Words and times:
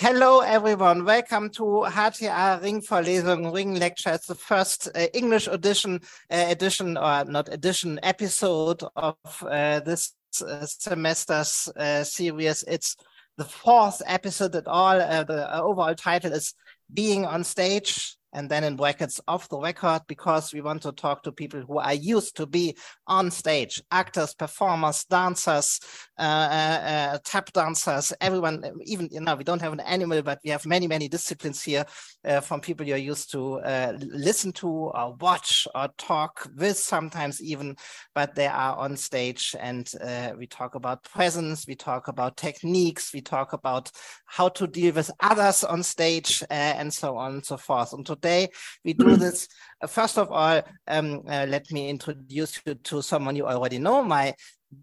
Hello, 0.00 0.42
everyone. 0.42 1.04
Welcome 1.04 1.50
to 1.54 1.84
HTA 1.88 2.62
Ringvorlesung, 2.62 3.52
Ring 3.52 3.74
Lecture. 3.74 4.10
It's 4.10 4.28
the 4.28 4.36
first 4.36 4.88
uh, 4.94 5.08
English 5.12 5.48
edition, 5.48 5.98
uh, 6.30 6.44
edition 6.48 6.96
or 6.96 7.24
not 7.24 7.52
edition 7.52 7.98
episode 8.04 8.84
of 8.94 9.16
uh, 9.42 9.80
this 9.80 10.14
uh, 10.40 10.64
semester's 10.66 11.68
uh, 11.74 12.04
series. 12.04 12.62
It's 12.68 12.94
the 13.38 13.44
fourth 13.44 14.00
episode 14.06 14.54
at 14.54 14.68
all. 14.68 15.00
Uh, 15.00 15.24
the 15.24 15.60
overall 15.60 15.96
title 15.96 16.32
is 16.32 16.54
Being 16.94 17.26
on 17.26 17.42
Stage 17.42 18.17
and 18.32 18.50
then 18.50 18.64
in 18.64 18.76
brackets 18.76 19.20
off 19.26 19.48
the 19.48 19.58
record 19.58 20.02
because 20.06 20.52
we 20.52 20.60
want 20.60 20.82
to 20.82 20.92
talk 20.92 21.22
to 21.22 21.32
people 21.32 21.60
who 21.60 21.78
are 21.78 21.94
used 21.94 22.36
to 22.36 22.46
be 22.46 22.76
on 23.06 23.30
stage 23.30 23.82
actors 23.90 24.34
performers 24.34 25.04
dancers 25.04 25.80
uh, 26.18 26.22
uh, 26.22 26.80
uh, 27.14 27.18
tap 27.24 27.52
dancers 27.52 28.12
everyone 28.20 28.62
even 28.84 29.08
you 29.10 29.20
know 29.20 29.34
we 29.34 29.44
don't 29.44 29.62
have 29.62 29.72
an 29.72 29.80
animal 29.80 30.22
but 30.22 30.38
we 30.44 30.50
have 30.50 30.66
many 30.66 30.86
many 30.86 31.08
disciplines 31.08 31.62
here 31.62 31.84
uh, 32.24 32.40
from 32.40 32.60
people 32.60 32.86
you're 32.86 32.96
used 32.96 33.30
to 33.30 33.60
uh, 33.60 33.96
listen 33.98 34.52
to 34.52 34.68
or 34.68 35.14
watch 35.20 35.66
or 35.74 35.88
talk 35.96 36.48
with 36.56 36.76
sometimes 36.76 37.42
even 37.42 37.74
but 38.14 38.34
they 38.34 38.46
are 38.46 38.76
on 38.76 38.96
stage 38.96 39.54
and 39.60 39.92
uh, 40.02 40.32
we 40.36 40.46
talk 40.46 40.74
about 40.74 41.02
presence 41.02 41.66
we 41.66 41.74
talk 41.74 42.08
about 42.08 42.36
techniques 42.36 43.12
we 43.14 43.20
talk 43.20 43.52
about 43.52 43.90
how 44.26 44.48
to 44.48 44.66
deal 44.66 44.92
with 44.94 45.10
others 45.20 45.64
on 45.64 45.82
stage 45.82 46.42
and 46.50 46.92
so 46.92 47.16
on 47.16 47.32
and 47.32 47.44
so 47.44 47.56
forth. 47.56 47.92
And 47.92 48.06
today 48.18 48.48
we 48.84 48.92
do 48.92 49.16
this. 49.16 49.48
Uh, 49.80 49.86
first 49.86 50.18
of 50.18 50.30
all, 50.30 50.62
um, 50.88 51.22
uh, 51.28 51.46
let 51.48 51.70
me 51.70 51.88
introduce 51.88 52.60
you 52.66 52.74
to 52.74 53.02
someone 53.02 53.36
you 53.36 53.46
already 53.46 53.78
know, 53.78 54.02
my 54.02 54.34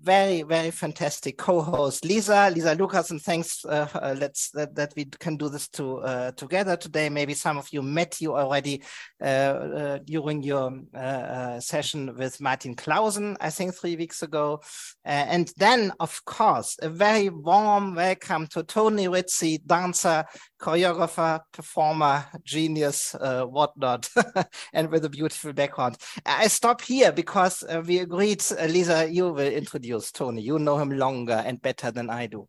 very 0.01 0.41
very 0.41 0.71
fantastic 0.71 1.37
co-host 1.37 2.03
Lisa. 2.05 2.49
Lisa 2.49 2.73
Lucas 2.73 3.11
and 3.11 3.21
thanks 3.21 3.63
uh, 3.65 3.87
uh, 3.93 4.15
let's 4.17 4.49
that, 4.51 4.73
that 4.73 4.93
we 4.97 5.05
can 5.05 5.37
do 5.37 5.47
this 5.47 5.67
to 5.67 5.99
uh, 5.99 6.31
together 6.31 6.75
today. 6.75 7.07
Maybe 7.07 7.35
some 7.35 7.57
of 7.57 7.67
you 7.71 7.83
met 7.83 8.19
you 8.19 8.35
already 8.35 8.81
uh, 9.21 9.25
uh, 9.25 9.99
during 10.03 10.41
your 10.41 10.79
uh, 10.95 11.59
session 11.59 12.15
with 12.17 12.41
Martin 12.41 12.75
Clausen 12.75 13.37
I 13.39 13.51
think 13.51 13.75
three 13.75 13.95
weeks 13.95 14.23
ago. 14.23 14.61
And 15.03 15.51
then 15.57 15.93
of 15.99 16.25
course 16.25 16.77
a 16.81 16.89
very 16.89 17.29
warm 17.29 17.93
welcome 17.93 18.47
to 18.47 18.63
Tony 18.63 19.07
Rizzi 19.07 19.59
dancer 19.59 20.25
choreographer 20.65 21.41
performer 21.51 22.25
genius 22.43 23.15
whatnot 23.55 24.09
and 24.73 24.89
with 24.89 25.05
a 25.05 25.09
beautiful 25.09 25.53
background 25.53 25.95
I 26.25 26.47
stop 26.47 26.81
here 26.81 27.11
because 27.11 27.63
we 27.85 27.99
agreed 27.99 28.43
Lisa 28.67 29.09
you 29.09 29.25
will 29.25 29.39
introduce 29.39 29.75
introduce 29.75 30.11
Tony. 30.11 30.41
You 30.41 30.59
know 30.59 30.77
him 30.77 30.91
longer 30.91 31.43
and 31.45 31.61
better 31.61 31.91
than 31.91 32.09
I 32.09 32.27
do. 32.27 32.47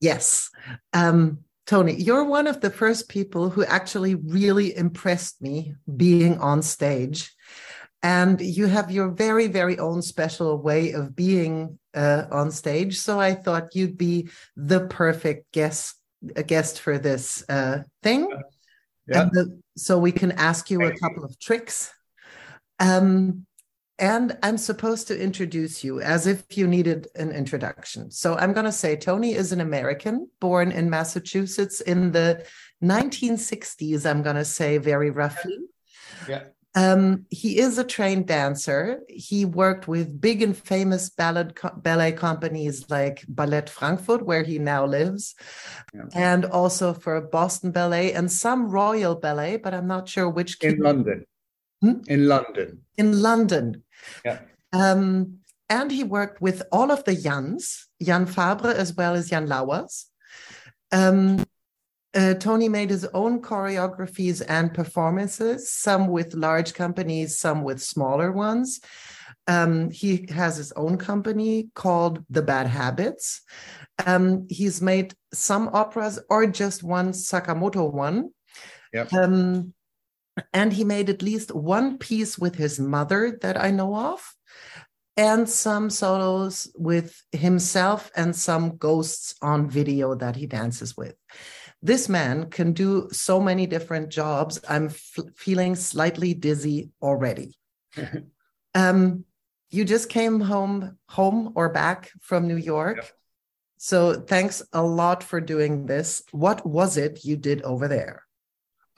Yes. 0.00 0.50
Um, 0.92 1.38
Tony, 1.66 1.94
you're 1.94 2.24
one 2.24 2.46
of 2.46 2.60
the 2.60 2.70
first 2.70 3.08
people 3.08 3.50
who 3.50 3.64
actually 3.64 4.14
really 4.14 4.76
impressed 4.76 5.42
me 5.42 5.74
being 5.96 6.38
on 6.38 6.62
stage. 6.62 7.32
And 8.02 8.40
you 8.40 8.66
have 8.66 8.90
your 8.90 9.10
very, 9.10 9.48
very 9.48 9.78
own 9.78 10.02
special 10.02 10.62
way 10.62 10.92
of 10.92 11.16
being 11.16 11.78
uh, 11.94 12.26
on 12.30 12.50
stage. 12.52 12.98
So 12.98 13.18
I 13.18 13.34
thought 13.34 13.74
you'd 13.74 13.98
be 13.98 14.28
the 14.54 14.86
perfect 14.86 15.50
guest, 15.52 15.96
a 16.36 16.42
guest 16.42 16.80
for 16.80 16.98
this 16.98 17.44
uh, 17.48 17.82
thing. 18.02 18.28
Yeah. 19.06 19.28
The, 19.32 19.60
so 19.76 19.98
we 19.98 20.12
can 20.12 20.32
ask 20.32 20.70
you 20.70 20.82
a 20.82 20.96
couple 20.98 21.24
of 21.24 21.38
tricks. 21.38 21.92
Um, 22.80 23.46
and 23.98 24.36
I'm 24.42 24.58
supposed 24.58 25.08
to 25.08 25.18
introduce 25.18 25.82
you 25.82 26.00
as 26.00 26.26
if 26.26 26.44
you 26.56 26.66
needed 26.66 27.08
an 27.14 27.30
introduction. 27.30 28.10
So 28.10 28.36
I'm 28.36 28.52
going 28.52 28.66
to 28.66 28.72
say 28.72 28.94
Tony 28.96 29.32
is 29.32 29.52
an 29.52 29.60
American 29.60 30.28
born 30.38 30.70
in 30.70 30.90
Massachusetts 30.90 31.80
in 31.80 32.12
the 32.12 32.44
1960s, 32.82 34.08
I'm 34.08 34.22
going 34.22 34.36
to 34.36 34.44
say 34.44 34.78
very 34.78 35.10
roughly. 35.10 35.58
Yeah. 36.28 36.44
Um, 36.76 37.24
he 37.30 37.58
is 37.58 37.78
a 37.78 37.84
trained 37.84 38.26
dancer. 38.26 39.00
He 39.08 39.46
worked 39.46 39.88
with 39.88 40.20
big 40.20 40.42
and 40.42 40.54
famous 40.54 41.08
ballet, 41.08 41.48
ballet 41.78 42.12
companies 42.12 42.90
like 42.90 43.24
Ballet 43.28 43.64
Frankfurt, 43.66 44.26
where 44.26 44.42
he 44.42 44.58
now 44.58 44.84
lives, 44.84 45.34
yeah. 45.94 46.02
and 46.14 46.44
also 46.44 46.92
for 46.92 47.18
Boston 47.22 47.70
Ballet 47.70 48.12
and 48.12 48.30
some 48.30 48.68
Royal 48.68 49.14
Ballet, 49.14 49.56
but 49.56 49.72
I'm 49.72 49.86
not 49.86 50.06
sure 50.06 50.28
which. 50.28 50.62
In 50.62 50.78
London. 50.80 51.24
Hmm? 51.80 52.00
In 52.08 52.28
London. 52.28 52.82
In 52.98 53.22
London. 53.22 53.82
Yeah. 54.22 54.40
Um, 54.74 55.38
and 55.70 55.90
he 55.90 56.04
worked 56.04 56.42
with 56.42 56.62
all 56.70 56.90
of 56.92 57.04
the 57.04 57.14
Jans, 57.16 57.88
Jan 58.02 58.26
Fabre 58.26 58.74
as 58.74 58.94
well 58.94 59.14
as 59.14 59.30
Jan 59.30 59.48
Lauwers. 59.48 60.04
Um, 60.92 61.44
uh, 62.16 62.34
Tony 62.34 62.68
made 62.68 62.90
his 62.90 63.04
own 63.12 63.42
choreographies 63.42 64.42
and 64.48 64.72
performances, 64.72 65.70
some 65.70 66.08
with 66.08 66.34
large 66.34 66.72
companies, 66.74 67.38
some 67.38 67.62
with 67.62 67.80
smaller 67.82 68.32
ones. 68.32 68.80
Um, 69.46 69.90
he 69.90 70.26
has 70.30 70.56
his 70.56 70.72
own 70.72 70.96
company 70.96 71.68
called 71.74 72.24
The 72.30 72.42
Bad 72.42 72.66
Habits. 72.66 73.42
Um, 74.04 74.46
he's 74.48 74.82
made 74.82 75.14
some 75.32 75.70
operas 75.72 76.18
or 76.28 76.46
just 76.46 76.82
one 76.82 77.12
Sakamoto 77.12 77.92
one. 77.92 78.30
Yep. 78.92 79.12
Um, 79.12 79.74
and 80.52 80.72
he 80.72 80.84
made 80.84 81.08
at 81.10 81.22
least 81.22 81.54
one 81.54 81.98
piece 81.98 82.38
with 82.38 82.56
his 82.56 82.80
mother 82.80 83.38
that 83.42 83.60
I 83.60 83.70
know 83.70 83.94
of, 83.94 84.34
and 85.16 85.48
some 85.48 85.88
solos 85.90 86.70
with 86.76 87.22
himself 87.32 88.10
and 88.16 88.34
some 88.36 88.76
ghosts 88.76 89.34
on 89.40 89.70
video 89.70 90.14
that 90.14 90.36
he 90.36 90.46
dances 90.46 90.96
with. 90.96 91.14
This 91.82 92.08
man 92.08 92.50
can 92.50 92.72
do 92.72 93.08
so 93.12 93.40
many 93.40 93.66
different 93.66 94.08
jobs. 94.08 94.60
I'm 94.68 94.88
feeling 94.88 95.74
slightly 95.74 96.34
dizzy 96.34 96.90
already. 97.02 97.58
um, 98.74 99.24
you 99.70 99.84
just 99.84 100.08
came 100.08 100.40
home, 100.40 100.98
home 101.08 101.52
or 101.54 101.68
back 101.68 102.10
from 102.20 102.48
New 102.48 102.56
York. 102.56 102.96
Yep. 102.96 103.10
So 103.78 104.14
thanks 104.14 104.62
a 104.72 104.82
lot 104.82 105.22
for 105.22 105.40
doing 105.40 105.86
this. 105.86 106.22
What 106.32 106.66
was 106.66 106.96
it 106.96 107.24
you 107.24 107.36
did 107.36 107.62
over 107.62 107.88
there? 107.88 108.22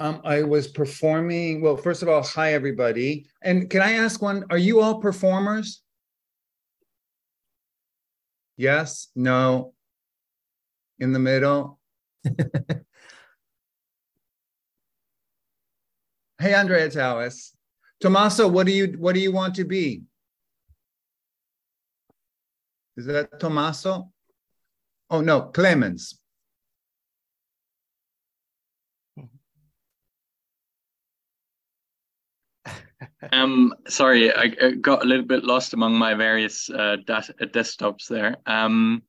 Um, 0.01 0.21
I 0.25 0.43
was 0.43 0.69
performing. 0.69 1.61
Well, 1.61 1.77
first 1.77 2.03
of 2.03 2.09
all, 2.09 2.23
hi 2.23 2.53
everybody. 2.53 3.27
And 3.43 3.69
can 3.69 3.83
I 3.83 3.95
ask 3.95 4.23
one? 4.23 4.45
Are 4.51 4.59
you 4.59 4.81
all 4.81 5.01
performers? 5.01 5.83
Yes, 8.57 9.09
no, 9.17 9.73
in 10.99 11.13
the 11.13 11.19
middle. 11.19 11.78
hey, 16.41 16.55
Andrea, 16.55 16.87
it's 16.87 16.97
Alice. 16.97 17.55
Tommaso, 18.01 18.49
what 18.49 18.67
do 18.67 18.73
you 18.73 18.95
what 18.99 19.15
do 19.15 19.21
you 19.21 19.33
want 19.33 19.55
to 19.57 19.65
be? 19.65 20.03
Is 22.97 23.07
that 23.07 23.41
Tommaso? 23.41 24.11
Oh 25.11 25.21
no, 25.21 25.43
Clemens. 25.43 26.19
um, 33.33 33.75
sorry, 33.89 34.33
I, 34.33 34.49
got 34.81 35.03
a 35.03 35.07
little 35.07 35.25
bit 35.25 35.45
lost 35.45 35.75
among 35.75 35.95
my 35.95 36.15
various 36.15 36.69
uh, 36.71 36.97
uh, 37.09 37.23
desktops 37.41 38.09
there. 38.09 38.37
Um, 38.47 39.03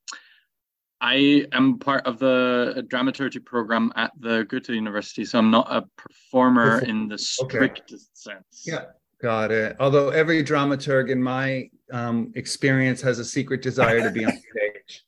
I 1.02 1.46
am 1.54 1.80
part 1.80 2.06
of 2.06 2.20
the 2.20 2.86
dramaturgy 2.88 3.40
program 3.40 3.92
at 3.96 4.12
the 4.20 4.46
Goethe 4.50 4.70
University, 4.70 5.24
so 5.24 5.40
I'm 5.40 5.50
not 5.50 5.68
a 5.70 5.84
performer 5.96 6.80
in 6.80 7.08
the 7.08 7.18
strictest 7.18 8.28
okay. 8.28 8.36
sense. 8.36 8.64
Yeah, 8.66 8.86
got 9.22 9.52
it. 9.52 9.78
Although 9.80 10.10
every 10.10 10.44
dramaturg 10.44 11.10
in 11.10 11.24
my 11.24 11.70
um, 11.92 12.34
experience 12.36 13.02
has 13.02 13.20
a 13.20 13.26
secret 13.26 13.62
desire 13.62 14.02
to 14.02 14.12
be 14.12 14.26
on 14.26 14.32
stage. 14.52 15.06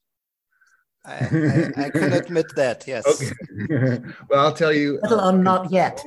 I, 1.04 1.14
I, 1.14 1.86
I, 1.86 1.90
can 1.90 2.14
admit 2.14 2.56
that, 2.56 2.86
yes. 2.88 3.06
Okay. 3.08 4.00
well, 4.30 4.46
I'll 4.46 4.54
tell 4.54 4.72
you. 4.72 5.00
Well, 5.02 5.20
um, 5.20 5.44
not 5.44 5.72
yet. 5.72 6.06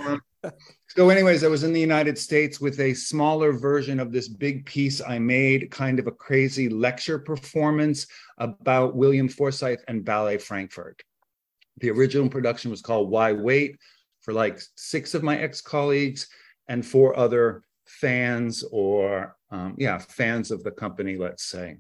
So, 0.97 1.09
anyways, 1.09 1.43
I 1.43 1.49
was 1.49 1.65
in 1.65 1.73
the 1.73 1.81
United 1.81 2.17
States 2.17 2.61
with 2.61 2.79
a 2.79 2.95
smaller 2.95 3.53
version 3.53 3.99
of 3.99 4.13
this 4.13 4.29
big 4.29 4.65
piece 4.65 5.01
I 5.01 5.19
made, 5.19 5.73
kind 5.73 5.99
of 5.99 6.07
a 6.07 6.13
crazy 6.13 6.69
lecture 6.69 7.19
performance 7.19 8.07
about 8.39 8.95
William 8.95 9.29
Forsythe 9.29 9.81
and 9.89 10.05
Ballet 10.05 10.39
Frankfurt. 10.39 11.03
The 11.79 11.91
original 11.91 12.29
production 12.29 12.71
was 12.71 12.81
called 12.81 13.11
Why 13.11 13.33
Wait 13.33 13.77
for 14.21 14.33
like 14.33 14.61
six 14.77 15.15
of 15.15 15.25
my 15.25 15.37
ex 15.37 15.61
colleagues 15.61 16.29
and 16.69 16.87
four 16.87 17.19
other 17.19 17.65
fans 17.87 18.63
or, 18.71 19.37
um, 19.51 19.75
yeah, 19.77 19.99
fans 19.99 20.53
of 20.53 20.63
the 20.63 20.71
company, 20.71 21.17
let's 21.17 21.43
say. 21.43 21.79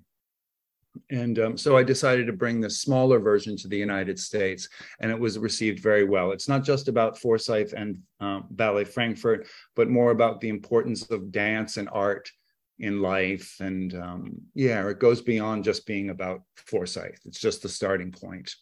And 1.11 1.39
um, 1.39 1.59
so 1.59 1.77
I 1.77 1.83
decided 1.83 2.27
to 2.27 2.33
bring 2.33 2.61
the 2.61 2.71
smaller 2.71 3.19
version 3.19 3.57
to 3.59 3.69
the 3.69 3.77
United 3.77 4.19
States, 4.19 4.69
and 5.01 5.11
it 5.11 5.19
was 5.19 5.39
received 5.39 5.81
very 5.81 6.05
well. 6.05 6.33
It's 6.33 6.49
not 6.49 6.65
just 6.65 6.89
about 6.89 7.19
Forsythe 7.19 7.73
and 7.77 7.99
um, 8.21 8.47
Ballet 8.51 8.85
Frankfurt, 8.85 9.47
but 9.75 9.91
more 9.91 10.11
about 10.11 10.41
the 10.41 10.49
importance 10.49 11.11
of 11.11 11.33
dance 11.33 11.77
and 11.77 11.89
art 11.93 12.31
in 12.79 13.01
life. 13.01 13.57
And 13.61 13.95
um, 13.95 14.33
yeah, 14.55 14.89
it 14.89 14.99
goes 14.99 15.21
beyond 15.21 15.65
just 15.65 15.87
being 15.87 16.11
about 16.11 16.43
Forsythe. 16.57 17.19
It's 17.25 17.41
just 17.41 17.63
the 17.63 17.69
starting 17.69 18.13
point 18.13 18.55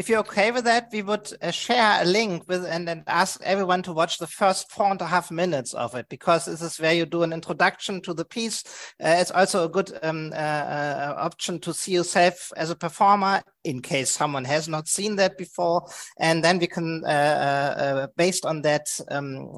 if 0.00 0.08
you're 0.08 0.20
okay 0.20 0.50
with 0.50 0.64
that, 0.64 0.88
we 0.90 1.02
would 1.02 1.30
uh, 1.42 1.50
share 1.50 2.00
a 2.00 2.06
link 2.06 2.44
with 2.48 2.64
and, 2.64 2.88
and 2.88 3.02
ask 3.06 3.38
everyone 3.42 3.82
to 3.82 3.92
watch 3.92 4.16
the 4.16 4.26
first 4.26 4.72
four 4.72 4.90
and 4.90 5.00
a 5.02 5.06
half 5.06 5.30
minutes 5.30 5.74
of 5.74 5.94
it 5.94 6.08
because 6.08 6.46
this 6.46 6.62
is 6.62 6.80
where 6.80 6.94
you 6.94 7.04
do 7.04 7.22
an 7.22 7.34
introduction 7.34 8.00
to 8.00 8.14
the 8.14 8.24
piece. 8.24 8.64
Uh, 8.98 9.16
it's 9.20 9.30
also 9.30 9.64
a 9.64 9.68
good 9.68 9.92
um, 10.02 10.32
uh, 10.32 10.36
uh 10.36 11.14
option 11.18 11.58
to 11.60 11.74
see 11.74 11.92
yourself 11.92 12.50
as 12.56 12.70
a 12.70 12.74
performer 12.74 13.42
in 13.64 13.82
case 13.82 14.10
someone 14.10 14.46
has 14.46 14.68
not 14.68 14.88
seen 14.88 15.16
that 15.16 15.36
before, 15.36 15.86
and 16.18 16.42
then 16.42 16.58
we 16.58 16.66
can, 16.66 17.04
uh, 17.04 18.06
based 18.16 18.46
on 18.46 18.62
that, 18.62 18.86
um, 19.10 19.50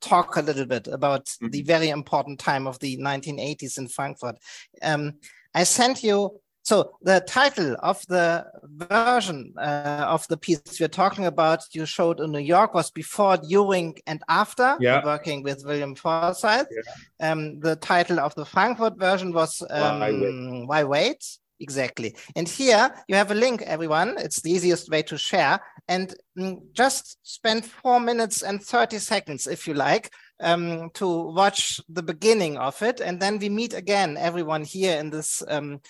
talk 0.00 0.36
a 0.36 0.42
little 0.42 0.66
bit 0.66 0.88
about 0.88 1.26
mm 1.26 1.46
-hmm. 1.46 1.52
the 1.52 1.62
very 1.62 1.88
important 1.88 2.44
time 2.44 2.68
of 2.68 2.78
the 2.78 2.96
1980s 2.96 3.78
in 3.78 3.88
Frankfurt. 3.88 4.36
Um, 4.82 5.12
I 5.54 5.64
sent 5.64 6.02
you 6.02 6.42
so 6.62 6.92
the 7.02 7.20
title 7.26 7.76
of 7.80 8.04
the 8.06 8.46
version 8.62 9.52
uh, 9.58 10.04
of 10.06 10.26
the 10.28 10.36
piece 10.36 10.78
we're 10.78 10.88
talking 10.88 11.26
about, 11.26 11.64
you 11.72 11.84
showed 11.86 12.20
in 12.20 12.30
New 12.30 12.38
York, 12.38 12.72
was 12.72 12.90
before, 12.90 13.36
during, 13.36 13.96
and 14.06 14.22
after 14.28 14.76
yeah. 14.80 15.04
working 15.04 15.42
with 15.42 15.64
William 15.64 15.94
Forsythe. 15.94 16.66
Yeah. 16.70 17.32
Um, 17.32 17.58
the 17.60 17.76
title 17.76 18.20
of 18.20 18.34
the 18.36 18.44
Frankfurt 18.44 18.98
version 18.98 19.32
was 19.32 19.62
um, 19.70 20.00
Why, 20.00 20.12
Wait? 20.12 20.66
Why 20.66 20.84
Wait? 20.84 21.38
Exactly. 21.62 22.16
And 22.34 22.48
here 22.48 22.92
you 23.06 23.14
have 23.14 23.30
a 23.30 23.36
link, 23.36 23.62
everyone. 23.62 24.16
It's 24.18 24.40
the 24.40 24.50
easiest 24.50 24.90
way 24.90 25.02
to 25.02 25.16
share. 25.16 25.60
And 25.88 26.14
mm, 26.36 26.60
just 26.72 27.18
spend 27.22 27.64
four 27.64 28.00
minutes 28.00 28.42
and 28.42 28.62
30 28.62 28.98
seconds, 28.98 29.46
if 29.46 29.68
you 29.68 29.74
like, 29.74 30.10
um, 30.40 30.90
to 30.94 31.06
watch 31.06 31.80
the 31.88 32.02
beginning 32.02 32.58
of 32.58 32.82
it. 32.82 33.00
And 33.00 33.20
then 33.20 33.38
we 33.38 33.48
meet 33.48 33.74
again, 33.74 34.16
everyone 34.16 34.64
here 34.64 34.98
in 34.98 35.10
this 35.10 35.42
um, 35.48 35.80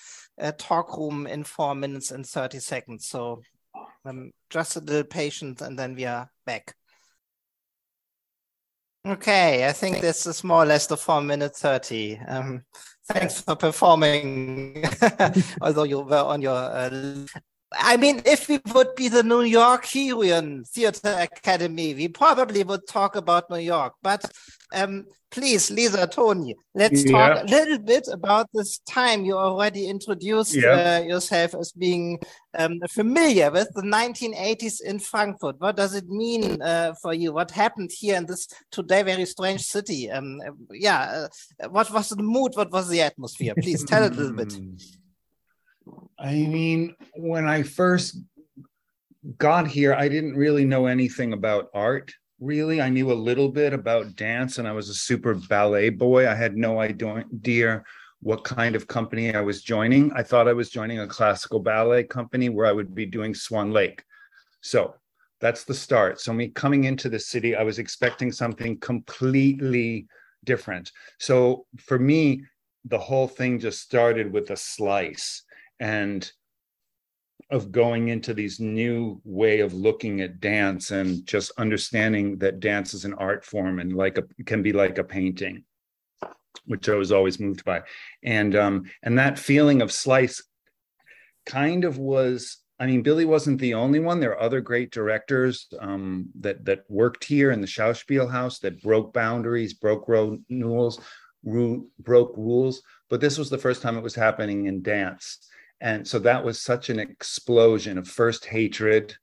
talk 0.50 0.96
room 0.98 1.28
in 1.28 1.44
four 1.44 1.76
minutes 1.76 2.10
and 2.10 2.26
30 2.26 2.58
seconds. 2.58 3.06
So 3.06 3.42
um, 4.04 4.32
just 4.50 4.74
a 4.76 4.80
little 4.80 5.04
patience 5.04 5.60
and 5.60 5.78
then 5.78 5.94
we 5.94 6.04
are 6.06 6.28
back. 6.44 6.74
Okay, 9.06 9.66
I 9.68 9.72
think 9.72 10.00
this 10.00 10.26
is 10.26 10.44
more 10.44 10.62
or 10.62 10.66
less 10.66 10.86
the 10.86 10.96
four 10.96 11.20
minute 11.20 11.56
30. 11.56 12.18
Um, 12.28 12.62
thanks 13.08 13.40
for 13.40 13.56
performing, 13.56 14.84
although 15.60 15.82
you 15.82 16.00
were 16.00 16.18
on 16.18 16.40
your 16.40 16.54
uh, 16.54 17.26
I 17.78 17.96
mean, 17.96 18.22
if 18.24 18.48
we 18.48 18.60
would 18.74 18.94
be 18.94 19.08
the 19.08 19.22
New 19.22 19.42
Yorkian 19.42 20.68
Theater 20.68 21.16
Academy, 21.20 21.94
we 21.94 22.08
probably 22.08 22.64
would 22.64 22.86
talk 22.86 23.16
about 23.16 23.50
New 23.50 23.58
York. 23.58 23.94
But 24.02 24.24
um, 24.74 25.06
please, 25.30 25.70
Lisa, 25.70 26.06
Tony, 26.06 26.54
let's 26.74 27.04
yeah. 27.04 27.12
talk 27.12 27.42
a 27.42 27.46
little 27.46 27.78
bit 27.78 28.08
about 28.12 28.48
this 28.52 28.78
time. 28.80 29.24
You 29.24 29.36
already 29.36 29.86
introduced 29.86 30.54
yeah. 30.54 30.98
uh, 31.00 31.06
yourself 31.06 31.54
as 31.54 31.72
being 31.72 32.18
um, 32.58 32.80
familiar 32.90 33.50
with 33.50 33.68
the 33.74 33.82
1980s 33.82 34.82
in 34.82 34.98
Frankfurt. 34.98 35.60
What 35.60 35.76
does 35.76 35.94
it 35.94 36.08
mean 36.08 36.60
uh, 36.62 36.94
for 37.00 37.14
you? 37.14 37.32
What 37.32 37.50
happened 37.50 37.90
here 37.92 38.16
in 38.16 38.26
this 38.26 38.48
today 38.70 39.02
very 39.02 39.26
strange 39.26 39.62
city? 39.62 40.10
Um, 40.10 40.40
yeah, 40.70 41.26
uh, 41.62 41.68
what 41.68 41.90
was 41.90 42.10
the 42.10 42.22
mood? 42.22 42.52
What 42.54 42.70
was 42.70 42.88
the 42.88 43.02
atmosphere? 43.02 43.54
Please 43.54 43.84
tell 43.84 44.06
a 44.06 44.08
little 44.08 44.32
bit. 44.32 44.54
I 46.18 46.34
mean, 46.34 46.94
when 47.14 47.46
I 47.46 47.62
first 47.62 48.18
got 49.38 49.66
here, 49.66 49.94
I 49.94 50.08
didn't 50.08 50.36
really 50.36 50.64
know 50.64 50.86
anything 50.86 51.32
about 51.32 51.68
art. 51.74 52.12
Really, 52.40 52.80
I 52.80 52.88
knew 52.88 53.12
a 53.12 53.14
little 53.14 53.48
bit 53.48 53.72
about 53.72 54.16
dance, 54.16 54.58
and 54.58 54.66
I 54.66 54.72
was 54.72 54.88
a 54.88 54.94
super 54.94 55.34
ballet 55.34 55.90
boy. 55.90 56.28
I 56.28 56.34
had 56.34 56.56
no 56.56 56.80
idea 56.80 57.82
what 58.20 58.44
kind 58.44 58.76
of 58.76 58.86
company 58.86 59.34
I 59.34 59.40
was 59.40 59.62
joining. 59.62 60.12
I 60.12 60.22
thought 60.22 60.48
I 60.48 60.52
was 60.52 60.70
joining 60.70 61.00
a 61.00 61.06
classical 61.06 61.60
ballet 61.60 62.04
company 62.04 62.48
where 62.48 62.66
I 62.66 62.72
would 62.72 62.94
be 62.94 63.06
doing 63.06 63.34
Swan 63.34 63.72
Lake. 63.72 64.02
So 64.60 64.94
that's 65.40 65.64
the 65.64 65.74
start. 65.74 66.20
So, 66.20 66.32
me 66.32 66.48
coming 66.48 66.84
into 66.84 67.08
the 67.08 67.18
city, 67.18 67.56
I 67.56 67.64
was 67.64 67.80
expecting 67.80 68.30
something 68.30 68.78
completely 68.78 70.06
different. 70.44 70.92
So, 71.18 71.66
for 71.78 71.98
me, 71.98 72.44
the 72.84 72.98
whole 72.98 73.26
thing 73.26 73.58
just 73.58 73.82
started 73.82 74.32
with 74.32 74.50
a 74.50 74.56
slice 74.56 75.42
and 75.80 76.30
of 77.50 77.70
going 77.70 78.08
into 78.08 78.32
these 78.32 78.60
new 78.60 79.20
way 79.24 79.60
of 79.60 79.74
looking 79.74 80.22
at 80.22 80.40
dance 80.40 80.90
and 80.90 81.26
just 81.26 81.52
understanding 81.58 82.38
that 82.38 82.60
dance 82.60 82.94
is 82.94 83.04
an 83.04 83.14
art 83.14 83.44
form 83.44 83.78
and 83.78 83.94
like 83.94 84.16
a 84.16 84.24
can 84.44 84.62
be 84.62 84.72
like 84.72 84.96
a 84.98 85.04
painting 85.04 85.62
which 86.66 86.88
i 86.88 86.94
was 86.94 87.12
always 87.12 87.40
moved 87.40 87.64
by. 87.64 87.82
And 88.22 88.54
um 88.56 88.84
and 89.02 89.18
that 89.18 89.38
feeling 89.38 89.82
of 89.82 89.92
slice 89.92 90.42
kind 91.44 91.84
of 91.84 91.98
was 91.98 92.58
i 92.78 92.86
mean 92.86 93.02
billy 93.02 93.24
wasn't 93.24 93.60
the 93.60 93.74
only 93.74 94.00
one. 94.00 94.20
There 94.20 94.30
are 94.30 94.40
other 94.40 94.60
great 94.60 94.90
directors 94.90 95.66
um 95.80 96.28
that 96.40 96.64
that 96.64 96.84
worked 96.88 97.24
here 97.24 97.50
in 97.50 97.60
the 97.60 97.66
schauspielhaus 97.66 98.60
that 98.60 98.82
broke 98.82 99.12
boundaries 99.12 99.74
broke 99.74 100.08
rules 100.08 101.00
broke 101.98 102.36
rules 102.36 102.82
but 103.10 103.20
this 103.20 103.36
was 103.36 103.50
the 103.50 103.58
first 103.58 103.82
time 103.82 103.98
it 103.98 104.02
was 104.02 104.14
happening 104.14 104.66
in 104.66 104.80
dance 104.82 105.48
and 105.82 106.06
so 106.06 106.20
that 106.20 106.44
was 106.44 106.60
such 106.60 106.90
an 106.90 107.00
explosion 107.00 107.98
of 107.98 108.06
first 108.06 108.44
hatred, 108.44 109.14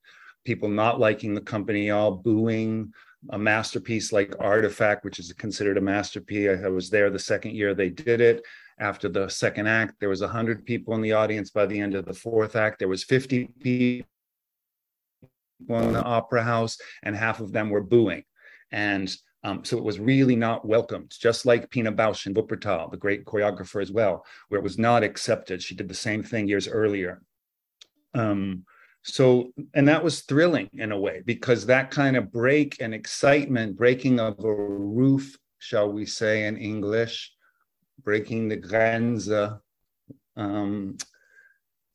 people 0.43 0.67
not 0.67 0.99
liking 0.99 1.33
the 1.33 1.39
company, 1.41 1.89
all 1.89 2.11
booing 2.11 2.91
a 3.29 3.37
masterpiece 3.37 4.11
like 4.11 4.35
Artifact, 4.39 5.05
which 5.05 5.19
is 5.19 5.31
considered 5.31 5.77
a 5.77 5.81
masterpiece. 5.81 6.59
I 6.63 6.67
was 6.67 6.89
there 6.89 7.09
the 7.09 7.17
second 7.17 7.55
year 7.55 7.73
they 7.73 7.89
did 7.89 8.19
it. 8.19 8.43
After 8.77 9.07
the 9.07 9.29
second 9.29 9.67
act, 9.67 9.95
there 10.01 10.09
was 10.09 10.19
100 10.19 10.65
people 10.65 10.93
in 10.95 11.01
the 11.01 11.13
audience. 11.13 11.49
By 11.49 11.65
the 11.65 11.79
end 11.79 11.95
of 11.95 12.05
the 12.05 12.13
fourth 12.13 12.57
act, 12.57 12.79
there 12.79 12.87
was 12.89 13.05
50 13.05 13.49
people 13.61 14.05
in 15.69 15.93
the 15.93 16.03
opera 16.03 16.43
house, 16.43 16.77
and 17.03 17.15
half 17.15 17.39
of 17.39 17.53
them 17.53 17.69
were 17.69 17.83
booing. 17.83 18.23
And 18.71 19.13
um, 19.43 19.63
so 19.63 19.77
it 19.77 19.83
was 19.83 19.99
really 19.99 20.35
not 20.35 20.67
welcomed, 20.67 21.13
just 21.17 21.45
like 21.45 21.69
Pina 21.69 21.91
Bausch 21.91 22.25
in 22.25 22.33
Wuppertal, 22.33 22.91
the 22.91 22.97
great 22.97 23.23
choreographer 23.25 23.81
as 23.81 23.91
well, 23.91 24.25
where 24.49 24.59
it 24.59 24.63
was 24.63 24.77
not 24.77 25.03
accepted. 25.03 25.63
She 25.63 25.75
did 25.75 25.87
the 25.87 25.93
same 25.93 26.23
thing 26.23 26.47
years 26.47 26.67
earlier. 26.67 27.21
Um, 28.13 28.65
so, 29.03 29.51
and 29.73 29.87
that 29.87 30.03
was 30.03 30.21
thrilling 30.21 30.69
in 30.73 30.91
a 30.91 30.99
way 30.99 31.21
because 31.25 31.65
that 31.65 31.89
kind 31.89 32.17
of 32.17 32.31
break 32.31 32.77
and 32.81 32.93
excitement, 32.93 33.77
breaking 33.77 34.19
of 34.19 34.43
a 34.43 34.53
roof, 34.53 35.37
shall 35.57 35.89
we 35.89 36.05
say 36.05 36.45
in 36.45 36.57
English, 36.57 37.33
breaking 38.03 38.49
the 38.49 38.57
Grenze, 38.57 39.59
um, 40.35 40.97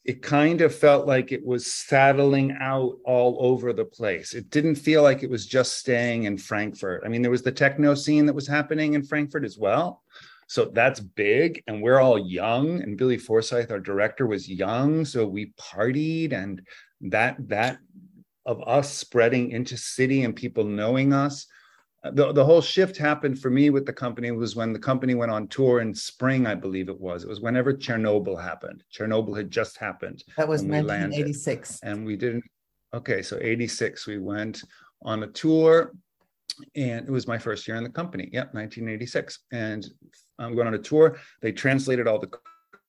it 0.04 0.20
kind 0.20 0.60
of 0.60 0.74
felt 0.74 1.06
like 1.06 1.32
it 1.32 1.44
was 1.44 1.72
saddling 1.72 2.56
out 2.60 2.98
all 3.04 3.38
over 3.40 3.72
the 3.72 3.84
place. 3.84 4.34
It 4.34 4.50
didn't 4.50 4.74
feel 4.74 5.02
like 5.02 5.22
it 5.22 5.30
was 5.30 5.46
just 5.46 5.78
staying 5.78 6.24
in 6.24 6.36
Frankfurt. 6.36 7.02
I 7.04 7.08
mean, 7.08 7.22
there 7.22 7.30
was 7.30 7.42
the 7.42 7.52
techno 7.52 7.94
scene 7.94 8.26
that 8.26 8.34
was 8.34 8.46
happening 8.46 8.94
in 8.94 9.02
Frankfurt 9.02 9.44
as 9.44 9.56
well. 9.56 10.02
So 10.46 10.66
that's 10.66 11.00
big. 11.00 11.62
And 11.66 11.80
we're 11.80 12.00
all 12.00 12.18
young. 12.18 12.82
And 12.82 12.98
Billy 12.98 13.16
Forsythe, 13.16 13.70
our 13.70 13.80
director, 13.80 14.26
was 14.26 14.46
young. 14.46 15.06
So 15.06 15.26
we 15.26 15.54
partied 15.58 16.34
and 16.34 16.60
that 17.00 17.36
that 17.48 17.78
of 18.44 18.62
us 18.66 18.92
spreading 18.92 19.52
into 19.52 19.78
city 19.78 20.24
and 20.24 20.36
people 20.36 20.64
knowing 20.64 21.14
us 21.14 21.46
the, 22.12 22.32
the 22.32 22.44
whole 22.44 22.60
shift 22.60 22.96
happened 22.96 23.38
for 23.38 23.50
me 23.50 23.70
with 23.70 23.86
the 23.86 23.92
company 23.92 24.30
was 24.30 24.54
when 24.54 24.72
the 24.72 24.78
company 24.78 25.14
went 25.14 25.32
on 25.32 25.48
tour 25.48 25.80
in 25.80 25.94
spring, 25.94 26.46
I 26.46 26.54
believe 26.54 26.88
it 26.88 27.00
was. 27.00 27.24
It 27.24 27.28
was 27.28 27.40
whenever 27.40 27.72
Chernobyl 27.72 28.40
happened. 28.40 28.84
Chernobyl 28.94 29.36
had 29.36 29.50
just 29.50 29.78
happened. 29.78 30.22
That 30.36 30.48
was 30.48 30.62
1986. 30.62 31.80
And 31.82 32.04
we 32.04 32.16
didn't, 32.16 32.44
okay, 32.92 33.22
so 33.22 33.38
86, 33.40 34.06
we 34.06 34.18
went 34.18 34.62
on 35.02 35.22
a 35.22 35.28
tour 35.28 35.92
and 36.76 37.08
it 37.08 37.10
was 37.10 37.26
my 37.26 37.38
first 37.38 37.66
year 37.66 37.76
in 37.76 37.84
the 37.84 37.90
company. 37.90 38.28
Yep, 38.32 38.54
1986. 38.54 39.40
And 39.52 39.86
I'm 40.38 40.46
um, 40.46 40.54
going 40.54 40.66
on 40.66 40.74
a 40.74 40.78
tour. 40.78 41.18
They 41.40 41.52
translated 41.52 42.06
all 42.06 42.18
the 42.18 42.30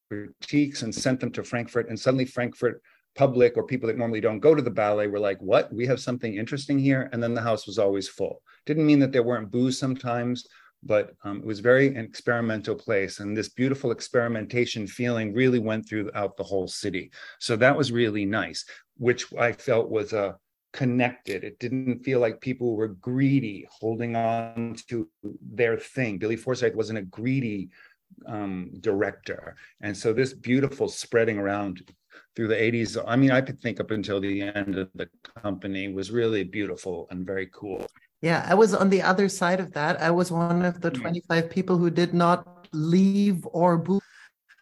critiques 0.10 0.82
and 0.82 0.94
sent 0.94 1.22
them 1.22 1.32
to 1.32 1.44
Frankfurt. 1.44 1.90
And 1.90 2.00
suddenly 2.00 2.26
Frankfurt 2.26 2.82
public 3.16 3.56
or 3.56 3.64
people 3.64 3.88
that 3.88 3.98
normally 3.98 4.22
don't 4.22 4.40
go 4.40 4.54
to 4.54 4.62
the 4.62 4.70
ballet 4.70 5.08
were 5.08 5.20
like, 5.20 5.42
what? 5.42 5.72
We 5.74 5.86
have 5.88 6.00
something 6.00 6.36
interesting 6.36 6.78
here. 6.78 7.10
And 7.12 7.24
then 7.24 7.34
the 7.34 7.42
house 7.42 7.66
was 7.66 7.80
always 7.80 8.08
full. 8.08 8.42
Didn't 8.66 8.86
mean 8.86 9.00
that 9.00 9.12
there 9.12 9.24
weren't 9.24 9.52
boos 9.52 9.80
sometimes, 9.80 10.48
but 10.84 11.16
um, 11.24 11.38
it 11.38 11.46
was 11.46 11.60
very 11.60 11.88
an 11.88 11.98
experimental 11.98 12.76
place. 12.76 13.20
And 13.20 13.36
this 13.36 13.50
beautiful 13.50 13.92
experimentation 13.92 14.86
feeling 14.86 15.34
really 15.34 15.60
went 15.60 15.88
throughout 15.88 16.36
the 16.36 16.44
whole 16.44 16.68
city. 16.68 17.12
So 17.40 17.56
that 17.56 17.76
was 17.76 17.92
really 17.92 18.26
nice, 18.26 18.66
which 18.98 19.34
I 19.34 19.54
felt 19.54 19.90
was 19.90 20.14
a 20.14 20.24
uh, 20.24 20.34
connected. 20.74 21.46
It 21.46 21.58
didn't 21.58 22.04
feel 22.04 22.20
like 22.20 22.42
people 22.42 22.76
were 22.76 22.90
greedy, 22.90 23.66
holding 23.72 24.18
on 24.18 24.76
to 24.90 25.08
their 25.42 25.78
thing. 25.78 26.18
Billy 26.18 26.36
Forsythe 26.36 26.76
wasn't 26.76 27.00
a 27.00 27.04
greedy 27.04 27.70
um, 28.28 28.72
director. 28.82 29.56
And 29.80 29.96
so 29.96 30.12
this 30.12 30.34
beautiful 30.34 30.90
spreading 30.90 31.38
around 31.38 31.82
through 32.36 32.48
the 32.50 32.56
80s. 32.56 33.02
I 33.08 33.16
mean, 33.16 33.32
I 33.32 33.42
could 33.42 33.62
think 33.62 33.80
up 33.80 33.92
until 33.92 34.20
the 34.20 34.42
end 34.42 34.78
of 34.78 34.90
the 34.94 35.10
company 35.42 35.94
was 35.94 36.12
really 36.12 36.44
beautiful 36.44 37.08
and 37.10 37.26
very 37.26 37.50
cool. 37.54 37.88
Yeah, 38.22 38.46
I 38.48 38.56
was 38.56 38.74
on 38.74 38.90
the 38.90 39.02
other 39.02 39.30
side 39.30 39.60
of 39.60 39.72
that. 39.74 40.02
I 40.02 40.12
was 40.12 40.32
one 40.32 40.66
of 40.66 40.82
the 40.82 40.92
25 40.92 41.50
people 41.50 41.78
who 41.78 41.90
did 41.90 42.14
not 42.14 42.68
leave 42.74 43.46
or 43.52 43.84
move. 43.84 44.02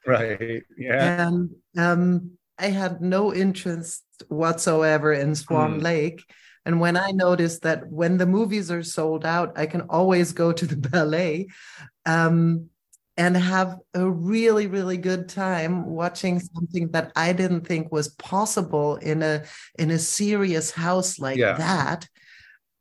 Right. 0.05 0.63
Yeah. 0.77 1.27
And 1.27 1.49
um, 1.77 2.31
I 2.59 2.67
had 2.67 3.01
no 3.01 3.33
interest 3.33 4.03
whatsoever 4.27 5.13
in 5.13 5.33
Swan 5.35 5.79
mm. 5.79 5.83
Lake. 5.83 6.23
And 6.65 6.79
when 6.79 6.95
I 6.95 7.11
noticed 7.11 7.61
that 7.63 7.87
when 7.87 8.17
the 8.17 8.25
movies 8.25 8.71
are 8.71 8.83
sold 8.83 9.25
out, 9.25 9.57
I 9.57 9.65
can 9.65 9.81
always 9.89 10.31
go 10.31 10.51
to 10.51 10.65
the 10.65 10.77
ballet 10.89 11.47
um, 12.05 12.69
and 13.15 13.37
have 13.37 13.79
a 13.93 14.09
really, 14.09 14.67
really 14.67 14.97
good 14.97 15.29
time 15.29 15.85
watching 15.85 16.39
something 16.39 16.89
that 16.91 17.11
I 17.15 17.33
didn't 17.33 17.67
think 17.67 17.91
was 17.91 18.09
possible 18.09 18.95
in 18.95 19.21
a 19.21 19.43
in 19.77 19.91
a 19.91 19.99
serious 19.99 20.71
house 20.71 21.19
like 21.19 21.37
yeah. 21.37 21.53
that. 21.53 22.07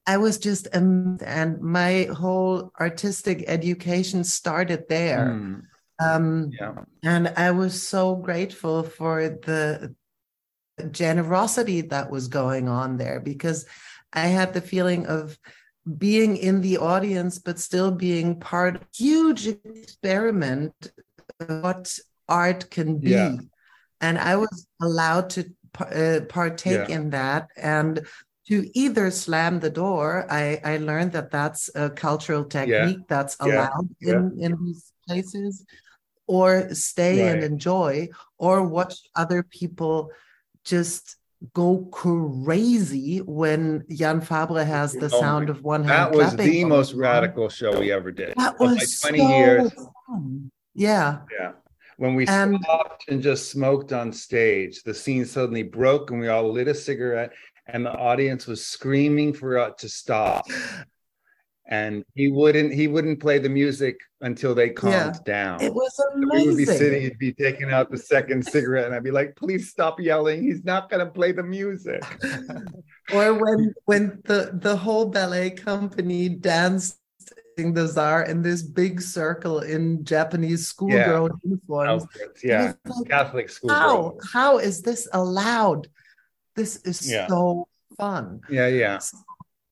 I 0.06 0.16
was 0.16 0.38
just 0.38 0.68
um, 0.72 1.18
and 1.24 1.60
my 1.60 2.08
whole 2.12 2.72
artistic 2.80 3.44
education 3.46 4.24
started 4.24 4.84
there. 4.88 5.28
Mm. 5.28 5.62
Um, 6.00 6.50
yeah. 6.58 6.74
And 7.02 7.28
I 7.36 7.50
was 7.50 7.86
so 7.86 8.16
grateful 8.16 8.82
for 8.82 9.28
the 9.28 9.94
generosity 10.90 11.82
that 11.82 12.10
was 12.10 12.28
going 12.28 12.68
on 12.68 12.96
there 12.96 13.20
because 13.20 13.66
I 14.12 14.26
had 14.26 14.54
the 14.54 14.60
feeling 14.60 15.06
of 15.06 15.38
being 15.98 16.36
in 16.36 16.60
the 16.60 16.78
audience, 16.78 17.38
but 17.38 17.58
still 17.58 17.90
being 17.90 18.38
part 18.38 18.76
of 18.76 18.82
huge 18.94 19.46
experiment 19.46 20.92
of 21.40 21.62
what 21.62 21.98
art 22.28 22.70
can 22.70 22.98
be. 22.98 23.10
Yeah. 23.10 23.36
And 24.00 24.18
I 24.18 24.36
was 24.36 24.66
allowed 24.80 25.30
to 25.30 25.50
uh, 25.78 26.20
partake 26.28 26.88
yeah. 26.88 26.94
in 26.96 27.10
that 27.10 27.48
and 27.56 28.06
to 28.48 28.70
either 28.74 29.10
slam 29.10 29.60
the 29.60 29.70
door. 29.70 30.26
I, 30.28 30.60
I 30.64 30.76
learned 30.78 31.12
that 31.12 31.30
that's 31.30 31.70
a 31.74 31.90
cultural 31.90 32.44
technique 32.44 32.98
yeah. 32.98 33.04
that's 33.08 33.36
allowed 33.40 33.88
in, 34.00 34.36
in 34.40 34.56
these 34.64 34.92
places, 35.06 35.64
or 36.26 36.72
stay 36.74 37.22
right. 37.22 37.34
and 37.34 37.44
enjoy, 37.44 38.08
or 38.38 38.62
watch 38.66 38.94
other 39.14 39.42
people 39.42 40.10
just 40.64 41.16
go 41.54 41.88
crazy 41.92 43.18
when 43.18 43.84
Jan 43.90 44.20
Fabre 44.20 44.64
has 44.64 44.92
the 44.92 45.10
sound 45.10 45.50
of 45.50 45.62
one 45.62 45.84
hand. 45.84 46.14
That 46.14 46.16
was 46.16 46.36
the 46.36 46.64
most 46.64 46.94
radical 46.94 47.48
show 47.48 47.78
we 47.78 47.92
ever 47.92 48.10
did. 48.10 48.34
That 48.36 48.58
was 48.58 49.00
20 49.00 49.18
so 49.18 49.28
years. 49.28 49.72
Fun. 50.06 50.50
Yeah. 50.74 51.18
Yeah. 51.38 51.52
When 51.96 52.14
we 52.14 52.26
and, 52.26 52.58
stopped 52.62 53.04
and 53.08 53.22
just 53.22 53.50
smoked 53.50 53.92
on 53.92 54.12
stage, 54.12 54.82
the 54.82 54.94
scene 54.94 55.24
suddenly 55.24 55.62
broke 55.62 56.10
and 56.10 56.20
we 56.20 56.28
all 56.28 56.50
lit 56.50 56.68
a 56.68 56.74
cigarette 56.74 57.32
and 57.66 57.86
the 57.86 57.92
audience 57.92 58.46
was 58.46 58.66
screaming 58.66 59.32
for 59.32 59.56
it 59.56 59.78
to 59.78 59.88
stop 59.88 60.46
and 61.66 62.04
he 62.14 62.28
wouldn't 62.28 62.72
he 62.72 62.88
wouldn't 62.88 63.20
play 63.20 63.38
the 63.38 63.48
music 63.48 63.96
until 64.20 64.54
they 64.54 64.70
calmed 64.70 64.94
yeah, 64.94 65.12
down. 65.24 65.62
It 65.62 65.72
was 65.72 65.92
amazing. 66.14 66.30
we 66.30 66.48
would 66.48 66.56
be 66.56 66.64
sitting, 66.64 67.02
he'd 67.02 67.18
be 67.18 67.32
taking 67.32 67.70
out 67.70 67.90
the 67.90 67.98
second 67.98 68.44
cigarette, 68.54 68.86
and 68.86 68.94
I'd 68.94 69.04
be 69.04 69.10
like, 69.10 69.36
"Please 69.36 69.70
stop 69.70 70.00
yelling! 70.00 70.42
He's 70.42 70.64
not 70.64 70.90
going 70.90 71.04
to 71.04 71.10
play 71.10 71.32
the 71.32 71.42
music." 71.42 72.02
or 73.14 73.34
when 73.34 73.74
when 73.84 74.20
the 74.24 74.50
the 74.54 74.76
whole 74.76 75.06
ballet 75.06 75.50
company 75.50 76.28
danced 76.28 76.98
the 77.56 77.86
czar 77.86 78.24
in 78.24 78.42
this 78.42 78.62
big 78.62 79.00
circle 79.00 79.60
in 79.60 80.04
Japanese 80.04 80.66
schoolgirl 80.66 81.28
yeah. 81.28 81.34
uniforms. 81.44 82.06
Yeah, 82.42 82.72
like, 82.84 83.08
Catholic 83.08 83.50
school. 83.50 83.70
How 83.70 84.16
how 84.32 84.58
is 84.58 84.82
this 84.82 85.08
allowed? 85.12 85.88
This 86.56 86.76
is 86.84 87.10
yeah. 87.10 87.28
so 87.28 87.68
fun. 87.96 88.40
Yeah, 88.50 88.68
yeah. 88.68 88.98
So 88.98 89.18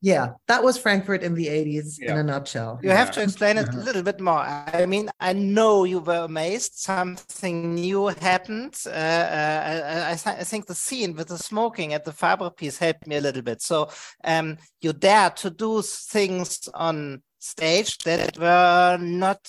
yeah 0.01 0.31
that 0.49 0.63
was 0.63 0.79
frankfurt 0.79 1.23
in 1.23 1.35
the 1.35 1.47
80s 1.47 1.97
yeah. 1.99 2.13
in 2.13 2.19
a 2.19 2.23
nutshell. 2.23 2.81
You 2.83 2.91
have 2.91 3.11
to 3.13 3.23
explain 3.23 3.59
it 3.59 3.67
a 3.67 3.71
uh-huh. 3.71 3.81
little 3.81 4.03
bit 4.03 4.21
more. 4.21 4.41
I 4.41 4.87
mean 4.87 5.11
i 5.21 5.33
know 5.33 5.85
you 5.85 6.01
were 6.01 6.25
amazed. 6.25 6.75
Something 6.75 7.75
new 7.75 8.07
happened. 8.07 8.77
Uh, 8.87 8.91
uh, 8.91 9.63
I, 9.67 10.13
I, 10.13 10.15
th 10.15 10.27
I, 10.27 10.45
think 10.45 10.67
the 10.67 10.75
scene 10.75 11.15
with 11.17 11.29
the 11.29 11.39
smoking 11.39 11.95
at 11.95 12.05
the 12.05 12.13
Fabre 12.13 12.51
piece 12.51 12.79
helped 12.79 13.07
me 13.07 13.17
a 13.17 13.21
little 13.21 13.43
bit. 13.43 13.63
So 13.63 13.91
um, 14.25 14.59
you 14.81 14.93
dare 14.93 15.31
to 15.43 15.51
do 15.51 15.83
things 15.83 16.69
on 16.75 17.23
stage 17.39 17.99
that 17.99 18.39
were 18.39 18.99
not 19.01 19.41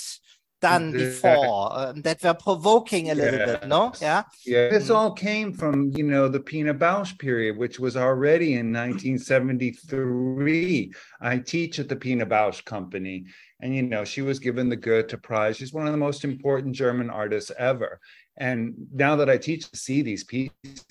done 0.62 0.92
before 0.92 1.72
uh, 1.74 1.94
that 1.98 2.24
were 2.24 2.34
provoking 2.34 3.12
a 3.12 3.16
little 3.16 3.46
bit 3.46 3.68
no? 3.68 3.92
Yeah? 4.02 4.24
Yeah 4.46 4.70
this 4.70 4.90
all 4.90 5.12
came 5.12 5.54
from 5.54 5.92
you 5.96 6.04
know 6.04 6.28
the 6.28 6.40
pina 6.40 6.74
bausch 6.74 7.18
period 7.20 7.58
which 7.58 7.80
was 7.80 7.98
already 7.98 8.54
in 8.54 8.72
1973 8.72 10.94
i 11.22 11.38
teach 11.38 11.80
at 11.80 11.90
the 11.90 11.96
pina 11.96 12.26
bausch 12.26 12.64
company 12.64 13.26
and 13.62 13.76
you 13.76 13.84
know 13.84 14.04
she 14.04 14.22
was 14.22 14.40
given 14.40 14.70
the 14.70 14.76
goethe 14.76 15.22
prize. 15.22 15.58
She's 15.58 15.74
one 15.74 15.86
of 15.86 15.92
the 15.92 15.98
most 15.98 16.24
important 16.24 16.76
german 16.76 17.10
artists 17.10 17.52
ever. 17.58 18.00
And 18.38 18.74
now 18.94 19.16
that 19.18 19.30
i 19.30 19.38
teach 19.38 19.70
to 19.70 19.78
see 19.78 20.02
these 20.02 20.24
pieces 20.24 20.86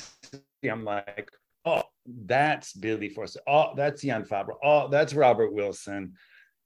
i'm 0.71 0.85
like 0.85 1.31
oh 1.65 1.83
that's 2.27 2.73
billy 2.73 3.09
Forsythe. 3.09 3.43
Oh 3.47 3.75
that's 3.77 4.03
jan 4.03 4.25
fabre. 4.25 4.55
Oh 4.63 4.89
that's 4.89 5.15
robert 5.15 5.53
wilson. 5.53 6.15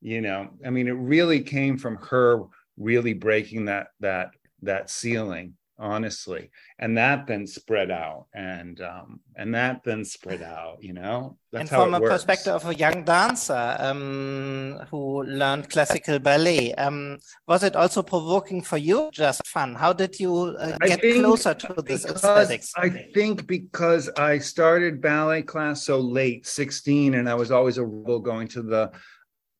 You 0.01 0.21
know 0.21 0.51
i 0.67 0.71
mean 0.71 0.89
it 0.89 0.93
really 0.93 1.43
came 1.43 1.79
from 1.79 1.97
her 1.97 2.43
really 2.77 3.15
breaking 3.15 3.67
that 3.67 3.89
that 4.01 4.31
that 4.63 4.91
ceiling 4.91 5.55
honestly. 5.79 6.51
And 6.79 6.97
that 6.97 7.27
then 7.27 7.47
spread 7.47 7.91
out 7.91 8.27
and 8.35 8.81
um 8.81 9.21
and 9.37 9.55
that 9.55 9.83
then 9.85 10.05
spread 10.05 10.43
out 10.43 10.79
you 10.81 10.93
know? 10.93 11.37
That's 11.53 11.63
and 11.63 11.69
from 11.69 11.95
a 11.95 12.01
works. 12.01 12.13
perspective 12.13 12.55
of 12.55 12.67
a 12.69 12.75
young 12.75 13.05
dancer 13.05 13.77
um 13.79 14.81
who 14.91 15.25
learned 15.25 15.71
classical 15.71 16.19
ballet 16.19 16.75
um 16.75 17.19
was 17.47 17.63
it 17.63 17.77
also 17.77 18.03
provoking 18.03 18.63
for 18.63 18.79
you 18.79 19.11
just 19.13 19.47
fun? 19.47 19.75
How 19.75 19.93
did 19.93 20.19
you 20.21 20.57
uh, 20.59 20.79
get 20.79 21.01
closer 21.01 21.55
to 21.55 21.83
this 21.83 22.05
aesthetics? 22.05 22.73
I 22.77 22.89
think 23.15 23.47
because 23.47 24.11
i 24.17 24.39
started 24.39 25.01
ballet 25.01 25.43
class 25.43 25.85
so 25.85 25.99
late 25.99 26.47
16 26.47 27.15
and 27.15 27.29
i 27.29 27.35
was 27.35 27.51
always 27.51 27.79
a 27.79 27.85
rebel 27.85 28.21
going 28.21 28.49
to 28.49 28.63
the 28.63 28.91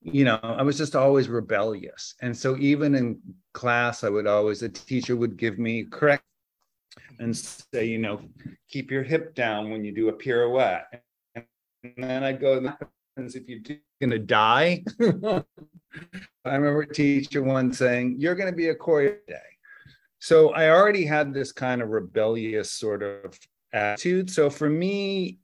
you 0.05 0.25
know, 0.25 0.39
I 0.43 0.63
was 0.63 0.77
just 0.77 0.95
always 0.95 1.29
rebellious. 1.29 2.15
And 2.21 2.37
so 2.37 2.57
even 2.59 2.95
in 2.95 3.19
class, 3.55 4.05
I 4.05 4.11
would 4.11 4.27
always, 4.27 4.63
a 4.63 4.69
teacher 4.69 5.17
would 5.17 5.39
give 5.39 5.59
me 5.59 5.85
correct 5.85 6.25
and 7.19 7.35
say, 7.35 7.87
you 7.87 7.99
know, 7.99 8.21
keep 8.69 8.91
your 8.91 9.03
hip 9.03 9.35
down 9.35 9.71
when 9.71 9.83
you 9.83 9.93
do 9.93 10.11
a 10.11 10.13
pirouette. 10.13 11.01
And 11.35 11.45
then 11.97 12.23
I'd 12.23 12.41
go, 12.41 12.61
that 12.61 12.79
happens 13.17 13.35
if 13.35 13.49
you're 13.49 13.61
going 14.01 14.11
to 14.11 14.19
die. 14.19 14.85
I 15.01 15.45
remember 16.45 16.83
a 16.83 16.93
teacher 16.93 17.43
once 17.43 17.79
saying, 17.79 18.17
you're 18.19 18.35
going 18.35 18.51
to 18.51 18.57
be 18.57 18.69
a 18.69 18.75
choreo 18.75 19.17
day. 19.27 19.39
So 20.19 20.51
I 20.51 20.71
already 20.71 21.07
had 21.07 21.33
this 21.33 21.51
kind 21.51 21.81
of 21.81 21.89
rebellious 21.91 22.73
sort 22.73 23.03
of 23.03 23.39
attitude. 23.73 24.31
So 24.31 24.51
for 24.51 24.69
me, 24.69 25.39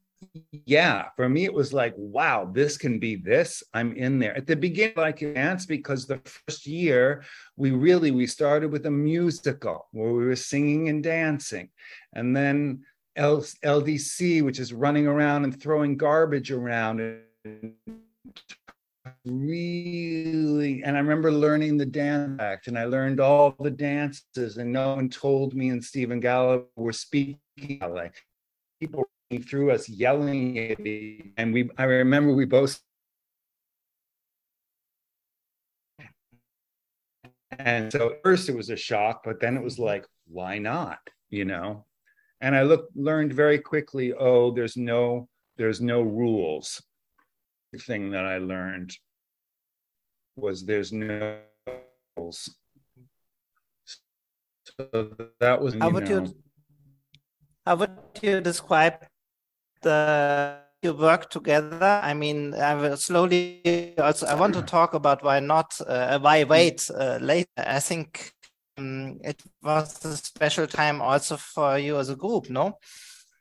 yeah, 0.67 1.07
for 1.17 1.29
me, 1.29 1.45
it 1.45 1.55
was 1.55 1.73
like, 1.73 1.95
wow, 1.97 2.51
this 2.53 2.77
can 2.77 2.99
be 2.99 3.17
this. 3.17 3.63
I'm 3.73 3.95
in 3.97 4.19
there. 4.19 4.37
At 4.37 4.47
the 4.47 4.57
beginning, 4.57 5.13
could 5.13 5.35
dance 5.35 5.67
because 5.67 6.07
the 6.07 6.19
first 6.19 6.67
year 6.67 7.23
we 7.57 7.71
really 7.71 8.11
we 8.11 8.27
started 8.27 8.71
with 8.71 8.87
a 8.87 8.91
musical 8.91 9.89
where 9.93 10.13
we 10.13 10.27
were 10.27 10.37
singing 10.37 10.89
and 10.89 11.03
dancing, 11.03 11.71
and 12.13 12.37
then 12.37 12.85
L- 13.17 13.41
LDC, 13.65 14.43
which 14.43 14.59
is 14.59 14.73
running 14.73 15.07
around 15.07 15.45
and 15.45 15.61
throwing 15.61 15.97
garbage 15.97 16.51
around. 16.53 17.01
And 17.01 17.75
really 19.25 20.83
and 20.83 20.97
i 20.97 21.01
remember 21.01 21.33
learning 21.33 21.77
the 21.77 21.87
dance 21.87 22.39
act 22.41 22.67
and 22.67 22.79
i 22.79 22.85
learned 22.85 23.19
all 23.19 23.55
the 23.61 23.71
dances 23.71 24.59
and 24.59 24.71
no 24.71 24.95
one 24.95 25.09
told 25.09 25.55
me 25.55 25.71
and 25.71 25.83
stephen 25.83 26.21
Galloway 26.21 26.63
were 26.77 26.93
speaking 26.93 27.39
Like 27.81 28.15
people 28.79 29.09
through 29.39 29.71
us 29.71 29.89
yelling 29.89 30.59
at 30.59 30.79
me. 30.79 31.33
And 31.37 31.55
we 31.55 31.71
I 31.79 31.85
remember 31.85 32.33
we 32.33 32.45
both 32.45 32.81
and 37.59 37.93
so 37.93 38.11
at 38.11 38.23
first 38.23 38.49
it 38.49 38.57
was 38.57 38.71
a 38.71 38.77
shock, 38.77 39.23
but 39.25 39.41
then 39.41 39.57
it 39.57 39.63
was 39.63 39.75
mm-hmm. 39.75 39.85
like, 39.85 40.07
why 40.27 40.59
not? 40.59 40.99
You 41.29 41.45
know? 41.45 41.85
And 42.41 42.57
I 42.57 42.63
looked 42.63 42.97
learned 42.97 43.33
very 43.33 43.59
quickly, 43.59 44.13
oh, 44.15 44.51
there's 44.51 44.77
no 44.77 45.29
there's 45.57 45.81
no 45.81 46.01
rules. 46.01 46.83
The 47.73 47.79
thing 47.79 48.11
that 48.13 48.25
I 48.25 48.39
learned 48.39 48.97
was 50.37 50.65
there's 50.65 50.93
no 50.93 51.39
rules. 52.17 52.57
So 54.65 55.11
that 55.41 55.61
was 55.61 55.75
how 55.75 55.91
would 55.91 56.09
know, 56.09 56.25
you 56.25 56.35
how 57.67 57.77
would 57.77 57.91
you 58.23 58.41
describe 58.41 59.05
you 59.85 60.95
work 60.95 61.31
together. 61.31 62.01
I 62.03 62.15
mean, 62.15 62.55
I 62.55 62.75
will 62.75 62.97
slowly 62.97 63.95
also, 63.99 64.27
I 64.27 64.35
want 64.35 64.55
to 64.55 64.63
talk 64.63 64.95
about 64.95 65.23
why 65.23 65.41
not, 65.41 65.79
uh, 65.87 66.19
why 66.19 66.45
wait 66.45 66.89
uh, 66.95 67.19
later. 67.21 67.49
I 67.57 67.81
think 67.81 68.33
um, 68.79 69.21
it 69.23 69.43
was 69.63 70.05
a 70.05 70.17
special 70.17 70.67
time 70.67 71.03
also 71.03 71.37
for 71.37 71.79
you 71.79 71.99
as 71.99 72.09
a 72.09 72.17
group, 72.17 72.51
no? 72.51 72.79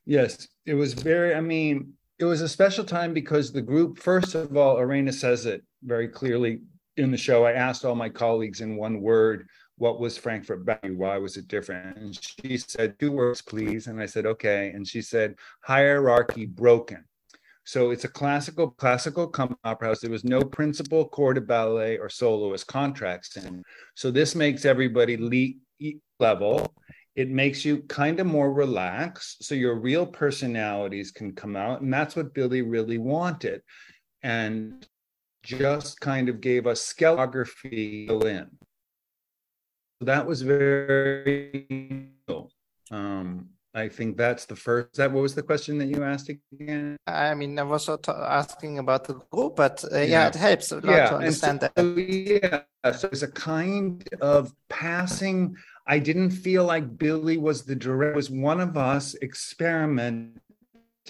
Yes, 0.06 0.48
it 0.66 0.74
was 0.74 0.94
very, 0.94 1.36
I 1.36 1.42
mean, 1.42 1.94
it 2.18 2.26
was 2.26 2.42
a 2.42 2.50
special 2.50 2.84
time 2.84 3.14
because 3.14 3.52
the 3.52 3.62
group, 3.62 4.00
first 4.00 4.36
of 4.36 4.58
all, 4.58 4.76
Lorena 4.76 5.14
says 5.14 5.46
it 5.46 5.64
very 5.84 6.08
clearly 6.08 6.60
in 6.98 7.12
the 7.12 7.18
show. 7.18 7.46
I 7.46 7.54
asked 7.54 7.86
all 7.86 7.96
my 7.96 8.10
colleagues 8.10 8.60
in 8.60 8.76
one 8.76 9.02
word, 9.02 9.48
what 9.80 10.00
was 10.00 10.18
Frankfurt 10.18 10.66
Ballet? 10.66 10.92
Why 10.92 11.18
was 11.18 11.38
it 11.38 11.48
different? 11.48 11.98
And 11.98 12.20
she 12.22 12.58
said, 12.58 13.00
two 13.00 13.12
words, 13.12 13.42
please. 13.42 13.88
And 13.88 14.00
I 14.00 14.06
said, 14.06 14.26
okay. 14.26 14.72
And 14.76 14.88
she 14.88 15.02
said, 15.02 15.36
hierarchy 15.62 16.46
broken. 16.46 17.06
So 17.64 17.92
it's 17.92 18.04
a 18.04 18.10
classical 18.10 18.72
classical 18.72 19.34
opera 19.64 19.88
house. 19.88 20.02
There 20.02 20.12
was 20.12 20.24
no 20.24 20.42
principal 20.42 21.08
corps 21.08 21.34
de 21.34 21.42
ballet 21.42 21.98
or 21.98 22.10
soloist 22.10 22.68
contracts 22.68 23.38
in. 23.38 23.64
So 23.96 24.12
this 24.12 24.36
makes 24.36 24.66
everybody 24.66 25.18
le- 25.18 25.94
level. 26.20 26.74
It 27.16 27.30
makes 27.30 27.64
you 27.64 27.80
kind 27.84 28.20
of 28.20 28.28
more 28.28 28.54
relaxed, 28.54 29.44
so 29.44 29.54
your 29.54 29.76
real 29.76 30.06
personalities 30.06 31.12
can 31.12 31.34
come 31.34 31.56
out, 31.56 31.82
and 31.82 31.92
that's 31.92 32.16
what 32.16 32.34
Billy 32.34 32.62
really 32.62 32.98
wanted, 32.98 33.62
and 34.24 34.88
just 35.44 36.00
kind 36.00 36.30
of 36.30 36.40
gave 36.40 36.66
us 36.66 36.94
skelegraphy 36.94 38.10
in 38.10 38.48
that 40.02 40.26
was 40.26 40.42
very 40.42 42.10
um 42.92 43.50
I 43.74 43.88
think 43.88 44.18
that's 44.18 44.46
the 44.46 44.56
first. 44.56 44.96
That 44.96 45.12
what 45.12 45.22
was 45.22 45.36
the 45.36 45.44
question 45.44 45.78
that 45.78 45.86
you 45.86 46.04
asked 46.04 46.30
again? 46.30 46.98
I 47.06 47.36
mean, 47.36 47.58
I 47.60 47.64
was 47.64 47.88
asking 48.08 48.80
about 48.80 49.06
the 49.06 49.14
group, 49.30 49.58
but 49.58 49.84
uh, 49.92 49.98
yeah. 49.98 50.04
yeah. 50.04 50.28
it 50.28 50.36
helps 50.36 50.72
a 50.72 50.76
lot 50.76 50.86
yeah. 50.86 51.10
to 51.10 51.16
understand 51.18 51.62
so, 51.62 51.70
that. 51.76 52.64
Yeah, 52.84 52.92
so 52.92 53.10
it's 53.12 53.22
a 53.22 53.28
kind 53.28 54.08
of 54.22 54.54
passing. 54.70 55.56
I 55.86 56.00
didn't 56.00 56.32
feel 56.32 56.66
like 56.66 56.98
Billy 56.98 57.38
was 57.38 57.64
the 57.64 57.76
direct. 57.76 58.16
Was 58.16 58.32
one 58.32 58.60
of 58.60 58.76
us 58.76 59.14
experiment, 59.16 60.42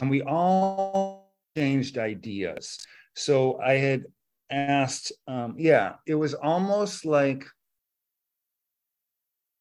and 0.02 0.10
we 0.10 0.22
all 0.22 1.32
changed 1.56 1.98
ideas. 1.98 2.78
So 3.16 3.58
I 3.62 3.76
had 3.76 4.04
asked. 4.52 5.14
Um, 5.28 5.56
yeah, 5.58 5.94
it 6.06 6.16
was 6.16 6.34
almost 6.34 7.06
like 7.06 7.46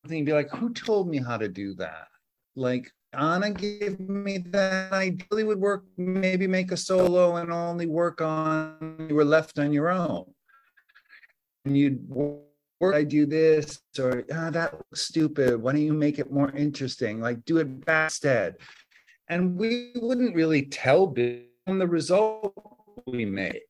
and 0.04 0.26
be 0.26 0.32
like, 0.32 0.50
who 0.50 0.72
told 0.72 1.08
me 1.08 1.18
how 1.18 1.36
to 1.36 1.48
do 1.48 1.74
that? 1.74 2.08
Like 2.56 2.92
Anna 3.12 3.50
gave 3.50 3.98
me 4.00 4.38
that. 4.38 4.92
I 4.92 5.16
really 5.30 5.44
would 5.44 5.60
work, 5.60 5.84
maybe 5.96 6.46
make 6.46 6.72
a 6.72 6.76
solo 6.76 7.36
and 7.36 7.52
only 7.52 7.86
work 7.86 8.20
on 8.20 9.06
you 9.08 9.14
were 9.14 9.24
left 9.24 9.58
on 9.58 9.72
your 9.72 9.88
own. 9.88 10.24
And 11.64 11.76
you'd 11.76 12.08
work, 12.08 12.94
I 12.94 13.04
do 13.04 13.26
this, 13.26 13.80
or 13.98 14.24
oh, 14.30 14.50
that 14.50 14.74
looks 14.74 15.02
stupid. 15.02 15.60
Why 15.60 15.72
don't 15.72 15.82
you 15.82 15.92
make 15.92 16.18
it 16.18 16.32
more 16.32 16.50
interesting? 16.52 17.20
Like 17.20 17.44
do 17.44 17.58
it 17.58 17.84
back 17.84 18.06
instead. 18.06 18.56
And 19.28 19.56
we 19.56 19.92
wouldn't 19.96 20.34
really 20.34 20.62
tell 20.62 21.06
Bill 21.06 21.42
the 21.66 21.86
result 21.86 22.54
we 23.06 23.24
made 23.24 23.60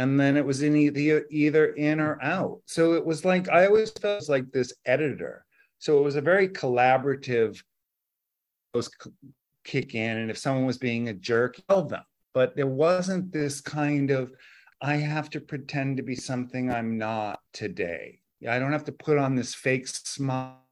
and 0.00 0.18
then 0.18 0.38
it 0.38 0.46
was 0.46 0.62
in 0.62 0.74
either 0.74 1.26
either 1.30 1.66
in 1.74 2.00
or 2.00 2.18
out. 2.22 2.60
So 2.64 2.94
it 2.94 3.04
was 3.04 3.26
like 3.26 3.50
I 3.50 3.66
always 3.66 3.90
felt 3.90 4.30
like 4.30 4.50
this 4.50 4.72
editor. 4.86 5.44
So 5.78 5.98
it 5.98 6.02
was 6.02 6.16
a 6.16 6.22
very 6.22 6.48
collaborative. 6.48 7.62
Those 8.72 8.90
kick 9.62 9.94
in, 9.94 10.16
and 10.16 10.30
if 10.30 10.38
someone 10.38 10.64
was 10.64 10.78
being 10.78 11.10
a 11.10 11.12
jerk, 11.12 11.60
tell 11.68 11.84
them. 11.84 12.02
But 12.32 12.56
there 12.56 12.66
wasn't 12.66 13.30
this 13.30 13.60
kind 13.60 14.10
of 14.10 14.32
I 14.80 14.96
have 14.96 15.28
to 15.30 15.40
pretend 15.40 15.98
to 15.98 16.02
be 16.02 16.16
something 16.16 16.72
I'm 16.72 16.96
not 16.96 17.40
today. 17.52 18.20
I 18.48 18.58
don't 18.58 18.72
have 18.72 18.84
to 18.84 18.92
put 18.92 19.18
on 19.18 19.34
this 19.34 19.54
fake 19.54 19.86
smile 19.86 20.64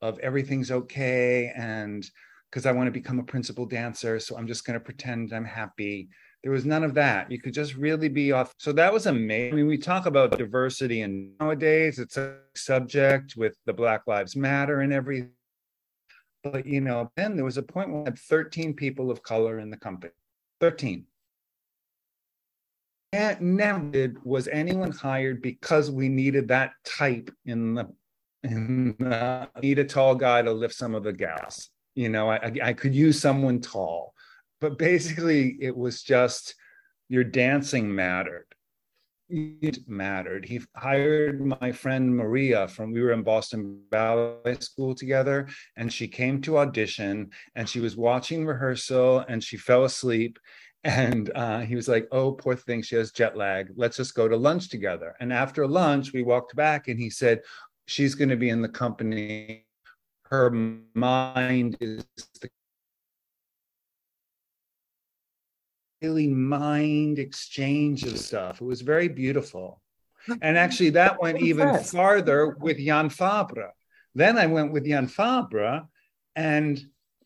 of 0.00 0.18
everything's 0.18 0.72
okay 0.72 1.52
and 1.56 2.04
because 2.50 2.66
I 2.66 2.72
want 2.72 2.88
to 2.88 3.00
become 3.00 3.20
a 3.20 3.24
principal 3.24 3.66
dancer, 3.66 4.18
so 4.18 4.36
I'm 4.36 4.48
just 4.48 4.64
going 4.64 4.78
to 4.78 4.84
pretend 4.84 5.32
I'm 5.32 5.44
happy 5.44 6.08
there 6.44 6.52
was 6.52 6.66
none 6.66 6.84
of 6.84 6.92
that. 6.92 7.32
You 7.32 7.40
could 7.40 7.54
just 7.54 7.74
really 7.74 8.10
be 8.10 8.30
off. 8.30 8.54
So 8.58 8.70
that 8.72 8.92
was 8.92 9.06
amazing. 9.06 9.54
I 9.54 9.56
mean, 9.56 9.66
we 9.66 9.78
talk 9.78 10.04
about 10.04 10.36
diversity, 10.36 11.00
and 11.00 11.30
nowadays 11.40 11.98
it's 11.98 12.18
a 12.18 12.36
subject 12.54 13.34
with 13.34 13.56
the 13.64 13.72
Black 13.72 14.02
Lives 14.06 14.36
Matter 14.36 14.80
and 14.80 14.92
everything. 14.92 15.30
But 16.42 16.66
you 16.66 16.82
know, 16.82 17.10
then 17.16 17.34
there 17.34 17.46
was 17.46 17.56
a 17.56 17.62
point 17.62 17.88
where 17.88 18.00
we 18.00 18.04
had 18.04 18.18
13 18.18 18.74
people 18.74 19.10
of 19.10 19.22
color 19.22 19.58
in 19.58 19.70
the 19.70 19.78
company. 19.78 20.12
13. 20.60 21.06
And 23.14 23.40
never 23.40 23.78
did 23.78 24.22
was 24.22 24.46
anyone 24.48 24.90
hired 24.90 25.40
because 25.40 25.90
we 25.90 26.10
needed 26.10 26.48
that 26.48 26.72
type 26.84 27.30
in 27.46 27.74
the 27.74 27.88
in 28.42 28.94
the, 28.98 29.48
need 29.62 29.78
a 29.78 29.84
tall 29.84 30.14
guy 30.14 30.42
to 30.42 30.52
lift 30.52 30.74
some 30.74 30.94
of 30.94 31.04
the 31.04 31.12
gas. 31.14 31.70
You 31.94 32.10
know, 32.10 32.28
I, 32.28 32.52
I 32.62 32.72
could 32.74 32.94
use 32.94 33.18
someone 33.18 33.62
tall 33.62 34.13
but 34.64 34.78
basically 34.78 35.58
it 35.60 35.76
was 35.76 36.02
just 36.02 36.54
your 37.10 37.22
dancing 37.22 37.94
mattered. 37.94 38.46
It 39.28 39.86
mattered. 39.86 40.46
He 40.46 40.62
hired 40.74 41.44
my 41.44 41.70
friend 41.70 42.16
maria 42.16 42.66
from 42.68 42.90
we 42.90 43.02
were 43.02 43.12
in 43.12 43.22
boston 43.22 43.82
ballet 43.90 44.56
school 44.60 44.94
together 44.94 45.48
and 45.76 45.92
she 45.92 46.08
came 46.08 46.40
to 46.42 46.56
audition 46.56 47.28
and 47.56 47.68
she 47.68 47.80
was 47.80 47.94
watching 47.94 48.46
rehearsal 48.46 49.18
and 49.28 49.44
she 49.44 49.58
fell 49.58 49.84
asleep 49.84 50.38
and 50.82 51.30
uh, 51.34 51.60
he 51.60 51.76
was 51.76 51.86
like 51.86 52.08
oh 52.10 52.32
poor 52.32 52.56
thing 52.56 52.80
she 52.80 52.96
has 52.96 53.12
jet 53.12 53.36
lag. 53.36 53.68
Let's 53.76 53.98
just 53.98 54.14
go 54.14 54.28
to 54.28 54.36
lunch 54.48 54.70
together 54.70 55.14
and 55.20 55.30
after 55.30 55.66
lunch 55.66 56.14
we 56.14 56.22
walked 56.22 56.56
back 56.56 56.88
and 56.88 56.98
he 56.98 57.10
said 57.10 57.42
she's 57.86 58.14
going 58.14 58.30
to 58.30 58.36
be 58.36 58.48
in 58.48 58.62
the 58.62 58.74
company. 58.84 59.66
Her 60.30 60.50
mind 60.94 61.76
is 61.82 62.06
the 62.40 62.48
really 66.02 66.28
mind 66.28 67.18
exchange 67.18 68.04
of 68.04 68.18
stuff. 68.18 68.60
It 68.60 68.64
was 68.64 68.82
very 68.82 69.08
beautiful. 69.08 69.80
And 70.40 70.56
actually, 70.56 70.90
that 70.90 71.20
went 71.20 71.42
even 71.42 71.78
farther 71.84 72.56
with 72.58 72.78
Jan 72.78 73.10
Fabre. 73.10 73.72
Then 74.14 74.38
I 74.38 74.46
went 74.46 74.72
with 74.72 74.86
Jan 74.86 75.06
Fabre, 75.06 75.86
and 76.34 76.80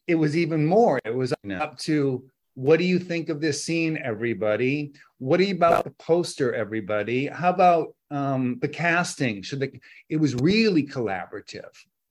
it 0.06 0.16
was 0.16 0.36
even 0.36 0.66
more. 0.66 0.98
It 1.04 1.14
was 1.14 1.32
up 1.60 1.78
to 1.80 2.24
what 2.54 2.78
do 2.78 2.84
you 2.84 2.98
think 2.98 3.28
of 3.28 3.40
this 3.40 3.62
scene, 3.62 4.00
everybody? 4.02 4.92
What 5.18 5.36
do 5.36 5.44
you 5.44 5.54
about 5.54 5.84
the 5.84 5.90
poster, 5.92 6.52
everybody? 6.52 7.26
How 7.26 7.50
about 7.50 7.94
um, 8.10 8.58
the 8.60 8.68
casting? 8.68 9.42
Should 9.42 9.60
the 9.60 9.80
it 10.08 10.16
was 10.16 10.34
really 10.34 10.84
collaborative 10.84 11.70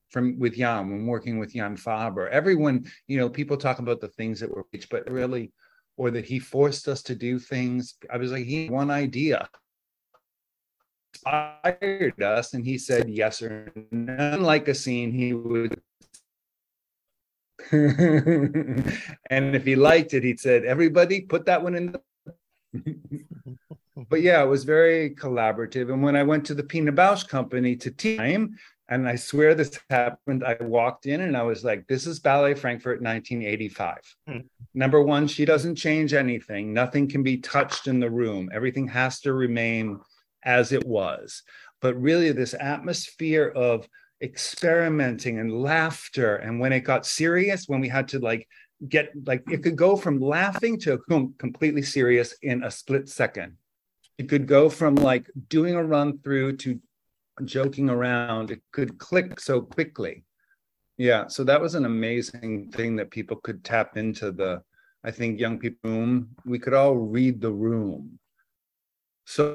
from 0.09 0.39
with 0.39 0.55
Jan 0.55 0.89
when 0.89 1.05
working 1.05 1.37
with 1.37 1.53
Jan 1.53 1.75
Fabre. 1.75 2.29
Everyone, 2.29 2.85
you 3.07 3.17
know, 3.17 3.29
people 3.29 3.57
talk 3.57 3.79
about 3.79 3.99
the 3.99 4.07
things 4.07 4.39
that 4.39 4.49
were 4.49 4.65
reached, 4.71 4.89
but 4.89 5.09
really 5.09 5.51
or 5.97 6.11
that 6.11 6.25
he 6.25 6.39
forced 6.39 6.87
us 6.87 7.01
to 7.03 7.15
do 7.15 7.39
things. 7.39 7.95
I 8.09 8.17
was 8.17 8.31
like, 8.31 8.45
he 8.45 8.63
had 8.63 8.71
one 8.71 8.91
idea, 8.91 9.49
inspired 11.13 12.21
us, 12.21 12.53
and 12.53 12.63
he 12.63 12.77
said 12.77 13.09
yes 13.09 13.41
or 13.41 13.71
no. 13.91 14.37
Like 14.39 14.67
a 14.67 14.75
scene, 14.75 15.11
he 15.11 15.33
would. 15.33 15.81
and 17.71 19.55
if 19.55 19.65
he 19.65 19.75
liked 19.75 20.13
it, 20.13 20.23
he 20.23 20.37
said, 20.37 20.63
"Everybody, 20.63 21.21
put 21.21 21.45
that 21.45 21.63
one 21.63 21.75
in." 21.75 21.95
The... 22.73 22.95
but 24.09 24.21
yeah, 24.21 24.41
it 24.43 24.47
was 24.47 24.63
very 24.63 25.15
collaborative. 25.15 25.91
And 25.91 26.03
when 26.03 26.15
I 26.15 26.23
went 26.23 26.45
to 26.45 26.53
the 26.53 26.63
Pina 26.63 26.93
Bausch 26.93 27.27
company 27.27 27.75
to 27.77 27.91
team, 27.91 28.55
and 28.89 29.07
I 29.07 29.15
swear 29.15 29.53
this 29.53 29.79
happened. 29.89 30.43
I 30.43 30.55
walked 30.61 31.07
in 31.07 31.21
and 31.21 31.35
I 31.35 31.43
was 31.43 31.63
like, 31.63 31.87
this 31.87 32.07
is 32.07 32.19
Ballet 32.19 32.53
Frankfurt 32.53 33.01
1985. 33.01 33.97
Hmm. 34.27 34.37
Number 34.73 35.01
one, 35.01 35.27
she 35.27 35.43
doesn't 35.43 35.75
change 35.75 36.13
anything. 36.13 36.73
Nothing 36.73 37.07
can 37.09 37.21
be 37.21 37.37
touched 37.37 37.87
in 37.87 37.99
the 37.99 38.09
room. 38.09 38.49
Everything 38.53 38.87
has 38.87 39.19
to 39.21 39.33
remain 39.33 39.99
as 40.43 40.71
it 40.71 40.85
was. 40.85 41.43
But 41.81 41.99
really, 41.99 42.31
this 42.31 42.55
atmosphere 42.57 43.51
of 43.55 43.87
experimenting 44.21 45.39
and 45.39 45.51
laughter. 45.51 46.37
And 46.37 46.59
when 46.59 46.71
it 46.71 46.81
got 46.81 47.05
serious, 47.05 47.67
when 47.67 47.81
we 47.81 47.89
had 47.89 48.07
to 48.09 48.19
like 48.19 48.47
get, 48.87 49.11
like, 49.25 49.43
it 49.51 49.63
could 49.63 49.75
go 49.75 49.95
from 49.95 50.19
laughing 50.19 50.79
to 50.81 50.99
completely 51.37 51.81
serious 51.81 52.33
in 52.41 52.63
a 52.63 52.71
split 52.71 53.09
second. 53.09 53.57
It 54.17 54.29
could 54.29 54.47
go 54.47 54.69
from 54.69 54.95
like 54.95 55.29
doing 55.49 55.75
a 55.75 55.83
run 55.83 56.19
through 56.19 56.57
to 56.57 56.79
joking 57.45 57.89
around, 57.89 58.51
it 58.51 58.61
could 58.71 58.97
click 58.97 59.39
so 59.39 59.61
quickly. 59.61 60.23
Yeah, 60.97 61.27
so 61.27 61.43
that 61.43 61.61
was 61.61 61.75
an 61.75 61.85
amazing 61.85 62.71
thing 62.71 62.95
that 62.95 63.11
people 63.11 63.37
could 63.37 63.63
tap 63.63 63.97
into 63.97 64.31
the, 64.31 64.63
I 65.03 65.11
think 65.11 65.39
young 65.39 65.59
people 65.59 65.91
room, 65.91 66.29
we 66.45 66.57
could 66.57 66.73
all 66.73 66.95
read 66.95 67.39
the 67.39 67.51
room. 67.51 68.19
So 69.25 69.53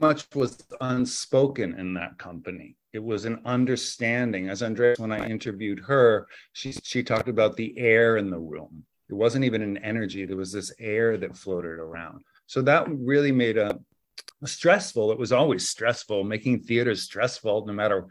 much 0.00 0.26
was 0.34 0.64
unspoken 0.80 1.78
in 1.78 1.92
that 1.94 2.18
company. 2.18 2.76
It 2.92 3.02
was 3.02 3.24
an 3.24 3.40
understanding. 3.44 4.48
As 4.48 4.62
Andrea, 4.62 4.94
when 4.96 5.12
I 5.12 5.28
interviewed 5.28 5.80
her, 5.80 6.26
she 6.52 6.72
she 6.72 7.02
talked 7.02 7.28
about 7.28 7.56
the 7.56 7.76
air 7.76 8.16
in 8.16 8.30
the 8.30 8.38
room. 8.38 8.84
It 9.10 9.14
wasn't 9.14 9.44
even 9.44 9.62
an 9.62 9.78
energy, 9.78 10.24
there 10.24 10.36
was 10.36 10.52
this 10.52 10.72
air 10.78 11.16
that 11.16 11.36
floated 11.36 11.78
around. 11.78 12.22
So 12.46 12.62
that 12.62 12.86
really 12.88 13.32
made 13.32 13.58
a 13.58 13.78
stressful. 14.44 15.12
It 15.12 15.18
was 15.18 15.32
always 15.32 15.68
stressful, 15.68 16.24
making 16.24 16.60
theater 16.60 16.94
stressful, 16.94 17.66
no 17.66 17.72
matter 17.72 18.06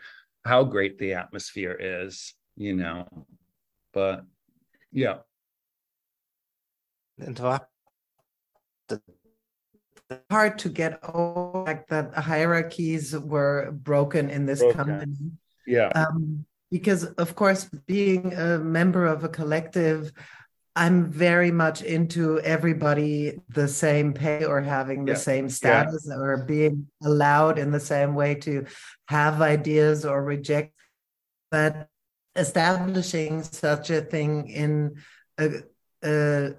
how 0.45 0.63
great 0.63 0.97
the 0.97 1.13
atmosphere 1.13 1.77
is, 1.79 2.33
you 2.55 2.75
know. 2.75 3.07
But 3.93 4.25
yeah. 4.91 5.17
Interrupted 7.19 7.67
hard 10.29 10.57
to 10.59 10.69
get 10.69 10.99
over 11.03 11.63
like 11.65 11.87
that 11.87 12.13
hierarchies 12.13 13.17
were 13.17 13.71
broken 13.71 14.29
in 14.29 14.45
this 14.45 14.59
broken. 14.59 14.77
company. 14.77 15.31
Yeah. 15.65 15.87
Um, 15.89 16.45
because 16.71 17.05
of 17.05 17.35
course, 17.35 17.65
being 17.87 18.33
a 18.33 18.57
member 18.57 19.05
of 19.05 19.23
a 19.23 19.29
collective, 19.29 20.11
I'm 20.77 21.09
very 21.09 21.49
much 21.49 21.81
into 21.81 22.39
everybody 22.41 23.39
the 23.49 23.67
same 23.67 24.13
pay 24.13 24.45
or 24.45 24.61
having 24.61 25.05
the 25.05 25.13
yeah. 25.13 25.17
same 25.17 25.49
status 25.49 26.05
yeah. 26.07 26.17
or 26.17 26.37
being 26.45 26.85
allowed 27.03 27.57
in 27.57 27.71
the 27.71 27.79
same 27.79 28.13
way 28.13 28.35
to 28.35 28.67
have 29.07 29.41
ideas 29.41 30.05
or 30.05 30.23
reject. 30.23 30.73
But 31.49 31.89
establishing 32.35 33.41
such 33.41 33.89
a 33.89 34.01
thing 34.01 34.49
in 34.49 34.97
a, 35.39 35.63
a, 36.03 36.51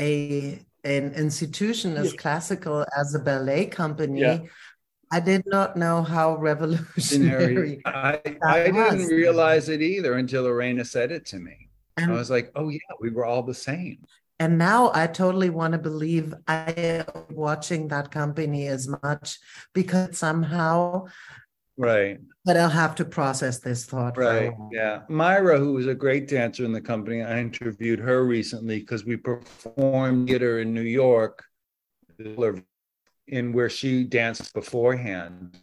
a 0.00 0.58
an 0.84 1.12
institution 1.12 1.98
as 1.98 2.12
yeah. 2.12 2.16
classical 2.18 2.86
as 2.98 3.14
a 3.14 3.18
ballet 3.18 3.66
company. 3.66 4.48
I 5.12 5.20
did 5.20 5.44
not 5.46 5.76
know 5.76 6.02
how 6.02 6.36
revolutionary. 6.36 7.82
I, 7.84 8.20
I 8.42 8.64
didn't 8.70 9.06
realize 9.08 9.68
it 9.68 9.82
either 9.82 10.14
until 10.14 10.44
Lorena 10.44 10.84
said 10.84 11.12
it 11.12 11.26
to 11.26 11.38
me. 11.38 11.65
And, 11.96 12.12
I 12.12 12.14
was 12.14 12.30
like, 12.30 12.52
oh, 12.54 12.68
yeah, 12.68 12.78
we 13.00 13.10
were 13.10 13.24
all 13.24 13.42
the 13.42 13.54
same. 13.54 14.04
And 14.38 14.58
now 14.58 14.90
I 14.94 15.06
totally 15.06 15.48
want 15.48 15.72
to 15.72 15.78
believe 15.78 16.34
I 16.46 16.70
am 16.76 17.06
watching 17.30 17.88
that 17.88 18.10
company 18.10 18.66
as 18.66 18.86
much 18.86 19.38
because 19.72 20.18
somehow 20.18 21.06
Right. 21.78 22.18
But 22.44 22.56
I'll 22.56 22.70
have 22.70 22.94
to 22.96 23.04
process 23.04 23.58
this 23.58 23.84
thought. 23.84 24.16
Right. 24.16 24.52
Yeah. 24.72 25.02
Myra, 25.08 25.58
who 25.58 25.74
was 25.74 25.86
a 25.86 25.94
great 25.94 26.26
dancer 26.26 26.64
in 26.64 26.72
the 26.72 26.80
company, 26.80 27.22
I 27.22 27.38
interviewed 27.38 27.98
her 27.98 28.24
recently 28.24 28.80
because 28.80 29.04
we 29.04 29.16
performed 29.16 30.28
theater 30.28 30.60
in 30.60 30.72
New 30.72 30.80
York 30.80 31.44
in 32.18 33.52
where 33.52 33.68
she 33.68 34.04
danced 34.04 34.54
beforehand. 34.54 35.58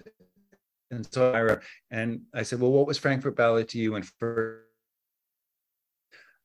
And 0.92 1.08
so 1.12 1.32
Myra, 1.32 1.62
and 1.90 2.22
I 2.34 2.44
said, 2.44 2.60
Well, 2.60 2.72
what 2.72 2.86
was 2.86 3.00
Frankfurt 3.00 3.36
Ballet 3.36 3.64
to 3.64 3.80
you? 3.80 3.96
And 3.96 4.06
for 4.06 4.63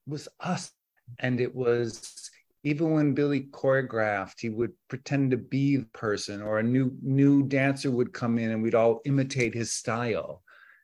was 0.08 0.28
us. 0.40 0.72
And 1.20 1.40
it 1.40 1.54
was 1.54 2.30
even 2.64 2.90
when 2.90 3.14
Billy 3.14 3.42
choreographed, 3.50 4.40
he 4.40 4.50
would 4.50 4.72
pretend 4.88 5.30
to 5.30 5.36
be 5.36 5.76
the 5.76 5.86
person, 5.86 6.42
or 6.42 6.58
a 6.58 6.62
new 6.62 6.92
new 7.02 7.42
dancer 7.44 7.90
would 7.90 8.12
come 8.12 8.38
in, 8.38 8.50
and 8.50 8.62
we'd 8.62 8.74
all 8.74 9.00
imitate 9.04 9.54
his 9.54 9.72
style. 9.72 10.42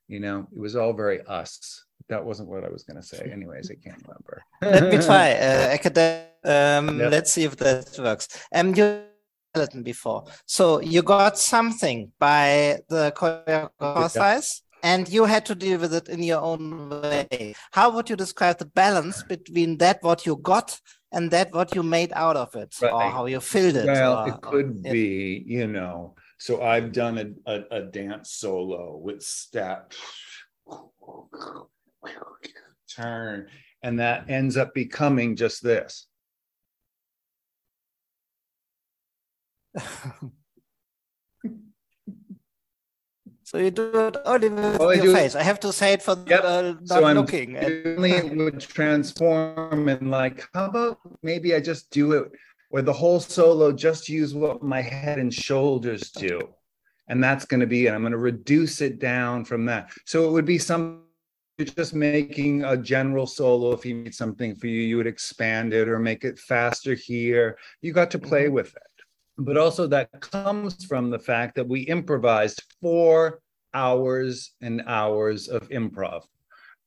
You 0.08 0.20
know, 0.20 0.46
it 0.52 0.58
was 0.58 0.76
all 0.76 0.92
very 0.92 1.20
us. 1.26 1.84
That 2.08 2.24
wasn't 2.24 2.48
what 2.48 2.64
I 2.64 2.68
was 2.68 2.84
going 2.84 3.00
to 3.00 3.06
say. 3.06 3.30
Anyways, 3.32 3.70
I 3.70 3.74
can't 3.74 4.02
remember. 4.06 4.44
Let 4.62 4.92
me 4.92 5.04
try. 5.04 5.32
Uh, 5.32 5.68
academic. 5.78 6.30
Um, 6.44 7.00
yep. 7.00 7.10
Let's 7.10 7.32
see 7.32 7.44
if 7.44 7.56
that 7.56 7.98
works. 7.98 8.28
Um, 8.54 8.74
you 8.74 9.04
before, 9.82 10.24
so 10.46 10.80
you 10.80 11.00
got 11.02 11.38
something 11.38 12.10
by 12.18 12.80
the 12.88 13.12
choreographer 13.16 14.14
yeah 14.16 14.40
and 14.84 15.08
you 15.08 15.24
had 15.24 15.46
to 15.46 15.54
deal 15.54 15.80
with 15.80 15.94
it 15.94 16.10
in 16.10 16.22
your 16.22 16.42
own 16.42 16.90
way. 16.90 17.54
How 17.72 17.90
would 17.90 18.10
you 18.10 18.16
describe 18.16 18.58
the 18.58 18.66
balance 18.66 19.22
between 19.22 19.78
that 19.78 20.02
what 20.02 20.26
you 20.26 20.36
got 20.36 20.78
and 21.10 21.30
that 21.30 21.54
what 21.54 21.74
you 21.74 21.82
made 21.82 22.12
out 22.12 22.36
of 22.36 22.54
it, 22.54 22.76
right. 22.82 22.92
or 22.92 23.00
how 23.10 23.24
you 23.24 23.40
filled 23.40 23.76
it? 23.76 23.86
Well, 23.86 24.18
or, 24.18 24.28
it 24.28 24.42
could 24.42 24.82
be, 24.82 25.42
you 25.46 25.66
know. 25.66 26.14
So 26.38 26.62
I've 26.62 26.92
done 26.92 27.16
a, 27.18 27.50
a, 27.50 27.64
a 27.70 27.82
dance 27.84 28.32
solo 28.32 28.98
with 28.98 29.22
step, 29.22 29.94
turn, 32.94 33.48
and 33.82 33.98
that 34.00 34.28
ends 34.28 34.58
up 34.58 34.74
becoming 34.74 35.34
just 35.34 35.62
this. 35.62 36.06
So 43.44 43.59
you 43.59 43.70
do 43.70 43.90
it 44.09 44.16
only 44.24 44.48
with 44.48 45.04
your 45.04 45.14
face. 45.14 45.35
I 45.35 45.42
have 45.42 45.61
to 45.61 45.72
say 45.72 45.92
it 45.92 46.02
for 46.02 46.16
yep. 46.26 46.44
uh, 46.44 46.62
not 46.62 46.88
so 46.88 47.04
I'm 47.04 47.16
looking. 47.16 47.59
Only 47.59 48.30
would 48.37 48.59
transform 48.61 49.88
and 49.88 50.11
like, 50.11 50.48
how 50.54 50.64
about 50.64 50.98
maybe 51.22 51.54
I 51.54 51.61
just 51.61 51.90
do 51.90 52.12
it 52.12 52.33
where 52.70 52.83
the 52.83 52.92
whole 52.92 53.20
solo 53.20 53.70
just 53.70 54.09
use 54.09 54.35
what 54.35 54.62
my 54.62 54.80
head 54.80 55.18
and 55.18 55.33
shoulders 55.33 56.11
do. 56.11 56.40
And 57.07 57.22
that's 57.22 57.44
going 57.44 57.61
to 57.61 57.66
be 57.66 57.87
it. 57.87 57.92
I'm 57.92 58.00
going 58.00 58.12
to 58.12 58.18
reduce 58.18 58.80
it 58.80 58.98
down 58.98 59.44
from 59.44 59.66
that. 59.66 59.90
So 60.07 60.26
it 60.26 60.33
would 60.33 60.46
be 60.46 60.59
some 60.59 61.02
just 61.61 61.94
making 61.94 62.64
a 62.64 62.78
general 62.78 63.26
solo. 63.26 63.72
If 63.72 63.85
you 63.85 63.94
need 63.94 64.14
something 64.14 64.57
for 64.57 64.68
you, 64.68 64.80
you 64.80 64.96
would 64.96 65.07
expand 65.07 65.74
it 65.74 65.87
or 65.87 65.98
make 65.98 66.24
it 66.24 66.38
faster 66.38 66.94
here. 66.94 67.59
You 67.83 67.92
got 67.92 68.11
to 68.12 68.18
play 68.18 68.46
mm-hmm. 68.46 68.54
with 68.54 68.74
it 68.74 68.93
but 69.38 69.56
also 69.56 69.86
that 69.86 70.10
comes 70.20 70.84
from 70.84 71.10
the 71.10 71.18
fact 71.18 71.54
that 71.56 71.66
we 71.66 71.80
improvised 71.80 72.62
four 72.80 73.40
hours 73.72 74.52
and 74.60 74.82
hours 74.86 75.48
of 75.48 75.68
improv, 75.70 76.22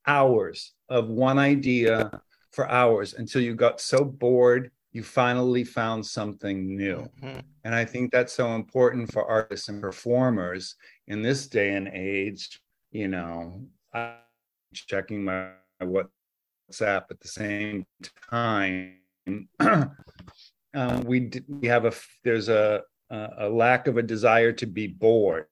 hours 0.06 0.74
of 0.90 1.10
one 1.10 1.38
idea 1.38 2.10
for 2.52 2.70
hours 2.70 3.14
until 3.14 3.42
you 3.42 3.56
got 3.56 3.82
so 3.82 4.04
bored 4.04 4.72
you 4.98 5.04
finally 5.04 5.64
found 5.64 6.04
something 6.04 6.76
new. 6.76 7.08
Mm-hmm. 7.22 7.40
And 7.64 7.76
I 7.76 7.86
think 7.86 8.12
that's 8.12 8.34
so 8.34 8.56
important 8.56 9.12
for 9.14 9.24
artists 9.26 9.70
and 9.70 9.80
performers 9.80 10.76
in 11.06 11.22
this 11.22 11.48
day 11.48 11.76
and 11.76 11.88
age. 11.90 12.60
You 12.92 13.10
know, 13.10 13.62
I'm 13.94 14.16
checking 14.74 15.24
my 15.24 15.52
WhatsApp 15.84 17.12
at 17.12 17.20
the 17.20 17.28
same 17.28 17.86
time. 18.32 18.96
um, 20.78 21.04
we 21.06 21.32
we 21.48 21.68
have 21.68 21.86
a 21.86 21.94
there's 22.24 22.50
a 22.50 22.84
a 23.10 23.50
lack 23.50 23.88
of 23.88 23.98
a 23.98 24.04
desire 24.04 24.52
to 24.52 24.66
be 24.66 24.88
bored. 24.88 25.46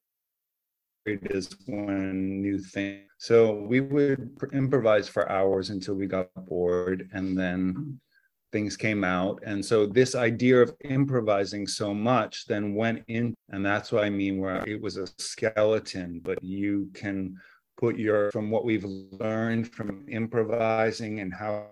It 1.06 1.20
is 1.32 1.56
one 1.68 2.42
new 2.42 2.60
thing. 2.60 3.02
So 3.18 3.54
we 3.54 3.80
would 3.80 4.38
improvise 4.54 5.08
for 5.08 5.32
hours 5.32 5.70
until 5.70 5.96
we 5.96 6.06
got 6.06 6.30
bored, 6.36 7.10
and 7.14 7.38
then 7.38 8.00
things 8.52 8.78
came 8.78 9.04
out. 9.04 9.42
And 9.46 9.64
so 9.64 9.86
this 9.86 10.16
idea 10.16 10.62
of 10.62 10.76
improvising 10.84 11.66
so 11.66 11.94
much 11.94 12.46
then 12.46 12.76
went 12.76 13.04
in, 13.08 13.34
and 13.50 13.66
that's 13.66 13.92
what 13.92 14.04
I 14.04 14.10
mean 14.10 14.40
where 14.40 14.64
it 14.68 14.82
was 14.82 14.98
a 14.98 15.08
skeleton, 15.18 16.22
but 16.24 16.44
you 16.44 16.90
can 16.94 17.36
put 17.78 17.98
your 17.98 18.32
from 18.32 18.52
what 18.52 18.66
we've 18.66 18.86
learned 18.86 19.72
from 19.74 20.06
improvising 20.10 21.20
and 21.20 21.34
how 21.34 21.68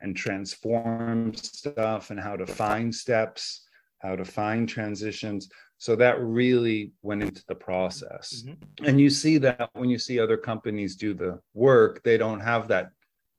and 0.00 0.16
transform 0.16 1.34
stuff 1.34 2.10
and 2.10 2.20
how 2.20 2.36
to 2.36 2.46
find 2.46 2.94
steps, 2.94 3.66
how 3.98 4.16
to 4.16 4.24
find 4.24 4.68
transitions. 4.68 5.48
So 5.78 5.96
that 5.96 6.20
really 6.20 6.92
went 7.02 7.22
into 7.22 7.42
the 7.46 7.54
process. 7.54 8.44
Mm-hmm. 8.46 8.84
And 8.84 9.00
you 9.00 9.10
see 9.10 9.38
that 9.38 9.70
when 9.72 9.88
you 9.88 9.98
see 9.98 10.20
other 10.20 10.36
companies 10.36 10.96
do 10.96 11.14
the 11.14 11.40
work, 11.54 12.02
they 12.02 12.18
don't 12.18 12.40
have 12.40 12.68
that 12.68 12.90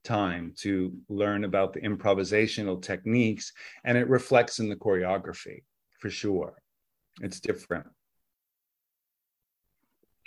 time 0.04 0.54
to 0.58 0.92
learn 1.10 1.44
about 1.44 1.74
the 1.74 1.82
improvisational 1.82 2.82
techniques 2.82 3.54
and 3.84 3.98
it 3.98 4.10
reflects 4.10 4.60
in 4.60 4.70
the 4.70 4.76
choreography 4.76 5.64
for 6.00 6.10
sure. 6.10 6.62
It's 7.22 7.40
different. 7.40 7.86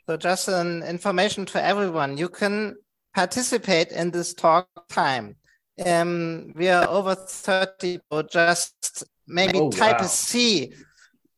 So 0.07 0.17
just 0.17 0.49
an 0.49 0.83
information 0.83 1.47
to 1.47 1.63
everyone, 1.63 2.19
you 2.19 2.29
can 2.29 2.77
participate 3.15 3.91
in 3.91 4.11
this 4.11 4.35
talk 4.35 4.69
time 4.89 5.37
um, 5.85 6.53
we 6.55 6.69
are 6.69 6.89
over 6.89 7.15
30, 7.15 8.01
or 8.11 8.23
just 8.23 9.05
maybe 9.27 9.59
oh, 9.59 9.71
type 9.71 9.99
wow. 9.99 10.05
a 10.05 10.09
C, 10.09 10.73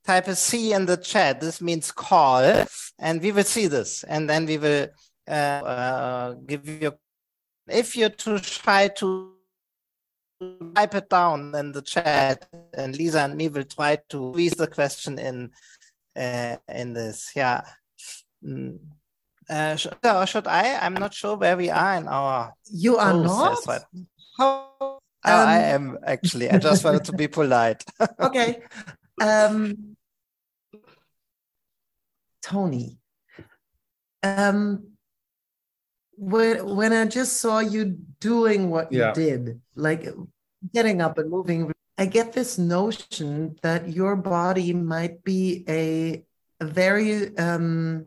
type 0.04 0.28
a 0.28 0.36
C 0.36 0.72
in 0.72 0.86
the 0.86 0.96
chat. 0.96 1.40
This 1.40 1.60
means 1.60 1.92
call, 1.92 2.64
and 2.98 3.22
we 3.22 3.32
will 3.32 3.44
see 3.44 3.66
this, 3.66 4.04
and 4.04 4.28
then 4.28 4.46
we 4.46 4.58
will 4.58 4.88
uh, 5.28 5.30
uh, 5.30 6.34
give 6.46 6.68
you. 6.68 6.92
If 7.68 7.96
you're 7.96 8.10
too 8.10 8.38
shy 8.38 8.88
to 8.88 9.32
type 10.74 10.94
it 10.94 11.08
down 11.08 11.54
in 11.54 11.72
the 11.72 11.82
chat, 11.82 12.46
and 12.74 12.96
Lisa 12.96 13.20
and 13.20 13.36
me 13.36 13.48
will 13.48 13.64
try 13.64 13.98
to 14.10 14.32
squeeze 14.32 14.54
the 14.54 14.66
question 14.66 15.18
in 15.18 15.50
uh, 16.16 16.56
in 16.68 16.92
this. 16.92 17.32
Yeah. 17.34 17.62
Mm. 18.44 18.78
Uh, 19.48 19.76
should, 19.76 19.94
or 20.04 20.26
should 20.26 20.46
I? 20.48 20.76
I'm 20.76 20.94
not 20.94 21.14
sure 21.14 21.36
where 21.36 21.56
we 21.56 21.70
are 21.70 21.94
in 21.94 22.08
our. 22.08 22.52
You 22.70 22.96
are 22.96 23.14
not. 23.14 23.58
Right 23.66 23.82
how 24.36 25.00
um, 25.24 25.48
I 25.48 25.58
am 25.58 25.98
actually. 26.04 26.50
I 26.50 26.58
just 26.58 26.84
wanted 26.84 27.04
to 27.04 27.12
be 27.12 27.28
polite. 27.28 27.84
okay. 28.20 28.62
Um, 29.20 29.96
Tony, 32.42 32.98
um, 34.22 34.88
when 36.16 36.64
when 36.76 36.92
I 36.92 37.06
just 37.06 37.40
saw 37.40 37.58
you 37.58 37.98
doing 38.20 38.70
what 38.70 38.92
yeah. 38.92 39.08
you 39.08 39.14
did, 39.14 39.60
like 39.74 40.06
getting 40.72 41.00
up 41.00 41.18
and 41.18 41.30
moving, 41.30 41.72
I 41.98 42.06
get 42.06 42.32
this 42.32 42.58
notion 42.58 43.56
that 43.62 43.88
your 43.88 44.16
body 44.16 44.72
might 44.72 45.24
be 45.24 45.64
a, 45.68 46.24
a 46.60 46.66
very 46.66 47.36
um, 47.36 48.06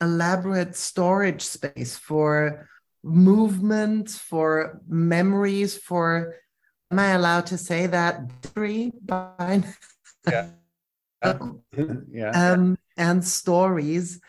elaborate 0.00 0.74
storage 0.74 1.42
space 1.42 1.96
for 1.96 2.68
movement, 3.02 4.10
for 4.10 4.80
memories, 4.88 5.76
for 5.76 6.36
am 6.90 6.98
I 6.98 7.12
allowed 7.12 7.46
to 7.46 7.58
say 7.58 7.86
that? 7.86 8.20
Yeah. 10.30 10.48
yeah. 12.10 12.30
Um, 12.30 12.78
and 12.96 13.24
stories. 13.24 14.20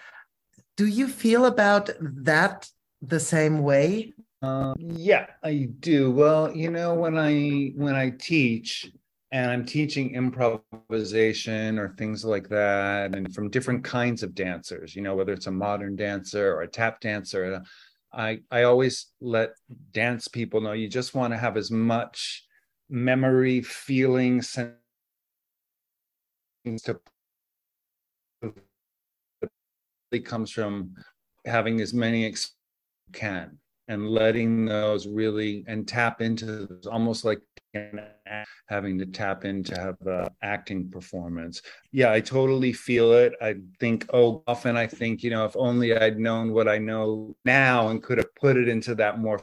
Do 0.78 0.88
you 0.88 1.08
feel 1.08 1.46
about 1.46 1.90
that 2.02 2.70
the 3.02 3.20
same 3.20 3.60
way? 3.60 4.14
Um, 4.42 4.76
yeah, 4.78 5.28
I 5.44 5.70
do. 5.80 6.12
Well, 6.12 6.56
you 6.56 6.70
know, 6.70 6.94
when 6.96 7.18
I 7.18 7.72
when 7.76 7.96
I 7.96 8.10
teach 8.10 8.92
and 9.32 9.50
I'm 9.50 9.66
teaching 9.66 10.14
improvisation 10.16 11.80
or 11.80 11.96
things 11.98 12.26
like 12.26 12.50
that, 12.50 13.16
and 13.16 13.34
from 13.34 13.50
different 13.50 13.84
kinds 13.84 14.22
of 14.22 14.36
dancers, 14.36 14.96
you 14.96 15.02
know, 15.02 15.16
whether 15.16 15.34
it's 15.34 15.48
a 15.48 15.52
modern 15.52 15.96
dancer 15.96 16.54
or 16.54 16.64
a 16.64 16.68
tap 16.68 17.00
dancer, 17.00 17.62
I 18.14 18.42
I 18.52 18.64
always 18.64 19.08
let 19.22 19.56
dance 19.92 20.28
people 20.28 20.62
know 20.62 20.74
you 20.74 20.88
just 20.88 21.16
want 21.16 21.34
to 21.34 21.38
have 21.38 21.58
as 21.58 21.72
much 21.72 22.46
memory, 22.90 23.62
feeling, 23.62 24.42
sense 24.42 24.76
to 26.84 27.00
comes 30.26 30.52
from 30.52 30.94
having 31.46 31.82
as 31.82 31.94
many 31.94 32.26
ex- 32.26 32.54
can 33.12 33.58
and 33.88 34.10
letting 34.10 34.66
those 34.66 35.08
really 35.08 35.64
and 35.68 35.88
tap 35.88 36.22
into 36.22 36.68
almost 36.92 37.26
like 37.26 37.42
having 38.68 39.00
to 39.00 39.06
tap 39.06 39.46
in 39.46 39.64
to 39.64 39.76
have 39.76 39.96
a 40.08 40.32
acting 40.42 40.90
performance. 40.90 41.62
Yeah 41.92 42.12
i 42.12 42.20
totally 42.20 42.72
feel 42.72 43.14
it. 43.14 43.34
I 43.42 43.56
think 43.80 44.08
oh 44.14 44.44
often 44.48 44.78
i 44.78 44.88
think 44.88 45.24
you 45.24 45.32
know 45.32 45.46
if 45.46 45.56
only 45.56 45.96
i'd 45.98 46.20
known 46.20 46.54
what 46.54 46.68
i 46.68 46.78
know 46.78 47.36
now 47.46 47.90
and 47.90 48.02
could 48.02 48.18
have 48.20 48.34
put 48.36 48.58
it 48.58 48.68
into 48.68 48.96
that 48.96 49.20
more 49.20 49.42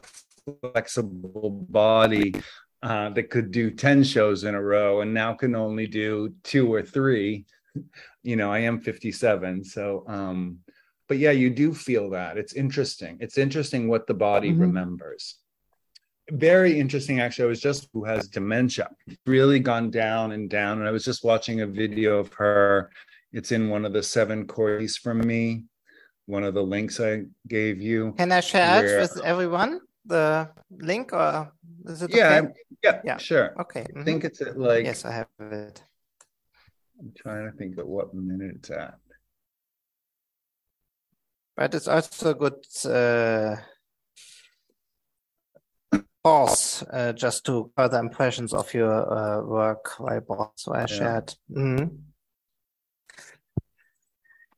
flexible 0.63 1.67
body 1.69 2.35
uh, 2.83 3.11
that 3.11 3.29
could 3.31 3.51
do 3.51 3.71
10 3.71 4.03
shows 4.05 4.45
in 4.45 4.55
a 4.55 4.63
row 4.63 5.03
and 5.03 5.13
now 5.13 5.35
can 5.35 5.55
only 5.55 5.87
do 5.87 6.33
two 6.43 6.73
or 6.73 6.83
three. 6.83 7.45
You 8.23 8.37
know 8.37 8.53
i 8.53 8.59
am 8.59 8.81
57 8.81 9.65
so 9.65 10.05
um 10.07 10.59
but 11.11 11.19
yeah 11.19 11.33
you 11.33 11.51
do 11.51 11.75
feel 11.75 12.09
that. 12.11 12.39
It's 12.39 12.53
interesting. 12.53 13.19
It's 13.19 13.37
interesting 13.37 13.89
what 13.89 14.07
the 14.07 14.15
body 14.15 14.53
mm-hmm. 14.53 14.61
remembers. 14.61 15.39
Very 16.31 16.79
interesting 16.79 17.19
actually. 17.19 17.47
I 17.47 17.49
was 17.49 17.61
just 17.61 17.89
who 17.93 18.05
has 18.05 18.29
dementia 18.29 18.89
really 19.27 19.59
gone 19.59 19.91
down 19.91 20.31
and 20.31 20.49
down. 20.49 20.79
And 20.79 20.87
i 20.87 20.93
was 20.93 21.05
just 21.05 21.25
watching 21.25 21.63
a 21.63 21.67
video 21.67 22.19
of 22.19 22.33
her. 22.35 22.93
It's 23.33 23.51
in 23.51 23.69
one 23.71 23.85
of 23.85 23.93
the 23.93 24.05
seven 24.05 24.47
corys 24.47 24.97
from 24.97 25.19
me 25.27 25.65
one 26.27 26.45
of 26.45 26.55
the 26.55 26.63
links 26.63 27.01
i 27.01 27.23
gave 27.49 27.83
you 27.83 28.13
can 28.17 28.31
i 28.31 28.39
share 28.39 28.85
where, 28.85 28.99
it 28.99 29.01
with 29.01 29.25
everyone? 29.25 29.81
The 30.05 30.49
link 30.71 31.13
or 31.13 31.53
is 31.87 32.03
it 32.03 32.15
yeah 32.15 32.43
okay? 32.43 32.53
yeah 32.85 33.01
yeah. 33.05 33.17
sure. 33.17 33.49
Okay 33.63 33.81
mm-hmm. 33.81 34.01
i 34.01 34.05
think 34.05 34.23
it's 34.23 34.41
at 34.41 34.57
like 34.57 34.85
yes 34.85 35.05
i 35.05 35.11
have 35.11 35.27
it. 35.41 35.83
I'm 37.01 37.13
trying 37.17 37.51
to 37.51 37.57
think 37.59 37.79
of 37.79 37.87
what 37.89 38.15
minute 38.15 38.53
it's 38.59 38.71
at 38.71 38.95
but 41.61 41.75
it's 41.75 41.89
also 41.89 42.31
a 42.31 42.35
good 42.35 42.65
uh, 42.87 43.55
pause 46.25 46.83
uh, 46.91 47.13
just 47.13 47.45
to 47.45 47.71
further 47.77 47.99
impressions 47.99 48.55
of 48.55 48.73
your 48.73 49.13
uh, 49.13 49.43
work 49.43 49.93
while 49.99 50.55
so 50.57 50.73
I 50.73 50.81
yeah. 50.81 50.87
shared. 50.87 51.35
Mm. 51.55 51.99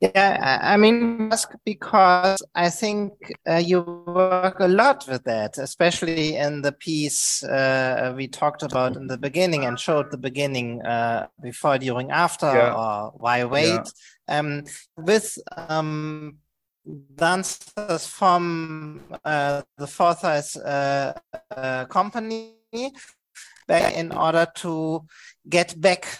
Yeah, 0.01 0.61
I 0.63 0.77
mean, 0.77 1.33
because 1.65 2.41
I 2.55 2.71
think 2.71 3.13
uh, 3.49 3.57
you 3.57 3.81
work 4.07 4.61
a 4.61 4.69
lot 4.69 5.05
with 5.09 5.25
that, 5.25 5.59
especially 5.59 6.37
in 6.37 6.63
the 6.63 6.73
piece 6.73 7.43
uh, 7.43 8.13
we 8.17 8.29
talked 8.29 8.63
about 8.63 8.97
in 8.97 9.09
the 9.09 9.19
beginning 9.19 9.65
and 9.65 9.79
showed 9.79 10.13
the 10.13 10.19
beginning 10.19 10.83
uh, 10.83 11.27
before, 11.41 11.79
during, 11.79 12.13
after, 12.13 12.47
yeah. 12.47 12.75
or 12.75 13.13
why 13.17 13.45
wait. 13.45 13.89
Yeah. 14.29 14.39
Um, 14.39 14.65
with 14.97 15.37
um, 15.57 16.39
dancers 17.15 18.07
from 18.07 19.01
uh, 19.25 19.63
the 19.79 19.87
Forsythe 19.87 20.57
uh, 20.65 21.13
uh, 21.57 21.85
company 21.87 22.55
back 23.69 23.95
in 23.95 24.13
order 24.13 24.47
to 24.57 25.05
get 25.49 25.81
back 25.81 26.19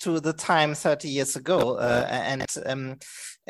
to 0.00 0.20
the 0.20 0.32
time 0.32 0.74
30 0.74 1.08
years 1.08 1.36
ago. 1.36 1.76
Uh, 1.76 2.06
and 2.10 2.46
um, 2.66 2.96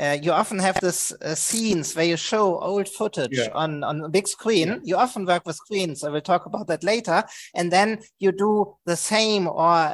uh, 0.00 0.16
you 0.20 0.32
often 0.32 0.58
have 0.58 0.80
this 0.80 1.12
uh, 1.12 1.34
scenes 1.34 1.94
where 1.94 2.04
you 2.04 2.16
show 2.16 2.58
old 2.58 2.88
footage 2.88 3.36
yeah. 3.36 3.48
on, 3.54 3.84
on 3.84 4.02
a 4.02 4.08
big 4.08 4.28
screen. 4.28 4.68
Yeah. 4.68 4.78
You 4.82 4.96
often 4.96 5.24
work 5.24 5.46
with 5.46 5.56
screens. 5.56 6.04
I 6.04 6.10
will 6.10 6.20
talk 6.20 6.46
about 6.46 6.66
that 6.68 6.84
later. 6.84 7.24
And 7.54 7.70
then 7.70 8.00
you 8.18 8.32
do 8.32 8.76
the 8.86 8.96
same 8.96 9.48
or 9.48 9.92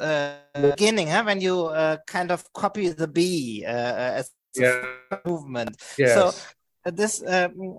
uh, 0.00 0.36
beginning 0.60 1.08
huh? 1.08 1.24
when 1.24 1.40
you 1.40 1.66
uh, 1.66 1.98
kind 2.06 2.30
of 2.30 2.44
copy 2.52 2.88
the 2.88 3.08
B 3.08 3.64
uh, 3.66 3.70
as 3.70 4.30
yeah. 4.54 4.82
movement. 5.24 5.76
Yes. 5.98 6.14
So 6.14 6.32
uh, 6.86 6.90
this, 6.90 7.22
um, 7.26 7.76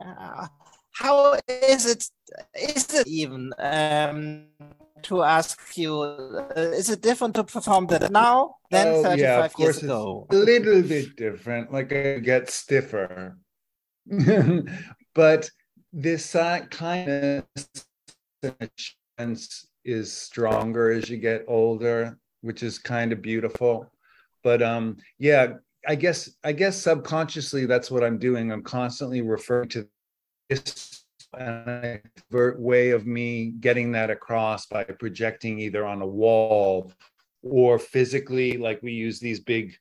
how 0.91 1.37
is 1.47 1.85
it? 1.85 2.05
Is 2.53 2.93
it 2.93 3.07
even 3.07 3.53
um, 3.57 4.45
to 5.03 5.23
ask 5.23 5.77
you? 5.77 6.01
Uh, 6.01 6.53
is 6.55 6.89
it 6.89 7.01
different 7.01 7.35
to 7.35 7.43
perform 7.43 7.87
that 7.87 8.11
now 8.11 8.55
than 8.69 8.87
oh, 8.87 9.03
35 9.03 9.19
yeah, 9.19 9.45
of 9.45 9.53
course 9.53 9.65
years 9.65 9.83
ago? 9.83 10.27
a 10.29 10.35
little 10.35 10.81
bit 10.81 11.15
different. 11.15 11.71
Like 11.71 11.91
I 11.93 12.19
get 12.19 12.49
stiffer, 12.49 13.37
but 15.15 15.49
this 15.91 16.35
uh, 16.35 16.59
kind 16.69 17.43
of 18.43 18.65
is 19.91 20.11
stronger 20.11 20.91
as 20.91 21.09
you 21.09 21.17
get 21.17 21.45
older, 21.47 22.17
which 22.41 22.63
is 22.63 22.79
kind 22.79 23.11
of 23.11 23.21
beautiful. 23.21 23.91
But 24.43 24.61
um, 24.61 24.97
yeah, 25.17 25.53
I 25.87 25.95
guess 25.95 26.29
I 26.43 26.51
guess 26.51 26.77
subconsciously 26.77 27.65
that's 27.65 27.91
what 27.91 28.03
I'm 28.03 28.17
doing. 28.17 28.51
I'm 28.51 28.63
constantly 28.63 29.21
referring 29.21 29.69
to 29.69 29.87
this 30.49 31.03
way 31.37 32.89
of 32.91 33.05
me 33.05 33.53
getting 33.59 33.91
that 33.91 34.09
across 34.09 34.65
by 34.65 34.83
projecting 34.83 35.59
either 35.59 35.85
on 35.85 36.01
a 36.01 36.07
wall 36.07 36.91
or 37.43 37.79
physically, 37.79 38.57
like 38.57 38.81
we 38.81 38.91
use 38.91 39.19
these 39.19 39.39
big 39.39 39.75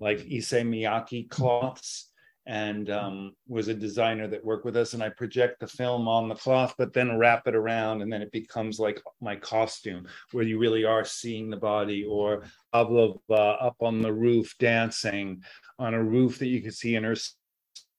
like 0.00 0.20
Issey 0.30 0.62
Miyake 0.62 1.28
cloths 1.28 2.07
and 2.48 2.88
um, 2.88 3.32
was 3.46 3.68
a 3.68 3.74
designer 3.74 4.26
that 4.26 4.44
worked 4.44 4.64
with 4.64 4.76
us. 4.76 4.94
And 4.94 5.02
I 5.02 5.10
project 5.10 5.60
the 5.60 5.66
film 5.66 6.08
on 6.08 6.28
the 6.28 6.34
cloth, 6.34 6.74
but 6.78 6.94
then 6.94 7.18
wrap 7.18 7.46
it 7.46 7.54
around, 7.54 8.00
and 8.00 8.10
then 8.10 8.22
it 8.22 8.32
becomes 8.32 8.80
like 8.80 9.00
my 9.20 9.36
costume, 9.36 10.06
where 10.32 10.44
you 10.44 10.58
really 10.58 10.84
are 10.84 11.04
seeing 11.04 11.50
the 11.50 11.58
body. 11.58 12.04
Or 12.04 12.44
Pavlova 12.72 13.18
uh, 13.30 13.56
up 13.60 13.76
on 13.80 14.00
the 14.00 14.12
roof 14.12 14.54
dancing 14.58 15.42
on 15.78 15.92
a 15.92 16.02
roof 16.02 16.38
that 16.38 16.48
you 16.48 16.62
could 16.62 16.74
see 16.74 16.96
in 16.96 17.04
her 17.04 17.16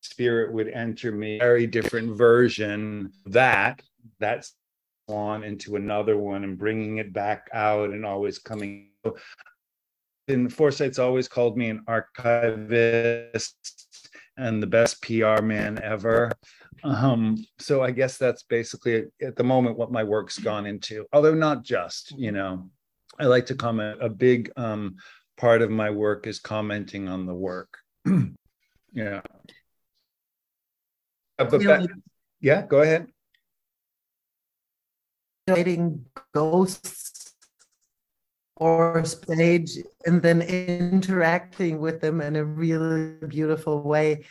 spirit 0.02 0.52
would 0.52 0.70
enter 0.70 1.12
me. 1.12 1.38
Very 1.38 1.68
different 1.68 2.18
version 2.18 3.12
that 3.28 3.82
that's 4.20 4.56
on 5.08 5.44
into 5.44 5.76
another 5.76 6.18
one 6.18 6.44
and 6.44 6.58
bringing 6.58 6.98
it 6.98 7.14
back 7.14 7.50
out 7.54 7.92
and 7.92 8.06
always 8.06 8.40
coming. 8.40 8.90
And 10.28 10.54
Forsythe's 10.54 11.00
always 11.00 11.28
called 11.28 11.58
me 11.58 11.70
an 11.70 11.84
archivist 11.88 13.89
and 14.40 14.64
the 14.64 14.68
best 14.68 15.02
PR 15.02 15.42
man 15.42 15.80
ever. 15.84 16.32
Um, 16.84 17.38
so 17.60 17.84
I 17.84 17.92
guess 17.92 18.18
that's 18.18 18.44
basically 18.44 19.06
at 19.22 19.36
the 19.36 19.44
moment 19.44 19.78
what 19.78 19.92
my 19.92 20.04
work's 20.04 20.40
gone 20.40 20.66
into, 20.66 21.06
although 21.12 21.34
not 21.34 21.64
just, 21.64 22.18
you 22.18 22.32
know, 22.32 22.70
I 23.20 23.26
like 23.26 23.46
to 23.48 23.56
comment. 23.56 24.00
A 24.02 24.10
big 24.10 24.50
um, 24.56 24.96
part 25.38 25.62
of 25.62 25.70
my 25.70 25.90
work 25.90 26.26
is 26.26 26.40
commenting 26.40 27.10
on 27.10 27.26
the 27.26 27.34
work. 27.34 27.78
yeah. 28.94 29.22
Uh, 31.38 31.46
but 31.46 31.64
back, 31.64 31.90
yeah, 32.40 32.66
go 32.66 32.82
ahead. 32.82 33.08
Ghosts 36.34 37.19
or 38.60 39.04
stage 39.06 39.78
and 40.06 40.22
then 40.22 40.42
interacting 40.42 41.80
with 41.80 42.02
them 42.02 42.20
in 42.22 42.36
a 42.36 42.44
really 42.44 43.14
beautiful 43.28 43.82
way. 43.82 44.26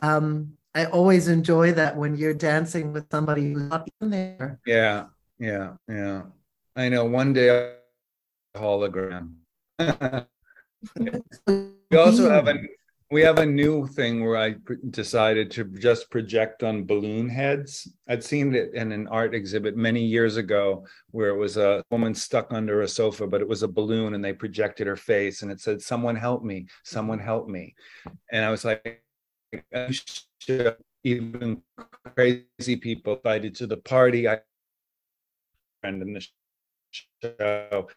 Um, 0.00 0.54
I 0.74 0.86
always 0.86 1.28
enjoy 1.28 1.72
that 1.72 1.96
when 1.96 2.16
you're 2.16 2.34
dancing 2.34 2.92
with 2.92 3.06
somebody 3.10 3.52
who's 3.52 3.62
not 3.62 3.88
there. 4.00 4.58
Yeah, 4.66 5.04
yeah, 5.38 5.74
yeah. 5.88 6.22
I 6.74 6.88
know 6.88 7.04
one 7.04 7.32
day 7.32 7.74
hologram. 8.56 9.34
we 9.78 9.86
also 11.96 12.30
have 12.30 12.48
a 12.48 12.54
we 13.12 13.20
have 13.20 13.40
a 13.40 13.44
new 13.44 13.86
thing 13.88 14.24
where 14.24 14.38
I 14.38 14.54
decided 14.88 15.50
to 15.50 15.64
just 15.64 16.10
project 16.10 16.62
on 16.62 16.86
balloon 16.86 17.28
heads. 17.28 17.86
I'd 18.08 18.24
seen 18.24 18.54
it 18.54 18.72
in 18.72 18.90
an 18.90 19.06
art 19.08 19.34
exhibit 19.34 19.76
many 19.76 20.02
years 20.02 20.38
ago 20.38 20.86
where 21.10 21.28
it 21.28 21.36
was 21.36 21.58
a 21.58 21.84
woman 21.90 22.14
stuck 22.14 22.54
under 22.54 22.80
a 22.80 22.88
sofa, 22.88 23.26
but 23.26 23.42
it 23.42 23.48
was 23.48 23.62
a 23.62 23.68
balloon 23.68 24.14
and 24.14 24.24
they 24.24 24.32
projected 24.32 24.86
her 24.86 24.96
face 24.96 25.42
and 25.42 25.52
it 25.52 25.60
said, 25.60 25.82
Someone 25.82 26.16
help 26.16 26.42
me, 26.42 26.66
someone 26.84 27.18
help 27.18 27.48
me. 27.48 27.74
And 28.32 28.46
I 28.46 28.50
was 28.50 28.64
like, 28.64 29.04
even 31.04 31.62
crazy 32.16 32.76
people 32.76 33.16
invited 33.16 33.54
to 33.56 33.66
the 33.66 33.76
party. 33.76 34.26
I 34.26 34.40
friend 35.82 36.00
in 36.00 36.14
the 36.14 36.26
show 37.22 37.88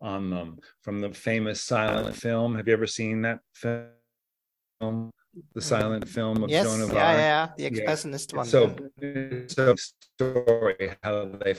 on 0.00 0.30
them 0.30 0.58
from 0.82 1.00
the 1.00 1.12
famous 1.12 1.62
silent 1.62 2.16
film. 2.16 2.56
Have 2.56 2.66
you 2.66 2.72
ever 2.72 2.88
seen 2.88 3.22
that 3.22 3.38
film? 3.54 3.86
The 4.80 5.60
silent 5.60 6.08
film 6.08 6.44
of 6.44 6.50
yes, 6.50 6.66
Joan 6.66 6.82
of 6.82 6.92
yeah, 6.92 7.06
Arc. 7.06 7.18
yeah, 7.18 7.48
the 7.56 7.70
expressionist 7.70 8.32
yeah. 8.32 8.36
one. 8.36 8.46
So, 8.46 8.76
so 9.48 9.74
story 9.76 10.92
how 11.02 11.26
they 11.26 11.56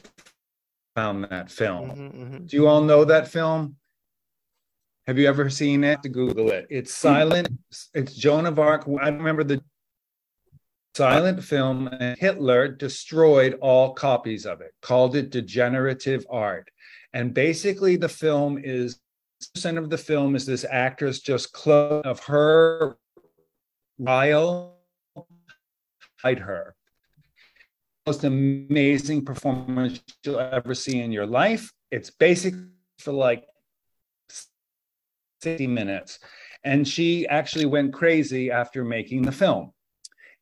found 0.95 1.25
that 1.25 1.51
film. 1.51 1.89
Mm-hmm, 1.89 2.23
mm-hmm. 2.23 2.45
Do 2.45 2.57
you 2.57 2.67
all 2.67 2.81
know 2.81 3.03
that 3.05 3.27
film? 3.27 3.75
Have 5.07 5.19
you 5.19 5.27
ever 5.27 5.49
seen 5.49 5.83
it? 5.83 6.01
To 6.03 6.09
Google 6.09 6.49
it. 6.51 6.67
It's 6.69 6.93
silent. 6.93 7.49
It's 7.93 8.15
Joan 8.15 8.45
of 8.45 8.59
Arc. 8.59 8.87
I 9.01 9.09
remember 9.09 9.43
the 9.43 9.61
silent 10.95 11.43
film, 11.43 11.87
and 11.87 12.17
Hitler 12.17 12.69
destroyed 12.69 13.57
all 13.61 13.93
copies 13.93 14.45
of 14.45 14.61
it, 14.61 14.73
called 14.81 15.15
it 15.15 15.29
degenerative 15.29 16.25
art. 16.29 16.69
And 17.13 17.33
basically, 17.33 17.97
the 17.97 18.09
film 18.09 18.57
is 18.57 18.99
percent 19.53 19.77
of 19.77 19.89
the 19.89 19.97
film 19.97 20.35
is 20.35 20.45
this 20.45 20.65
actress 20.69 21.19
just 21.19 21.51
close 21.51 22.01
of 22.05 22.19
her 22.21 22.97
Ryle 23.97 24.77
hide 26.21 26.39
her. 26.39 26.75
Most 28.05 28.23
amazing 28.23 29.25
performance 29.25 30.01
you'll 30.23 30.39
ever 30.39 30.75
see 30.75 30.99
in 30.99 31.11
your 31.11 31.25
life. 31.25 31.71
It's 31.91 32.09
basic 32.09 32.53
for 32.99 33.13
like 33.13 33.45
60 35.41 35.67
minutes. 35.67 36.19
And 36.63 36.87
she 36.87 37.27
actually 37.27 37.65
went 37.65 37.93
crazy 37.93 38.51
after 38.51 38.83
making 38.83 39.23
the 39.23 39.31
film. 39.31 39.71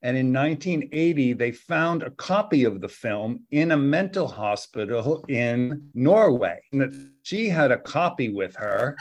And 0.02 0.18
in 0.18 0.34
1980, 0.34 1.34
they 1.34 1.52
found 1.52 2.04
a 2.04 2.12
copy 2.12 2.66
of 2.66 2.82
the 2.82 2.90
film 2.90 3.46
in 3.52 3.72
a 3.72 3.78
mental 3.78 4.28
hospital 4.28 5.24
in 5.30 5.90
Norway. 5.94 6.60
And 6.74 7.12
she 7.24 7.48
had 7.48 7.72
a 7.72 7.78
copy 7.78 8.28
with 8.30 8.56
her. 8.58 8.98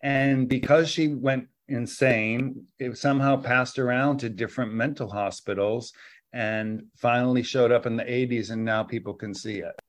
And 0.00 0.48
because 0.48 0.88
she 0.88 1.08
went 1.08 1.48
insane, 1.68 2.66
it 2.78 2.96
somehow 2.96 3.36
passed 3.36 3.78
around 3.78 4.18
to 4.18 4.28
different 4.28 4.72
mental 4.72 5.08
hospitals 5.10 5.92
and 6.32 6.82
finally 6.96 7.42
showed 7.42 7.72
up 7.72 7.86
in 7.86 7.96
the 7.96 8.04
80s. 8.04 8.50
And 8.50 8.64
now 8.64 8.82
people 8.82 9.14
can 9.14 9.34
see 9.34 9.58
it. 9.58 9.80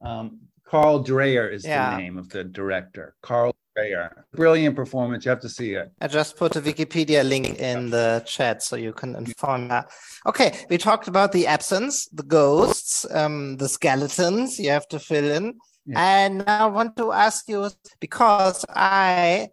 Um, 0.00 0.40
Carl 0.64 0.98
Dreyer 1.02 1.48
is 1.48 1.64
yeah. 1.64 1.90
the 1.90 2.02
name 2.02 2.18
of 2.18 2.28
the 2.28 2.44
director. 2.44 3.14
Carl 3.22 3.54
Dreyer. 3.74 4.26
Brilliant 4.34 4.76
performance. 4.76 5.24
You 5.24 5.30
have 5.30 5.40
to 5.40 5.48
see 5.48 5.72
it. 5.72 5.90
I 6.00 6.08
just 6.08 6.36
put 6.36 6.56
a 6.56 6.60
Wikipedia 6.60 7.26
link 7.26 7.58
in 7.58 7.90
the 7.90 8.22
chat 8.26 8.62
so 8.62 8.76
you 8.76 8.92
can 8.92 9.14
inform 9.16 9.68
that. 9.68 9.90
Okay, 10.26 10.58
we 10.68 10.76
talked 10.76 11.08
about 11.08 11.32
the 11.32 11.46
absence, 11.46 12.06
the 12.08 12.22
ghosts, 12.22 13.06
um, 13.14 13.56
the 13.56 13.68
skeletons 13.68 14.58
you 14.58 14.70
have 14.70 14.86
to 14.88 14.98
fill 14.98 15.30
in. 15.30 15.54
Yeah. 15.86 16.24
And 16.24 16.42
I 16.42 16.66
want 16.66 16.96
to 16.98 17.12
ask 17.12 17.48
you 17.48 17.70
because 17.98 18.64
I, 18.68 19.48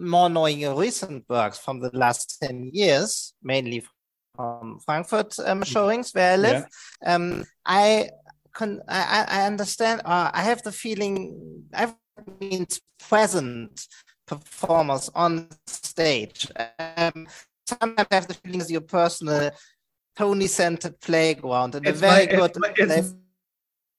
more 0.00 0.28
knowing 0.28 0.58
your 0.58 0.74
recent 0.74 1.24
works 1.28 1.58
from 1.58 1.80
the 1.80 1.90
last 1.92 2.38
10 2.42 2.70
years, 2.72 3.34
mainly 3.42 3.84
from 4.34 4.78
Frankfurt 4.84 5.38
um, 5.40 5.62
showings 5.62 6.12
where 6.12 6.32
I 6.32 6.36
live, 6.36 6.66
yeah. 7.02 7.14
um, 7.14 7.44
I 7.66 8.10
can 8.54 8.80
I, 8.88 9.24
I 9.28 9.46
understand 9.46 10.02
uh, 10.04 10.30
I 10.32 10.42
have 10.42 10.62
the 10.62 10.72
feeling 10.72 11.64
I've 11.74 11.94
means 12.40 12.80
present 13.08 13.86
performers 14.26 15.10
on 15.14 15.48
stage. 15.66 16.48
Um, 16.78 17.26
sometimes 17.66 18.08
I 18.10 18.14
have 18.14 18.28
the 18.28 18.34
feeling 18.34 18.60
it's 18.60 18.70
your 18.70 18.80
personal 18.80 19.50
Tony-centered 20.16 21.00
playground 21.00 21.76
and 21.76 21.86
it's 21.86 21.98
a 21.98 22.00
very 22.00 22.26
my, 22.26 22.32
good. 22.32 22.50
It's, 22.76 23.14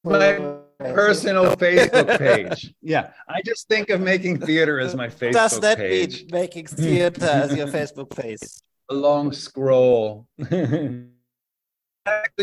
my, 0.03 0.37
my 0.37 0.59
personal 0.79 1.55
Facebook 1.55 2.17
page. 2.17 2.73
Yeah, 2.81 3.11
I 3.27 3.41
just 3.45 3.67
think 3.67 3.89
of 3.89 4.01
making 4.01 4.39
theater 4.39 4.79
as 4.79 4.95
my 4.95 5.07
Facebook 5.19 5.33
Does 5.33 5.59
that 5.59 5.77
page. 5.77 6.21
mean 6.21 6.29
making 6.31 6.67
theater 6.67 7.25
as 7.25 7.55
your 7.55 7.67
Facebook 7.67 8.15
page? 8.15 8.39
A 8.91 8.93
long 8.93 9.31
scroll. 9.31 10.27
Actually, 10.39 11.09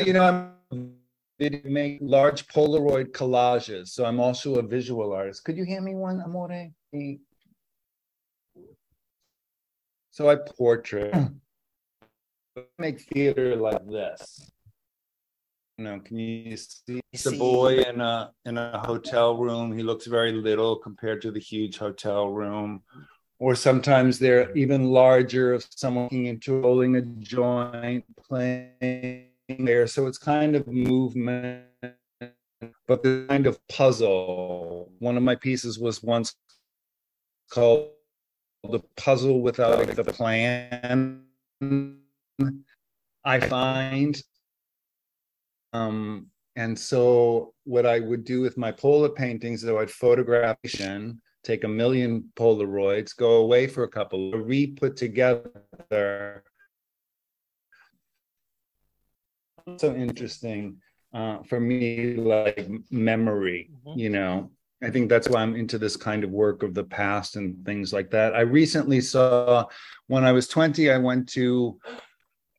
you 0.07 0.13
know, 0.13 0.23
I'm 0.23 0.93
make 1.65 1.99
large 2.01 2.47
Polaroid 2.47 3.11
collages. 3.11 3.89
So 3.89 4.05
I'm 4.05 4.21
also 4.21 4.55
a 4.57 4.63
visual 4.63 5.13
artist. 5.13 5.45
Could 5.45 5.57
you 5.57 5.65
hand 5.65 5.85
me 5.85 5.95
one, 5.97 6.21
Amore? 6.23 6.71
So 10.13 10.31
I 10.31 10.37
portrait, 10.37 11.15
make 12.79 13.01
theater 13.03 13.57
like 13.57 13.85
this. 13.87 14.51
Know, 15.79 16.01
can 16.01 16.17
you 16.19 16.57
see 16.57 17.03
the 17.13 17.37
boy 17.39 17.81
in 17.81 18.01
a 18.01 18.33
in 18.47 18.57
a 18.57 18.79
hotel 18.79 19.37
room? 19.37 19.77
He 19.77 19.83
looks 19.83 20.07
very 20.07 20.33
little 20.33 20.77
compared 20.77 21.21
to 21.21 21.31
the 21.31 21.39
huge 21.39 21.77
hotel 21.77 22.29
room. 22.31 22.83
Or 23.39 23.55
sometimes 23.55 24.19
they're 24.19 24.57
even 24.57 24.85
larger 24.85 25.53
of 25.53 25.67
someone 25.69 26.09
into 26.09 26.63
rolling 26.63 26.97
a 26.97 27.03
joint, 27.03 28.07
playing 28.27 29.27
there. 29.59 29.87
So 29.87 30.07
it's 30.07 30.17
kind 30.17 30.57
of 30.57 30.67
movement, 30.67 31.65
but 32.89 33.03
the 33.03 33.27
kind 33.29 33.47
of 33.47 33.59
puzzle. 33.69 34.91
One 34.99 35.19
of 35.19 35.23
my 35.23 35.35
pieces 35.35 35.79
was 35.79 36.03
once 36.03 36.35
called 37.51 37.91
The 38.65 38.81
Puzzle 38.97 39.43
Without 39.43 39.95
the 39.95 40.05
Plan. 40.05 41.21
I 43.27 43.41
find. 43.41 44.23
Um, 45.77 46.27
and 46.57 46.79
so 46.79 47.53
what 47.65 47.85
I 47.85 48.01
would 48.01 48.25
do 48.25 48.41
with 48.41 48.57
my 48.57 48.73
Polar 48.73 49.11
paintings, 49.11 49.61
though 49.61 49.79
I'd 49.79 49.91
photograph, 49.91 50.57
take 51.45 51.65
a 51.65 51.69
million 51.69 52.25
Polaroids, 52.35 53.15
go 53.17 53.37
away 53.37 53.67
for 53.67 53.85
a 53.85 53.89
couple, 53.89 54.33
re-put 54.33 54.97
together 54.97 56.43
so 59.77 59.95
interesting 59.95 60.77
uh, 61.13 61.43
for 61.43 61.61
me, 61.61 62.15
like 62.15 62.69
memory, 62.91 63.71
mm-hmm. 63.87 63.99
you 63.99 64.11
know. 64.11 64.51
I 64.83 64.91
think 64.91 65.09
that's 65.09 65.29
why 65.29 65.41
I'm 65.41 65.57
into 65.57 65.79
this 65.79 65.97
kind 65.97 66.23
of 66.23 66.31
work 66.31 66.63
of 66.63 66.75
the 66.75 66.85
past 66.85 67.37
and 67.37 67.65
things 67.65 67.93
like 67.93 68.11
that. 68.11 68.35
I 68.35 68.41
recently 68.41 69.01
saw, 69.01 69.65
when 70.07 70.25
I 70.25 70.33
was 70.33 70.49
20, 70.49 70.91
I 70.91 70.99
went 70.99 71.29
to 71.31 71.79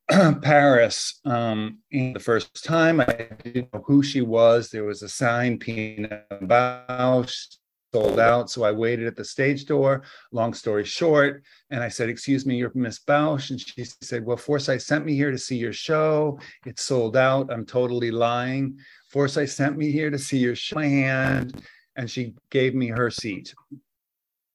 Paris 0.42 1.20
um, 1.26 1.78
the 1.90 2.18
first 2.18 2.64
time. 2.64 3.00
I 3.00 3.28
didn't 3.44 3.72
know 3.74 3.82
who 3.86 4.02
she 4.02 4.22
was. 4.22 4.70
There 4.70 4.84
was 4.84 5.02
a 5.02 5.08
sign, 5.08 5.58
Pina 5.58 6.22
Bausch, 6.42 7.56
sold 7.92 8.18
out. 8.18 8.50
So 8.50 8.64
I 8.64 8.72
waited 8.72 9.06
at 9.06 9.16
the 9.16 9.24
stage 9.24 9.66
door, 9.66 10.02
long 10.32 10.54
story 10.54 10.84
short. 10.84 11.42
And 11.70 11.82
I 11.82 11.88
said, 11.88 12.08
Excuse 12.08 12.46
me, 12.46 12.56
you're 12.56 12.72
Miss 12.74 13.00
Bausch. 13.00 13.50
And 13.50 13.60
she 13.60 13.84
said, 14.02 14.24
Well, 14.24 14.38
Forsythe 14.38 14.80
sent 14.80 15.04
me 15.04 15.14
here 15.14 15.30
to 15.30 15.38
see 15.38 15.56
your 15.56 15.74
show. 15.74 16.38
It's 16.64 16.84
sold 16.84 17.16
out. 17.16 17.52
I'm 17.52 17.66
totally 17.66 18.10
lying. 18.10 18.78
Forsythe 19.10 19.50
sent 19.50 19.76
me 19.76 19.90
here 19.90 20.10
to 20.10 20.18
see 20.18 20.38
your 20.38 20.56
show. 20.56 20.76
My 20.76 20.86
hand. 20.86 21.62
And 21.96 22.10
she 22.10 22.34
gave 22.50 22.74
me 22.74 22.88
her 22.88 23.10
seat. 23.10 23.54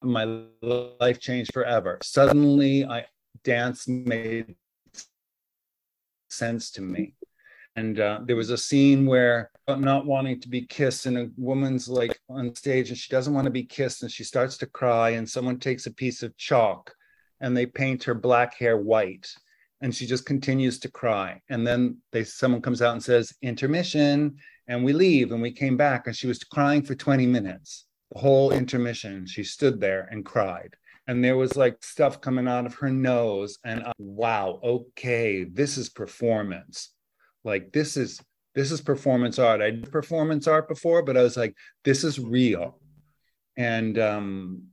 My 0.01 0.45
life 0.61 1.19
changed 1.19 1.53
forever. 1.53 1.99
Suddenly, 2.01 2.85
I 2.85 3.05
dance 3.43 3.87
made 3.87 4.55
sense 6.33 6.71
to 6.71 6.81
me. 6.81 7.15
And 7.75 7.99
uh, 7.99 8.19
there 8.25 8.35
was 8.35 8.51
a 8.51 8.57
scene 8.57 9.05
where 9.05 9.49
not 9.67 10.05
wanting 10.05 10.39
to 10.41 10.49
be 10.49 10.65
kissed, 10.65 11.05
and 11.05 11.17
a 11.17 11.29
woman's 11.37 11.87
like 11.87 12.19
on 12.29 12.53
stage 12.55 12.89
and 12.89 12.97
she 12.97 13.09
doesn't 13.09 13.33
want 13.33 13.45
to 13.45 13.51
be 13.51 13.63
kissed, 13.63 14.03
and 14.03 14.11
she 14.11 14.23
starts 14.23 14.57
to 14.57 14.67
cry, 14.67 15.11
and 15.11 15.27
someone 15.27 15.59
takes 15.59 15.85
a 15.85 15.93
piece 15.93 16.21
of 16.21 16.37
chalk 16.37 16.93
and 17.41 17.57
they 17.57 17.65
paint 17.65 18.03
her 18.03 18.13
black 18.13 18.55
hair 18.55 18.77
white, 18.77 19.27
and 19.81 19.93
she 19.93 20.05
just 20.05 20.25
continues 20.25 20.79
to 20.79 20.89
cry. 20.89 21.41
And 21.49 21.67
then 21.67 21.97
they 22.11 22.23
someone 22.23 22.61
comes 22.61 22.81
out 22.81 22.93
and 22.93 23.03
says, 23.03 23.33
intermission, 23.41 24.37
and 24.67 24.83
we 24.83 24.93
leave, 24.93 25.31
and 25.31 25.41
we 25.41 25.51
came 25.51 25.75
back, 25.75 26.07
and 26.07 26.15
she 26.15 26.27
was 26.27 26.43
crying 26.43 26.83
for 26.83 26.95
20 26.95 27.25
minutes. 27.25 27.85
The 28.13 28.19
whole 28.19 28.51
intermission, 28.51 29.25
she 29.25 29.43
stood 29.43 29.81
there 29.81 30.07
and 30.09 30.23
cried 30.23 30.73
and 31.07 31.23
there 31.23 31.37
was 31.37 31.55
like 31.57 31.83
stuff 31.83 32.21
coming 32.21 32.47
out 32.47 32.65
of 32.65 32.75
her 32.75 32.89
nose 32.89 33.57
and 33.65 33.83
uh, 33.83 33.93
wow 33.97 34.59
okay 34.63 35.43
this 35.43 35.77
is 35.77 35.89
performance 35.89 36.93
like 37.43 37.71
this 37.71 37.97
is 37.97 38.21
this 38.55 38.71
is 38.71 38.81
performance 38.81 39.39
art. 39.39 39.61
I 39.61 39.71
did 39.71 39.91
performance 39.91 40.47
art 40.47 40.67
before, 40.67 41.01
but 41.03 41.17
I 41.17 41.23
was 41.23 41.35
like, 41.35 41.55
this 41.83 42.03
is 42.03 42.19
real. 42.19 42.79
And 43.57 43.97
um, 43.97 44.63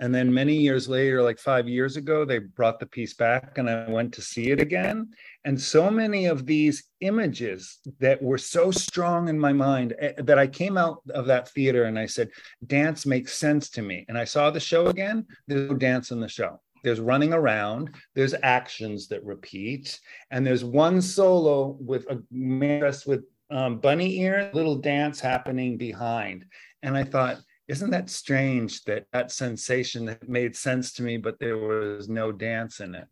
and 0.00 0.14
then 0.14 0.32
many 0.32 0.54
years 0.54 0.88
later, 0.88 1.22
like 1.22 1.38
five 1.38 1.68
years 1.68 1.96
ago, 1.96 2.24
they 2.24 2.38
brought 2.38 2.78
the 2.78 2.86
piece 2.86 3.14
back 3.14 3.58
and 3.58 3.68
I 3.68 3.90
went 3.90 4.14
to 4.14 4.22
see 4.22 4.50
it 4.50 4.60
again. 4.60 5.10
And 5.44 5.60
so 5.60 5.90
many 5.90 6.26
of 6.26 6.46
these 6.46 6.84
images 7.00 7.78
that 7.98 8.22
were 8.22 8.38
so 8.38 8.70
strong 8.70 9.28
in 9.28 9.38
my 9.38 9.52
mind 9.52 9.94
eh, 9.98 10.12
that 10.18 10.38
I 10.38 10.46
came 10.46 10.78
out 10.78 11.02
of 11.10 11.26
that 11.26 11.48
theater 11.48 11.84
and 11.84 11.98
I 11.98 12.06
said, 12.06 12.30
dance 12.66 13.06
makes 13.06 13.34
sense 13.34 13.70
to 13.70 13.82
me. 13.82 14.04
And 14.08 14.16
I 14.16 14.24
saw 14.24 14.50
the 14.50 14.60
show 14.60 14.86
again. 14.86 15.26
There's 15.48 15.68
no 15.68 15.76
dance 15.76 16.10
in 16.10 16.20
the 16.20 16.28
show 16.28 16.60
there's 16.84 17.00
running 17.00 17.32
around, 17.32 17.90
there's 18.14 18.34
actions 18.42 19.08
that 19.08 19.24
repeat, 19.24 19.98
and 20.30 20.46
there's 20.46 20.64
one 20.64 21.02
solo 21.02 21.76
with 21.80 22.08
a 22.08 22.22
man 22.30 22.80
dressed 22.80 23.06
with 23.06 23.24
um, 23.50 23.78
bunny 23.78 24.20
ear, 24.20 24.50
little 24.52 24.76
dance 24.76 25.20
happening 25.20 25.76
behind. 25.76 26.44
And 26.82 26.96
I 26.96 27.04
thought, 27.04 27.38
isn't 27.68 27.90
that 27.90 28.08
strange 28.08 28.82
that 28.84 29.04
that 29.12 29.30
sensation 29.30 30.06
that 30.06 30.28
made 30.28 30.56
sense 30.56 30.92
to 30.94 31.02
me, 31.02 31.18
but 31.18 31.38
there 31.38 31.58
was 31.58 32.08
no 32.08 32.32
dance 32.32 32.80
in 32.80 32.94
it? 32.94 33.06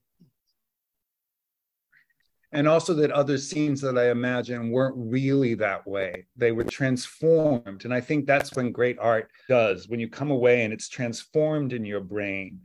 And 2.53 2.67
also 2.67 2.95
that 2.95 3.11
other 3.11 3.37
scenes 3.37 3.83
that 3.83 3.99
I 3.99 4.11
imagine 4.11 4.71
weren't 4.71 4.95
really 4.97 5.55
that 5.57 5.87
way. 5.87 6.27
They 6.37 6.53
were 6.53 6.65
transformed. 6.65 7.85
And 7.85 7.93
I 7.93 8.01
think 8.01 8.25
that's 8.25 8.55
when 8.55 8.73
great 8.73 8.99
art 8.99 9.31
does, 9.47 9.89
when 9.89 10.01
you 10.01 10.09
come 10.09 10.31
away 10.31 10.65
and 10.65 10.73
it's 10.73 10.89
transformed 10.89 11.75
in 11.75 11.85
your 11.85 12.01
brain 12.01 12.61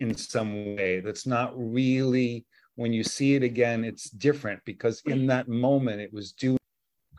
in 0.00 0.16
some 0.16 0.74
way 0.74 1.00
that's 1.00 1.26
not 1.26 1.52
really, 1.54 2.46
when 2.74 2.92
you 2.92 3.04
see 3.04 3.36
it 3.36 3.44
again, 3.44 3.84
it's 3.84 4.10
different 4.10 4.60
because 4.64 5.02
in 5.06 5.26
that 5.28 5.46
moment 5.46 6.00
it 6.00 6.12
was 6.12 6.32
doing 6.32 6.58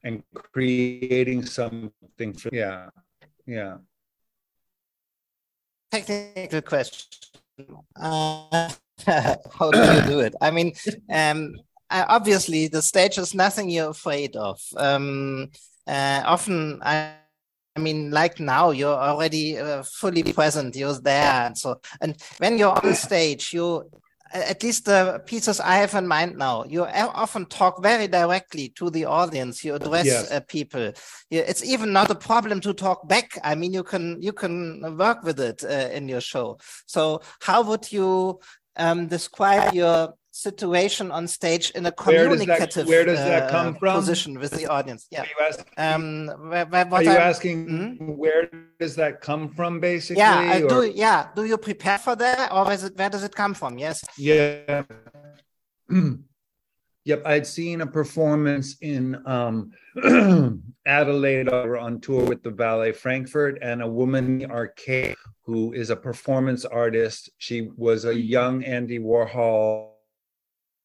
and 0.04 0.24
creating 0.34 1.46
something 1.46 2.34
for, 2.34 2.50
yeah, 2.52 2.90
yeah 3.46 3.78
technical 5.92 6.62
question. 6.62 7.08
Uh, 7.96 8.70
how 9.06 9.72
do 9.72 9.80
you 9.80 10.02
do 10.08 10.20
it? 10.20 10.36
I 10.42 10.52
mean, 10.52 10.74
um, 11.12 11.56
obviously 11.90 12.68
the 12.68 12.82
stage 12.82 13.18
is 13.18 13.34
nothing 13.34 13.70
you're 13.70 13.90
afraid 13.90 14.36
of. 14.36 14.60
Um, 14.78 15.50
uh, 15.88 16.22
often, 16.26 16.80
I, 16.84 17.14
I, 17.76 17.80
mean, 17.80 18.12
like 18.12 18.40
now, 18.40 18.72
you're 18.72 18.96
already 18.96 19.58
uh, 19.58 19.84
fully 19.84 20.24
present. 20.24 20.76
You're 20.76 21.00
there, 21.00 21.46
and 21.48 21.58
so. 21.58 21.82
And 22.02 22.16
when 22.38 22.58
you're 22.58 22.78
on 22.86 22.94
stage, 22.94 23.54
you 23.54 23.90
at 24.34 24.64
least 24.64 24.86
the 24.86 25.22
pieces 25.26 25.60
I 25.60 25.76
have 25.78 25.94
in 25.96 26.08
mind 26.08 26.38
now, 26.38 26.64
you 26.66 26.84
often 26.86 27.46
talk 27.46 27.82
very 27.82 28.08
directly 28.08 28.70
to 28.76 28.90
the 28.90 29.06
audience. 29.06 29.64
You 29.64 29.76
address 29.76 30.06
yes. 30.06 30.32
uh, 30.32 30.40
people. 30.42 30.92
It's 31.30 31.64
even 31.64 31.92
not 31.94 32.12
a 32.12 32.16
problem 32.16 32.62
to 32.62 32.74
talk 32.74 33.08
back. 33.08 33.38
I 33.44 33.56
mean, 33.56 33.74
you 33.74 33.84
can 33.84 34.22
you 34.22 34.34
can 34.34 34.98
work 34.98 35.24
with 35.24 35.40
it 35.40 35.64
uh, 35.64 35.90
in 35.92 36.08
your 36.08 36.22
show. 36.22 36.58
So, 36.86 37.22
how 37.42 37.64
would 37.64 37.92
you 37.92 38.40
um, 38.76 39.08
describe 39.08 39.74
your 39.74 40.14
situation 40.42 41.12
on 41.12 41.28
stage 41.28 41.72
in 41.72 41.86
a 41.86 41.92
communicative 41.92 42.88
where 42.88 43.06
does 43.06 43.18
that, 43.18 43.28
where 43.28 43.40
does 43.40 43.50
that 43.50 43.52
come 43.52 43.76
uh, 43.76 43.80
from? 43.80 43.96
position 43.96 44.40
with 44.40 44.52
the 44.52 44.68
audience. 44.68 45.08
Yeah. 45.12 45.26
Um, 45.78 46.28
where, 46.50 46.66
where, 46.66 46.94
Are 46.94 47.04
you 47.04 47.10
asking 47.10 47.98
hmm? 47.98 48.06
where 48.06 48.50
does 48.80 48.96
that 48.96 49.22
come 49.22 49.50
from, 49.50 49.80
basically? 49.80 50.22
Yeah. 50.22 50.60
do 50.60 50.92
yeah. 50.96 51.28
Do 51.36 51.44
you 51.46 51.58
prepare 51.58 51.98
for 51.98 52.16
that, 52.16 52.52
or 52.52 52.72
is 52.72 52.84
it 52.84 52.98
where 52.98 53.10
does 53.10 53.24
it 53.24 53.36
come 53.36 53.54
from? 53.54 53.78
Yes. 53.78 54.04
Yeah. 54.18 54.84
yep. 57.06 57.26
I'd 57.26 57.48
seen 57.48 57.82
a 57.82 57.88
performance 57.88 58.78
in 58.82 59.22
um, 59.26 59.72
Adelaide 60.86 61.50
on 61.50 62.00
tour 62.00 62.24
with 62.24 62.44
the 62.44 62.52
Ballet 62.52 62.94
Frankfurt, 62.94 63.60
and 63.62 63.82
a 63.82 63.88
woman 63.88 64.50
arcade 64.50 65.16
who 65.44 65.74
is 65.74 65.90
a 65.90 65.96
performance 65.96 66.64
artist. 66.64 67.30
She 67.40 67.70
was 67.76 68.06
a 68.06 68.14
young 68.16 68.64
Andy 68.64 69.00
Warhol 69.00 69.89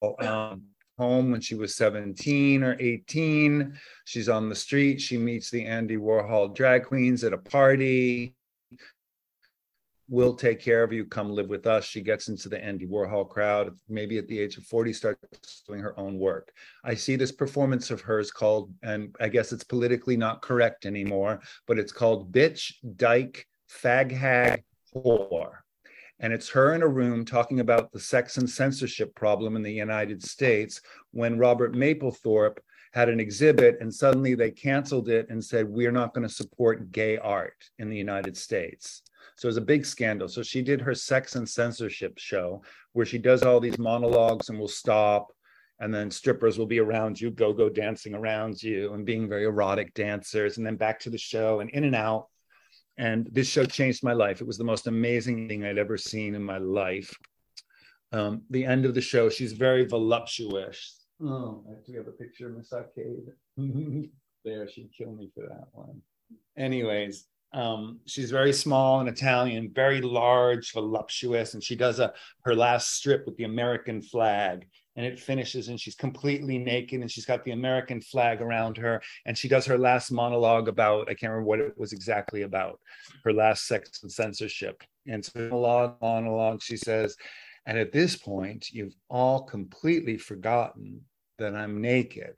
um, 0.03 0.63
home 0.99 1.31
when 1.31 1.41
she 1.41 1.55
was 1.55 1.75
17 1.75 2.63
or 2.63 2.77
18. 2.79 3.79
She's 4.05 4.29
on 4.29 4.49
the 4.49 4.55
street. 4.55 5.01
She 5.01 5.19
meets 5.19 5.51
the 5.51 5.65
Andy 5.65 5.97
Warhol 5.97 6.55
drag 6.55 6.85
queens 6.85 7.25
at 7.25 7.33
a 7.33 7.39
party. 7.39 8.35
We'll 10.09 10.35
take 10.35 10.61
care 10.61 10.83
of 10.83 10.93
you. 10.93 11.07
Come 11.07 11.31
live 11.31 11.49
with 11.49 11.67
us. 11.67 11.85
She 11.85 12.03
gets 12.03 12.29
into 12.29 12.51
the 12.51 12.63
Andy 12.63 12.87
Warhol 12.87 13.29
crowd. 13.29 13.75
Maybe 13.89 14.19
at 14.19 14.29
the 14.29 14.39
age 14.39 14.59
of 14.59 14.65
40, 14.65 14.93
starts 14.93 15.63
doing 15.67 15.81
her 15.81 15.99
own 15.99 16.19
work. 16.19 16.53
I 16.85 16.95
see 16.95 17.17
this 17.17 17.33
performance 17.33 17.91
of 17.91 18.03
hers 18.03 18.31
called, 18.31 18.73
and 18.83 19.17
I 19.19 19.29
guess 19.29 19.51
it's 19.51 19.65
politically 19.65 20.17
not 20.17 20.43
correct 20.43 20.85
anymore, 20.85 21.41
but 21.67 21.79
it's 21.79 21.93
called 21.93 22.33
Bitch, 22.33 22.75
Dyke, 22.97 23.47
Fag 23.83 24.13
Hag, 24.13 24.63
Whore 24.95 25.64
and 26.25 26.33
it's 26.33 26.49
her 26.49 26.72
in 26.72 26.81
a 26.81 26.89
room 26.89 27.22
talking 27.22 27.61
about 27.61 27.93
the 27.93 28.01
sex 28.01 28.39
and 28.39 28.49
censorship 28.49 29.14
problem 29.14 29.57
in 29.57 29.62
the 29.62 29.70
United 29.70 30.22
States 30.22 30.81
when 31.11 31.37
Robert 31.37 31.75
Mapplethorpe 31.75 32.57
had 32.95 33.11
an 33.11 33.20
exhibit 33.20 33.77
and 33.83 33.93
suddenly 33.93 34.35
they 34.35 34.51
canceled 34.51 35.11
it 35.11 35.27
and 35.29 35.45
said, 35.45 35.68
We're 35.68 35.93
not 35.93 36.14
going 36.14 36.27
to 36.27 36.35
support 36.35 36.91
gay 36.93 37.18
art 37.18 37.68
in 37.79 37.91
the 37.91 37.97
United 37.99 38.39
States. 38.39 39.03
So 39.37 39.45
it 39.45 39.51
was 39.51 39.59
a 39.59 39.72
big 39.72 39.85
scandal. 39.85 40.27
So 40.27 40.43
she 40.43 40.62
did 40.62 40.81
her 40.81 40.95
sex 40.95 41.35
and 41.35 41.47
censorship 41.47 42.16
show 42.16 42.62
where 42.95 43.05
she 43.05 43.18
does 43.18 43.43
all 43.43 43.61
these 43.61 43.79
monologues 43.79 44.49
and 44.49 44.59
will 44.59 44.66
stop. 44.66 45.31
And 45.79 45.93
then 45.93 46.11
strippers 46.11 46.57
will 46.57 46.64
be 46.64 46.81
around 46.81 47.20
you, 47.20 47.33
go 47.33 47.53
go 47.53 47.68
dancing 47.68 48.14
around 48.14 48.62
you, 48.62 48.95
and 48.95 49.05
being 49.05 49.29
very 49.29 49.45
erotic 49.45 49.93
dancers. 49.93 50.57
And 50.57 50.64
then 50.64 50.77
back 50.77 51.01
to 51.01 51.11
the 51.11 51.18
show 51.18 51.61
and 51.61 51.68
in 51.68 51.85
and 51.85 51.95
out 51.95 52.29
and 52.97 53.29
this 53.33 53.49
show 53.49 53.65
changed 53.65 54.05
my 54.05 54.13
life. 54.13 54.41
It 54.41 54.47
was 54.47 54.59
the 54.59 54.65
most 54.65 54.87
amazing 54.87 55.49
thing 55.49 55.65
I'd 55.65 55.79
ever 55.79 55.97
seen 55.97 56.35
in 56.35 56.43
my 56.43 56.59
life. 56.59 57.13
Um, 58.13 58.43
the 58.51 58.65
end 58.65 58.85
of 58.85 58.95
the 58.95 59.01
show, 59.01 59.29
she's 59.29 59.53
very 59.53 59.85
voluptuous. 59.85 61.01
Oh, 61.21 61.65
have 61.69 61.85
to 61.85 61.93
have 61.95 62.07
a 62.07 62.13
picture 62.13 62.49
of 62.49 62.57
Miss 62.57 62.73
Arcade. 62.73 63.27
there, 64.45 64.69
she'd 64.69 64.91
kill 64.97 65.13
me 65.13 65.31
for 65.35 65.47
that 65.49 65.67
one. 65.73 66.01
Anyways, 66.57 67.27
um, 67.53 68.01
she's 68.07 68.31
very 68.31 68.53
small 68.53 69.01
and 69.01 69.09
Italian, 69.09 69.71
very 69.73 70.01
large, 70.01 70.73
voluptuous, 70.73 71.55
and 71.55 71.63
she 71.63 71.77
does 71.77 72.01
a 72.01 72.13
her 72.45 72.55
last 72.55 72.95
strip 72.95 73.27
with 73.27 73.37
the 73.37 73.45
American 73.45 74.03
flag, 74.03 74.67
and 74.97 75.05
it 75.05 75.19
finishes 75.19 75.69
and 75.69 75.81
she's 75.81 75.95
completely 75.95 76.59
naked 76.59 77.01
and 77.01 77.11
she's 77.11 77.27
got 77.27 77.45
the 77.45 77.51
American 77.51 78.01
flag 78.01 78.41
around 78.41 78.77
her 78.77 79.03
and 79.27 79.37
she 79.37 79.49
does 79.49 79.67
her 79.67 79.79
last 79.79 80.11
monologue 80.11 80.69
about 80.69 81.09
I 81.09 81.15
can't 81.15 81.33
remember 81.33 81.49
what 81.49 81.61
it 81.61 81.79
was 81.79 81.93
exactly 81.93 82.43
about 82.43 82.81
her 83.25 83.33
last 83.33 83.67
sex 83.67 84.03
and 84.03 84.13
censorship. 84.13 84.83
And 85.07 85.25
so 85.25 85.41
monologue 85.41 85.97
monologue 86.01 86.63
she 86.63 86.77
says 86.77 87.17
and 87.67 87.79
at 87.79 87.93
this 87.93 88.17
point 88.17 88.71
you've 88.71 88.95
all 89.09 89.43
completely 89.43 90.17
forgotten 90.17 91.01
that 91.39 91.55
I'm 91.55 91.81
naked. 91.81 92.35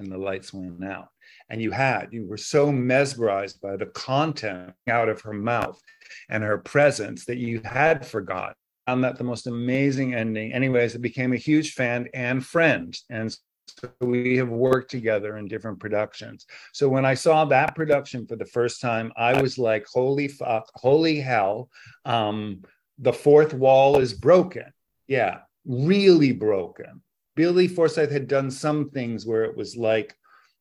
And 0.00 0.10
the 0.10 0.18
lights 0.18 0.52
went 0.52 0.84
out. 0.84 1.10
And 1.48 1.62
you 1.62 1.70
had 1.70 2.08
you 2.10 2.26
were 2.26 2.36
so 2.36 2.72
mesmerized 2.72 3.60
by 3.60 3.76
the 3.76 3.86
content 3.86 4.72
out 4.88 5.08
of 5.08 5.20
her 5.20 5.32
mouth 5.32 5.80
and 6.28 6.42
her 6.42 6.58
presence 6.58 7.24
that 7.26 7.38
you 7.38 7.60
had 7.64 8.04
forgotten 8.04 8.56
found 8.86 9.04
that 9.04 9.18
the 9.18 9.24
most 9.24 9.46
amazing 9.46 10.14
ending. 10.14 10.52
Anyways, 10.52 10.94
I 10.94 10.98
became 10.98 11.32
a 11.32 11.38
huge 11.38 11.72
fan 11.72 12.08
and 12.14 12.44
friend. 12.44 12.96
And 13.10 13.32
so 13.32 13.90
we 14.00 14.36
have 14.36 14.50
worked 14.50 14.90
together 14.90 15.38
in 15.38 15.48
different 15.48 15.80
productions. 15.80 16.46
So 16.72 16.88
when 16.88 17.04
I 17.04 17.14
saw 17.14 17.44
that 17.46 17.74
production 17.74 18.26
for 18.26 18.36
the 18.36 18.46
first 18.46 18.80
time, 18.80 19.12
I 19.16 19.40
was 19.40 19.58
like, 19.58 19.86
holy 19.92 20.28
fuck, 20.28 20.70
holy 20.74 21.20
hell. 21.20 21.70
Um, 22.04 22.62
the 22.98 23.12
fourth 23.12 23.54
wall 23.54 23.98
is 23.98 24.12
broken. 24.12 24.72
Yeah, 25.08 25.38
really 25.64 26.32
broken. 26.32 27.02
Billy 27.36 27.66
Forsythe 27.66 28.12
had 28.12 28.28
done 28.28 28.50
some 28.50 28.90
things 28.90 29.26
where 29.26 29.44
it 29.44 29.56
was 29.56 29.76
like 29.76 30.14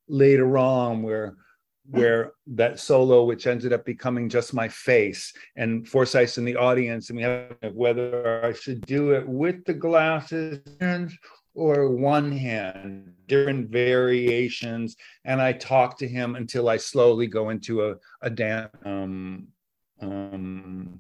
later 0.07 0.57
on 0.57 1.03
where 1.03 1.35
where 1.89 2.33
that 2.47 2.79
solo, 2.79 3.23
which 3.25 3.47
ended 3.47 3.73
up 3.73 3.85
becoming 3.85 4.29
just 4.29 4.53
my 4.53 4.67
face, 4.67 5.33
and 5.55 5.87
Forsythe's 5.87 6.37
in 6.37 6.45
the 6.45 6.55
audience, 6.55 7.09
and 7.09 7.17
we 7.17 7.23
have 7.23 7.55
whether 7.73 8.43
I 8.45 8.53
should 8.53 8.85
do 8.85 9.11
it 9.11 9.27
with 9.27 9.65
the 9.65 9.73
glasses 9.73 10.61
or 11.55 11.89
one 11.89 12.31
hand, 12.31 13.13
different 13.27 13.69
variations. 13.69 14.95
And 15.25 15.41
I 15.41 15.53
talk 15.53 15.97
to 15.99 16.07
him 16.07 16.35
until 16.35 16.69
I 16.69 16.77
slowly 16.77 17.27
go 17.27 17.49
into 17.49 17.89
a, 17.89 17.95
a 18.21 18.29
dance. 18.29 18.71
Um, 18.85 19.47
um, 20.01 20.99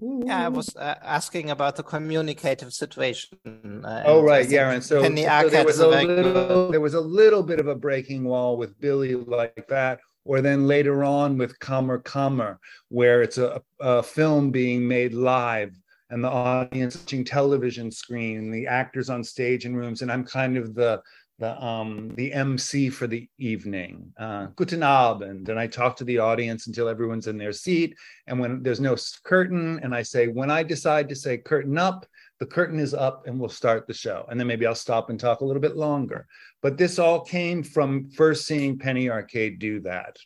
yeah, 0.00 0.44
I 0.44 0.48
was 0.48 0.74
uh, 0.76 0.96
asking 1.02 1.50
about 1.50 1.76
the 1.76 1.82
communicative 1.82 2.72
situation. 2.72 3.38
Uh, 3.84 4.02
oh, 4.06 4.22
right, 4.22 4.48
yeah, 4.48 4.70
and 4.70 4.82
so, 4.82 5.02
so 5.02 5.48
there 5.48 5.64
was 5.64 5.78
a 5.78 5.88
little, 5.88 6.70
there 6.70 6.80
was 6.80 6.94
a 6.94 7.00
little 7.00 7.42
bit 7.42 7.60
of 7.60 7.68
a 7.68 7.74
breaking 7.74 8.24
wall 8.24 8.56
with 8.56 8.78
Billy 8.80 9.14
like 9.14 9.66
that, 9.68 10.00
or 10.24 10.40
then 10.40 10.66
later 10.66 11.04
on 11.04 11.38
with 11.38 11.58
Kammer/Kammer, 11.60 12.58
where 12.88 13.22
it's 13.22 13.38
a, 13.38 13.62
a 13.80 14.02
film 14.02 14.50
being 14.50 14.86
made 14.86 15.14
live 15.14 15.72
and 16.10 16.22
the 16.22 16.28
audience 16.28 16.96
watching 16.96 17.24
television 17.24 17.90
screen, 17.90 18.50
the 18.50 18.66
actors 18.66 19.10
on 19.10 19.24
stage 19.24 19.64
in 19.64 19.74
rooms, 19.74 20.02
and 20.02 20.12
I'm 20.12 20.24
kind 20.24 20.56
of 20.56 20.74
the 20.74 21.00
the 21.38 21.62
um 21.62 22.12
the 22.14 22.32
MC 22.32 22.90
for 22.90 23.06
the 23.06 23.28
evening. 23.38 24.12
Uh, 24.16 24.46
Guten 24.56 24.82
Abend, 24.82 25.48
and 25.48 25.58
I 25.58 25.66
talk 25.66 25.96
to 25.96 26.04
the 26.04 26.18
audience 26.18 26.66
until 26.66 26.88
everyone's 26.88 27.26
in 27.26 27.36
their 27.36 27.52
seat. 27.52 27.96
And 28.26 28.38
when 28.38 28.62
there's 28.62 28.80
no 28.80 28.96
curtain, 29.24 29.80
and 29.82 29.94
I 29.94 30.02
say, 30.02 30.28
when 30.28 30.50
I 30.50 30.62
decide 30.62 31.08
to 31.08 31.16
say 31.16 31.38
curtain 31.38 31.76
up, 31.76 32.06
the 32.38 32.46
curtain 32.46 32.78
is 32.78 32.94
up, 32.94 33.26
and 33.26 33.38
we'll 33.38 33.48
start 33.48 33.86
the 33.86 33.94
show. 33.94 34.26
And 34.28 34.38
then 34.38 34.46
maybe 34.46 34.66
I'll 34.66 34.74
stop 34.74 35.10
and 35.10 35.18
talk 35.18 35.40
a 35.40 35.44
little 35.44 35.62
bit 35.62 35.76
longer. 35.76 36.26
But 36.62 36.78
this 36.78 36.98
all 36.98 37.20
came 37.20 37.62
from 37.62 38.10
first 38.10 38.46
seeing 38.46 38.78
Penny 38.78 39.10
Arcade 39.10 39.58
do 39.58 39.80
that, 39.80 40.16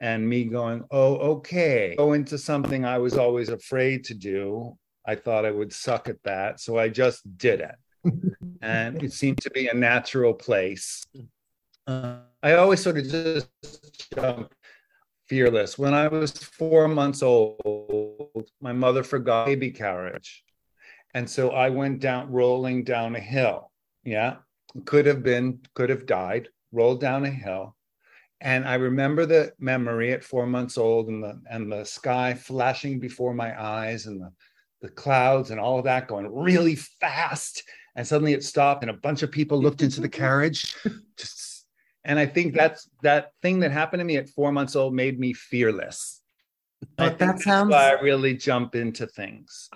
and 0.00 0.26
me 0.26 0.44
going, 0.44 0.84
oh, 0.90 1.16
okay, 1.16 1.94
go 1.98 2.14
into 2.14 2.38
something 2.38 2.84
I 2.84 2.98
was 2.98 3.18
always 3.18 3.50
afraid 3.50 4.04
to 4.04 4.14
do. 4.14 4.78
I 5.06 5.14
thought 5.14 5.46
I 5.46 5.50
would 5.50 5.72
suck 5.72 6.08
at 6.08 6.22
that, 6.24 6.60
so 6.60 6.78
I 6.78 6.88
just 6.88 7.36
did 7.36 7.60
it 7.60 7.74
and 8.62 9.02
it 9.02 9.12
seemed 9.12 9.40
to 9.42 9.50
be 9.50 9.68
a 9.68 9.74
natural 9.74 10.34
place. 10.34 11.06
Uh, 11.86 12.18
I 12.42 12.52
always 12.54 12.82
sort 12.82 12.98
of 12.98 13.08
just 13.08 13.48
jump 14.14 14.54
fearless. 15.26 15.78
When 15.78 15.94
I 15.94 16.08
was 16.08 16.32
four 16.32 16.88
months 16.88 17.22
old, 17.22 18.50
my 18.60 18.72
mother 18.72 19.02
forgot 19.02 19.46
baby 19.46 19.70
carriage. 19.70 20.44
And 21.14 21.28
so 21.28 21.50
I 21.50 21.70
went 21.70 22.00
down, 22.00 22.30
rolling 22.30 22.84
down 22.84 23.16
a 23.16 23.20
hill. 23.20 23.70
Yeah. 24.04 24.36
Could 24.84 25.06
have 25.06 25.22
been, 25.22 25.60
could 25.74 25.90
have 25.90 26.06
died, 26.06 26.48
rolled 26.72 27.00
down 27.00 27.24
a 27.24 27.30
hill. 27.30 27.74
And 28.40 28.68
I 28.68 28.74
remember 28.74 29.26
the 29.26 29.52
memory 29.58 30.12
at 30.12 30.22
four 30.22 30.46
months 30.46 30.78
old 30.78 31.08
and 31.08 31.22
the 31.22 31.40
and 31.50 31.72
the 31.72 31.84
sky 31.84 32.34
flashing 32.34 33.00
before 33.00 33.34
my 33.34 33.60
eyes 33.60 34.06
and 34.06 34.20
the, 34.20 34.30
the 34.80 34.90
clouds 34.90 35.50
and 35.50 35.58
all 35.58 35.78
of 35.78 35.84
that 35.86 36.06
going 36.06 36.32
really 36.32 36.76
fast. 36.76 37.64
And 37.98 38.06
suddenly 38.06 38.32
it 38.32 38.44
stopped 38.44 38.84
and 38.84 38.90
a 38.90 38.94
bunch 38.94 39.24
of 39.24 39.32
people 39.32 39.60
looked 39.60 39.82
into 39.82 40.00
the 40.00 40.08
carriage. 40.08 40.76
Just 41.18 41.66
and 42.04 42.16
I 42.16 42.26
think 42.26 42.54
that's 42.54 42.88
that 43.02 43.32
thing 43.42 43.58
that 43.58 43.72
happened 43.72 43.98
to 43.98 44.04
me 44.04 44.16
at 44.16 44.28
four 44.28 44.52
months 44.52 44.76
old 44.76 44.94
made 44.94 45.18
me 45.18 45.32
fearless. 45.32 46.20
But 46.96 47.18
that 47.18 47.40
sounds 47.40 47.74
I 47.74 47.94
really 47.94 48.34
jump 48.36 48.76
into 48.76 49.08
things. 49.08 49.68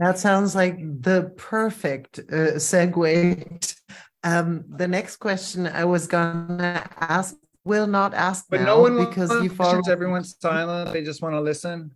That 0.00 0.18
sounds 0.18 0.56
like 0.56 0.76
the 1.02 1.32
perfect 1.36 2.18
uh, 2.18 2.58
segue. 2.58 3.76
Um, 4.24 4.64
the 4.68 4.88
next 4.88 5.18
question 5.18 5.68
I 5.68 5.84
was 5.84 6.08
gonna 6.08 6.84
ask 6.98 7.36
will 7.64 7.86
not 7.86 8.12
ask 8.12 8.46
but 8.50 8.62
no 8.62 8.80
one 8.80 8.96
because 8.96 9.30
you 9.40 9.48
follow 9.48 9.80
everyone's 9.88 10.34
silent 10.40 10.92
they 10.92 11.04
just 11.04 11.22
want 11.22 11.32
to 11.32 11.40
listen 11.40 11.92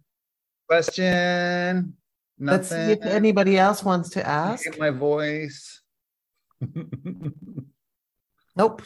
question 0.68 1.92
Nothing. 2.39 2.57
let's 2.57 2.68
see 2.68 2.93
if 2.93 3.03
anybody 3.03 3.59
else 3.59 3.82
wants 3.82 4.11
to 4.11 4.26
ask. 4.26 4.78
My 4.78 4.91
voice. 4.91 5.80
Nope. 8.57 8.82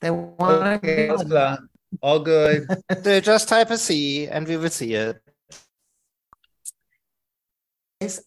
They 0.00 0.10
want 0.12 0.84
okay, 0.84 1.10
all 2.00 2.20
good. 2.20 2.68
They 3.02 3.20
just 3.20 3.48
type 3.48 3.70
a 3.70 3.76
c 3.76 4.28
and 4.28 4.46
we 4.46 4.56
will 4.56 4.70
see 4.70 4.94
it. 4.94 5.20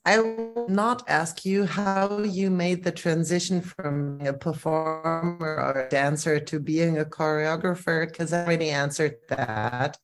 I 0.06 0.20
will 0.20 0.66
not 0.68 1.08
ask 1.08 1.46
you 1.46 1.66
how 1.66 2.20
you 2.20 2.52
made 2.52 2.84
the 2.84 2.92
transition 2.92 3.62
from 3.62 4.20
a 4.20 4.34
performer 4.34 5.38
or 5.40 5.86
a 5.86 5.90
dancer 5.90 6.42
to 6.42 6.60
being 6.60 7.00
a 7.00 7.06
choreographer, 7.06 8.06
because 8.06 8.34
I 8.34 8.44
already 8.44 8.70
answered 8.70 9.16
that. 9.30 9.98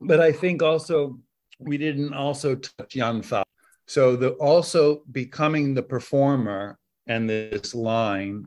But 0.00 0.20
I 0.20 0.32
think 0.32 0.62
also 0.62 1.18
we 1.58 1.76
didn't 1.76 2.14
also 2.14 2.54
touch 2.54 2.92
Jan 2.92 3.20
Fabre. 3.20 3.44
So 3.88 4.16
the 4.16 4.32
also 4.32 5.02
becoming 5.10 5.72
the 5.72 5.82
performer 5.82 6.78
and 7.06 7.28
this 7.28 7.74
line 7.74 8.46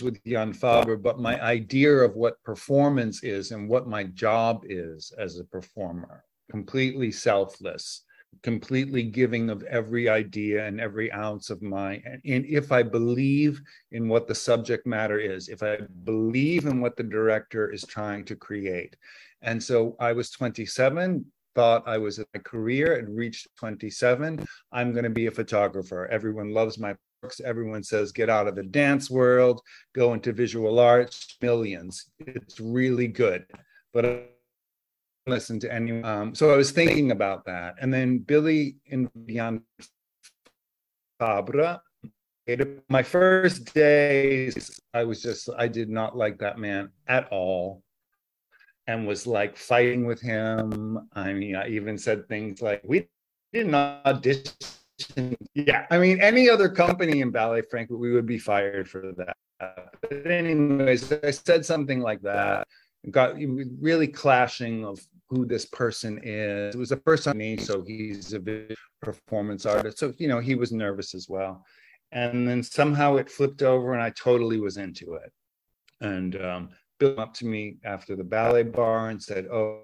with 0.00 0.22
Jan 0.24 0.52
Fabre, 0.52 0.96
but 0.96 1.18
my 1.18 1.40
idea 1.42 1.92
of 1.92 2.14
what 2.14 2.42
performance 2.44 3.24
is 3.24 3.50
and 3.50 3.68
what 3.68 3.88
my 3.88 4.04
job 4.04 4.62
is 4.64 5.12
as 5.18 5.38
a 5.38 5.44
performer 5.44 6.24
completely 6.50 7.10
selfless, 7.10 8.02
completely 8.42 9.02
giving 9.02 9.50
of 9.50 9.62
every 9.64 10.08
idea 10.08 10.66
and 10.66 10.80
every 10.80 11.10
ounce 11.10 11.50
of 11.50 11.62
my. 11.62 12.00
And 12.24 12.44
if 12.46 12.70
I 12.70 12.82
believe 12.82 13.60
in 13.90 14.08
what 14.08 14.28
the 14.28 14.34
subject 14.34 14.86
matter 14.86 15.18
is, 15.18 15.48
if 15.48 15.62
I 15.62 15.78
believe 16.04 16.66
in 16.66 16.80
what 16.80 16.96
the 16.96 17.02
director 17.02 17.72
is 17.72 17.82
trying 17.84 18.24
to 18.26 18.36
create. 18.36 18.94
And 19.42 19.62
so 19.62 19.96
I 19.98 20.12
was 20.12 20.30
27, 20.30 21.24
thought 21.54 21.86
I 21.86 21.98
was 21.98 22.18
in 22.18 22.24
my 22.34 22.40
career 22.40 22.98
and 22.98 23.16
reached 23.16 23.48
27. 23.58 24.44
I'm 24.72 24.92
going 24.92 25.04
to 25.04 25.10
be 25.10 25.26
a 25.26 25.30
photographer. 25.30 26.06
Everyone 26.08 26.52
loves 26.52 26.78
my 26.78 26.94
books. 27.22 27.40
Everyone 27.40 27.82
says, 27.82 28.12
get 28.12 28.28
out 28.28 28.48
of 28.48 28.54
the 28.54 28.62
dance 28.62 29.10
world, 29.10 29.60
go 29.94 30.14
into 30.14 30.32
visual 30.32 30.78
arts, 30.78 31.36
millions. 31.40 32.10
It's 32.18 32.60
really 32.60 33.08
good. 33.08 33.46
But 33.92 34.06
I 34.06 34.20
listen 35.26 35.58
to 35.60 35.72
anyone. 35.72 36.04
Um, 36.04 36.34
so 36.34 36.52
I 36.52 36.56
was 36.56 36.70
thinking 36.70 37.10
about 37.10 37.44
that. 37.46 37.76
And 37.80 37.92
then 37.92 38.18
Billy 38.18 38.76
and 38.90 39.08
Jan 39.28 39.62
Fabre. 41.18 41.80
My 42.90 43.02
first 43.02 43.72
days, 43.72 44.78
I 44.92 45.04
was 45.04 45.22
just, 45.22 45.48
I 45.56 45.66
did 45.66 45.88
not 45.88 46.14
like 46.14 46.38
that 46.40 46.58
man 46.58 46.90
at 47.06 47.26
all 47.30 47.82
and 48.86 49.06
was 49.06 49.26
like 49.26 49.56
fighting 49.56 50.04
with 50.04 50.20
him. 50.20 51.08
I 51.14 51.32
mean, 51.32 51.56
I 51.56 51.68
even 51.68 51.96
said 51.96 52.28
things 52.28 52.60
like, 52.60 52.82
we 52.84 53.08
didn't 53.52 53.74
audition. 53.74 54.52
Yeah. 55.54 55.86
I 55.90 55.98
mean, 55.98 56.20
any 56.20 56.48
other 56.48 56.68
company 56.68 57.20
in 57.20 57.30
Ballet 57.30 57.62
Frankfurt, 57.70 57.98
we 57.98 58.12
would 58.12 58.26
be 58.26 58.38
fired 58.38 58.88
for 58.88 59.12
that. 59.16 59.36
But 60.02 60.26
anyways, 60.26 61.12
I 61.12 61.30
said 61.30 61.64
something 61.64 62.00
like 62.00 62.20
that. 62.22 62.66
Got 63.10 63.36
really 63.80 64.08
clashing 64.08 64.84
of 64.84 65.00
who 65.28 65.46
this 65.46 65.66
person 65.66 66.20
is. 66.22 66.74
It 66.74 66.78
was 66.78 66.90
the 66.90 66.98
first 66.98 67.24
time 67.24 67.38
me, 67.38 67.56
so 67.56 67.82
he's 67.82 68.34
a 68.34 68.42
performance 69.02 69.66
artist. 69.66 69.98
So, 69.98 70.12
you 70.18 70.28
know, 70.28 70.40
he 70.40 70.54
was 70.54 70.72
nervous 70.72 71.14
as 71.14 71.28
well. 71.28 71.64
And 72.12 72.46
then 72.46 72.62
somehow 72.62 73.16
it 73.16 73.30
flipped 73.30 73.62
over 73.62 73.92
and 73.94 74.02
I 74.02 74.10
totally 74.10 74.60
was 74.60 74.76
into 74.76 75.14
it. 75.14 75.32
And 76.00 76.40
um, 76.40 76.68
Bill 76.98 77.18
up 77.18 77.34
to 77.34 77.46
me 77.46 77.78
after 77.84 78.16
the 78.16 78.24
ballet 78.24 78.62
bar 78.62 79.10
and 79.10 79.22
said, 79.22 79.46
Oh, 79.46 79.82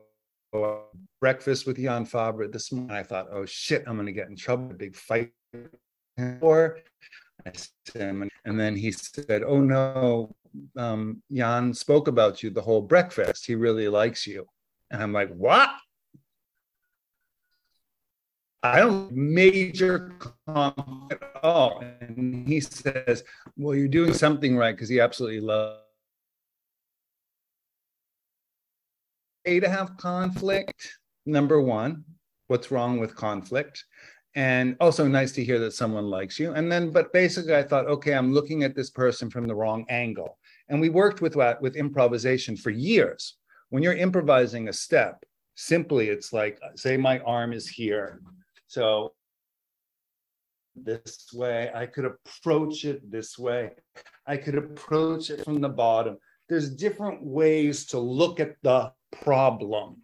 oh 0.52 0.84
breakfast 1.20 1.66
with 1.66 1.76
Jan 1.76 2.04
Fabre 2.04 2.48
this 2.48 2.72
morning. 2.72 2.96
I 2.96 3.02
thought, 3.02 3.28
oh 3.32 3.44
shit, 3.44 3.84
I'm 3.86 3.96
gonna 3.96 4.12
get 4.12 4.28
in 4.28 4.36
trouble, 4.36 4.70
a 4.70 4.74
big 4.74 4.96
fight. 4.96 5.32
Or 6.40 6.78
and 7.94 8.60
then 8.60 8.76
he 8.76 8.92
said, 8.92 9.42
Oh 9.44 9.60
no, 9.60 10.34
um, 10.76 11.22
Jan 11.32 11.74
spoke 11.74 12.08
about 12.08 12.42
you 12.42 12.50
the 12.50 12.62
whole 12.62 12.82
breakfast. 12.82 13.46
He 13.46 13.54
really 13.54 13.88
likes 13.88 14.26
you. 14.26 14.46
And 14.90 15.02
I'm 15.02 15.12
like, 15.12 15.30
what? 15.30 15.70
I 18.62 18.80
don't 18.80 19.10
major 19.12 20.12
at 20.48 21.40
all. 21.42 21.82
And 22.00 22.46
he 22.46 22.60
says, 22.60 23.24
well, 23.56 23.74
you're 23.74 23.88
doing 23.88 24.12
something 24.12 24.56
right 24.56 24.74
because 24.74 24.88
he 24.88 25.00
absolutely 25.00 25.40
loves 25.40 25.80
A 29.44 29.60
to 29.60 29.68
have 29.68 29.96
conflict. 29.96 30.98
Number 31.26 31.60
one, 31.60 32.04
what's 32.48 32.70
wrong 32.70 32.98
with 32.98 33.14
conflict? 33.14 33.84
And 34.34 34.76
also 34.80 35.08
nice 35.08 35.32
to 35.32 35.44
hear 35.44 35.58
that 35.58 35.72
someone 35.72 36.06
likes 36.06 36.38
you. 36.38 36.52
And 36.52 36.70
then, 36.70 36.90
but 36.90 37.12
basically, 37.12 37.56
I 37.56 37.62
thought, 37.62 37.86
okay, 37.86 38.14
I'm 38.14 38.32
looking 38.32 38.62
at 38.62 38.76
this 38.76 38.90
person 38.90 39.28
from 39.28 39.46
the 39.46 39.54
wrong 39.54 39.84
angle. 39.88 40.38
And 40.68 40.80
we 40.80 40.88
worked 40.88 41.20
with 41.20 41.34
that 41.34 41.60
with 41.60 41.76
improvisation 41.76 42.56
for 42.56 42.70
years 42.70 43.36
when 43.70 43.82
you're 43.82 43.94
improvising 43.94 44.68
a 44.68 44.72
step, 44.72 45.24
simply 45.54 46.08
it's 46.08 46.32
like, 46.32 46.60
say 46.76 46.96
my 46.96 47.20
arm 47.20 47.52
is 47.52 47.68
here. 47.68 48.20
So 48.66 49.12
this 50.76 51.28
way, 51.32 51.70
I 51.74 51.86
could 51.86 52.04
approach 52.04 52.84
it 52.84 53.10
this 53.10 53.38
way. 53.38 53.70
I 54.26 54.36
could 54.36 54.56
approach 54.56 55.30
it 55.30 55.44
from 55.44 55.60
the 55.60 55.68
bottom. 55.68 56.18
There's 56.48 56.70
different 56.70 57.24
ways 57.24 57.86
to 57.86 57.98
look 57.98 58.40
at 58.40 58.56
the 58.62 58.92
problem, 59.12 59.98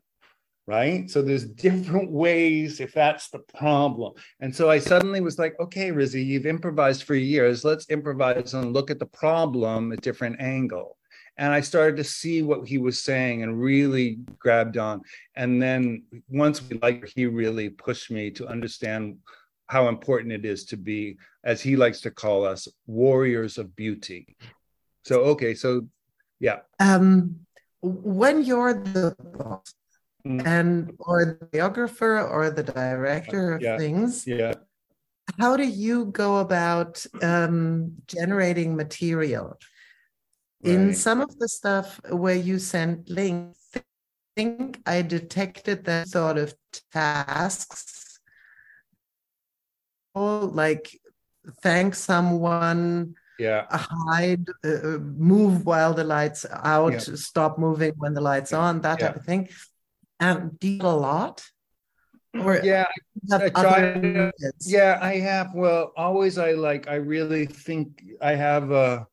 right? 0.66 1.10
So 1.10 1.22
there's 1.22 1.46
different 1.46 2.10
ways 2.10 2.80
if 2.80 2.92
that's 2.92 3.30
the 3.30 3.40
problem. 3.40 4.14
And 4.40 4.54
so 4.54 4.70
I 4.70 4.78
suddenly 4.78 5.20
was 5.20 5.38
like, 5.38 5.54
okay, 5.60 5.90
Rizzi, 5.90 6.22
you've 6.22 6.46
improvised 6.46 7.04
for 7.04 7.14
years. 7.14 7.64
Let's 7.64 7.88
improvise 7.90 8.54
and 8.54 8.72
look 8.72 8.90
at 8.90 8.98
the 8.98 9.06
problem 9.06 9.92
at 9.92 10.00
different 10.00 10.40
angle 10.40 10.96
and 11.38 11.52
I 11.52 11.60
started 11.60 11.96
to 11.96 12.04
see 12.04 12.42
what 12.42 12.66
he 12.66 12.78
was 12.78 13.02
saying 13.02 13.42
and 13.42 13.60
really 13.60 14.18
grabbed 14.38 14.78
on. 14.78 15.02
And 15.34 15.60
then 15.60 16.04
once 16.28 16.62
we 16.62 16.78
like, 16.78 17.10
he 17.14 17.26
really 17.26 17.68
pushed 17.68 18.10
me 18.10 18.30
to 18.32 18.46
understand 18.46 19.18
how 19.66 19.88
important 19.88 20.32
it 20.32 20.44
is 20.44 20.64
to 20.66 20.76
be, 20.76 21.18
as 21.44 21.60
he 21.60 21.76
likes 21.76 22.00
to 22.02 22.10
call 22.10 22.44
us, 22.44 22.68
warriors 22.86 23.58
of 23.58 23.74
beauty. 23.76 24.36
So 25.04 25.20
okay, 25.22 25.54
so 25.54 25.86
yeah. 26.40 26.60
Um, 26.80 27.45
when 27.82 28.44
you're 28.44 28.74
the 28.74 29.14
boss 29.18 29.74
mm. 30.26 30.44
and 30.46 30.92
or 30.98 31.38
the 31.40 31.58
choreographer 31.58 32.28
or 32.30 32.50
the 32.50 32.62
director 32.62 33.54
of 33.54 33.62
yeah. 33.62 33.78
things, 33.78 34.26
yeah. 34.26 34.54
How 35.40 35.56
do 35.56 35.64
you 35.64 36.06
go 36.06 36.36
about 36.38 37.04
um, 37.20 37.92
generating 38.06 38.76
material? 38.76 39.58
In 40.62 40.94
some 40.94 41.20
of 41.20 41.38
the 41.38 41.48
stuff 41.48 42.00
where 42.10 42.34
you 42.34 42.58
sent 42.58 43.08
links, 43.08 43.70
I 43.76 43.82
think 44.34 44.80
I 44.86 45.02
detected 45.02 45.84
that 45.84 46.08
sort 46.08 46.38
of 46.38 46.54
tasks, 46.92 48.18
like 50.14 50.98
thank 51.62 51.94
someone, 51.94 53.14
yeah, 53.38 53.66
hide, 53.70 54.46
uh, 54.64 54.68
uh, 54.68 54.98
move 54.98 55.66
while 55.66 55.94
the 55.94 56.04
lights 56.04 56.46
out, 56.50 56.92
yeah. 56.92 56.98
stop 56.98 57.58
moving 57.58 57.92
when 57.96 58.14
the 58.14 58.20
lights 58.20 58.52
on, 58.52 58.80
that 58.82 59.00
yeah. 59.00 59.08
type 59.08 59.16
of 59.16 59.24
thing. 59.24 59.48
And 60.18 60.58
do 60.58 60.78
a 60.80 60.96
lot? 60.96 61.44
Or 62.34 62.60
yeah, 62.62 62.86
I 63.32 63.48
try. 63.50 64.30
Yeah, 64.60 64.98
I 65.00 65.14
have. 65.16 65.54
Well, 65.54 65.92
always 65.96 66.38
I 66.38 66.52
like. 66.52 66.88
I 66.88 66.96
really 66.96 67.46
think 67.46 68.02
I 68.20 68.34
have 68.34 68.70
a 68.70 69.06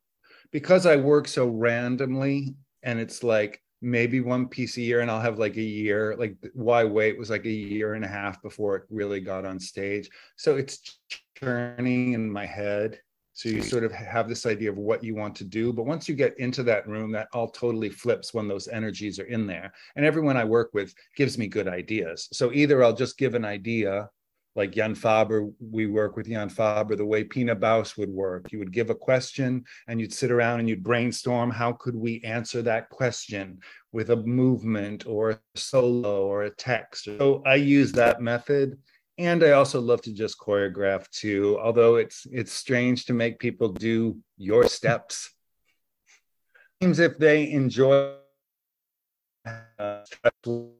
because 0.52 0.86
I 0.86 0.96
work 0.96 1.28
so 1.28 1.48
randomly 1.48 2.56
and 2.84 3.00
it's 3.00 3.24
like 3.24 3.62
maybe 3.82 4.22
one 4.22 4.48
piece 4.48 4.78
a 4.78 4.82
year 4.82 5.02
and 5.02 5.12
I'll 5.12 5.20
have 5.20 5.40
like 5.40 5.58
a 5.58 5.62
year. 5.62 6.16
Like 6.18 6.38
Why 6.54 6.86
Wait 6.86 7.18
was 7.18 7.30
like 7.30 7.46
a 7.46 7.50
year 7.50 7.96
and 7.96 8.06
a 8.06 8.08
half 8.08 8.42
before 8.42 8.78
it 8.78 8.84
really 8.90 9.20
got 9.20 9.46
on 9.46 9.60
stage. 9.60 10.10
So 10.38 10.56
it's 10.56 11.00
turning 11.36 12.14
in 12.14 12.32
my 12.32 12.46
head. 12.46 13.00
So 13.34 13.50
you 13.50 13.64
sort 13.64 13.84
of 13.84 13.92
have 13.92 14.30
this 14.30 14.46
idea 14.46 14.70
of 14.70 14.78
what 14.78 15.04
you 15.04 15.16
want 15.16 15.36
to 15.38 15.44
do. 15.44 15.74
But 15.74 15.86
once 15.86 16.08
you 16.08 16.16
get 16.16 16.38
into 16.40 16.62
that 16.64 16.88
room, 16.88 17.12
that 17.14 17.30
all 17.34 17.50
totally 17.50 17.90
flips 17.90 18.34
when 18.34 18.48
those 18.48 18.68
energies 18.68 19.20
are 19.20 19.26
in 19.26 19.48
there. 19.48 19.74
And 19.96 20.06
everyone 20.06 20.38
I 20.38 20.44
work 20.44 20.70
with 20.74 20.94
gives 21.16 21.38
me 21.38 21.48
good 21.48 21.68
ideas. 21.68 22.30
So 22.32 22.52
either 22.54 22.84
I'll 22.84 22.94
just 22.94 23.18
give 23.18 23.34
an 23.34 23.44
idea 23.44 24.10
like 24.56 24.72
Jan 24.72 24.94
Fabre, 24.94 25.50
we 25.60 25.88
work 25.88 26.16
with 26.16 26.28
Jan 26.28 26.50
Fabre 26.50 26.96
the 26.96 27.06
way 27.06 27.24
Pina 27.24 27.56
Bausch 27.56 27.98
would 27.98 28.10
work. 28.10 28.52
You 28.52 28.60
would 28.60 28.72
give 28.72 28.92
a 28.92 28.96
question 28.96 29.64
and 29.88 30.00
you'd 30.00 30.14
sit 30.14 30.32
around 30.32 30.60
and 30.60 30.70
you'd 30.70 30.84
brainstorm 30.84 31.50
how 31.50 31.74
could 31.74 31.96
we 31.96 32.22
answer 32.24 32.62
that 32.62 32.90
question 32.90 33.60
with 33.92 34.12
a 34.12 34.16
movement 34.16 35.08
or 35.08 35.32
a 35.32 35.40
solo 35.56 36.28
or 36.28 36.44
a 36.44 36.52
text. 36.52 37.06
So 37.06 37.42
I 37.46 37.56
use 37.56 37.92
that 37.94 38.22
method. 38.22 38.78
And 39.18 39.44
I 39.44 39.52
also 39.52 39.80
love 39.80 40.02
to 40.04 40.14
just 40.14 40.40
choreograph 40.40 41.10
too, 41.10 41.60
although 41.60 41.98
it's 41.98 42.26
it's 42.32 42.52
strange 42.52 43.06
to 43.06 43.14
make 43.14 43.38
people 43.38 43.70
do 43.70 44.18
your 44.38 44.68
steps. 44.68 45.30
Seems 46.82 47.00
if 47.00 47.18
they 47.20 47.52
enjoy 47.52 48.16
uh, 49.46 50.04
so 50.36 50.72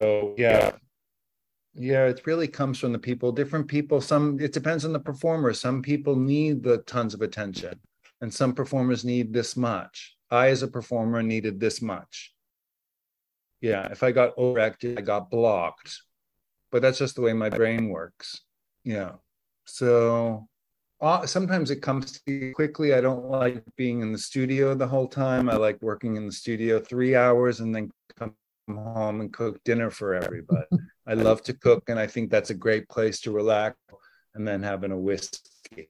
so 0.00 0.34
yeah. 0.36 0.72
Yeah, 1.76 2.06
it 2.06 2.24
really 2.24 2.46
comes 2.46 2.78
from 2.78 2.92
the 2.92 2.98
people, 3.00 3.32
different 3.32 3.66
people. 3.66 4.00
Some 4.00 4.38
it 4.38 4.52
depends 4.52 4.84
on 4.84 4.92
the 4.92 5.00
performer. 5.00 5.52
Some 5.52 5.82
people 5.82 6.14
need 6.14 6.62
the 6.62 6.78
tons 6.78 7.14
of 7.14 7.22
attention, 7.22 7.80
and 8.20 8.32
some 8.32 8.54
performers 8.54 9.04
need 9.04 9.32
this 9.32 9.56
much. 9.56 10.16
I, 10.30 10.48
as 10.48 10.62
a 10.62 10.68
performer, 10.68 11.22
needed 11.22 11.58
this 11.58 11.82
much. 11.82 12.33
Yeah, 13.64 13.88
if 13.90 14.02
I 14.02 14.12
got 14.12 14.34
overacted, 14.36 14.98
I 14.98 15.00
got 15.00 15.30
blocked. 15.30 16.02
But 16.70 16.82
that's 16.82 16.98
just 16.98 17.14
the 17.14 17.22
way 17.22 17.32
my 17.32 17.48
brain 17.48 17.88
works. 17.88 18.42
Yeah. 18.84 19.12
So 19.64 20.46
uh, 21.00 21.24
sometimes 21.24 21.70
it 21.70 21.80
comes 21.80 22.12
to 22.12 22.20
you 22.30 22.52
quickly. 22.54 22.92
I 22.92 23.00
don't 23.00 23.24
like 23.24 23.64
being 23.76 24.02
in 24.02 24.12
the 24.12 24.18
studio 24.18 24.74
the 24.74 24.86
whole 24.86 25.08
time. 25.08 25.48
I 25.48 25.54
like 25.54 25.80
working 25.80 26.16
in 26.16 26.26
the 26.26 26.32
studio 26.32 26.78
three 26.78 27.16
hours 27.16 27.60
and 27.60 27.74
then 27.74 27.90
come 28.18 28.34
home 28.68 29.22
and 29.22 29.32
cook 29.32 29.58
dinner 29.64 29.90
for 29.90 30.14
everybody. 30.14 30.66
I 31.06 31.14
love 31.14 31.42
to 31.44 31.54
cook, 31.54 31.84
and 31.88 31.98
I 31.98 32.06
think 32.06 32.30
that's 32.30 32.50
a 32.50 32.54
great 32.54 32.86
place 32.90 33.20
to 33.20 33.32
relax 33.32 33.78
and 34.34 34.46
then 34.46 34.62
having 34.62 34.92
a 34.92 34.98
whiskey. 34.98 35.88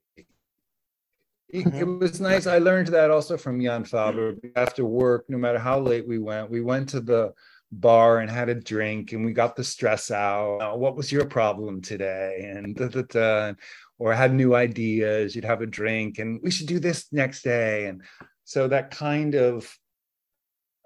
It, 1.49 1.65
mm-hmm. 1.67 1.99
was 1.99 2.21
nice. 2.21 2.47
I 2.47 2.59
learned 2.59 2.89
that 2.89 3.11
also 3.11 3.37
from 3.37 3.61
Jan 3.61 3.85
Fabre. 3.85 4.35
After 4.55 4.85
work, 4.85 5.25
no 5.29 5.39
matter 5.39 5.59
how 5.59 5.81
late 5.81 6.07
we 6.07 6.19
went, 6.19 6.51
we 6.51 6.61
went 6.61 6.89
to 6.91 7.01
the 7.01 7.33
bar 7.81 8.19
and 8.19 8.31
had 8.31 8.49
a 8.49 8.55
drink 8.55 9.13
and 9.13 9.25
we 9.25 9.33
got 9.33 9.57
the 9.57 9.65
stress 9.65 10.11
out. 10.11 10.59
Oh, 10.61 10.77
what 10.77 10.97
was 10.97 11.11
your 11.11 11.27
problem 11.27 11.81
today? 11.81 12.51
And 12.55 12.75
da, 12.75 12.89
da, 12.89 13.03
da, 13.03 13.53
or 13.99 14.15
had 14.15 14.35
new 14.35 14.55
ideas. 14.55 15.35
You'd 15.35 15.45
have 15.45 15.63
a 15.63 15.67
drink 15.67 16.19
and 16.19 16.41
we 16.43 16.51
should 16.51 16.67
do 16.67 16.79
this 16.79 17.07
next 17.13 17.43
day. 17.43 17.87
And 17.87 18.03
so 18.45 18.69
that 18.69 18.91
kind 18.91 19.35
of 19.35 19.73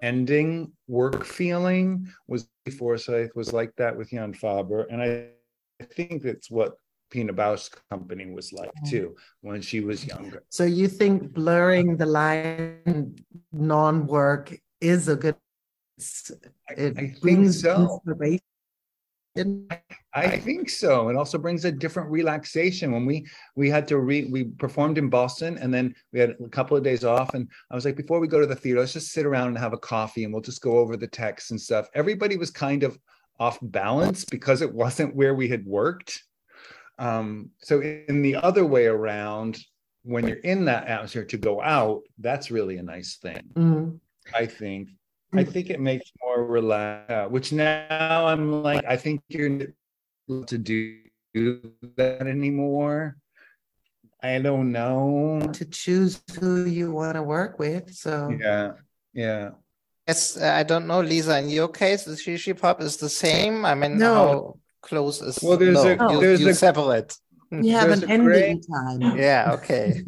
ending 0.01 0.71
work 0.87 1.25
feeling 1.25 2.07
was 2.27 2.47
Forsythe 2.77 3.31
was 3.35 3.51
like 3.53 3.75
that 3.77 3.97
with 3.97 4.11
Jan 4.11 4.33
Fabre. 4.33 4.87
And 4.89 5.01
I, 5.01 5.27
I 5.81 5.85
think 5.85 6.23
that's 6.23 6.49
what 6.49 6.75
Pina 7.09 7.33
Bausch's 7.33 7.71
company 7.89 8.27
was 8.27 8.53
like 8.53 8.71
mm. 8.83 8.89
too 8.89 9.15
when 9.41 9.61
she 9.61 9.79
was 9.79 10.05
younger. 10.05 10.43
So 10.49 10.63
you 10.63 10.87
think 10.87 11.33
blurring 11.33 11.97
the 11.97 12.05
line 12.05 13.15
non-work 13.51 14.55
is 14.79 15.07
a 15.07 15.15
good 15.15 15.35
it 16.77 16.97
I, 16.97 17.01
I 17.01 17.15
brings 17.21 17.61
so. 17.61 18.01
inspiration 18.07 18.41
I 20.13 20.37
think 20.37 20.69
so. 20.69 21.09
It 21.09 21.15
also 21.15 21.37
brings 21.37 21.63
a 21.65 21.71
different 21.71 22.09
relaxation. 22.09 22.91
When 22.91 23.05
we 23.05 23.25
we 23.55 23.69
had 23.69 23.87
to 23.89 23.99
re 23.99 24.25
we 24.25 24.45
performed 24.45 24.97
in 24.97 25.09
Boston 25.09 25.57
and 25.59 25.73
then 25.73 25.95
we 26.11 26.19
had 26.19 26.35
a 26.43 26.49
couple 26.49 26.75
of 26.75 26.83
days 26.83 27.03
off. 27.03 27.33
And 27.33 27.47
I 27.71 27.75
was 27.75 27.85
like, 27.85 27.95
before 27.95 28.19
we 28.19 28.27
go 28.27 28.39
to 28.39 28.47
the 28.47 28.55
theater, 28.55 28.79
let's 28.79 28.93
just 28.93 29.11
sit 29.11 29.25
around 29.25 29.49
and 29.49 29.57
have 29.57 29.73
a 29.73 29.77
coffee 29.77 30.23
and 30.23 30.33
we'll 30.33 30.41
just 30.41 30.61
go 30.61 30.77
over 30.77 30.97
the 30.97 31.07
text 31.07 31.51
and 31.51 31.61
stuff. 31.61 31.87
Everybody 31.93 32.37
was 32.37 32.49
kind 32.49 32.83
of 32.83 32.97
off 33.39 33.59
balance 33.61 34.25
because 34.25 34.61
it 34.61 34.73
wasn't 34.73 35.15
where 35.15 35.35
we 35.35 35.47
had 35.47 35.65
worked. 35.65 36.23
Um, 36.97 37.51
so 37.59 37.81
in 37.81 38.21
the 38.21 38.35
other 38.35 38.65
way 38.65 38.87
around, 38.87 39.59
when 40.03 40.27
you're 40.27 40.37
in 40.37 40.65
that 40.65 40.87
atmosphere 40.87 41.25
to 41.25 41.37
go 41.37 41.61
out, 41.61 42.01
that's 42.17 42.51
really 42.51 42.77
a 42.77 42.83
nice 42.83 43.17
thing. 43.17 43.43
Mm-hmm. 43.53 43.95
I 44.35 44.45
think 44.45 44.89
I 45.33 45.43
think 45.43 45.69
it 45.69 45.79
makes 45.79 46.11
more 46.23 46.43
relaxed, 46.45 47.31
which 47.31 47.51
now 47.51 48.25
I'm 48.25 48.63
like, 48.63 48.83
I 48.85 48.97
think 48.97 49.21
you're 49.29 49.73
able 50.27 50.45
to 50.45 50.57
do 50.57 50.97
that 51.95 52.21
anymore. 52.27 53.17
I 54.21 54.39
don't 54.39 54.71
know. 54.71 55.39
To 55.53 55.65
choose 55.65 56.21
who 56.39 56.65
you 56.65 56.91
want 56.91 57.15
to 57.15 57.23
work 57.23 57.59
with. 57.59 57.93
So 57.93 58.35
yeah, 58.39 58.73
yeah. 59.13 59.51
Yes, 60.07 60.37
uh, 60.37 60.53
I 60.55 60.63
don't 60.63 60.87
know, 60.87 61.01
Lisa. 61.01 61.37
In 61.39 61.49
your 61.49 61.67
case, 61.69 62.03
the 62.03 62.13
shishi 62.13 62.59
pop 62.59 62.81
is 62.81 62.97
the 62.97 63.09
same. 63.09 63.63
I 63.63 63.75
mean, 63.75 63.97
no. 63.97 64.13
how 64.13 64.57
close 64.81 65.21
is 65.21 65.39
well? 65.41 65.55
There's 65.55 65.83
no, 65.83 66.07
a 66.07 66.13
you, 66.13 66.19
there's 66.19 66.41
you 66.41 66.49
a 66.49 66.53
separate. 66.53 67.15
You 67.51 67.71
have 67.71 67.87
There's 67.87 68.03
an 68.03 68.11
ending 68.11 68.61
great... 68.61 68.65
time. 68.71 69.17
Yeah, 69.17 69.51
okay. 69.53 70.03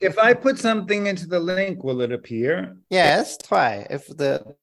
if 0.00 0.18
I 0.18 0.34
put 0.34 0.58
something 0.58 1.06
into 1.06 1.26
the 1.26 1.40
link, 1.40 1.82
will 1.82 2.02
it 2.02 2.12
appear? 2.12 2.76
Yes, 2.90 3.38
try. 3.38 3.86
If 3.88 4.06
the 4.08 4.56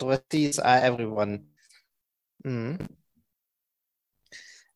trustees 0.00 0.58
are 0.58 0.78
everyone. 0.78 1.44
Mm. 2.44 2.88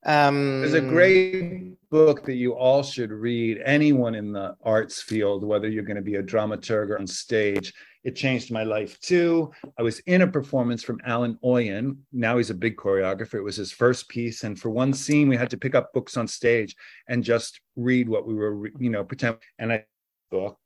Um, 0.09 0.63
There's 0.63 0.73
a 0.73 0.81
great 0.81 1.77
book 1.91 2.25
that 2.25 2.37
you 2.37 2.55
all 2.55 2.83
should 2.83 3.11
read. 3.11 3.61
Anyone 3.63 4.15
in 4.15 4.33
the 4.33 4.57
arts 4.65 5.03
field, 5.03 5.45
whether 5.45 5.69
you're 5.69 5.83
going 5.83 5.97
to 5.97 6.03
be 6.03 6.15
a 6.15 6.23
dramaturg 6.23 6.89
or 6.89 6.99
on 6.99 7.07
stage, 7.07 7.75
it 8.05 8.17
changed 8.17 8.51
my 8.51 8.63
life 8.63 8.99
too. 9.01 9.53
I 9.79 9.83
was 9.83 9.99
in 10.07 10.23
a 10.23 10.27
performance 10.27 10.83
from 10.83 10.99
Alan 11.05 11.39
Øyen. 11.45 11.99
Now 12.11 12.39
he's 12.39 12.49
a 12.49 12.55
big 12.55 12.79
choreographer. 12.79 13.35
It 13.35 13.43
was 13.43 13.57
his 13.57 13.71
first 13.71 14.09
piece, 14.09 14.45
and 14.45 14.59
for 14.59 14.71
one 14.71 14.95
scene, 14.95 15.29
we 15.29 15.37
had 15.37 15.51
to 15.51 15.59
pick 15.59 15.75
up 15.75 15.93
books 15.93 16.17
on 16.17 16.27
stage 16.27 16.75
and 17.09 17.23
just 17.23 17.61
read 17.77 18.09
what 18.09 18.27
we 18.27 18.33
were, 18.33 18.69
you 18.79 18.89
know, 18.89 19.05
pretend. 19.05 19.37
And 19.59 19.71
I 19.71 19.85
book 20.31 20.59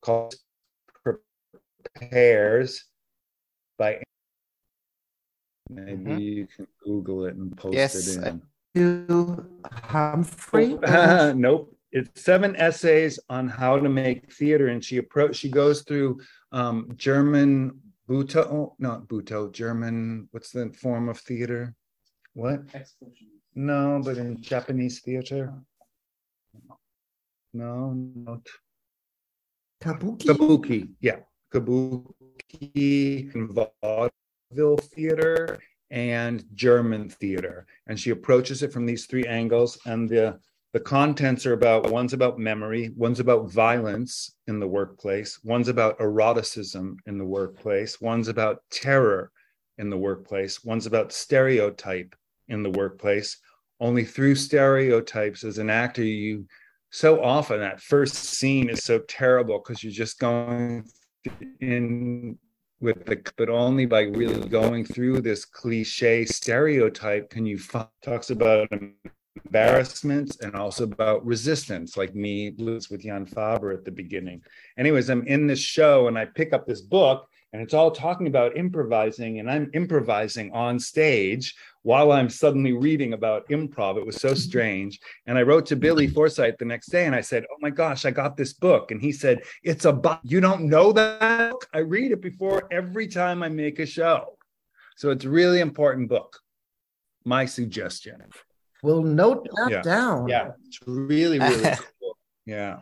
called 0.00 0.36
Prepares 1.94 2.82
Maybe 5.70 5.92
mm-hmm. 5.92 6.18
you 6.18 6.46
can 6.46 6.66
Google 6.82 7.24
it 7.26 7.34
and 7.36 7.56
post 7.56 7.74
yes, 7.74 8.16
it 8.16 8.24
in. 8.24 8.42
To 8.74 9.46
Humphrey? 9.72 10.78
Nope. 11.34 11.76
It's 11.92 12.22
seven 12.22 12.56
essays 12.56 13.20
on 13.28 13.46
how 13.46 13.78
to 13.78 13.88
make 13.88 14.32
theater, 14.32 14.66
and 14.66 14.84
she 14.84 14.96
approach. 14.96 15.36
She 15.36 15.48
goes 15.48 15.82
through 15.82 16.18
um, 16.50 16.88
German 16.96 17.80
Buto, 18.08 18.44
oh, 18.50 18.74
not 18.80 19.06
Buto, 19.06 19.52
German. 19.52 20.28
What's 20.32 20.50
the 20.50 20.74
form 20.80 21.08
of 21.08 21.18
theater? 21.18 21.72
What? 22.32 22.62
Explosion. 22.74 23.28
No, 23.54 24.02
but 24.04 24.16
in 24.16 24.42
Japanese 24.42 25.00
theater. 25.02 25.54
No, 27.52 27.92
not. 27.92 28.44
Kabuki. 29.80 30.26
Kabuki, 30.26 30.88
yeah, 31.00 31.18
Kabuki 31.52 33.32
involved 33.34 34.12
vaudeville 34.54 34.76
theater 34.76 35.58
and 35.90 36.44
German 36.54 37.08
theater. 37.08 37.66
And 37.86 37.98
she 37.98 38.10
approaches 38.10 38.62
it 38.62 38.72
from 38.72 38.86
these 38.86 39.06
three 39.06 39.24
angles. 39.26 39.78
And 39.86 40.08
the, 40.08 40.38
the 40.72 40.80
contents 40.80 41.46
are 41.46 41.52
about 41.52 41.90
one's 41.90 42.12
about 42.12 42.38
memory, 42.38 42.90
one's 42.96 43.20
about 43.20 43.50
violence 43.50 44.34
in 44.46 44.58
the 44.58 44.66
workplace, 44.66 45.40
one's 45.44 45.68
about 45.68 46.00
eroticism 46.00 46.96
in 47.06 47.18
the 47.18 47.24
workplace, 47.24 48.00
one's 48.00 48.28
about 48.28 48.62
terror 48.70 49.30
in 49.78 49.90
the 49.90 49.96
workplace, 49.96 50.64
one's 50.64 50.86
about 50.86 51.12
stereotype 51.12 52.14
in 52.48 52.62
the 52.62 52.70
workplace. 52.70 53.38
Only 53.80 54.04
through 54.04 54.36
stereotypes 54.36 55.44
as 55.44 55.58
an 55.58 55.68
actor, 55.68 56.04
you 56.04 56.46
so 56.90 57.22
often 57.22 57.58
that 57.58 57.80
first 57.80 58.14
scene 58.14 58.70
is 58.70 58.84
so 58.84 59.00
terrible 59.00 59.58
because 59.58 59.82
you're 59.82 59.92
just 59.92 60.20
going 60.20 60.84
in 61.60 62.38
with 62.84 63.06
the 63.06 63.18
but 63.38 63.48
only 63.48 63.86
by 63.86 64.02
really 64.02 64.46
going 64.46 64.84
through 64.84 65.22
this 65.22 65.46
cliche 65.46 66.24
stereotype 66.26 67.30
can 67.30 67.46
you 67.46 67.58
find 67.58 67.88
talks 68.02 68.28
about 68.28 68.68
embarrassment 69.46 70.36
and 70.42 70.54
also 70.54 70.84
about 70.84 71.24
resistance 71.24 71.96
like 71.96 72.14
me 72.14 72.50
blues 72.50 72.90
with 72.90 73.00
jan 73.00 73.24
fabre 73.24 73.72
at 73.72 73.84
the 73.86 73.90
beginning. 73.90 74.42
Anyways 74.78 75.08
i'm 75.08 75.26
in 75.26 75.46
this 75.46 75.58
show 75.58 76.08
and 76.08 76.18
i 76.18 76.26
pick 76.26 76.52
up 76.52 76.66
this 76.66 76.82
book 76.82 77.26
and 77.54 77.62
it's 77.62 77.72
all 77.72 77.90
talking 77.90 78.26
about 78.26 78.56
improvising 78.56 79.40
and 79.40 79.50
i'm 79.50 79.70
improvising 79.72 80.52
on 80.52 80.78
stage 80.78 81.54
while 81.84 82.10
i'm 82.10 82.28
suddenly 82.28 82.72
reading 82.72 83.12
about 83.12 83.48
improv 83.48 83.96
it 83.96 84.04
was 84.04 84.16
so 84.16 84.30
mm-hmm. 84.30 84.36
strange. 84.36 85.00
And 85.26 85.38
i 85.38 85.42
wrote 85.42 85.66
to 85.66 85.76
billy 85.76 86.06
mm-hmm. 86.06 86.14
forsythe 86.14 86.56
the 86.58 86.64
next 86.64 86.88
day 86.88 87.06
and 87.06 87.14
i 87.14 87.20
said 87.20 87.44
oh 87.50 87.56
my 87.60 87.70
gosh 87.70 88.04
i 88.04 88.10
got 88.10 88.36
this 88.36 88.52
book. 88.52 88.90
And 88.90 89.00
he 89.00 89.12
said 89.12 89.42
it's 89.62 89.84
a 89.84 89.92
book 89.92 90.20
you 90.24 90.40
don't 90.40 90.62
know 90.62 90.92
that 90.92 91.52
book? 91.52 91.68
i 91.72 91.78
read 91.78 92.10
it 92.10 92.20
before 92.20 92.66
every 92.72 93.06
time 93.06 93.42
i 93.42 93.48
make 93.48 93.78
a 93.78 93.86
show. 93.86 94.36
So 94.96 95.10
it's 95.10 95.24
a 95.24 95.30
really 95.30 95.60
important 95.60 96.08
book. 96.08 96.38
My 97.24 97.46
suggestion. 97.46 98.22
We'll 98.82 99.02
note 99.02 99.48
that 99.56 99.70
yeah. 99.70 99.82
down. 99.82 100.28
Yeah. 100.28 100.52
It's 100.66 100.78
really 100.86 101.38
really 101.38 101.76
cool 102.00 102.16
yeah 102.46 102.78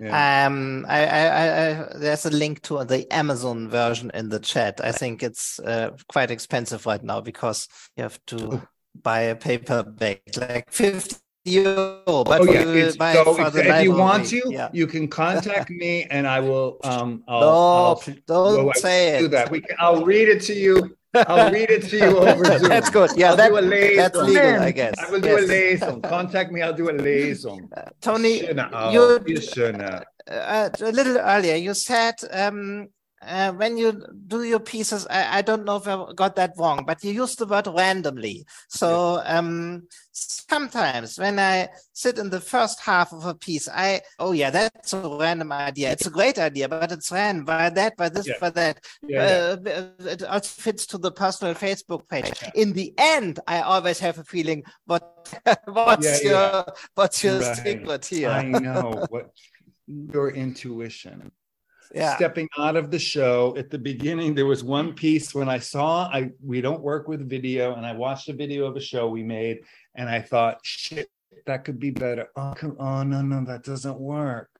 yeah. 0.00 0.46
Um, 0.46 0.86
I, 0.88 1.06
I, 1.06 1.70
I, 1.70 1.98
there's 1.98 2.26
a 2.26 2.30
link 2.30 2.62
to 2.62 2.84
the 2.84 3.12
Amazon 3.12 3.68
version 3.68 4.10
in 4.14 4.28
the 4.28 4.40
chat. 4.40 4.80
I 4.82 4.92
think 4.92 5.22
it's 5.22 5.58
uh, 5.60 5.90
quite 6.08 6.30
expensive 6.30 6.86
right 6.86 7.02
now 7.02 7.20
because 7.20 7.68
you 7.96 8.02
have 8.02 8.18
to 8.26 8.62
buy 9.02 9.20
a 9.20 9.36
paperback, 9.36 10.22
like 10.36 10.70
50 10.70 11.16
euro. 11.44 12.02
But 12.04 12.40
oh, 12.40 12.44
yeah. 12.44 12.62
It's, 12.66 12.96
so 12.96 13.40
if, 13.40 13.56
if 13.56 13.82
you 13.84 13.92
want 13.92 14.26
to, 14.26 14.42
yeah. 14.50 14.68
you 14.72 14.86
can 14.86 15.08
contact 15.08 15.70
me 15.70 16.04
and 16.04 16.26
I 16.26 16.40
will. 16.40 16.78
Um, 16.84 17.22
I'll, 17.28 17.40
no, 17.40 17.46
I'll, 17.46 18.02
don't 18.26 18.64
well, 18.64 18.74
say 18.74 19.18
do 19.18 19.26
it. 19.26 19.30
that. 19.30 19.50
We 19.50 19.60
can, 19.60 19.76
I'll 19.78 20.04
read 20.04 20.28
it 20.28 20.42
to 20.42 20.54
you 20.54 20.96
I'll 21.14 21.52
read 21.52 21.70
it 21.70 21.82
to 21.90 21.96
you 21.96 22.18
over 22.28 22.44
Zoom. 22.58 22.68
That's 22.68 22.90
good. 22.90 23.10
Yeah, 23.16 23.34
that, 23.34 23.52
that's 23.52 24.16
legal, 24.16 24.60
I 24.60 24.70
guess. 24.70 24.94
I 24.98 25.10
will 25.10 25.20
do 25.20 25.28
yes. 25.28 25.44
a 25.44 25.46
liaison. 25.46 26.02
Contact 26.02 26.52
me. 26.52 26.62
I'll 26.62 26.72
do 26.72 26.90
a 26.90 26.92
liaison. 26.92 27.68
Uh, 27.76 27.82
Tony, 28.00 28.40
you, 28.46 29.20
uh, 30.28 30.70
a 30.80 30.92
little 30.92 31.18
earlier, 31.18 31.56
you 31.56 31.74
said 31.74 32.14
um, 32.32 32.88
uh, 33.26 33.52
when 33.52 33.76
you 33.76 34.02
do 34.26 34.42
your 34.42 34.60
pieces, 34.60 35.06
I, 35.08 35.38
I, 35.38 35.42
don't 35.42 35.64
know 35.64 35.76
if 35.76 35.88
I 35.88 36.12
got 36.14 36.36
that 36.36 36.52
wrong, 36.56 36.84
but 36.86 37.02
you 37.02 37.12
used 37.12 37.38
the 37.38 37.46
word 37.46 37.66
randomly. 37.66 38.44
So 38.68 39.20
um, 39.24 39.88
sometimes 40.12 41.18
when 41.18 41.38
I 41.38 41.68
sit 41.92 42.18
in 42.18 42.30
the 42.30 42.40
first 42.40 42.80
half 42.80 43.12
of 43.12 43.26
a 43.26 43.34
piece, 43.34 43.68
I, 43.68 44.00
oh 44.18 44.32
yeah, 44.32 44.50
that's 44.50 44.92
a 44.92 45.16
random 45.18 45.52
idea. 45.52 45.92
It's 45.92 46.06
a 46.06 46.10
great 46.10 46.38
idea, 46.38 46.68
but 46.68 46.92
it's 46.92 47.10
random 47.10 47.44
by 47.44 47.70
that, 47.70 47.96
by 47.96 48.08
this, 48.08 48.28
yeah. 48.28 48.34
by 48.40 48.50
that. 48.50 48.84
Yeah, 49.02 49.56
yeah. 49.64 49.74
Uh, 49.78 50.08
it 50.08 50.22
also 50.22 50.62
fits 50.62 50.86
to 50.86 50.98
the 50.98 51.12
personal 51.12 51.54
Facebook 51.54 52.08
page. 52.08 52.32
In 52.54 52.72
the 52.72 52.92
end, 52.98 53.40
I 53.46 53.60
always 53.60 53.98
have 54.00 54.18
a 54.18 54.24
feeling, 54.24 54.64
what 54.86 55.34
what's 55.64 56.22
your 56.22 56.64
what's 56.94 57.24
your 57.24 57.40
right. 57.40 57.56
secret 57.56 58.04
here? 58.06 58.30
I 58.30 58.44
know 58.44 59.04
what 59.10 59.30
your 59.86 60.30
intuition 60.30 61.30
yeah. 61.94 62.16
stepping 62.16 62.48
out 62.58 62.76
of 62.76 62.90
the 62.90 62.98
show. 62.98 63.54
At 63.56 63.70
the 63.70 63.78
beginning 63.78 64.34
there 64.34 64.46
was 64.46 64.64
one 64.64 64.92
piece 64.92 65.34
when 65.34 65.48
i 65.48 65.58
saw 65.58 66.08
i 66.12 66.30
we 66.42 66.60
don't 66.60 66.82
work 66.82 67.08
with 67.08 67.28
video 67.28 67.74
and 67.74 67.86
i 67.86 67.92
watched 67.92 68.28
a 68.28 68.32
video 68.32 68.66
of 68.66 68.76
a 68.76 68.80
show 68.80 69.08
we 69.08 69.22
made 69.22 69.60
and 69.94 70.08
i 70.08 70.20
thought 70.20 70.58
shit 70.62 71.08
that 71.46 71.64
could 71.64 71.78
be 71.78 71.90
better. 71.90 72.28
Oh 72.36 72.54
come 72.56 72.76
on 72.78 73.12
oh, 73.12 73.22
no 73.22 73.40
no 73.40 73.44
that 73.46 73.64
doesn't 73.64 73.98
work. 73.98 74.50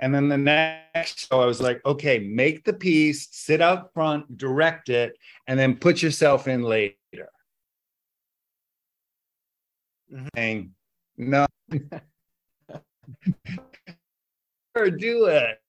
And 0.00 0.14
then 0.14 0.28
the 0.28 0.38
next 0.38 1.28
show 1.28 1.40
i 1.40 1.46
was 1.46 1.60
like 1.60 1.80
okay 1.86 2.18
make 2.18 2.64
the 2.64 2.72
piece 2.72 3.28
sit 3.30 3.60
out 3.60 3.92
front 3.94 4.36
direct 4.36 4.88
it 4.88 5.16
and 5.46 5.58
then 5.58 5.76
put 5.76 6.02
yourself 6.02 6.48
in 6.48 6.62
later. 6.62 6.96
Mm-hmm. 10.12 10.26
saying 10.36 10.72
no 11.16 11.46
or 14.74 14.90
do 14.90 15.24
it 15.26 15.61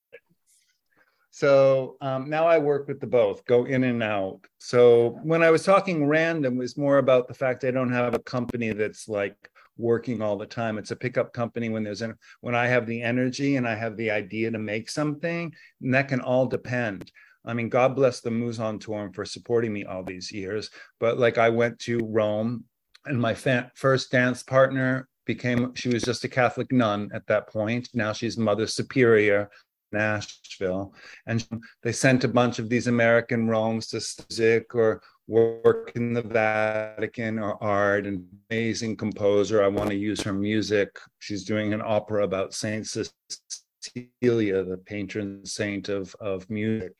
so 1.33 1.97
um, 1.99 2.29
now 2.29 2.45
I 2.45 2.59
work 2.59 2.87
with 2.87 2.99
the 2.99 3.07
both, 3.07 3.43
go 3.45 3.65
in 3.65 3.85
and 3.85 4.03
out. 4.03 4.41
So 4.59 5.17
when 5.23 5.41
I 5.41 5.49
was 5.49 5.63
talking 5.63 6.05
random, 6.05 6.57
was 6.57 6.77
more 6.77 6.99
about 6.99 7.27
the 7.27 7.33
fact 7.33 7.63
I 7.63 7.71
don't 7.71 7.91
have 7.91 8.13
a 8.13 8.19
company 8.19 8.71
that's 8.71 9.09
like 9.09 9.49
working 9.75 10.21
all 10.21 10.37
the 10.37 10.45
time. 10.45 10.77
It's 10.77 10.91
a 10.91 10.95
pickup 10.95 11.33
company 11.33 11.69
when 11.69 11.83
there's 11.83 12.03
an, 12.03 12.13
when 12.41 12.53
I 12.53 12.67
have 12.67 12.85
the 12.85 13.01
energy 13.01 13.55
and 13.55 13.67
I 13.67 13.73
have 13.73 13.97
the 13.97 14.11
idea 14.11 14.51
to 14.51 14.59
make 14.59 14.91
something, 14.91 15.51
and 15.81 15.93
that 15.95 16.07
can 16.07 16.21
all 16.21 16.45
depend. 16.45 17.11
I 17.43 17.55
mean, 17.55 17.67
God 17.67 17.95
bless 17.95 18.21
the 18.21 18.29
Mousonturm 18.29 19.15
for 19.15 19.25
supporting 19.25 19.73
me 19.73 19.85
all 19.85 20.03
these 20.03 20.31
years. 20.31 20.69
But 20.99 21.17
like 21.17 21.39
I 21.39 21.49
went 21.49 21.79
to 21.79 21.97
Rome, 21.97 22.65
and 23.07 23.19
my 23.19 23.33
fa- 23.33 23.71
first 23.73 24.11
dance 24.11 24.43
partner 24.43 25.09
became 25.25 25.73
she 25.73 25.89
was 25.89 26.03
just 26.03 26.25
a 26.25 26.29
Catholic 26.29 26.71
nun 26.71 27.09
at 27.11 27.25
that 27.25 27.49
point. 27.49 27.89
Now 27.95 28.13
she's 28.13 28.37
Mother 28.37 28.67
Superior 28.67 29.49
Nashville. 29.93 30.93
And 31.27 31.45
they 31.83 31.91
sent 31.91 32.23
a 32.23 32.27
bunch 32.27 32.59
of 32.59 32.69
these 32.69 32.87
American 32.87 33.47
Romes 33.47 33.87
to 33.87 34.01
music 34.29 34.75
or 34.75 35.01
work 35.27 35.91
in 35.95 36.13
the 36.13 36.21
Vatican 36.21 37.39
or 37.39 37.61
art, 37.63 38.05
an 38.05 38.27
amazing 38.49 38.97
composer. 38.97 39.63
I 39.63 39.67
want 39.67 39.89
to 39.89 39.95
use 39.95 40.21
her 40.21 40.33
music. 40.33 40.99
She's 41.19 41.45
doing 41.45 41.73
an 41.73 41.81
opera 41.83 42.23
about 42.23 42.53
Saint 42.53 42.87
Cecilia, 42.87 44.63
the 44.63 44.81
patron 44.85 45.45
saint 45.45 45.89
of, 45.89 46.15
of 46.19 46.49
music. 46.49 46.91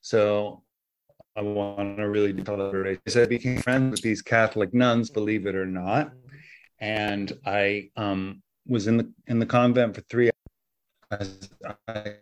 So 0.00 0.62
I 1.36 1.42
want 1.42 1.98
to 1.98 2.08
really 2.08 2.32
collaborate. 2.32 3.00
I 3.14 3.26
became 3.26 3.58
friends 3.58 3.92
with 3.92 4.02
these 4.02 4.22
Catholic 4.22 4.74
nuns, 4.74 5.10
believe 5.10 5.46
it 5.46 5.54
or 5.54 5.66
not. 5.66 6.10
And 6.80 7.32
I 7.46 7.90
um, 7.96 8.42
was 8.66 8.86
in 8.86 8.96
the 8.96 9.12
in 9.26 9.38
the 9.38 9.46
convent 9.46 9.94
for 9.94 10.00
three 10.02 10.30
hours. 11.10 11.48
I 11.86 12.16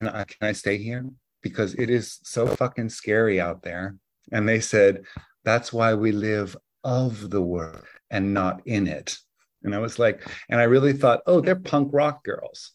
can 0.00 0.08
I, 0.08 0.24
can 0.24 0.48
I 0.48 0.52
stay 0.52 0.78
here? 0.78 1.04
Because 1.42 1.74
it 1.74 1.90
is 1.90 2.18
so 2.22 2.46
fucking 2.46 2.88
scary 2.88 3.40
out 3.40 3.62
there. 3.62 3.96
And 4.32 4.48
they 4.48 4.60
said, 4.60 5.04
that's 5.44 5.72
why 5.72 5.94
we 5.94 6.12
live 6.12 6.56
of 6.82 7.30
the 7.30 7.42
world 7.42 7.84
and 8.10 8.34
not 8.34 8.62
in 8.66 8.86
it. 8.86 9.18
And 9.62 9.74
I 9.74 9.78
was 9.78 9.98
like, 9.98 10.26
and 10.48 10.60
I 10.60 10.64
really 10.64 10.92
thought, 10.92 11.22
oh, 11.26 11.40
they're 11.40 11.56
punk 11.56 11.90
rock 11.92 12.24
girls. 12.24 12.72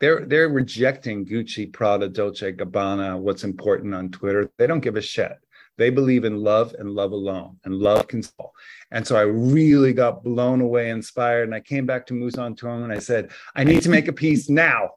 They're 0.00 0.24
they're 0.24 0.48
rejecting 0.48 1.24
Gucci, 1.24 1.72
Prada, 1.72 2.08
Dolce 2.08 2.52
Gabbana, 2.52 3.18
what's 3.18 3.44
important 3.44 3.94
on 3.94 4.10
Twitter. 4.10 4.50
They 4.58 4.66
don't 4.66 4.80
give 4.80 4.96
a 4.96 5.02
shit. 5.02 5.36
They 5.78 5.90
believe 5.90 6.24
in 6.24 6.42
love 6.42 6.74
and 6.78 6.90
love 6.90 7.12
alone, 7.12 7.58
and 7.64 7.74
love 7.74 8.08
can 8.08 8.22
solve. 8.22 8.50
And 8.90 9.06
so 9.06 9.16
I 9.16 9.22
really 9.22 9.92
got 9.92 10.24
blown 10.24 10.60
away, 10.60 10.90
inspired. 10.90 11.44
And 11.44 11.54
I 11.54 11.60
came 11.60 11.86
back 11.86 12.06
to 12.06 12.14
Mousonturm 12.14 12.82
and 12.84 12.92
I 12.92 12.98
said, 12.98 13.30
I 13.54 13.64
need 13.64 13.82
to 13.82 13.88
make 13.88 14.08
a 14.08 14.12
piece 14.12 14.48
now. 14.50 14.90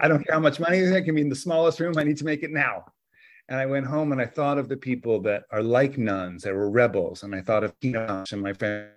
I 0.00 0.08
don't 0.08 0.24
care 0.24 0.34
how 0.34 0.40
much 0.40 0.60
money 0.60 0.94
I 0.94 1.00
can 1.00 1.14
be 1.14 1.20
in 1.20 1.28
the 1.28 1.36
smallest 1.36 1.80
room. 1.80 1.94
I 1.96 2.04
need 2.04 2.16
to 2.18 2.24
make 2.24 2.42
it 2.42 2.50
now. 2.50 2.84
And 3.48 3.58
I 3.58 3.66
went 3.66 3.86
home 3.86 4.12
and 4.12 4.20
I 4.20 4.26
thought 4.26 4.58
of 4.58 4.68
the 4.68 4.76
people 4.76 5.20
that 5.22 5.44
are 5.52 5.62
like 5.62 5.98
nuns, 5.98 6.42
that 6.42 6.54
were 6.54 6.70
rebels. 6.70 7.22
And 7.22 7.34
I 7.34 7.42
thought 7.42 7.64
of 7.64 7.74
Enoch 7.84 8.26
and 8.32 8.42
my 8.42 8.52
friend 8.52 8.88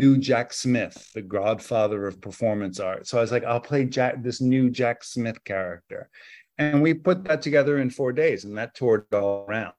new 0.00 0.18
Jack 0.18 0.52
Smith, 0.52 1.10
the 1.14 1.22
godfather 1.22 2.06
of 2.06 2.20
performance 2.20 2.80
art. 2.80 3.06
So 3.06 3.18
I 3.18 3.20
was 3.20 3.30
like, 3.30 3.44
I'll 3.44 3.60
play 3.60 3.84
Jack, 3.84 4.22
this 4.22 4.40
new 4.40 4.68
Jack 4.68 5.04
Smith 5.04 5.42
character. 5.44 6.10
And 6.58 6.82
we 6.82 6.92
put 6.94 7.24
that 7.24 7.40
together 7.40 7.78
in 7.78 7.90
four 7.90 8.12
days 8.12 8.44
and 8.44 8.58
that 8.58 8.74
toured 8.74 9.06
all 9.12 9.46
around. 9.48 9.74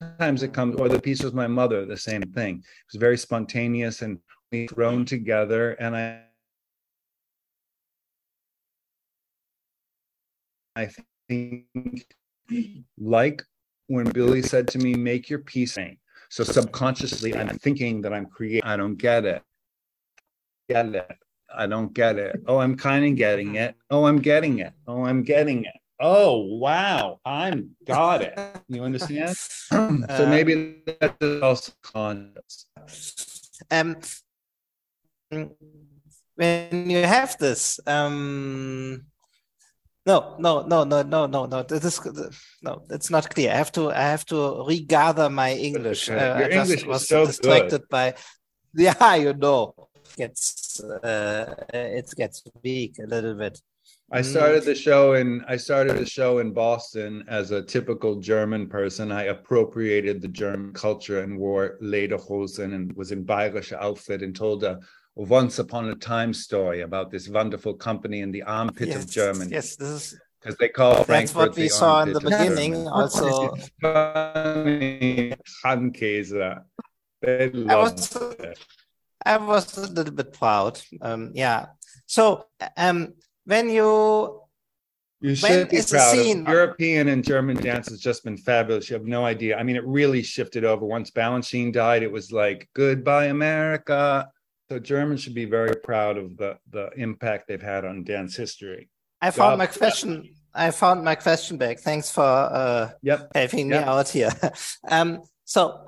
Sometimes 0.00 0.42
it 0.42 0.52
comes, 0.52 0.76
or 0.76 0.88
the 0.88 1.00
piece 1.00 1.22
with 1.22 1.34
my 1.34 1.46
mother, 1.46 1.84
the 1.84 1.96
same 1.96 2.22
thing. 2.22 2.56
It 2.56 2.92
was 2.92 3.00
very 3.00 3.16
spontaneous 3.16 4.02
and 4.02 4.18
we 4.52 4.66
thrown 4.66 5.04
together. 5.04 5.72
And 5.72 5.96
I 5.96 6.22
I 10.78 10.88
think, 11.28 11.66
like 12.96 13.42
when 13.88 14.08
Billy 14.12 14.42
said 14.42 14.68
to 14.68 14.78
me, 14.78 14.94
make 14.94 15.28
your 15.28 15.40
peace. 15.40 15.76
So 16.28 16.44
subconsciously, 16.44 17.34
I'm 17.34 17.48
thinking 17.58 18.00
that 18.02 18.12
I'm 18.12 18.26
creating. 18.26 18.62
I 18.62 18.76
don't 18.76 18.94
get 18.94 19.24
it. 19.24 19.42
Get 20.68 20.94
it. 20.94 21.10
I 21.52 21.66
don't 21.66 21.92
get 21.92 22.16
it. 22.16 22.40
Oh, 22.46 22.58
I'm 22.58 22.76
kind 22.76 23.04
of 23.04 23.16
getting 23.16 23.56
it. 23.56 23.74
Oh, 23.90 24.06
I'm 24.06 24.18
getting 24.18 24.60
it. 24.60 24.72
Oh, 24.86 25.04
I'm 25.04 25.24
getting 25.24 25.64
it. 25.64 25.74
Oh, 25.98 26.44
wow. 26.58 27.18
I'm 27.24 27.74
got 27.84 28.22
it. 28.22 28.38
You 28.68 28.84
understand? 28.84 29.36
so 29.36 30.26
maybe 30.28 30.76
that's 31.00 31.42
also 31.42 31.72
conscious. 31.82 32.66
Um, 33.68 33.96
when 36.36 36.88
you 36.88 37.02
have 37.02 37.36
this, 37.38 37.80
um, 37.84 39.06
no, 40.08 40.36
no, 40.38 40.52
no, 40.62 40.84
no, 40.84 41.02
no, 41.02 41.26
no, 41.26 41.40
no. 41.52 41.62
This 41.62 41.84
is 41.84 42.00
no. 42.62 42.82
It's 42.90 43.10
not 43.10 43.28
clear. 43.28 43.50
I 43.52 43.56
have 43.62 43.72
to. 43.72 43.90
I 43.90 44.06
have 44.14 44.24
to 44.32 44.64
regather 44.66 45.28
my 45.28 45.52
English. 45.52 46.08
Uh, 46.08 46.36
Your 46.40 46.52
I 46.52 46.62
English 46.62 46.84
was 46.86 47.06
so 47.06 47.26
distracted 47.26 47.82
good. 47.82 47.88
by. 47.90 48.14
Yeah, 48.74 49.14
you 49.14 49.32
know, 49.32 49.74
it 49.96 50.14
gets 50.16 50.78
uh, 50.80 51.54
it 51.72 52.08
gets 52.16 52.44
weak 52.62 52.94
a 53.02 53.06
little 53.06 53.34
bit. 53.34 53.58
I 54.12 54.22
started 54.22 54.64
the 54.64 54.74
show 54.74 55.14
in 55.14 55.42
I 55.48 55.56
started 55.56 55.96
the 55.96 56.06
show 56.18 56.38
in 56.38 56.52
Boston 56.52 57.24
as 57.28 57.50
a 57.50 57.62
typical 57.62 58.20
German 58.20 58.68
person. 58.68 59.10
I 59.10 59.24
appropriated 59.24 60.20
the 60.20 60.28
German 60.28 60.74
culture 60.74 61.22
and 61.22 61.38
wore 61.38 61.78
lederhosen 61.82 62.74
and 62.74 62.92
was 62.92 63.10
in 63.10 63.24
bayerische 63.24 63.78
outfit 63.80 64.22
and 64.22 64.36
told 64.36 64.64
a 64.64 64.78
once 65.18 65.58
upon 65.58 65.88
a 65.88 65.96
time 65.96 66.32
story 66.32 66.82
about 66.82 67.10
this 67.10 67.28
wonderful 67.28 67.74
company 67.74 68.20
in 68.20 68.30
the 68.30 68.42
armpit 68.42 68.88
yes, 68.88 69.02
of 69.02 69.10
Germany. 69.10 69.50
Yes, 69.50 69.74
this 69.74 69.88
is 69.88 70.20
because 70.40 70.56
they 70.58 70.68
call 70.68 71.02
That's 71.04 71.34
what 71.34 71.56
we 71.56 71.68
saw 71.68 72.02
in 72.02 72.12
the 72.12 72.20
beginning. 72.20 72.86
Also, 72.86 73.56
Handkäse. 75.64 76.62
I 77.26 77.50
was, 77.74 78.16
it. 78.16 78.58
I 79.26 79.36
was 79.38 79.76
a 79.76 79.88
little 79.92 80.14
bit 80.14 80.32
proud. 80.32 80.80
Um, 81.02 81.32
yeah. 81.34 81.66
So 82.06 82.46
um, 82.76 83.14
when 83.44 83.70
you 83.70 84.40
you 85.20 85.34
should 85.34 85.68
be 85.68 85.82
proud 85.82 86.16
of 86.16 86.48
European 86.48 87.08
and 87.08 87.24
German 87.24 87.56
dance 87.56 87.88
has 87.88 87.98
just 87.98 88.22
been 88.22 88.36
fabulous. 88.36 88.88
You 88.88 88.94
have 88.94 89.06
no 89.06 89.24
idea. 89.24 89.58
I 89.58 89.64
mean, 89.64 89.74
it 89.74 89.84
really 89.84 90.22
shifted 90.22 90.64
over. 90.64 90.86
Once 90.86 91.10
Balanchine 91.10 91.72
died, 91.72 92.04
it 92.04 92.12
was 92.12 92.30
like 92.30 92.68
goodbye 92.72 93.24
America. 93.26 94.28
So 94.70 94.78
Germans 94.78 95.22
should 95.22 95.34
be 95.34 95.46
very 95.46 95.74
proud 95.76 96.18
of 96.18 96.36
the 96.36 96.58
the 96.70 96.90
impact 96.96 97.48
they've 97.48 97.62
had 97.62 97.84
on 97.84 98.04
dance 98.04 98.36
history. 98.36 98.90
I 99.20 99.30
found 99.30 99.58
my 99.58 99.66
question. 99.66 100.34
I 100.54 100.70
found 100.70 101.04
my 101.04 101.14
question 101.14 101.56
back. 101.56 101.78
Thanks 101.78 102.10
for 102.10 102.22
uh, 102.22 102.90
yep. 103.02 103.30
helping 103.34 103.70
yep. 103.70 103.82
me 103.82 103.88
out 103.88 104.08
here. 104.08 104.30
um, 104.90 105.22
so 105.44 105.86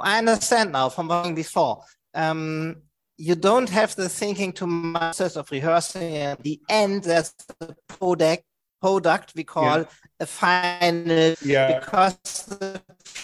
I 0.00 0.18
understand 0.18 0.72
now 0.72 0.88
from 0.88 1.34
before. 1.34 1.82
Um, 2.14 2.76
you 3.18 3.34
don't 3.34 3.68
have 3.70 3.94
the 3.94 4.08
thinking 4.08 4.52
to 4.54 4.66
masters 4.66 5.36
of 5.36 5.50
rehearsing. 5.50 6.16
At 6.16 6.42
the 6.42 6.60
end, 6.68 7.04
That's 7.04 7.32
the 7.60 7.74
product 7.88 8.44
product 8.80 9.32
we 9.34 9.44
call 9.44 9.78
yeah. 9.78 9.84
a 10.20 10.26
final 10.26 11.34
yeah. 11.42 11.78
because 11.78 12.16
the 12.46 12.80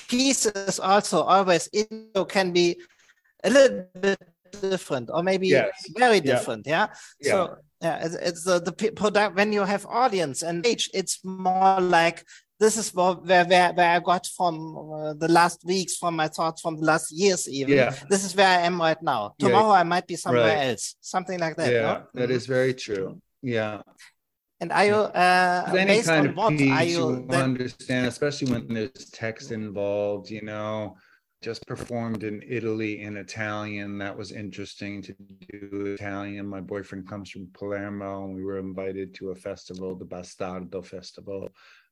pieces 0.09 0.81
also 0.81 1.23
always 1.23 1.69
in 1.69 2.09
can 2.29 2.53
be 2.53 2.81
a 3.45 3.51
little 3.51 3.87
bit 4.01 4.32
different 4.61 5.11
or 5.13 5.23
maybe 5.23 5.49
yes. 5.49 5.71
very 5.97 6.21
different 6.21 6.67
yeah, 6.67 6.87
yeah. 7.21 7.31
so 7.31 7.57
yeah 7.81 8.05
it's, 8.05 8.15
it's 8.15 8.45
the, 8.45 8.61
the 8.61 8.73
product 8.93 9.37
when 9.37 9.53
you 9.53 9.63
have 9.63 9.85
audience 9.87 10.43
and 10.43 10.67
age 10.67 10.91
it's 10.93 11.21
more 11.25 11.81
like 11.81 12.25
this 12.63 12.77
is 12.77 12.95
where, 12.95 13.15
where, 13.15 13.73
where 13.73 13.91
I 13.97 13.99
got 13.99 14.25
from 14.27 14.55
uh, 14.79 15.15
the 15.15 15.27
last 15.27 15.65
weeks, 15.65 15.97
from 15.97 16.15
my 16.15 16.29
thoughts 16.29 16.61
from 16.61 16.77
the 16.77 16.85
last 16.85 17.11
years, 17.11 17.49
even. 17.49 17.75
Yeah. 17.75 17.93
This 18.09 18.25
is 18.25 18.37
where 18.37 18.47
I 18.47 18.61
am 18.63 18.81
right 18.81 19.03
now. 19.03 19.35
Tomorrow 19.39 19.73
yeah. 19.73 19.81
I 19.81 19.83
might 19.83 20.07
be 20.07 20.15
somewhere 20.15 20.47
right. 20.47 20.69
else, 20.69 20.95
something 21.01 21.41
like 21.41 21.57
that. 21.57 21.73
Yeah, 21.73 21.81
no? 21.83 22.07
that 22.15 22.31
is 22.31 22.47
very 22.47 22.73
true. 22.73 23.21
Yeah. 23.43 23.83
And 24.61 24.71
are 24.71 24.85
you 24.85 24.95
uh, 24.95 25.75
any 25.77 26.03
kind 26.03 26.29
of 26.29 26.37
what? 26.37 26.57
piece 26.57 26.71
are 26.71 26.85
you, 26.85 27.27
you 27.29 27.37
understand, 27.37 28.07
especially 28.07 28.53
when 28.53 28.73
there's 28.73 29.11
text 29.11 29.51
involved, 29.51 30.31
you 30.31 30.43
know, 30.43 30.97
just 31.43 31.67
performed 31.67 32.23
in 32.23 32.43
Italy 32.47 33.03
in 33.03 33.17
Italian. 33.17 33.99
That 33.99 34.17
was 34.17 34.33
interesting 34.33 35.03
to 35.03 35.15
do 35.51 35.97
Italian. 35.99 36.47
My 36.47 36.61
boyfriend 36.61 37.09
comes 37.09 37.31
from 37.31 37.49
Palermo, 37.53 38.25
and 38.25 38.35
we 38.35 38.45
were 38.45 38.59
invited 38.59 39.15
to 39.17 39.31
a 39.31 39.35
festival, 39.35 39.95
the 39.97 40.05
Bastardo 40.05 40.85
Festival. 40.85 41.49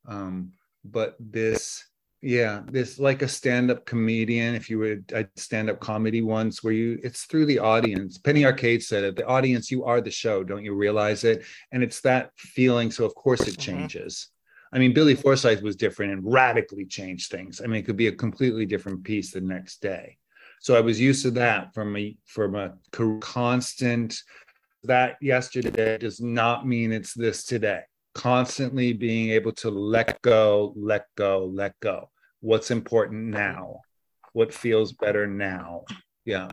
Um, 0.07 0.53
but 0.84 1.16
this 1.18 1.84
yeah 2.22 2.62
this 2.70 2.98
like 2.98 3.22
a 3.22 3.28
stand-up 3.28 3.86
comedian 3.86 4.55
if 4.55 4.68
you 4.68 4.78
would 4.78 5.11
i 5.16 5.26
stand-up 5.36 5.80
comedy 5.80 6.20
once 6.20 6.62
where 6.62 6.72
you 6.72 6.98
it's 7.03 7.24
through 7.24 7.46
the 7.46 7.59
audience 7.59 8.18
penny 8.18 8.44
arcade 8.44 8.82
said 8.82 9.05
it 9.05 9.16
the 9.16 9.26
audience 9.26 9.70
you 9.70 9.84
are 9.84 10.03
the 10.03 10.11
show 10.11 10.44
don't 10.44 10.64
you 10.64 10.74
realize 10.74 11.24
it 11.24 11.42
and 11.72 11.82
it's 11.82 12.03
that 12.03 12.30
feeling 12.36 12.90
so 12.90 13.07
of 13.07 13.14
course 13.14 13.40
it 13.48 13.57
mm-hmm. 13.57 13.78
changes 13.78 14.28
i 14.72 14.78
mean 14.78 14.92
billy 14.92 15.14
forsythe 15.14 15.62
was 15.62 15.76
different 15.76 16.12
and 16.12 16.32
radically 16.32 16.84
changed 16.84 17.30
things 17.30 17.60
i 17.62 17.66
mean 17.66 17.80
it 17.80 17.86
could 17.86 17.96
be 17.96 18.08
a 18.08 18.12
completely 18.12 18.66
different 18.66 19.02
piece 19.04 19.30
the 19.30 19.40
next 19.40 19.80
day 19.80 20.16
so 20.60 20.76
i 20.76 20.80
was 20.80 21.00
used 21.00 21.22
to 21.22 21.30
that 21.30 21.72
from 21.74 21.96
a 21.96 22.16
from 22.26 22.54
a 22.54 22.74
constant 23.20 24.22
that 24.84 25.16
yesterday 25.20 25.98
does 25.98 26.20
not 26.20 26.66
mean 26.66 26.92
it's 26.92 27.12
this 27.14 27.44
today 27.44 27.82
constantly 28.14 28.92
being 28.92 29.30
able 29.30 29.52
to 29.52 29.70
let 29.70 30.20
go, 30.22 30.72
let 30.76 31.06
go, 31.16 31.50
let 31.52 31.78
go. 31.80 32.10
What's 32.40 32.70
important 32.70 33.24
now? 33.26 33.80
What 34.32 34.52
feels 34.52 34.92
better 34.92 35.26
now? 35.26 35.84
Yeah. 36.24 36.48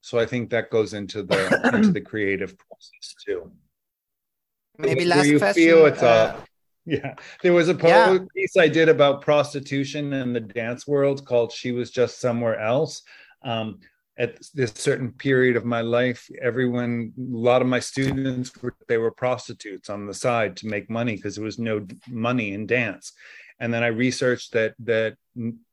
So 0.00 0.18
I 0.18 0.26
think 0.26 0.50
that 0.50 0.70
goes 0.70 0.92
into 0.92 1.22
the 1.22 1.70
into 1.74 1.90
the 1.90 2.00
creative 2.00 2.56
process 2.58 3.14
too. 3.24 3.50
Maybe 4.78 5.04
last 5.04 5.26
you 5.26 5.38
question. 5.38 5.62
Feel 5.62 5.86
it's 5.86 6.02
uh, 6.02 6.36
a, 6.36 6.44
yeah. 6.86 7.14
There 7.42 7.52
was 7.52 7.68
a 7.68 7.74
yeah. 7.82 8.18
piece 8.34 8.56
I 8.56 8.68
did 8.68 8.88
about 8.88 9.22
prostitution 9.22 10.12
in 10.12 10.32
the 10.32 10.40
dance 10.40 10.86
world 10.86 11.24
called 11.24 11.52
"She 11.52 11.72
Was 11.72 11.90
Just 11.90 12.20
Somewhere 12.20 12.58
Else." 12.58 13.02
Um, 13.42 13.80
at 14.18 14.38
this 14.54 14.72
certain 14.74 15.10
period 15.10 15.56
of 15.56 15.64
my 15.64 15.80
life 15.80 16.28
everyone 16.40 17.12
a 17.18 17.36
lot 17.36 17.60
of 17.60 17.66
my 17.66 17.80
students 17.80 18.52
were 18.62 18.74
they 18.86 18.98
were 18.98 19.10
prostitutes 19.10 19.90
on 19.90 20.06
the 20.06 20.14
side 20.14 20.56
to 20.56 20.68
make 20.68 20.88
money 20.88 21.16
because 21.16 21.34
there 21.34 21.44
was 21.44 21.58
no 21.58 21.84
money 22.08 22.52
in 22.52 22.66
dance 22.66 23.12
and 23.60 23.72
then 23.72 23.82
i 23.82 23.88
researched 23.88 24.52
that 24.52 24.74
that 24.78 25.16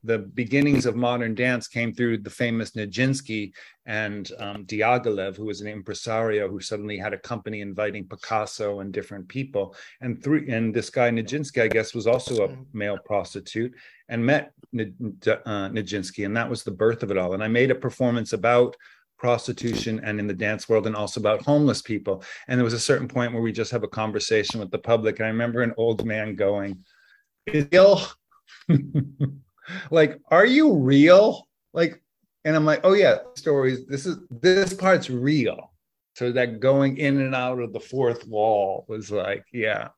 the 0.03 0.17
beginnings 0.17 0.85
of 0.85 0.95
modern 0.95 1.35
dance 1.35 1.67
came 1.67 1.93
through 1.93 2.17
the 2.17 2.29
famous 2.29 2.71
Nijinsky 2.71 3.53
and 3.85 4.31
um, 4.39 4.65
Diaghilev, 4.65 5.37
who 5.37 5.45
was 5.45 5.61
an 5.61 5.67
impresario 5.67 6.49
who 6.49 6.59
suddenly 6.59 6.97
had 6.97 7.13
a 7.13 7.19
company 7.19 7.61
inviting 7.61 8.07
Picasso 8.07 8.79
and 8.79 8.91
different 8.91 9.27
people. 9.27 9.75
And 10.01 10.23
through 10.23 10.47
and 10.49 10.73
this 10.73 10.89
guy 10.89 11.11
Nijinsky, 11.11 11.61
I 11.61 11.67
guess, 11.67 11.93
was 11.93 12.07
also 12.07 12.45
a 12.45 12.47
mm-hmm. 12.47 12.63
male 12.73 12.97
prostitute 13.05 13.73
and 14.09 14.25
met 14.25 14.51
uh, 14.73 15.69
Nijinsky, 15.69 16.25
and 16.25 16.35
that 16.35 16.49
was 16.49 16.63
the 16.63 16.71
birth 16.71 17.03
of 17.03 17.11
it 17.11 17.17
all. 17.17 17.33
And 17.33 17.43
I 17.43 17.47
made 17.47 17.69
a 17.69 17.75
performance 17.75 18.33
about 18.33 18.75
prostitution 19.19 20.01
and 20.03 20.19
in 20.19 20.25
the 20.25 20.33
dance 20.33 20.67
world 20.67 20.87
and 20.87 20.95
also 20.95 21.19
about 21.19 21.45
homeless 21.45 21.79
people 21.79 22.23
and 22.47 22.57
there 22.57 22.65
was 22.65 22.73
a 22.73 22.79
certain 22.79 23.07
point 23.07 23.31
where 23.31 23.43
we 23.43 23.51
just 23.51 23.69
have 23.69 23.83
a 23.83 23.87
conversation 23.87 24.59
with 24.59 24.71
the 24.71 24.79
public 24.79 25.19
and 25.19 25.27
i 25.27 25.29
remember 25.29 25.61
an 25.61 25.71
old 25.77 26.03
man 26.03 26.33
going 26.33 26.75
is 27.47 27.67
ill 27.71 28.01
like 29.91 30.19
are 30.29 30.45
you 30.45 30.75
real 30.75 31.47
like 31.73 32.01
and 32.45 32.55
i'm 32.55 32.65
like 32.65 32.81
oh 32.83 32.93
yeah 32.93 33.17
stories 33.35 33.85
this 33.87 34.05
is 34.05 34.17
this 34.29 34.73
part's 34.73 35.09
real 35.09 35.71
so 36.15 36.31
that 36.31 36.59
going 36.59 36.97
in 36.97 37.21
and 37.21 37.33
out 37.35 37.59
of 37.59 37.73
the 37.73 37.79
fourth 37.79 38.27
wall 38.27 38.85
was 38.87 39.11
like 39.11 39.45
yeah 39.51 39.89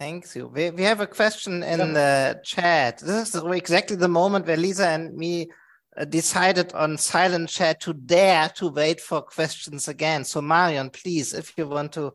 Thanks 0.00 0.34
you. 0.34 0.46
We, 0.46 0.70
we 0.70 0.82
have 0.84 1.00
a 1.00 1.06
question 1.06 1.62
in 1.62 1.92
the 1.92 2.40
chat. 2.42 2.98
This 3.00 3.34
is 3.34 3.42
exactly 3.44 3.96
the 3.96 4.08
moment 4.08 4.46
where 4.46 4.56
Lisa 4.56 4.88
and 4.88 5.14
me 5.14 5.50
uh, 5.94 6.06
decided 6.06 6.72
on 6.72 6.96
silent 6.96 7.50
chat 7.50 7.80
to 7.82 7.92
dare 7.92 8.48
to 8.56 8.68
wait 8.68 8.98
for 8.98 9.20
questions 9.20 9.88
again. 9.88 10.24
So 10.24 10.40
Marion, 10.40 10.88
please, 10.88 11.34
if 11.34 11.52
you 11.58 11.66
want 11.66 11.92
to 11.92 12.14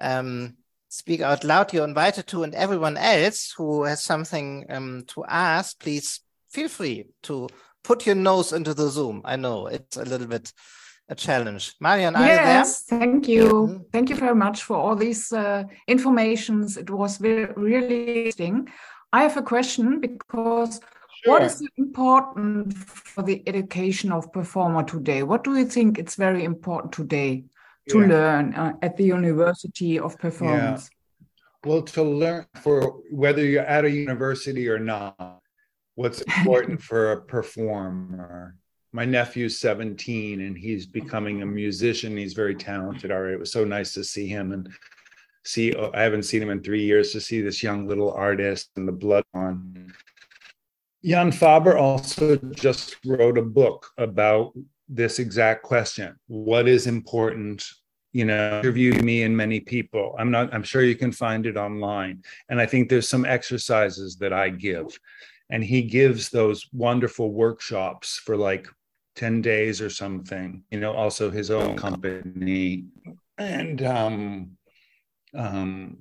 um, 0.00 0.56
speak 0.96 1.20
out 1.20 1.44
loud, 1.44 1.72
you're 1.72 1.84
invited 1.84 2.26
to, 2.28 2.42
and 2.42 2.54
everyone 2.54 2.96
else 2.96 3.52
who 3.56 3.84
has 3.84 4.02
something 4.02 4.64
um, 4.70 5.04
to 5.08 5.24
ask, 5.26 5.78
please 5.78 6.20
feel 6.50 6.68
free 6.68 7.06
to 7.24 7.48
put 7.84 8.06
your 8.06 8.14
nose 8.14 8.52
into 8.52 8.74
the 8.74 8.88
Zoom. 8.88 9.22
I 9.24 9.36
know 9.36 9.66
it's 9.66 9.96
a 9.96 10.04
little 10.04 10.26
bit 10.26 10.52
a 11.08 11.14
challenge. 11.14 11.74
Marion, 11.80 12.14
yes, 12.14 12.82
thank 12.84 13.28
you. 13.28 13.48
Mm-hmm. 13.48 13.82
Thank 13.92 14.10
you 14.10 14.16
very 14.16 14.34
much 14.34 14.64
for 14.64 14.76
all 14.76 14.96
these 14.96 15.32
uh, 15.32 15.64
informations. 15.86 16.76
It 16.76 16.90
was 16.90 17.20
really 17.20 18.16
interesting. 18.18 18.68
I 19.12 19.22
have 19.22 19.36
a 19.36 19.42
question 19.42 20.00
because 20.00 20.80
sure. 21.22 21.32
what 21.32 21.42
is 21.42 21.62
important 21.76 22.76
for 22.76 23.22
the 23.22 23.42
education 23.46 24.10
of 24.10 24.32
performer 24.32 24.82
today? 24.82 25.22
What 25.22 25.44
do 25.44 25.56
you 25.56 25.64
think 25.64 25.98
it's 25.98 26.16
very 26.16 26.42
important 26.42 26.92
today? 26.92 27.44
To 27.90 28.00
yeah. 28.00 28.06
learn 28.06 28.54
uh, 28.54 28.72
at 28.82 28.96
the 28.96 29.04
University 29.04 29.98
of 29.98 30.18
Performance? 30.18 30.90
Yeah. 30.90 31.70
Well, 31.70 31.82
to 31.82 32.02
learn 32.02 32.46
for 32.62 33.00
whether 33.10 33.44
you're 33.44 33.62
at 33.62 33.84
a 33.84 33.90
university 33.90 34.68
or 34.68 34.78
not, 34.78 35.40
what's 35.94 36.20
important 36.38 36.80
for 36.80 37.12
a 37.12 37.20
performer. 37.20 38.56
My 38.92 39.04
nephew's 39.04 39.60
17 39.60 40.40
and 40.40 40.56
he's 40.56 40.86
becoming 40.86 41.42
a 41.42 41.46
musician. 41.46 42.16
He's 42.16 42.34
very 42.34 42.54
talented 42.54 43.10
already. 43.10 43.34
It 43.34 43.40
was 43.40 43.52
so 43.52 43.64
nice 43.64 43.92
to 43.94 44.04
see 44.04 44.26
him 44.26 44.52
and 44.52 44.68
see. 45.44 45.74
I 45.74 46.02
haven't 46.02 46.22
seen 46.22 46.42
him 46.42 46.50
in 46.50 46.62
three 46.62 46.84
years 46.84 47.12
to 47.12 47.20
see 47.20 47.40
this 47.40 47.62
young 47.62 47.86
little 47.86 48.12
artist 48.12 48.70
and 48.76 48.86
the 48.86 48.92
blood 48.92 49.24
on. 49.34 49.92
Jan 51.04 51.30
Fabre 51.30 51.76
also 51.76 52.36
just 52.36 52.96
wrote 53.04 53.38
a 53.38 53.42
book 53.42 53.86
about 53.98 54.52
this 54.88 55.18
exact 55.18 55.62
question 55.62 56.16
what 56.28 56.68
is 56.68 56.86
important? 56.86 57.64
You 58.12 58.24
know 58.24 58.60
interviewed 58.60 59.04
me 59.04 59.24
and 59.24 59.36
many 59.36 59.60
people. 59.60 60.14
I'm 60.18 60.30
not 60.30 60.52
i'm 60.54 60.62
sure 60.62 60.82
you 60.82 60.94
can 60.94 61.12
find 61.12 61.44
it 61.46 61.56
online. 61.56 62.22
And 62.48 62.60
i 62.60 62.66
think 62.66 62.88
there's 62.88 63.08
some 63.08 63.24
exercises 63.24 64.16
that 64.16 64.32
i 64.32 64.48
give. 64.48 64.98
And 65.50 65.62
he 65.62 65.82
gives 65.82 66.30
those 66.30 66.66
wonderful 66.72 67.30
workshops 67.32 68.20
for 68.24 68.36
like 68.36 68.68
10 69.16 69.42
days 69.42 69.80
or 69.80 69.90
something 69.90 70.62
you 70.70 70.80
know 70.80 70.92
also 70.92 71.30
his 71.30 71.50
own 71.50 71.76
company. 71.76 72.84
And 73.38 73.82
um 73.82 74.50
um 75.34 75.98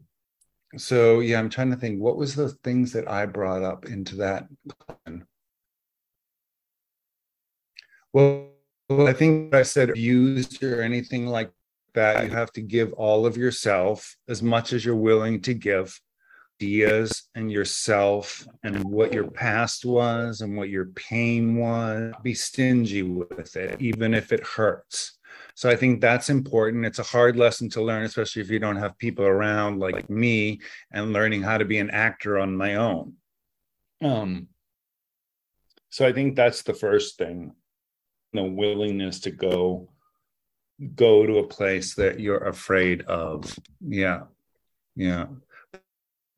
so 0.77 1.19
yeah 1.19 1.39
i'm 1.39 1.49
trying 1.49 1.71
to 1.71 1.77
think 1.77 1.99
what 1.99 2.17
was 2.17 2.35
the 2.35 2.49
things 2.63 2.93
that 2.93 3.09
i 3.09 3.25
brought 3.25 3.63
up 3.63 3.85
into 3.85 4.15
that? 4.17 4.47
Well 8.13 8.54
I 8.89 9.13
think 9.13 9.53
I 9.53 9.63
said 9.63 9.97
used 9.97 10.63
or 10.63 10.81
anything 10.81 11.27
like 11.27 11.51
that. 11.93 12.23
You 12.23 12.29
have 12.31 12.51
to 12.53 12.61
give 12.61 12.93
all 12.93 13.25
of 13.25 13.35
yourself 13.35 14.15
as 14.27 14.43
much 14.43 14.73
as 14.73 14.85
you're 14.85 14.95
willing 14.95 15.41
to 15.41 15.53
give 15.53 15.99
ideas 16.61 17.23
and 17.33 17.51
yourself 17.51 18.47
and 18.63 18.83
what 18.83 19.11
your 19.11 19.29
past 19.29 19.85
was 19.85 20.41
and 20.41 20.55
what 20.55 20.69
your 20.69 20.85
pain 20.87 21.57
was. 21.57 22.13
Be 22.21 22.33
stingy 22.33 23.01
with 23.01 23.55
it 23.55 23.81
even 23.81 24.13
if 24.13 24.31
it 24.31 24.45
hurts. 24.45 25.17
So 25.55 25.69
i 25.69 25.75
think 25.75 25.99
that's 25.99 26.29
important. 26.29 26.85
It's 26.85 26.99
a 26.99 27.03
hard 27.03 27.37
lesson 27.37 27.69
to 27.71 27.81
learn 27.81 28.03
especially 28.03 28.41
if 28.43 28.51
you 28.51 28.59
don't 28.59 28.75
have 28.75 28.97
people 28.97 29.25
around 29.25 29.79
like 29.79 30.09
me 30.09 30.59
and 30.91 31.11
learning 31.11 31.41
how 31.41 31.57
to 31.57 31.65
be 31.65 31.79
an 31.79 31.89
actor 31.89 32.37
on 32.37 32.55
my 32.55 32.75
own. 32.75 33.13
Um 34.01 34.49
so 35.89 36.05
i 36.05 36.11
think 36.11 36.35
that's 36.35 36.61
the 36.63 36.73
first 36.73 37.17
thing 37.17 37.53
the 38.35 38.43
willingness 38.43 39.19
to 39.21 39.31
go 39.31 39.89
go 40.95 41.25
to 41.25 41.37
a 41.37 41.47
place 41.47 41.95
that 41.95 42.19
you're 42.19 42.47
afraid 42.47 43.01
of. 43.03 43.57
Yeah. 43.81 44.23
Yeah. 44.95 45.27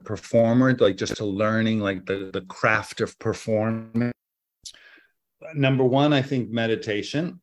Performer 0.04 0.76
like 0.76 0.98
just 0.98 1.18
to 1.18 1.26
learning 1.26 1.80
like 1.80 2.06
the 2.06 2.30
the 2.32 2.41
craft 2.41 3.02
of 3.02 3.18
performing 3.20 4.12
number 5.54 5.84
one 5.84 6.14
i 6.14 6.22
think 6.22 6.50
meditation. 6.50 7.39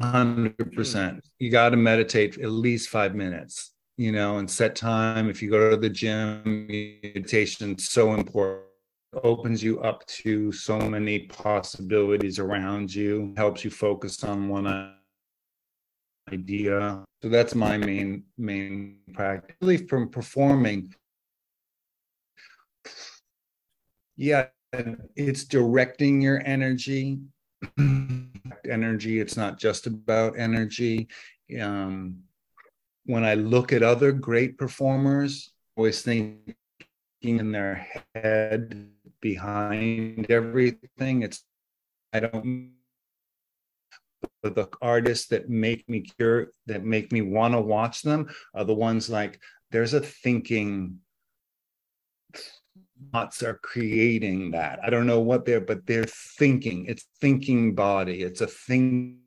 100% 0.00 1.20
you 1.38 1.50
got 1.50 1.70
to 1.70 1.76
meditate 1.76 2.38
at 2.38 2.50
least 2.50 2.90
five 2.90 3.14
minutes 3.14 3.72
you 3.96 4.12
know 4.12 4.38
and 4.38 4.50
set 4.50 4.76
time. 4.76 5.28
If 5.28 5.42
you 5.42 5.50
go 5.50 5.70
to 5.70 5.76
the 5.76 5.88
gym 5.88 6.66
meditation 6.66 7.78
so 7.78 8.14
important 8.14 8.65
opens 9.24 9.62
you 9.62 9.80
up 9.80 10.04
to 10.06 10.52
so 10.52 10.78
many 10.78 11.20
possibilities 11.20 12.38
around 12.38 12.94
you 12.94 13.32
helps 13.36 13.64
you 13.64 13.70
focus 13.70 14.22
on 14.24 14.48
one 14.48 14.94
idea. 16.32 17.04
So 17.22 17.28
that's 17.28 17.54
my 17.54 17.76
main 17.76 18.24
main 18.36 18.98
practice 19.12 19.82
from 19.88 20.08
performing. 20.08 20.94
Yeah 24.16 24.46
it's 25.14 25.44
directing 25.44 26.20
your 26.20 26.42
energy. 26.44 27.20
Energy 28.68 29.20
it's 29.20 29.36
not 29.36 29.58
just 29.58 29.86
about 29.86 30.38
energy. 30.38 31.08
Um, 31.60 32.22
when 33.04 33.24
i 33.24 33.34
look 33.34 33.72
at 33.72 33.84
other 33.84 34.10
great 34.10 34.58
performers 34.58 35.52
always 35.76 36.02
thinking 36.02 36.56
in 37.22 37.52
their 37.52 37.86
head 38.14 38.88
behind 39.20 40.30
everything 40.30 41.22
it's 41.22 41.44
i 42.12 42.20
don't 42.20 42.72
the 44.42 44.68
artists 44.80 45.26
that 45.28 45.48
make 45.48 45.88
me 45.88 46.00
cure 46.00 46.52
that 46.66 46.84
make 46.84 47.10
me 47.10 47.20
want 47.20 47.52
to 47.52 47.60
watch 47.60 48.02
them 48.02 48.28
are 48.54 48.64
the 48.64 48.74
ones 48.74 49.10
like 49.10 49.40
there's 49.70 49.94
a 49.94 50.00
thinking 50.00 50.98
thoughts 53.12 53.42
are 53.42 53.58
creating 53.62 54.52
that. 54.52 54.78
I 54.82 54.90
don't 54.90 55.06
know 55.06 55.20
what 55.20 55.44
they're, 55.44 55.60
but 55.60 55.86
they're 55.86 56.04
thinking. 56.04 56.86
It's 56.86 57.06
thinking 57.20 57.74
body. 57.74 58.22
It's 58.22 58.40
a 58.40 58.46
thinking 58.46 59.18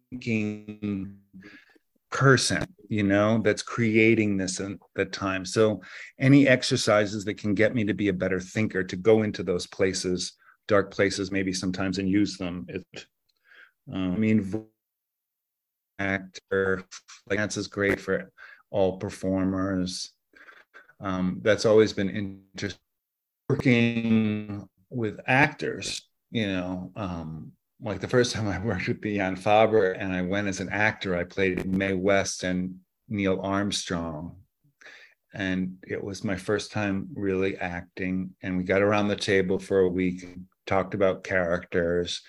person, 2.12 2.66
you 2.88 3.04
know, 3.04 3.42
that's 3.44 3.62
creating 3.62 4.38
this 4.38 4.60
at 4.60 4.72
the 4.96 5.06
time. 5.06 5.46
So 5.46 5.82
any 6.20 6.48
exercises 6.48 7.26
that 7.26 7.38
can 7.38 7.54
get 7.54 7.76
me 7.76 7.84
to 7.86 7.94
be 7.94 8.08
a 8.08 8.14
better 8.14 8.40
thinker, 8.40 8.84
to 8.84 8.96
go 8.96 9.24
into 9.24 9.44
those 9.44 9.68
places, 9.68 10.34
dark 10.68 10.92
places, 10.92 11.32
maybe 11.32 11.54
sometimes 11.54 11.98
and 11.98 12.10
use 12.10 12.38
them. 12.38 12.66
It, 12.68 13.06
um, 13.92 14.14
I 14.14 14.18
mean, 14.18 14.66
actor, 16.00 16.84
like 17.28 17.38
dance 17.40 17.58
is 17.58 17.68
great 17.68 18.00
for 18.00 18.32
all 18.72 18.98
performers. 18.98 20.14
Um, 21.02 21.40
that's 21.42 21.66
always 21.66 21.94
been 21.94 22.10
interesting 22.10 22.80
working 23.50 24.70
with 24.90 25.20
actors, 25.26 26.08
you 26.32 26.48
know, 26.48 26.92
um, 26.96 27.52
like 27.82 28.02
the 28.02 28.08
first 28.08 28.34
time 28.34 28.48
I 28.48 28.60
worked 28.64 28.88
with 28.88 29.04
Jan 29.04 29.36
Fabre 29.36 29.92
and 29.94 30.14
I 30.14 30.22
went 30.22 30.48
as 30.48 30.60
an 30.60 30.70
actor, 30.70 31.16
I 31.16 31.24
played 31.24 31.66
Mae 31.66 31.94
West 31.94 32.44
and 32.44 32.76
Neil 33.08 33.40
Armstrong. 33.42 34.36
And 35.34 35.78
it 35.88 36.04
was 36.04 36.24
my 36.24 36.36
first 36.36 36.72
time 36.72 37.08
really 37.14 37.56
acting. 37.58 38.32
And 38.42 38.58
we 38.58 38.64
got 38.64 38.82
around 38.82 39.08
the 39.08 39.16
table 39.16 39.60
for 39.60 39.80
a 39.80 39.90
week, 39.90 40.26
talked 40.66 40.96
about 40.96 41.24
characters, 41.24 42.22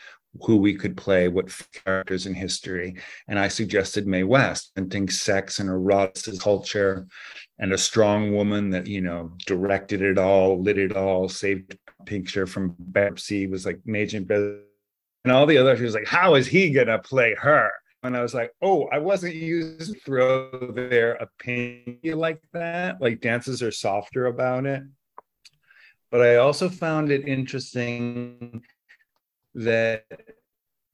who 0.43 0.57
we 0.57 0.75
could 0.75 0.97
play, 0.97 1.29
what 1.29 1.51
characters 1.85 2.27
in 2.27 2.35
history. 2.35 2.97
And 3.27 3.39
I 3.39 3.49
suggested 3.49 4.07
Mae 4.07 4.23
West, 4.23 4.73
and 4.77 4.91
think 4.91 5.11
sex 5.11 5.59
and 5.59 5.69
erotic 5.69 6.39
culture 6.39 7.07
and 7.59 7.73
a 7.73 7.79
strong 7.79 8.33
woman 8.33 8.71
that 8.71 8.87
you 8.87 9.01
know 9.01 9.33
directed 9.47 10.03
it 10.03 10.19
all, 10.19 10.63
lit 10.63 10.79
it 10.79 10.97
all, 10.97 11.29
saved 11.29 11.77
picture 12.07 12.47
from 12.47 12.75
bankruptcy, 12.79 13.47
was 13.47 13.67
like 13.67 13.81
major 13.85 14.21
and 15.25 15.33
all 15.33 15.47
the 15.47 15.59
other 15.59 15.77
she 15.77 15.85
was 15.85 15.95
like, 15.95 16.07
how 16.07 16.35
is 16.35 16.47
he 16.47 16.71
gonna 16.71 16.99
play 16.99 17.35
her? 17.35 17.71
And 18.03 18.17
I 18.17 18.23
was 18.23 18.33
like, 18.33 18.53
oh, 18.63 18.87
I 18.91 18.99
wasn't 18.99 19.35
used 19.35 19.93
to 19.93 20.01
throw 20.01 20.51
their 20.73 21.13
opinion 21.15 22.19
like 22.19 22.41
that. 22.53 23.01
Like 23.01 23.21
dances 23.21 23.63
are 23.63 23.71
softer 23.71 24.27
about 24.27 24.65
it. 24.65 24.83
But 26.11 26.23
I 26.23 26.37
also 26.37 26.71
found 26.71 27.13
it 27.13 27.29
interesting 27.29 28.63
that 29.55 30.05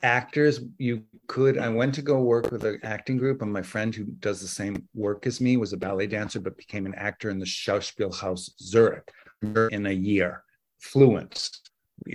actors 0.02 0.60
you 0.78 1.02
could 1.26 1.56
i 1.58 1.68
went 1.68 1.94
to 1.94 2.02
go 2.02 2.20
work 2.20 2.50
with 2.52 2.64
an 2.64 2.78
acting 2.82 3.16
group 3.16 3.40
and 3.40 3.52
my 3.52 3.62
friend 3.62 3.94
who 3.94 4.04
does 4.04 4.40
the 4.40 4.46
same 4.46 4.86
work 4.94 5.26
as 5.26 5.40
me 5.40 5.56
was 5.56 5.72
a 5.72 5.76
ballet 5.76 6.06
dancer 6.06 6.38
but 6.38 6.56
became 6.56 6.84
an 6.84 6.94
actor 6.96 7.30
in 7.30 7.38
the 7.38 7.46
schauspielhaus 7.46 8.50
zurich 8.60 9.10
in 9.42 9.86
a 9.86 9.92
year 9.92 10.42
fluent 10.78 11.50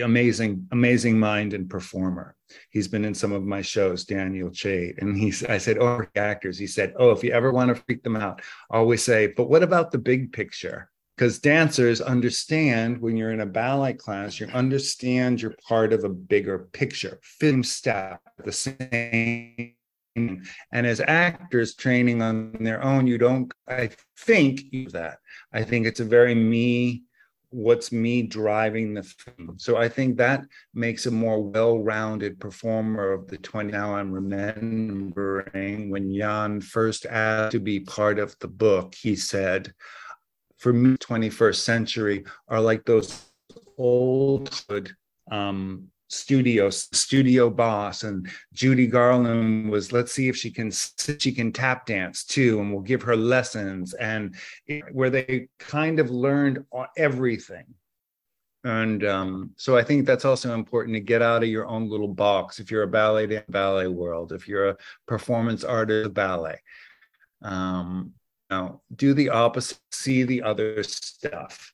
amazing 0.03 0.67
amazing 0.71 1.19
mind 1.19 1.53
and 1.53 1.69
performer. 1.69 2.36
He's 2.69 2.88
been 2.88 3.05
in 3.05 3.13
some 3.13 3.32
of 3.32 3.43
my 3.43 3.61
shows 3.61 4.05
daniel 4.05 4.49
chade 4.49 4.97
and 4.99 5.17
he's 5.17 5.43
i 5.43 5.57
said 5.57 5.77
oh 5.79 6.03
actors. 6.15 6.57
He 6.57 6.67
said 6.67 6.93
oh 6.97 7.11
if 7.11 7.23
you 7.23 7.32
ever 7.32 7.51
want 7.51 7.69
to 7.69 7.82
freak 7.84 8.03
them 8.03 8.15
out 8.15 8.41
always 8.69 9.03
say 9.03 9.27
but 9.27 9.49
what 9.49 9.63
about 9.63 9.91
the 9.91 9.97
big 9.97 10.34
picture? 10.34 10.89
Because 11.17 11.39
dancers 11.39 12.01
understand 12.01 12.99
when 12.99 13.17
you're 13.17 13.32
in 13.32 13.41
a 13.41 13.45
ballet 13.45 13.93
class 13.93 14.39
you 14.39 14.47
understand 14.47 15.41
you're 15.41 15.55
part 15.67 15.93
of 15.93 16.03
a 16.03 16.09
bigger 16.09 16.69
picture 16.71 17.19
film 17.21 17.63
step 17.63 18.21
the 18.43 18.51
same. 18.51 19.75
And 20.15 20.86
as 20.88 20.99
actors 20.99 21.75
training 21.75 22.21
on 22.21 22.51
their 22.59 22.84
own 22.84 23.07
you 23.07 23.17
don't 23.17 23.51
i 23.67 23.89
think 24.17 24.61
that. 24.91 25.17
I 25.53 25.63
think 25.63 25.86
it's 25.86 25.99
a 25.99 26.05
very 26.05 26.36
me 26.36 27.03
what's 27.52 27.91
me 27.91 28.24
driving 28.24 28.93
the 28.93 29.04
film. 29.04 29.56
So 29.58 29.78
i 29.78 29.88
think 29.88 30.18
that 30.18 30.45
makes 30.74 31.06
a 31.06 31.12
more 31.12 31.41
well-rounded 31.43 32.39
performer 32.39 33.12
of 33.12 33.28
the 33.28 33.38
20 33.38 33.72
now 33.72 33.93
i'm 33.93 34.12
remembering 34.12 35.89
when 35.89 36.14
jan 36.14 36.62
first 36.62 37.06
asked 37.06 37.52
to 37.52 37.60
be 37.60 37.82
part 37.82 38.20
of 38.20 38.38
the 38.39 38.47
book 38.47 38.95
he 38.95 39.16
said 39.16 39.74
for 40.58 40.72
me 40.72 40.95
21st 40.97 41.56
century 41.56 42.24
are 42.47 42.62
like 42.62 42.86
those 42.86 43.26
old 43.78 44.49
um, 45.30 45.88
studios 46.12 46.89
studio 46.91 47.49
boss 47.49 48.03
and 48.03 48.30
judy 48.53 48.86
garland 48.86 49.70
was 49.70 49.91
let's 49.91 50.12
see 50.12 50.28
if 50.28 50.36
she 50.36 50.51
can 50.51 50.72
she 51.20 51.32
can 51.32 51.51
tap 51.51 51.86
dance 51.86 52.24
too 52.24 52.59
and 52.59 52.72
we'll 52.72 52.82
give 52.82 53.01
her 53.01 53.16
lessons 53.16 53.93
and 53.93 54.36
where 54.91 55.09
they 55.09 55.47
kind 55.59 55.99
of 55.99 56.09
learned 56.09 56.64
everything. 56.97 57.66
And 58.64 59.03
um, 59.05 59.51
so 59.55 59.76
i 59.76 59.84
think 59.84 60.05
that's 60.05 60.26
also 60.26 60.53
important 60.53 60.93
to 60.95 60.99
get 60.99 61.22
out 61.24 61.41
of 61.41 61.49
your 61.49 61.66
own 61.66 61.89
little 61.89 62.07
box. 62.07 62.59
If 62.59 62.70
you're 62.70 62.84
a 62.84 62.88
ballet 62.88 63.24
in 63.24 63.43
ballet 63.49 63.88
world 63.88 64.34
if 64.34 64.47
you're 64.47 64.70
a 64.70 64.78
performance 65.07 65.64
artist 65.64 66.14
ballet. 66.14 66.59
Um, 67.41 68.14
know, 68.51 68.82
do 68.95 69.14
the 69.14 69.30
opposite, 69.30 69.80
see 69.91 70.24
the 70.24 70.43
other 70.43 70.84
stuff 70.84 71.74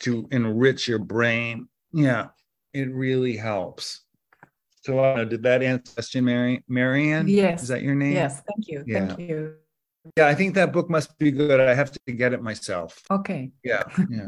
to 0.00 0.28
enrich 0.30 0.86
your 0.86 0.98
brain. 0.98 1.68
Yeah, 1.92 2.28
it 2.78 2.94
really 2.94 3.36
helps. 3.36 4.02
So, 4.82 5.00
uh, 5.00 5.24
did 5.24 5.42
that 5.42 5.62
answer 5.62 5.92
question, 5.94 6.24
Mary? 6.24 6.62
Marianne? 6.68 7.28
Yes. 7.28 7.62
Is 7.62 7.68
that 7.68 7.82
your 7.82 7.94
name? 7.94 8.14
Yes. 8.14 8.42
Thank 8.48 8.68
you. 8.68 8.84
Yeah. 8.86 9.06
Thank 9.06 9.18
you. 9.18 9.54
Yeah, 10.16 10.28
I 10.28 10.34
think 10.34 10.54
that 10.54 10.72
book 10.72 10.88
must 10.88 11.18
be 11.18 11.30
good. 11.30 11.60
I 11.60 11.74
have 11.74 11.90
to 11.92 12.12
get 12.12 12.32
it 12.32 12.42
myself. 12.42 13.02
Okay. 13.10 13.50
Yeah. 13.64 13.82
Yeah. 14.08 14.26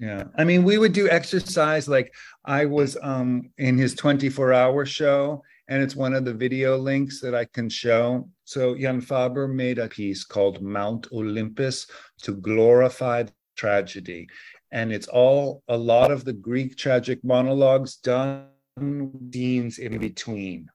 yeah. 0.00 0.24
I 0.36 0.44
mean, 0.44 0.62
we 0.64 0.78
would 0.78 0.92
do 0.92 1.10
exercise 1.10 1.88
like 1.88 2.14
I 2.44 2.64
was 2.64 2.96
um 3.02 3.50
in 3.58 3.76
his 3.76 3.94
24 3.94 4.52
hour 4.54 4.86
show 4.86 5.42
and 5.68 5.82
it's 5.82 5.94
one 5.94 6.14
of 6.14 6.24
the 6.24 6.32
video 6.32 6.78
links 6.78 7.20
that 7.20 7.34
I 7.34 7.44
can 7.44 7.68
show. 7.68 8.28
So 8.44 8.76
Jan 8.76 9.00
Fabre 9.00 9.48
made 9.48 9.78
a 9.78 9.88
piece 9.88 10.24
called 10.24 10.62
Mount 10.62 11.08
Olympus 11.12 11.86
to 12.22 12.32
glorify 12.34 13.24
tragedy. 13.56 14.28
And 14.72 14.92
it's 14.92 15.08
all 15.08 15.62
a 15.68 15.76
lot 15.76 16.10
of 16.10 16.24
the 16.24 16.32
Greek 16.32 16.76
tragic 16.76 17.24
monologues 17.24 17.96
done 17.96 18.46
scenes 18.78 19.78
in 19.78 19.98
between. 19.98 20.70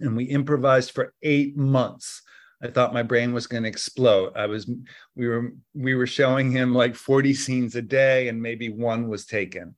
And 0.00 0.16
we 0.16 0.24
improvised 0.24 0.92
for 0.92 1.12
eight 1.22 1.56
months 1.56 2.22
I 2.64 2.68
thought 2.68 2.94
my 2.94 3.02
brain 3.02 3.34
was 3.34 3.46
going 3.46 3.64
to 3.64 3.68
explode. 3.68 4.32
I 4.36 4.46
was, 4.46 4.70
we 5.14 5.28
were, 5.28 5.52
we 5.74 5.94
were 5.94 6.06
showing 6.06 6.50
him 6.50 6.74
like 6.74 6.94
40 6.94 7.34
scenes 7.34 7.76
a 7.76 7.82
day, 7.82 8.28
and 8.28 8.40
maybe 8.40 8.70
one 8.70 9.08
was 9.08 9.26
taken. 9.26 9.74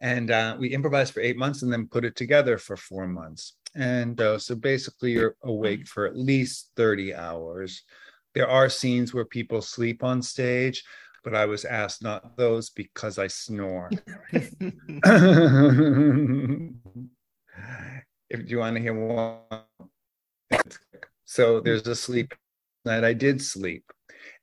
And 0.00 0.32
uh, 0.32 0.56
we 0.58 0.68
improvised 0.68 1.14
for 1.14 1.20
eight 1.20 1.36
months 1.36 1.62
and 1.62 1.72
then 1.72 1.86
put 1.86 2.04
it 2.04 2.16
together 2.16 2.58
for 2.58 2.76
four 2.76 3.06
months. 3.06 3.54
And 3.76 4.20
uh, 4.20 4.38
so 4.38 4.56
basically, 4.56 5.12
you're 5.12 5.36
awake 5.44 5.86
for 5.86 6.06
at 6.06 6.16
least 6.16 6.72
30 6.76 7.14
hours. 7.14 7.84
There 8.34 8.48
are 8.48 8.68
scenes 8.68 9.14
where 9.14 9.24
people 9.24 9.62
sleep 9.62 10.02
on 10.02 10.20
stage, 10.20 10.82
but 11.24 11.34
I 11.34 11.46
was 11.46 11.64
asked 11.64 12.02
not 12.02 12.36
those 12.36 12.70
because 12.70 13.18
I 13.18 13.26
snore. 13.26 13.90
if 14.32 14.50
you 18.50 18.58
want 18.58 18.76
to 18.76 18.82
hear 18.82 18.94
one, 18.94 19.38
so 21.24 21.60
there's 21.60 21.86
a 21.88 21.96
sleep 21.96 22.34
night. 22.84 23.02
I 23.02 23.14
did 23.14 23.42
sleep, 23.42 23.90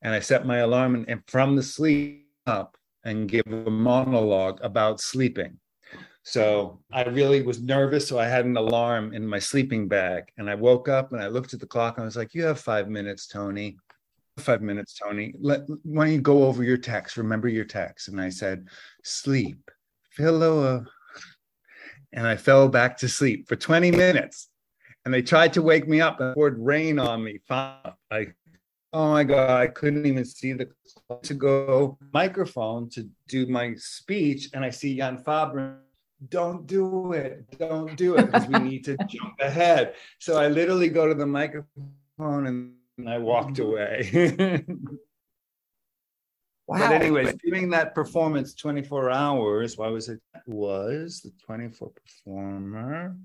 and 0.01 0.13
I 0.13 0.19
set 0.19 0.45
my 0.45 0.57
alarm 0.57 0.95
and, 0.95 1.07
and 1.07 1.21
from 1.27 1.55
the 1.55 1.63
sleep 1.63 2.27
up 2.47 2.75
and 3.05 3.29
give 3.29 3.45
a 3.47 3.69
monologue 3.69 4.59
about 4.63 4.99
sleeping. 4.99 5.57
So 6.23 6.79
I 6.91 7.03
really 7.03 7.41
was 7.41 7.61
nervous. 7.61 8.07
So 8.07 8.19
I 8.19 8.27
had 8.27 8.45
an 8.45 8.57
alarm 8.57 9.13
in 9.13 9.25
my 9.25 9.39
sleeping 9.39 9.87
bag. 9.87 10.25
And 10.37 10.49
I 10.49 10.55
woke 10.55 10.87
up 10.87 11.13
and 11.13 11.21
I 11.21 11.27
looked 11.27 11.53
at 11.53 11.59
the 11.59 11.65
clock 11.65 11.97
and 11.97 12.03
I 12.03 12.05
was 12.05 12.15
like, 12.15 12.33
You 12.33 12.43
have 12.43 12.59
five 12.59 12.89
minutes, 12.89 13.27
Tony. 13.27 13.77
Five 14.37 14.61
minutes, 14.61 14.93
Tony. 14.93 15.33
Let, 15.39 15.61
why 15.83 16.05
don't 16.05 16.13
you 16.13 16.21
go 16.21 16.45
over 16.45 16.63
your 16.63 16.77
text? 16.77 17.17
Remember 17.17 17.47
your 17.47 17.65
text. 17.65 18.07
And 18.07 18.19
I 18.19 18.29
said, 18.29 18.67
Sleep. 19.03 19.69
Philo. 20.11 20.85
And 22.13 22.27
I 22.27 22.35
fell 22.35 22.67
back 22.67 22.97
to 22.97 23.07
sleep 23.07 23.47
for 23.47 23.55
20 23.55 23.91
minutes. 23.91 24.49
And 25.05 25.13
they 25.13 25.21
tried 25.21 25.53
to 25.53 25.61
wake 25.61 25.87
me 25.87 26.01
up 26.01 26.19
and 26.19 26.33
poured 26.33 26.59
rain 26.59 26.99
on 26.99 27.23
me. 27.23 27.39
I 27.49 28.27
oh 28.93 29.11
my 29.11 29.23
god 29.23 29.49
i 29.49 29.67
couldn't 29.67 30.05
even 30.05 30.25
see 30.25 30.53
the 30.53 30.69
to 31.23 31.33
go 31.33 31.97
microphone 32.13 32.89
to 32.89 33.07
do 33.27 33.45
my 33.45 33.73
speech 33.75 34.49
and 34.53 34.65
i 34.65 34.69
see 34.69 34.97
jan 34.97 35.17
fabre 35.17 35.79
don't 36.29 36.67
do 36.67 37.13
it 37.13 37.45
don't 37.57 37.95
do 37.95 38.15
it 38.15 38.25
because 38.25 38.47
we 38.47 38.59
need 38.59 38.83
to 38.83 38.97
jump 39.07 39.33
ahead 39.39 39.95
so 40.19 40.37
i 40.37 40.47
literally 40.47 40.89
go 40.89 41.07
to 41.07 41.13
the 41.13 41.25
microphone 41.25 42.47
and 42.47 42.73
i 43.07 43.17
walked 43.17 43.59
away 43.59 44.63
wow. 46.67 46.77
but 46.77 46.91
anyways 46.91 47.33
doing 47.45 47.69
that 47.69 47.95
performance 47.95 48.53
24 48.55 49.09
hours 49.09 49.77
why 49.77 49.87
was 49.87 50.09
it 50.09 50.19
was 50.45 51.21
the 51.21 51.31
24 51.45 51.89
performer 51.89 53.15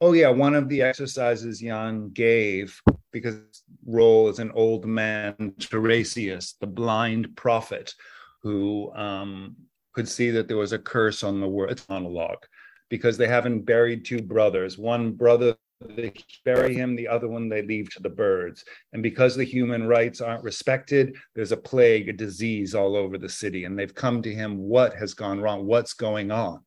oh 0.00 0.12
yeah 0.12 0.28
one 0.28 0.54
of 0.54 0.68
the 0.68 0.82
exercises 0.82 1.60
jan 1.60 2.08
gave 2.10 2.80
because 3.12 3.40
role 3.86 4.28
as 4.28 4.38
an 4.38 4.50
old 4.52 4.86
man 4.86 5.34
Tiresias, 5.58 6.54
the 6.60 6.66
blind 6.66 7.36
prophet 7.36 7.94
who 8.42 8.92
um, 8.94 9.56
could 9.92 10.08
see 10.08 10.30
that 10.30 10.48
there 10.48 10.56
was 10.56 10.72
a 10.72 10.78
curse 10.78 11.22
on 11.22 11.40
the 11.40 11.48
world. 11.48 11.72
It's 11.72 11.88
monologue 11.88 12.44
because 12.88 13.16
they 13.16 13.28
haven't 13.28 13.62
buried 13.62 14.04
two 14.04 14.22
brothers. 14.22 14.78
One 14.78 15.12
brother 15.12 15.56
they 15.80 16.12
bury 16.44 16.74
him, 16.74 16.94
the 16.94 17.08
other 17.08 17.28
one 17.28 17.48
they 17.48 17.62
leave 17.62 17.90
to 17.90 18.02
the 18.02 18.08
birds. 18.08 18.64
And 18.92 19.02
because 19.02 19.34
the 19.34 19.44
human 19.44 19.86
rights 19.86 20.20
aren't 20.20 20.44
respected, 20.44 21.16
there's 21.34 21.52
a 21.52 21.56
plague, 21.56 22.08
a 22.08 22.12
disease 22.12 22.74
all 22.74 22.96
over 22.96 23.18
the 23.18 23.28
city. 23.28 23.64
And 23.64 23.78
they've 23.78 23.94
come 23.94 24.22
to 24.22 24.34
him, 24.34 24.58
what 24.58 24.94
has 24.94 25.14
gone 25.14 25.40
wrong? 25.40 25.66
What's 25.66 25.94
going 25.94 26.30
on? 26.30 26.60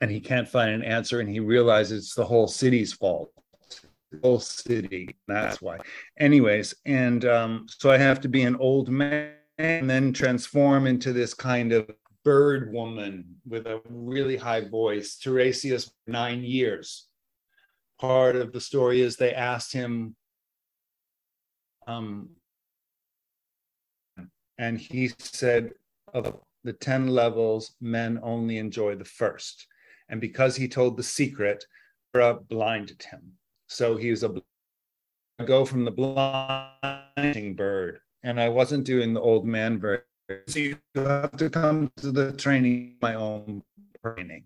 And 0.00 0.10
he 0.10 0.20
can't 0.20 0.48
find 0.48 0.70
an 0.70 0.82
answer. 0.82 1.20
And 1.20 1.28
he 1.28 1.40
realizes 1.40 2.04
it's 2.04 2.14
the 2.14 2.24
whole 2.24 2.48
city's 2.48 2.92
fault 2.92 3.32
whole 4.22 4.40
city. 4.40 5.16
That's 5.26 5.62
why. 5.62 5.78
Anyways, 6.18 6.74
and 6.84 7.24
um, 7.24 7.66
so 7.68 7.90
I 7.90 7.98
have 7.98 8.20
to 8.20 8.28
be 8.28 8.42
an 8.42 8.56
old 8.56 8.88
man 8.88 9.32
and 9.58 9.88
then 9.88 10.12
transform 10.12 10.86
into 10.86 11.12
this 11.12 11.34
kind 11.34 11.72
of 11.72 11.90
bird 12.24 12.72
woman 12.72 13.36
with 13.46 13.66
a 13.66 13.80
really 13.88 14.36
high 14.36 14.68
voice. 14.68 15.16
Tiresias, 15.16 15.90
nine 16.06 16.42
years. 16.42 17.08
Part 18.02 18.34
of 18.34 18.52
the 18.52 18.60
story 18.60 19.00
is 19.00 19.14
they 19.14 19.32
asked 19.32 19.72
him, 19.72 20.16
um, 21.86 22.30
and 24.58 24.76
he 24.76 25.12
said, 25.20 25.70
of 26.12 26.40
the 26.64 26.72
10 26.72 27.06
levels, 27.06 27.76
men 27.80 28.18
only 28.24 28.58
enjoy 28.58 28.96
the 28.96 29.04
first. 29.04 29.68
And 30.08 30.20
because 30.20 30.56
he 30.56 30.66
told 30.66 30.96
the 30.96 31.04
secret, 31.04 31.64
Hera 32.12 32.34
blinded 32.34 33.04
him. 33.04 33.34
So 33.68 33.96
he 33.96 34.10
was 34.10 34.24
a 34.24 34.34
go 35.44 35.64
from 35.64 35.84
the 35.84 35.92
blinding 35.92 37.54
bird. 37.54 38.00
And 38.24 38.40
I 38.40 38.48
wasn't 38.48 38.84
doing 38.84 39.14
the 39.14 39.20
old 39.20 39.46
man 39.46 39.78
bird. 39.78 40.02
So 40.48 40.58
you 40.58 40.76
have 40.96 41.36
to 41.36 41.48
come 41.48 41.92
to 41.98 42.10
the 42.10 42.32
training, 42.32 42.96
my 43.00 43.14
own 43.14 43.62
training. 44.04 44.44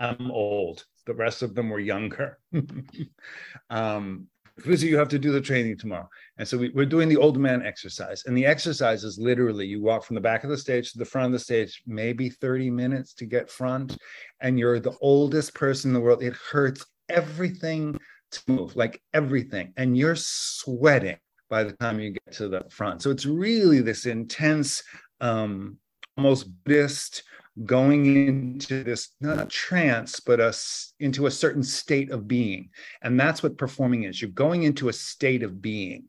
I'm 0.00 0.30
old. 0.30 0.86
The 1.08 1.14
rest 1.14 1.42
of 1.42 1.54
them 1.54 1.70
were 1.70 1.80
younger. 1.80 2.38
um, 3.70 4.28
because 4.56 4.82
you 4.82 4.98
have 4.98 5.08
to 5.08 5.18
do 5.18 5.32
the 5.32 5.40
training 5.40 5.78
tomorrow. 5.78 6.08
And 6.36 6.46
so 6.46 6.58
we, 6.58 6.72
are 6.76 6.84
doing 6.84 7.08
the 7.08 7.16
old 7.16 7.38
man 7.38 7.64
exercise. 7.64 8.24
And 8.26 8.36
the 8.36 8.44
exercise 8.44 9.04
is 9.04 9.18
literally 9.18 9.66
you 9.66 9.80
walk 9.80 10.04
from 10.04 10.16
the 10.16 10.20
back 10.20 10.44
of 10.44 10.50
the 10.50 10.58
stage 10.58 10.92
to 10.92 10.98
the 10.98 11.04
front 11.04 11.26
of 11.26 11.32
the 11.32 11.38
stage, 11.38 11.82
maybe 11.86 12.28
30 12.28 12.70
minutes 12.70 13.14
to 13.14 13.26
get 13.26 13.50
front. 13.50 13.96
And 14.40 14.58
you're 14.58 14.80
the 14.80 14.96
oldest 15.00 15.54
person 15.54 15.90
in 15.90 15.94
the 15.94 16.00
world. 16.00 16.22
It 16.22 16.34
hurts 16.34 16.84
everything 17.08 17.98
to 18.32 18.40
move, 18.48 18.76
like 18.76 19.00
everything. 19.14 19.72
And 19.76 19.96
you're 19.96 20.16
sweating 20.16 21.18
by 21.48 21.64
the 21.64 21.72
time 21.72 22.00
you 22.00 22.10
get 22.10 22.34
to 22.34 22.48
the 22.48 22.64
front. 22.68 23.00
So 23.00 23.10
it's 23.10 23.26
really 23.26 23.80
this 23.80 24.06
intense, 24.06 24.82
um, 25.20 25.78
almost 26.16 26.48
Buddhist 26.64 27.22
going 27.64 28.26
into 28.26 28.84
this 28.84 29.10
not 29.20 29.50
trance, 29.50 30.20
but 30.20 30.40
a, 30.40 30.54
into 31.00 31.26
a 31.26 31.30
certain 31.30 31.62
state 31.62 32.10
of 32.10 32.28
being. 32.28 32.70
And 33.02 33.18
that's 33.18 33.42
what 33.42 33.58
performing 33.58 34.04
is. 34.04 34.20
You're 34.20 34.30
going 34.30 34.62
into 34.62 34.88
a 34.88 34.92
state 34.92 35.42
of 35.42 35.60
being. 35.60 36.04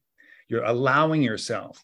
You're 0.48 0.64
allowing 0.64 1.22
yourself. 1.22 1.84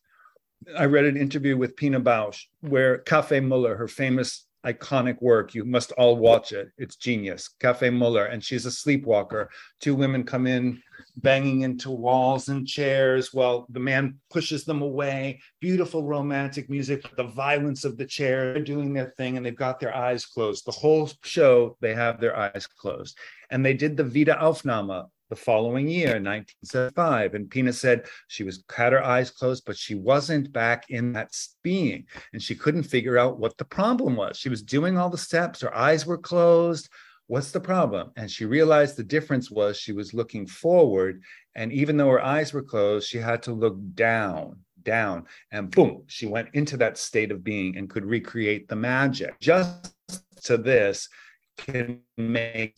I 0.78 0.86
read 0.86 1.06
an 1.06 1.18
interview 1.18 1.58
with 1.58 1.76
Pina 1.76 2.02
Bausch 2.02 2.44
where 2.62 3.00
Café 3.00 3.44
Müller, 3.44 3.78
her 3.78 3.88
famous 3.88 4.46
iconic 4.66 5.22
work. 5.22 5.54
You 5.54 5.64
must 5.64 5.92
all 5.94 6.18
watch 6.18 6.52
it. 6.52 6.72
It's 6.78 6.96
genius. 6.96 7.52
Café 7.60 7.92
Müller, 7.92 8.32
and 8.32 8.44
she's 8.44 8.66
a 8.66 8.72
sleepwalker. 8.72 9.50
Two 9.80 9.96
women 9.96 10.24
come 10.24 10.48
in, 10.48 10.82
banging 11.18 11.62
into 11.62 11.92
walls 11.92 12.50
and 12.50 12.68
chairs 12.68 13.34
while 13.34 13.66
the 13.70 13.80
man 13.80 14.20
pushes 14.30 14.66
them 14.66 14.82
away. 14.82 15.40
Beautiful 15.62 16.04
romantic 16.04 16.70
music, 16.70 17.02
but 17.04 17.16
the 17.16 17.24
violence 17.24 17.86
of 17.86 17.98
the 17.98 18.06
chair. 18.06 18.54
They're 18.54 18.64
doing 18.64 18.94
their 18.94 19.14
thing 19.18 19.38
and 19.38 19.46
they've 19.46 19.56
got 19.56 19.80
their 19.80 19.96
eyes 19.96 20.26
closed. 20.26 20.66
The 20.66 20.72
whole 20.72 21.10
show, 21.24 21.78
they 21.80 21.94
have 21.94 22.20
their 22.20 22.38
eyes 22.38 22.68
closed. 22.68 23.18
And 23.50 23.66
they 23.66 23.74
did 23.74 23.96
the 23.96 24.04
Wiederaufnahme 24.04 25.10
the 25.30 25.36
following 25.36 25.88
year, 25.88 26.20
1975. 26.22 27.34
And 27.34 27.50
Pina 27.50 27.74
said 27.74 28.06
she 28.28 28.44
was 28.44 28.64
had 28.74 28.94
her 28.94 29.04
eyes 29.04 29.32
closed, 29.32 29.64
but 29.66 29.78
she 29.78 29.96
wasn't 29.96 30.52
back 30.52 30.86
in 30.90 31.14
that 31.14 31.36
being. 31.64 32.06
And 32.34 32.42
she 32.42 32.56
couldn't 32.56 32.84
figure 32.84 33.18
out 33.18 33.40
what 33.40 33.58
the 33.58 33.66
problem 33.66 34.16
was. 34.16 34.38
She 34.38 34.50
was 34.50 34.62
doing 34.62 34.98
all 34.98 35.10
the 35.10 35.18
steps, 35.18 35.62
her 35.62 35.76
eyes 35.76 36.06
were 36.06 36.18
closed. 36.18 36.90
What's 37.28 37.52
the 37.52 37.60
problem? 37.60 38.12
And 38.18 38.30
she 38.30 38.46
realized 38.46 38.96
the 38.96 39.04
difference 39.04 39.50
was 39.50 39.78
she 39.78 39.94
was 39.94 40.14
looking 40.14 40.46
forward. 40.46 41.24
And 41.56 41.72
even 41.74 41.98
though 41.98 42.10
her 42.10 42.24
eyes 42.24 42.54
were 42.54 42.62
closed, 42.62 43.08
she 43.08 43.18
had 43.18 43.42
to 43.44 43.52
look 43.52 43.78
down, 43.96 44.60
down. 44.84 45.26
And 45.52 45.72
boom, 45.72 46.04
she 46.08 46.28
went 46.28 46.50
into 46.54 46.78
that 46.78 46.98
state 46.98 47.32
of 47.32 47.44
being 47.44 47.78
and 47.78 47.90
could 47.90 48.06
recreate 48.06 48.68
the 48.68 48.76
magic. 48.76 49.40
Just 49.40 49.96
to 50.44 50.58
this 50.58 51.10
can 51.58 52.02
make 52.18 52.78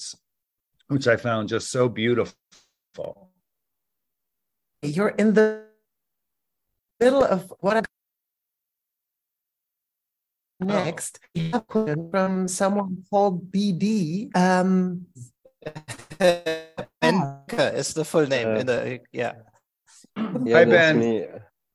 which 0.88 1.07
I 1.07 1.18
found 1.18 1.49
just 1.49 1.69
so 1.69 1.90
beautiful. 1.90 2.34
You're 4.82 5.10
in 5.10 5.34
the 5.34 5.64
middle 6.99 7.24
of 7.24 7.53
what 7.60 7.86
next 10.59 11.19
oh. 11.53 12.09
from 12.11 12.47
someone 12.47 13.03
called 13.09 13.51
BD. 13.51 14.35
Um, 14.35 15.05
Benke 16.19 17.73
is 17.73 17.93
the 17.93 18.05
full 18.05 18.27
name. 18.27 18.47
Uh, 18.47 18.59
in 18.59 18.65
the, 18.65 18.99
yeah. 19.11 19.34
yeah. 20.43 20.57
Hi, 20.57 20.65
Ben. 20.65 20.99
Me. 20.99 21.25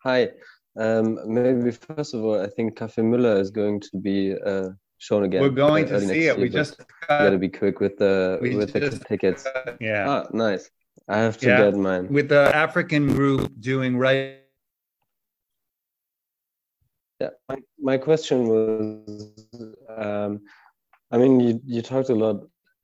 Hi. 0.03 0.31
Um, 0.77 1.19
maybe 1.27 1.71
first 1.71 2.15
of 2.15 2.25
all, 2.25 2.41
I 2.41 2.47
think 2.47 2.79
Café 2.79 3.05
Müller 3.05 3.39
is 3.39 3.51
going 3.51 3.81
to 3.81 3.99
be 3.99 4.35
uh, 4.35 4.71
shown 4.99 5.25
again. 5.25 5.43
We're 5.43 5.51
going 5.51 5.87
to 5.87 6.01
see 6.01 6.27
it. 6.27 6.39
we 6.39 6.49
just 6.49 6.81
got 7.09 7.31
to 7.31 7.39
be 7.39 7.49
quick 7.49 7.81
with 7.81 7.99
the 7.99 8.39
with 8.41 8.73
the 8.73 9.05
tickets. 9.09 9.47
yeah. 9.81 10.09
Ah, 10.09 10.27
nice. 10.33 10.71
I 11.09 11.19
have 11.19 11.37
to 11.39 11.47
yeah. 11.47 11.59
get 11.59 11.75
mine 11.75 12.09
with 12.09 12.29
the 12.29 12.55
African 12.55 13.09
group 13.09 13.53
doing 13.61 13.97
right. 13.97 14.42
Yeah, 17.23 17.31
my, 17.49 17.59
my 17.91 17.99
question 17.99 18.49
was, 18.49 19.33
um, 19.97 20.41
I 21.13 21.19
mean, 21.19 21.39
you 21.39 21.61
you 21.65 21.81
talked 21.81 22.11
a 22.11 22.19
lot, 22.25 22.39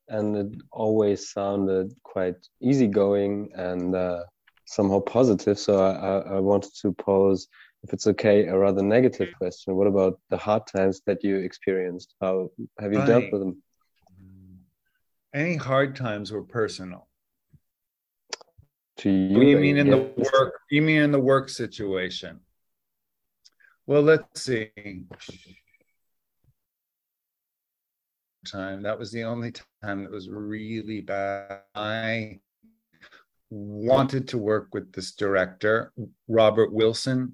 and 0.09 0.27
it 0.43 0.51
always 0.71 1.33
sounded 1.37 1.87
quite 2.05 2.39
easygoing 2.61 3.51
and 3.55 3.97
uh, 3.97 4.23
somehow 4.65 5.01
positive. 5.01 5.59
So 5.59 5.73
I, 5.83 6.37
I 6.37 6.39
wanted 6.51 6.73
to 6.83 6.93
pose, 6.93 7.49
if 7.83 7.93
it's 7.93 8.07
okay, 8.13 8.47
a 8.47 8.57
rather 8.57 8.83
negative 8.83 9.31
question. 9.41 9.75
What 9.75 9.89
about 9.89 10.21
the 10.31 10.37
hard 10.37 10.65
times 10.69 11.01
that 11.07 11.25
you 11.25 11.35
experienced? 11.39 12.15
How 12.21 12.35
have 12.79 12.93
you 12.93 13.05
dealt 13.05 13.33
with 13.33 13.41
them? 13.43 13.55
Any 15.35 15.57
hard 15.57 15.97
times 15.97 16.31
were 16.31 16.47
personal. 16.61 17.09
To 18.99 19.11
you, 19.11 19.43
you 19.43 19.57
mean 19.65 19.79
in 19.79 19.91
the 19.91 20.03
work? 20.33 20.53
You 20.71 20.83
mean 20.83 21.03
in 21.03 21.13
the 21.13 21.25
work 21.33 21.49
situation? 21.49 22.41
Well, 23.89 24.03
let's 24.03 24.43
see. 24.43 24.69
Time 28.47 28.83
that 28.83 28.99
was 28.99 29.11
the 29.11 29.25
only 29.25 29.55
time 29.83 30.03
that 30.03 30.11
was 30.11 30.29
really 30.29 31.01
bad. 31.01 31.63
I 31.75 32.41
wanted 33.49 34.29
to 34.29 34.37
work 34.37 34.75
with 34.75 34.93
this 34.93 35.13
director, 35.13 35.95
Robert 36.29 36.71
Wilson. 36.71 37.33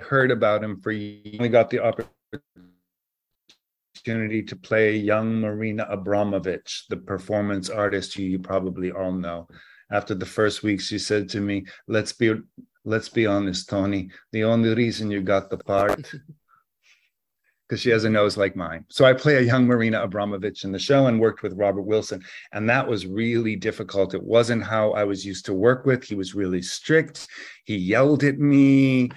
Heard 0.00 0.32
about 0.32 0.64
him 0.64 0.80
for 0.80 0.90
years. 0.90 1.38
We 1.38 1.48
got 1.48 1.70
the 1.70 1.78
opportunity 3.94 4.42
to 4.42 4.56
play 4.56 4.96
young 4.96 5.40
Marina 5.40 5.86
Abramovich, 5.88 6.86
the 6.90 6.96
performance 6.96 7.70
artist 7.70 8.14
who 8.14 8.24
you 8.24 8.40
probably 8.40 8.90
all 8.90 9.12
know. 9.12 9.46
After 9.92 10.14
the 10.14 10.26
first 10.26 10.62
week, 10.62 10.80
she 10.80 10.98
said 10.98 11.28
to 11.30 11.40
me, 11.40 11.66
"Let's 11.86 12.12
be 12.12 12.34
let's 12.84 13.08
be 13.08 13.26
honest, 13.26 13.68
Tony. 13.68 14.10
The 14.32 14.44
only 14.44 14.74
reason 14.74 15.10
you 15.10 15.20
got 15.22 15.50
the 15.50 15.58
part 15.58 16.10
because 17.72 17.80
she 17.80 17.88
has 17.88 18.04
a 18.04 18.10
nose 18.10 18.36
like 18.36 18.54
mine. 18.54 18.84
So 18.90 19.06
I 19.06 19.14
play 19.14 19.36
a 19.36 19.40
young 19.40 19.64
Marina 19.64 20.02
Abramovich 20.02 20.64
in 20.64 20.72
the 20.72 20.78
show 20.78 21.06
and 21.06 21.18
worked 21.18 21.42
with 21.42 21.56
Robert 21.56 21.80
Wilson. 21.80 22.22
And 22.52 22.68
that 22.68 22.86
was 22.86 23.06
really 23.06 23.56
difficult. 23.56 24.12
It 24.12 24.22
wasn't 24.22 24.62
how 24.62 24.90
I 24.90 25.04
was 25.04 25.24
used 25.24 25.46
to 25.46 25.54
work 25.54 25.86
with. 25.86 26.04
He 26.04 26.14
was 26.14 26.34
really 26.34 26.60
strict. 26.60 27.28
He 27.64 27.76
yelled 27.76 28.24
at 28.24 28.38
me. 28.38 29.10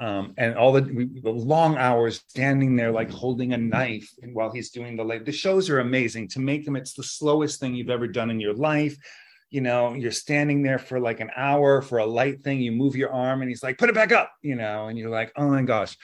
Um, 0.00 0.32
and 0.38 0.56
all 0.56 0.72
the, 0.72 1.10
the, 1.22 1.28
long 1.28 1.76
hours 1.76 2.22
standing 2.28 2.76
there 2.76 2.92
like 2.92 3.10
holding 3.10 3.52
a 3.52 3.58
knife 3.58 4.10
while 4.32 4.52
he's 4.52 4.70
doing 4.70 4.96
the. 4.96 5.20
The 5.22 5.30
shows 5.30 5.68
are 5.68 5.80
amazing. 5.80 6.28
To 6.28 6.40
make 6.40 6.64
them, 6.64 6.76
it's 6.76 6.94
the 6.94 7.02
slowest 7.02 7.60
thing 7.60 7.74
you've 7.74 7.90
ever 7.90 8.06
done 8.06 8.30
in 8.30 8.40
your 8.40 8.54
life. 8.54 8.96
You 9.50 9.62
know, 9.62 9.94
you're 9.94 10.10
standing 10.10 10.62
there 10.62 10.78
for 10.78 11.00
like 11.00 11.20
an 11.20 11.30
hour 11.36 11.80
for 11.80 11.98
a 11.98 12.06
light 12.06 12.42
thing. 12.42 12.60
You 12.60 12.72
move 12.72 12.96
your 12.96 13.12
arm, 13.12 13.40
and 13.40 13.48
he's 13.48 13.62
like, 13.62 13.78
"Put 13.78 13.88
it 13.88 13.94
back 13.94 14.12
up," 14.12 14.32
you 14.42 14.56
know, 14.56 14.88
and 14.88 14.98
you're 14.98 15.10
like, 15.10 15.32
"Oh 15.36 15.48
my 15.48 15.62
gosh." 15.62 15.96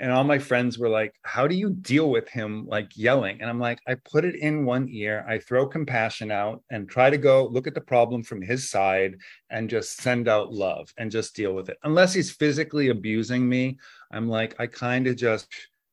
and 0.00 0.12
all 0.12 0.24
my 0.24 0.38
friends 0.38 0.78
were 0.78 0.88
like 0.88 1.14
how 1.22 1.46
do 1.46 1.54
you 1.54 1.70
deal 1.70 2.10
with 2.10 2.28
him 2.28 2.66
like 2.66 2.96
yelling 2.96 3.40
and 3.40 3.50
i'm 3.50 3.58
like 3.58 3.80
i 3.86 3.94
put 3.94 4.24
it 4.24 4.36
in 4.36 4.64
one 4.64 4.88
ear 4.90 5.24
i 5.28 5.38
throw 5.38 5.66
compassion 5.66 6.30
out 6.30 6.62
and 6.70 6.88
try 6.88 7.10
to 7.10 7.18
go 7.18 7.46
look 7.46 7.66
at 7.66 7.74
the 7.74 7.80
problem 7.80 8.22
from 8.22 8.40
his 8.40 8.70
side 8.70 9.16
and 9.50 9.70
just 9.70 9.96
send 10.00 10.28
out 10.28 10.52
love 10.52 10.92
and 10.98 11.10
just 11.10 11.34
deal 11.34 11.52
with 11.52 11.68
it 11.68 11.78
unless 11.82 12.14
he's 12.14 12.30
physically 12.30 12.88
abusing 12.88 13.48
me 13.48 13.76
i'm 14.12 14.28
like 14.28 14.54
i 14.58 14.66
kind 14.66 15.06
of 15.06 15.16
just 15.16 15.48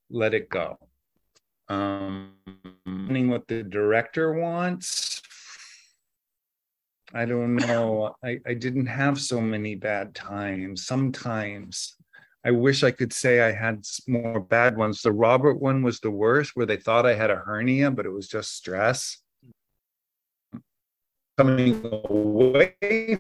let 0.10 0.34
it 0.34 0.50
go 0.50 0.78
um 1.70 2.32
what 2.86 3.48
the 3.48 3.64
director 3.64 4.34
wants 4.34 5.15
i 7.14 7.26
don't 7.26 7.56
know 7.68 8.16
I, 8.24 8.40
I 8.46 8.54
didn't 8.54 8.88
have 8.88 9.20
so 9.20 9.40
many 9.42 9.76
bad 9.76 10.16
times 10.16 10.86
sometimes 10.86 11.96
I 12.46 12.52
wish 12.52 12.84
I 12.84 12.92
could 12.92 13.12
say 13.12 13.42
I 13.42 13.52
had 13.52 13.84
more 14.08 14.40
bad 14.40 14.78
ones. 14.78 15.02
The 15.02 15.12
Robert 15.12 15.56
one 15.56 15.82
was 15.82 16.00
the 16.00 16.12
worst, 16.12 16.52
where 16.56 16.68
they 16.68 16.78
thought 16.78 17.08
I 17.08 17.16
had 17.16 17.32
a 17.32 17.38
hernia, 17.38 17.90
but 17.90 18.06
it 18.06 18.12
was 18.12 18.28
just 18.28 18.56
stress. 18.56 19.18
Coming 21.40 21.82
away, 21.84 23.20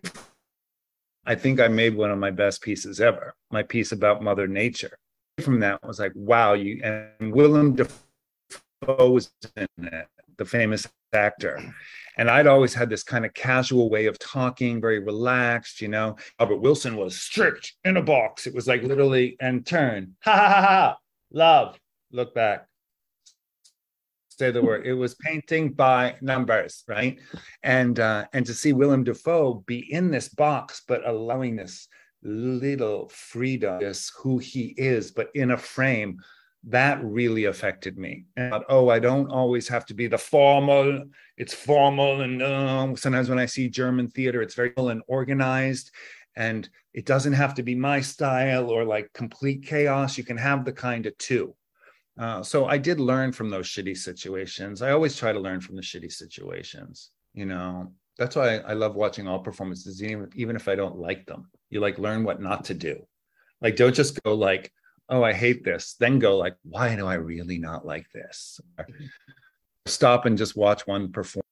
I 1.26 1.34
think 1.34 1.60
I 1.60 1.68
made 1.70 1.96
one 1.96 2.12
of 2.12 2.20
my 2.20 2.30
best 2.30 2.62
pieces 2.62 3.02
ever. 3.02 3.34
My 3.50 3.64
piece 3.64 3.92
about 3.92 4.22
Mother 4.22 4.48
Nature. 4.48 4.96
From 5.42 5.60
that 5.62 5.84
was 5.84 6.00
like, 6.00 6.14
wow, 6.14 6.54
you 6.54 6.80
and 6.84 7.34
Willem 7.34 7.76
Dafoe 7.76 9.10
was 9.10 9.32
in 9.58 9.68
it, 9.80 10.08
the 10.38 10.46
famous 10.46 10.88
actor. 11.14 11.74
And 12.18 12.30
I'd 12.30 12.48
always 12.48 12.74
had 12.74 12.90
this 12.90 13.04
kind 13.04 13.26
of 13.26 13.34
casual 13.34 13.90
way 13.90 14.06
of 14.06 14.20
talking, 14.20 14.82
very 14.82 15.00
relaxed, 15.00 15.82
you 15.82 15.88
know. 15.88 16.16
Robert 16.40 16.58
Wilson 16.58 16.96
was 16.96 17.20
strict 17.20 17.74
in 17.84 17.98
a 17.98 18.02
box. 18.02 18.48
It 18.48 18.54
was 18.54 18.68
like 18.68 18.84
literally 18.84 19.36
and 19.40 19.66
turn, 19.66 20.16
ha 20.22 20.36
ha 20.36 20.48
ha 20.48 20.62
ha, 20.62 20.98
love, 21.32 21.80
look 22.12 22.34
back, 22.34 22.68
say 24.30 24.52
the 24.52 24.62
word. 24.62 24.86
It 24.86 24.94
was 24.94 25.16
painting 25.16 25.72
by 25.72 26.16
numbers, 26.22 26.84
right? 26.88 27.20
And 27.64 28.00
uh, 28.00 28.26
and 28.34 28.46
to 28.46 28.54
see 28.54 28.74
Willem 28.74 29.04
Dafoe 29.04 29.64
be 29.66 29.92
in 29.92 30.12
this 30.12 30.30
box, 30.30 30.84
but 30.88 31.08
allowing 31.08 31.56
this 31.56 31.88
little 32.24 33.10
freedom, 33.10 33.80
just 33.80 34.14
who 34.18 34.38
he 34.38 34.74
is, 34.78 35.12
but 35.12 35.30
in 35.36 35.52
a 35.52 35.58
frame 35.58 36.18
that 36.68 37.04
really 37.04 37.46
affected 37.46 37.98
me. 37.98 38.26
And 38.36 38.64
oh, 38.70 38.90
I 38.90 39.00
don't 39.00 39.30
always 39.30 39.68
have 39.68 39.86
to 39.88 39.94
be 39.94 40.08
the 40.08 40.18
formal. 40.18 41.04
It's 41.38 41.54
formal, 41.54 42.22
and 42.22 42.42
uh, 42.42 42.96
sometimes 42.96 43.30
when 43.30 43.40
I 43.40 43.46
see 43.46 43.70
German 43.70 44.10
theater, 44.10 44.42
it's 44.42 44.56
very 44.56 44.74
well 44.76 44.90
and 44.90 45.02
organized, 45.08 45.92
and 46.36 46.68
it 46.94 47.06
doesn't 47.06 47.34
have 47.34 47.54
to 47.56 47.64
be 47.64 47.76
my 47.76 48.02
style 48.02 48.70
or 48.70 48.84
like 48.84 49.12
complete 49.14 49.66
chaos. 49.66 50.18
You 50.18 50.24
can 50.24 50.38
have 50.38 50.66
the 50.66 50.74
kind 50.74 51.06
of 51.06 51.18
two. 51.18 51.56
Uh, 52.18 52.42
so 52.42 52.66
I 52.66 52.78
did 52.78 53.00
learn 53.00 53.32
from 53.32 53.50
those 53.50 53.68
shitty 53.68 53.98
situations. 53.98 54.82
I 54.82 54.92
always 54.92 55.18
try 55.18 55.34
to 55.34 55.40
learn 55.40 55.60
from 55.60 55.76
the 55.76 55.82
shitty 55.82 56.12
situations. 56.12 57.12
You 57.34 57.46
know, 57.46 57.92
that's 58.18 58.38
why 58.38 58.56
I, 58.56 58.72
I 58.72 58.74
love 58.74 58.96
watching 58.96 59.28
all 59.28 59.40
performances, 59.40 60.02
even 60.02 60.30
even 60.36 60.56
if 60.56 60.68
I 60.68 60.76
don't 60.76 60.98
like 60.98 61.26
them. 61.26 61.50
You 61.70 61.80
like 61.80 62.00
learn 62.00 62.24
what 62.24 62.42
not 62.42 62.66
to 62.66 62.74
do. 62.74 63.06
Like, 63.62 63.76
don't 63.76 63.96
just 63.96 64.22
go 64.24 64.34
like 64.34 64.72
oh, 65.10 65.24
I 65.24 65.34
hate 65.34 65.64
this, 65.64 65.96
then 66.00 66.20
go 66.20 66.38
like, 66.38 66.56
why 66.64 66.96
do 66.96 67.06
I 67.06 67.16
really 67.16 67.58
not 67.58 67.86
like 67.86 68.08
this? 68.12 68.60
Mm-hmm. 68.80 69.06
Stop 69.86 70.26
and 70.26 70.38
just 70.38 70.58
watch 70.58 70.88
one 70.88 71.12
perform 71.12 71.44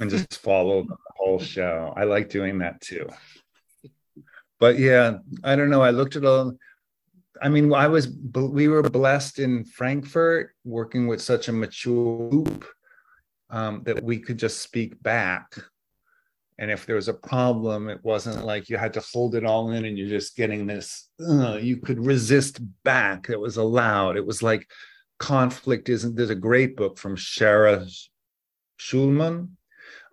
and 0.00 0.10
just 0.10 0.40
follow 0.40 0.82
the 0.82 0.96
whole 1.16 1.38
show. 1.38 1.92
I 1.96 2.04
like 2.04 2.30
doing 2.30 2.58
that 2.58 2.80
too. 2.80 3.08
But 4.58 4.78
yeah, 4.78 5.18
I 5.44 5.56
don't 5.56 5.70
know. 5.70 5.82
I 5.82 5.90
looked 5.90 6.16
at 6.16 6.24
all. 6.24 6.54
I 7.42 7.48
mean, 7.48 7.72
I 7.72 7.86
was 7.86 8.08
we 8.34 8.68
were 8.68 8.82
blessed 8.82 9.38
in 9.38 9.64
Frankfurt 9.64 10.50
working 10.64 11.06
with 11.06 11.22
such 11.22 11.48
a 11.48 11.52
mature 11.52 12.28
group 12.28 12.66
um, 13.48 13.82
that 13.84 14.02
we 14.02 14.18
could 14.18 14.38
just 14.38 14.60
speak 14.60 15.02
back 15.02 15.54
and 16.60 16.70
if 16.70 16.84
there 16.84 16.96
was 16.96 17.08
a 17.08 17.14
problem 17.14 17.88
it 17.88 17.98
wasn't 18.04 18.44
like 18.44 18.68
you 18.68 18.76
had 18.76 18.92
to 18.92 19.02
hold 19.12 19.34
it 19.34 19.44
all 19.44 19.72
in 19.72 19.86
and 19.86 19.98
you're 19.98 20.08
just 20.08 20.36
getting 20.36 20.66
this 20.66 21.08
uh, 21.26 21.58
you 21.60 21.78
could 21.78 22.04
resist 22.04 22.60
back. 22.84 23.28
It 23.28 23.40
was 23.40 23.56
allowed. 23.56 24.16
It 24.16 24.26
was 24.26 24.42
like 24.42 24.70
conflict 25.18 25.88
isn't 25.88 26.14
there's 26.14 26.30
a 26.30 26.34
great 26.34 26.76
book 26.76 26.98
from 26.98 27.16
Sarah 27.16 27.86
Schulman 28.78 29.48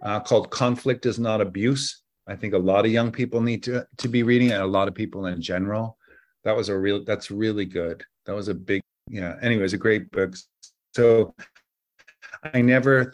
uh, 0.02 0.20
called 0.22 0.50
conflict 0.50 1.06
is 1.06 1.20
not 1.20 1.42
abuse. 1.42 2.02
I 2.28 2.36
think 2.36 2.54
a 2.54 2.58
lot 2.58 2.86
of 2.86 2.92
young 2.92 3.12
people 3.12 3.42
need 3.42 3.64
to 3.64 3.86
to 3.98 4.08
be 4.08 4.24
reading 4.24 4.50
it 4.50 4.62
a 4.62 4.66
lot 4.66 4.88
of 4.88 4.96
people 4.96 5.28
in 5.28 5.42
general. 5.42 5.98
That 6.44 6.56
was 6.56 6.70
a 6.70 6.78
real 6.78 7.04
that's 7.04 7.30
really 7.30 7.66
good. 7.66 8.04
That 8.26 8.36
was 8.36 8.48
a 8.48 8.56
big 8.56 8.82
yeah 9.10 9.36
anyways 9.42 9.74
a 9.74 9.78
great 9.78 10.12
book. 10.12 10.36
So 10.96 11.36
i 12.54 12.62
never 12.62 13.14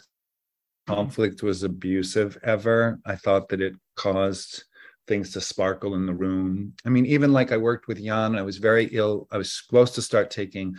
conflict 0.86 1.42
was 1.42 1.62
abusive 1.62 2.38
ever. 2.42 3.00
I 3.04 3.16
thought 3.16 3.48
that 3.48 3.60
it 3.60 3.74
caused 3.96 4.64
things 5.06 5.32
to 5.32 5.40
sparkle 5.40 5.94
in 5.94 6.06
the 6.06 6.14
room. 6.14 6.72
I 6.84 6.88
mean, 6.88 7.06
even 7.06 7.32
like 7.32 7.52
I 7.52 7.56
worked 7.56 7.88
with 7.88 8.02
Jan, 8.02 8.36
I 8.36 8.42
was 8.42 8.58
very 8.58 8.86
ill. 8.92 9.28
I 9.30 9.38
was 9.38 9.52
supposed 9.52 9.94
to 9.96 10.02
start 10.02 10.30
taking 10.30 10.76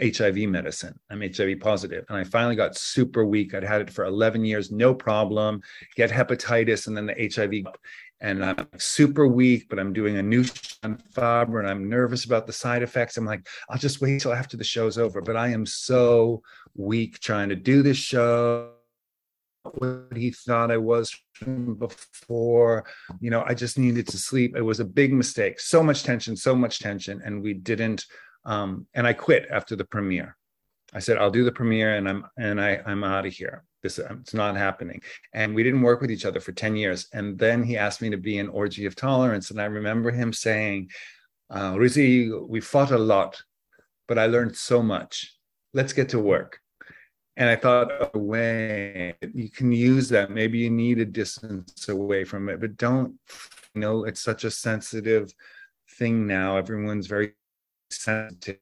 HIV 0.00 0.48
medicine. 0.48 0.98
I'm 1.10 1.22
HIV 1.22 1.60
positive, 1.60 2.04
and 2.08 2.18
I 2.18 2.24
finally 2.24 2.56
got 2.56 2.76
super 2.76 3.24
weak. 3.24 3.54
I'd 3.54 3.62
had 3.62 3.82
it 3.82 3.90
for 3.90 4.04
11 4.04 4.44
years, 4.44 4.70
no 4.70 4.94
problem. 4.94 5.62
Get 5.96 6.10
hepatitis, 6.10 6.86
and 6.86 6.96
then 6.96 7.06
the 7.06 7.30
HIV, 7.34 7.72
and 8.20 8.44
I'm 8.44 8.66
super 8.78 9.26
weak. 9.26 9.68
But 9.68 9.78
I'm 9.78 9.92
doing 9.92 10.16
a 10.16 10.22
new 10.22 10.44
Fabre, 10.44 11.60
and 11.60 11.68
I'm 11.68 11.88
nervous 11.88 12.24
about 12.24 12.46
the 12.46 12.52
side 12.52 12.82
effects. 12.82 13.16
I'm 13.16 13.24
like, 13.24 13.46
I'll 13.68 13.78
just 13.78 14.00
wait 14.00 14.20
till 14.20 14.32
after 14.32 14.56
the 14.56 14.64
show's 14.64 14.98
over. 14.98 15.20
But 15.20 15.36
I 15.36 15.48
am 15.48 15.66
so 15.66 16.42
weak 16.74 17.20
trying 17.20 17.50
to 17.50 17.56
do 17.56 17.82
this 17.82 17.98
show 17.98 18.72
what 19.64 20.16
he 20.16 20.30
thought 20.30 20.70
I 20.70 20.76
was 20.76 21.14
before. 21.78 22.84
You 23.20 23.30
know, 23.30 23.44
I 23.46 23.54
just 23.54 23.78
needed 23.78 24.08
to 24.08 24.18
sleep. 24.18 24.56
It 24.56 24.62
was 24.62 24.80
a 24.80 24.84
big 24.84 25.12
mistake. 25.12 25.60
So 25.60 25.82
much 25.82 26.02
tension, 26.02 26.36
so 26.36 26.54
much 26.54 26.80
tension, 26.80 27.22
and 27.24 27.42
we 27.42 27.54
didn't. 27.54 28.04
Um, 28.44 28.86
and 28.94 29.06
I 29.06 29.12
quit 29.12 29.46
after 29.50 29.76
the 29.76 29.84
premiere. 29.84 30.36
I 30.92 30.98
said, 30.98 31.16
"I'll 31.18 31.30
do 31.30 31.44
the 31.44 31.52
premiere, 31.52 31.96
and 31.96 32.08
I'm 32.08 32.26
and 32.36 32.60
I 32.60 32.82
I'm 32.84 33.04
out 33.04 33.26
of 33.26 33.32
here. 33.32 33.64
This 33.82 33.98
it's 33.98 34.34
not 34.34 34.56
happening." 34.56 35.00
And 35.32 35.54
we 35.54 35.62
didn't 35.62 35.82
work 35.82 36.00
with 36.00 36.10
each 36.10 36.26
other 36.26 36.40
for 36.40 36.52
ten 36.52 36.76
years. 36.76 37.08
And 37.12 37.38
then 37.38 37.62
he 37.62 37.76
asked 37.76 38.02
me 38.02 38.10
to 38.10 38.16
be 38.18 38.38
an 38.38 38.48
orgy 38.48 38.86
of 38.86 38.96
tolerance, 38.96 39.50
and 39.50 39.60
I 39.60 39.66
remember 39.66 40.10
him 40.10 40.32
saying, 40.32 40.90
uh, 41.50 41.76
"Rizzi, 41.78 42.30
we 42.32 42.60
fought 42.60 42.90
a 42.90 42.98
lot, 42.98 43.42
but 44.08 44.18
I 44.18 44.26
learned 44.26 44.56
so 44.56 44.82
much. 44.82 45.34
Let's 45.72 45.92
get 45.92 46.08
to 46.10 46.18
work." 46.18 46.61
And 47.36 47.48
I 47.48 47.56
thought, 47.56 47.90
oh, 47.92 48.10
away, 48.14 49.14
you 49.32 49.48
can 49.50 49.72
use 49.72 50.08
that. 50.10 50.30
Maybe 50.30 50.58
you 50.58 50.70
need 50.70 50.98
a 50.98 51.04
distance 51.04 51.88
away 51.88 52.24
from 52.24 52.48
it, 52.48 52.60
but 52.60 52.76
don't 52.76 53.18
You 53.74 53.80
know, 53.80 54.04
it's 54.04 54.20
such 54.20 54.44
a 54.44 54.50
sensitive 54.50 55.32
thing 55.98 56.26
now. 56.26 56.56
Everyone's 56.56 57.06
very 57.06 57.32
sensitive, 57.90 58.58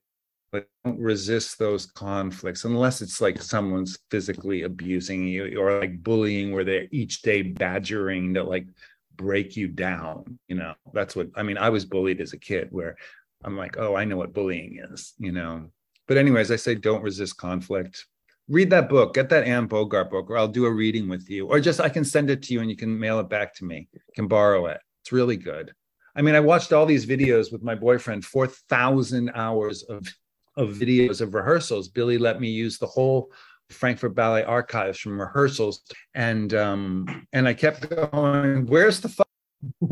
but 0.53 0.69
don't 0.85 0.99
resist 1.01 1.59
those 1.59 1.87
conflicts 1.87 2.65
unless 2.65 3.03
it's 3.03 3.21
like 3.21 3.43
someone's 3.43 3.99
physically 4.11 4.63
abusing 4.63 5.27
you 5.27 5.61
or 5.61 5.81
like 5.81 6.03
bullying 6.03 6.53
where 6.53 6.65
they're 6.65 6.87
each 6.93 7.23
day 7.23 7.43
badgering 7.43 8.35
to 8.35 8.45
like 8.45 8.67
break 9.17 9.57
you 9.57 9.69
down. 9.69 10.39
You 10.49 10.57
know, 10.57 10.75
that's 10.93 11.17
what 11.17 11.29
I 11.35 11.43
mean. 11.43 11.59
I 11.59 11.71
was 11.71 11.85
bullied 11.85 12.21
as 12.21 12.33
a 12.33 12.39
kid 12.39 12.69
where 12.71 12.97
I'm 13.45 13.57
like, 13.57 13.77
oh, 13.79 13.97
I 13.97 14.05
know 14.05 14.17
what 14.17 14.33
bullying 14.33 14.81
is, 14.93 15.15
you 15.19 15.33
know. 15.33 15.71
But 16.07 16.19
anyways, 16.19 16.51
I 16.51 16.57
say 16.57 16.75
don't 16.75 17.03
resist 17.03 17.37
conflict. 17.37 18.07
Read 18.49 18.71
that 18.71 18.89
book, 18.89 19.15
get 19.15 19.29
that 19.29 19.45
Anne 19.45 19.67
Bogart 19.67 20.11
book, 20.11 20.29
or 20.29 20.37
I'll 20.37 20.49
do 20.49 20.67
a 20.67 20.73
reading 20.73 21.09
with 21.09 21.31
you, 21.31 21.47
or 21.47 21.61
just 21.61 21.81
I 21.81 21.89
can 21.89 22.05
send 22.05 22.31
it 22.31 22.43
to 22.45 22.55
you 22.55 22.61
and 22.61 22.71
you 22.71 22.77
can 22.77 22.99
mail 22.99 23.21
it 23.21 23.29
back 23.29 23.55
to 23.57 23.65
me. 23.65 23.89
Can 24.15 24.27
borrow 24.27 24.67
it. 24.67 24.81
It's 25.03 25.13
really 25.13 25.37
good. 25.37 25.73
I 26.17 26.23
mean, 26.23 26.35
I 26.35 26.41
watched 26.41 26.73
all 26.73 26.87
these 26.87 27.07
videos 27.07 27.53
with 27.53 27.63
my 27.63 27.75
boyfriend, 27.75 28.25
4,000 28.25 29.31
hours 29.35 29.85
of, 29.85 30.07
of 30.57 30.71
videos 30.71 31.21
of 31.21 31.35
rehearsals. 31.35 31.89
Billy 31.89 32.19
let 32.19 32.41
me 32.41 32.49
use 32.49 32.79
the 32.79 32.87
whole 32.87 33.31
Frankfurt 33.71 34.15
Ballet 34.15 34.43
archives 34.43 34.99
from 34.99 35.21
rehearsals. 35.21 35.83
And 36.15 36.53
um, 36.55 37.27
and 37.33 37.47
I 37.47 37.55
kept 37.55 37.89
going, 37.89 38.67
where's 38.67 39.01
the 39.01 39.09
fight? 39.09 39.27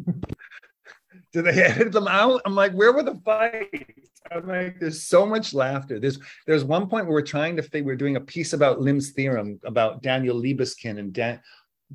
Did 1.33 1.45
they 1.45 1.63
edit 1.63 1.93
them 1.93 2.09
out? 2.09 2.43
I'm 2.45 2.55
like, 2.55 2.73
where 2.73 2.93
were 2.93 3.03
the 3.03 3.21
fights? 3.25 4.08
I'm 4.31 4.47
like, 4.47 4.81
there's 4.81 5.03
so 5.03 5.27
much 5.27 5.55
laughter. 5.55 5.99
There's 5.99 6.19
there's 6.47 6.65
one 6.65 6.89
point 6.89 7.07
where 7.07 7.15
we're 7.15 7.23
trying 7.23 7.57
to 7.57 7.63
figure, 7.63 7.87
we're 7.87 7.97
doing 7.97 8.17
a 8.17 8.21
piece 8.21 8.53
about 8.53 8.81
Limb's 8.81 9.11
theorem 9.11 9.59
about 9.65 10.03
Daniel 10.03 10.41
Libeskind 10.41 10.99
and 10.99 11.13
Dan, 11.13 11.41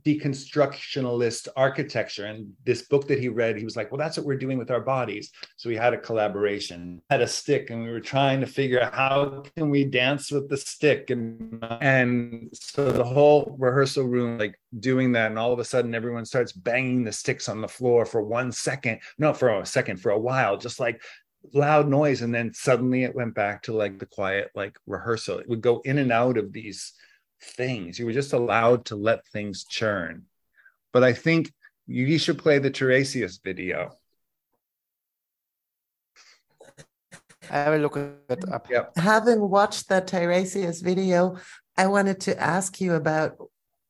deconstructionalist 0.02 1.48
architecture. 1.56 2.26
And 2.26 2.52
this 2.66 2.84
book 2.84 3.08
that 3.08 3.20
he 3.20 3.30
read 3.30 3.58
he 3.58 3.64
was 3.64 3.76
like 3.76 3.92
well 3.92 4.00
that's 4.00 4.18
what 4.18 4.26
we're 4.26 4.38
doing 4.38 4.58
with 4.58 4.72
our 4.72 4.82
bodies. 4.82 5.32
So 5.56 5.70
we 5.70 5.76
had 5.76 5.94
a 5.94 6.00
collaboration 6.00 7.02
had 7.10 7.22
a 7.22 7.28
stick 7.28 7.70
and 7.70 7.84
we 7.84 7.92
were 7.92 8.00
trying 8.00 8.40
to 8.42 8.48
figure 8.48 8.82
out 8.82 8.94
how 8.94 9.44
can 9.56 9.70
we 9.70 9.86
dance 9.86 10.32
with 10.32 10.50
the 10.50 10.58
stick. 10.58 11.12
And 11.12 11.64
and 11.82 12.50
so 12.54 12.92
the 12.92 13.04
whole 13.04 13.56
rehearsal 13.60 14.06
room 14.06 14.40
like 14.40 14.60
doing 14.80 15.12
that. 15.12 15.30
And 15.30 15.38
all 15.38 15.54
of 15.54 15.60
a 15.60 15.66
sudden 15.66 15.94
everyone 15.94 16.26
starts 16.26 16.52
banging 16.52 17.04
the 17.04 17.12
sticks 17.12 17.48
on 17.48 17.62
the 17.62 17.68
floor 17.68 18.06
for 18.06 18.24
one 18.24 18.52
second. 18.52 19.00
Not 19.20 19.38
for 19.38 19.50
a 19.60 19.66
second 19.66 19.98
for 19.98 20.12
a 20.12 20.20
while. 20.20 20.58
Just 20.58 20.80
like 20.80 21.02
loud 21.54 21.88
noise 21.88 22.22
and 22.22 22.34
then 22.34 22.54
suddenly 22.54 23.04
it 23.04 23.16
went 23.16 23.36
back 23.36 23.64
to 23.64 23.74
like 23.74 24.00
the 24.00 24.06
quiet 24.06 24.50
like 24.56 24.78
rehearsal 24.88 25.40
it 25.40 25.50
would 25.50 25.62
go 25.62 25.82
in 25.84 25.98
and 25.98 26.12
out 26.12 26.38
of 26.38 26.54
these 26.54 26.94
things. 27.44 28.00
You 28.00 28.06
were 28.06 28.14
just 28.14 28.34
allowed 28.34 28.86
to 28.86 28.96
let 28.96 29.28
things 29.28 29.66
churn. 29.66 30.24
But 30.92 31.04
I 31.04 31.14
think 31.14 31.52
you 31.88 32.18
should 32.18 32.38
play 32.38 32.60
the 32.60 32.72
Tiresias 32.72 33.40
video. 33.44 33.98
I 37.50 37.70
will 37.70 37.80
look 37.80 37.98
it 37.98 38.50
up. 38.52 38.70
Yep. 38.70 38.98
Having 38.98 39.50
watched 39.50 39.90
that 39.90 40.08
Tiresias 40.08 40.82
video, 40.82 41.38
I 41.78 41.88
wanted 41.88 42.22
to 42.22 42.40
ask 42.40 42.80
you 42.80 42.94
about 42.94 43.38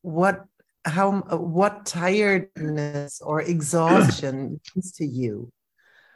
what 0.01 0.45
how 0.85 1.21
what 1.37 1.85
tiredness 1.85 3.21
or 3.21 3.41
exhaustion 3.41 4.59
means 4.75 4.91
to 4.93 5.05
you. 5.05 5.51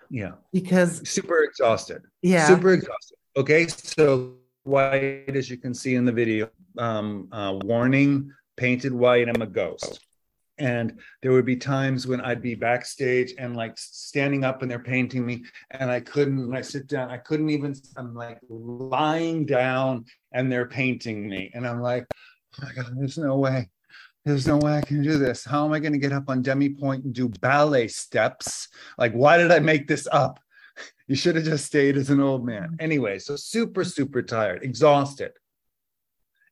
Yeah. 0.10 0.34
Because 0.54 1.08
super 1.08 1.44
exhausted. 1.44 2.04
Yeah. 2.22 2.48
Super 2.48 2.74
exhausted. 2.74 3.18
Okay. 3.36 3.68
So 3.68 4.36
white, 4.64 5.36
as 5.36 5.50
you 5.50 5.58
can 5.58 5.74
see 5.74 5.96
in 5.96 6.06
the 6.06 6.12
video, 6.12 6.50
um, 6.78 7.30
uh, 7.32 7.58
warning, 7.64 8.32
painted 8.56 8.94
white, 8.94 9.30
I'm 9.30 9.42
a 9.42 9.48
ghost. 9.48 10.00
And 10.60 11.00
there 11.22 11.32
would 11.34 11.46
be 11.46 11.56
times 11.56 12.08
when 12.08 12.20
I'd 12.20 12.42
be 12.42 12.56
backstage 12.56 13.36
and 13.38 13.56
like 13.56 13.78
standing 13.78 14.44
up 14.44 14.64
and 14.64 14.72
they're 14.72 14.80
painting 14.80 15.24
me, 15.24 15.44
and 15.70 15.92
I 15.92 16.00
couldn't, 16.00 16.48
when 16.48 16.58
I 16.58 16.62
sit 16.62 16.88
down, 16.88 17.12
I 17.12 17.18
couldn't 17.18 17.52
even, 17.52 17.76
I'm 17.96 18.16
like 18.16 18.40
lying 18.50 19.46
down 19.46 20.06
and 20.32 20.52
they're 20.52 20.68
painting 20.68 21.30
me. 21.30 21.52
And 21.54 21.68
I'm 21.68 21.80
like, 21.80 22.06
oh 22.12 22.66
my 22.66 22.74
God, 22.74 22.92
there's 22.98 23.20
no 23.20 23.38
way. 23.38 23.70
There's 24.28 24.48
no 24.48 24.58
way 24.58 24.74
I 24.78 24.82
can 24.82 25.02
do 25.02 25.18
this. 25.18 25.46
How 25.46 25.66
am 25.66 25.72
I 25.72 25.80
going 25.80 25.94
to 25.94 26.00
get 26.00 26.12
up 26.12 26.30
on 26.30 26.42
demi 26.42 26.76
and 26.82 27.14
do 27.14 27.30
ballet 27.30 27.88
steps? 27.88 28.68
Like, 28.98 29.14
why 29.14 29.38
did 29.38 29.52
I 29.52 29.60
make 29.60 29.88
this 29.88 30.08
up? 30.12 30.40
You 31.08 31.16
should 31.16 31.36
have 31.38 31.46
just 31.46 31.66
stayed 31.66 31.98
as 31.98 32.10
an 32.10 32.20
old 32.20 32.46
man. 32.46 32.78
Anyway, 32.80 33.20
so 33.20 33.36
super, 33.36 33.84
super 33.84 34.22
tired, 34.22 34.64
exhausted 34.64 35.32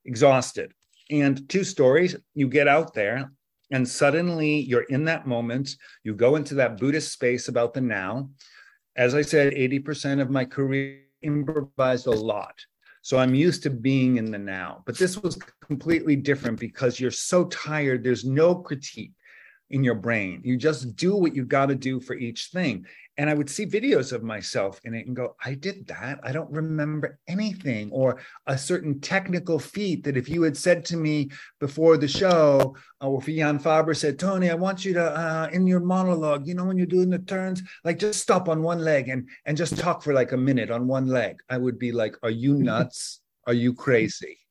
exhausted. 0.06 0.72
And 1.12 1.48
two 1.50 1.64
stories 1.64 2.16
you 2.34 2.48
get 2.48 2.68
out 2.68 2.94
there, 2.94 3.32
and 3.72 3.88
suddenly 3.88 4.60
you're 4.60 4.84
in 4.84 5.06
that 5.06 5.28
moment. 5.28 5.76
You 6.04 6.16
go 6.16 6.36
into 6.36 6.56
that 6.56 6.78
Buddhist 6.78 7.12
space 7.12 7.48
about 7.48 7.74
the 7.74 7.82
now. 7.82 8.30
As 8.96 9.14
I 9.14 9.22
said, 9.22 9.54
80% 9.54 10.22
of 10.22 10.30
my 10.30 10.46
career 10.46 11.02
improvised 11.22 12.08
a 12.08 12.12
lot. 12.12 12.56
So 13.02 13.20
I'm 13.20 13.36
used 13.36 13.62
to 13.64 13.70
being 13.70 14.18
in 14.18 14.32
the 14.32 14.40
now. 14.40 14.82
But 14.86 14.98
this 14.98 15.18
was 15.18 15.38
completely 15.68 16.16
different 16.16 16.60
because 16.60 17.00
you're 17.00 17.12
so 17.12 17.46
tired, 17.46 18.04
there's 18.04 18.26
no 18.26 18.56
critique 18.56 19.14
in 19.72 19.84
your 19.84 19.96
brain. 19.96 20.42
You 20.44 20.58
just 20.58 20.96
do 20.96 21.16
what 21.16 21.36
you 21.36 21.44
got 21.44 21.68
to 21.68 21.76
do 21.76 22.00
for 22.00 22.16
each 22.16 22.48
thing. 22.48 22.86
And 23.18 23.30
I 23.30 23.34
would 23.34 23.50
see 23.50 23.66
videos 23.66 24.12
of 24.12 24.24
myself 24.24 24.80
in 24.84 24.94
it 24.94 25.08
and 25.08 25.16
go, 25.16 25.36
I 25.44 25.56
did 25.56 25.88
that. 25.88 26.20
I 26.22 26.32
don't 26.34 26.52
remember 26.52 27.18
anything. 27.28 27.90
Or 27.92 28.20
a 28.46 28.58
certain 28.58 29.00
technical 29.00 29.58
feat 29.58 30.04
that 30.04 30.18
if 30.18 30.30
you 30.30 30.44
had 30.44 30.58
said 30.58 30.86
to 30.86 30.98
me 30.98 31.32
before 31.60 31.98
the 31.98 32.08
show, 32.08 32.76
or 33.02 33.20
if 33.20 33.26
Jan 33.26 33.58
Fabre 33.58 33.96
said, 33.96 34.20
Tony, 34.20 34.50
I 34.50 34.56
want 34.56 34.84
you 34.86 34.94
to, 34.94 35.04
uh, 35.04 35.50
in 35.52 35.66
your 35.66 35.80
monologue, 35.80 36.46
you 36.46 36.54
know, 36.54 36.66
when 36.66 36.78
you're 36.78 36.86
doing 36.86 37.10
the 37.10 37.20
turns, 37.20 37.64
like 37.84 38.00
just 38.00 38.20
stop 38.22 38.50
on 38.50 38.62
one 38.62 38.80
leg 38.80 39.08
and, 39.10 39.28
and 39.46 39.58
just 39.58 39.78
talk 39.78 40.04
for 40.04 40.14
like 40.14 40.34
a 40.34 40.38
minute 40.38 40.70
on 40.70 40.88
one 40.88 41.08
leg. 41.08 41.38
I 41.50 41.58
would 41.58 41.80
be 41.80 41.92
like, 41.92 42.18
Are 42.22 42.30
you 42.30 42.54
nuts? 42.54 43.22
Are 43.48 43.54
you 43.54 43.74
crazy? 43.74 44.45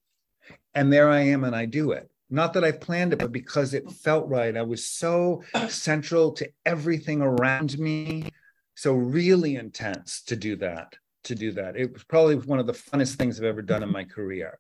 And 0.74 0.92
there 0.92 1.08
I 1.08 1.20
am 1.20 1.44
and 1.44 1.54
I 1.54 1.66
do 1.66 1.92
it 1.92 2.10
not 2.34 2.52
that 2.54 2.64
I've 2.64 2.80
planned 2.80 3.12
it, 3.12 3.18
but 3.18 3.32
because 3.32 3.74
it 3.74 3.90
felt 3.90 4.28
right. 4.28 4.56
I 4.56 4.62
was 4.62 4.86
so 4.86 5.42
central 5.68 6.32
to 6.32 6.50
everything 6.64 7.22
around 7.22 7.78
me. 7.78 8.28
So 8.74 8.94
really 8.94 9.54
intense 9.54 10.22
to 10.22 10.36
do 10.36 10.56
that, 10.56 10.96
to 11.24 11.34
do 11.34 11.52
that. 11.52 11.76
It 11.76 11.92
was 11.92 12.04
probably 12.04 12.36
one 12.36 12.58
of 12.58 12.66
the 12.66 12.72
funnest 12.72 13.16
things 13.16 13.38
I've 13.38 13.46
ever 13.46 13.62
done 13.62 13.82
in 13.82 13.92
my 13.92 14.04
career. 14.04 14.58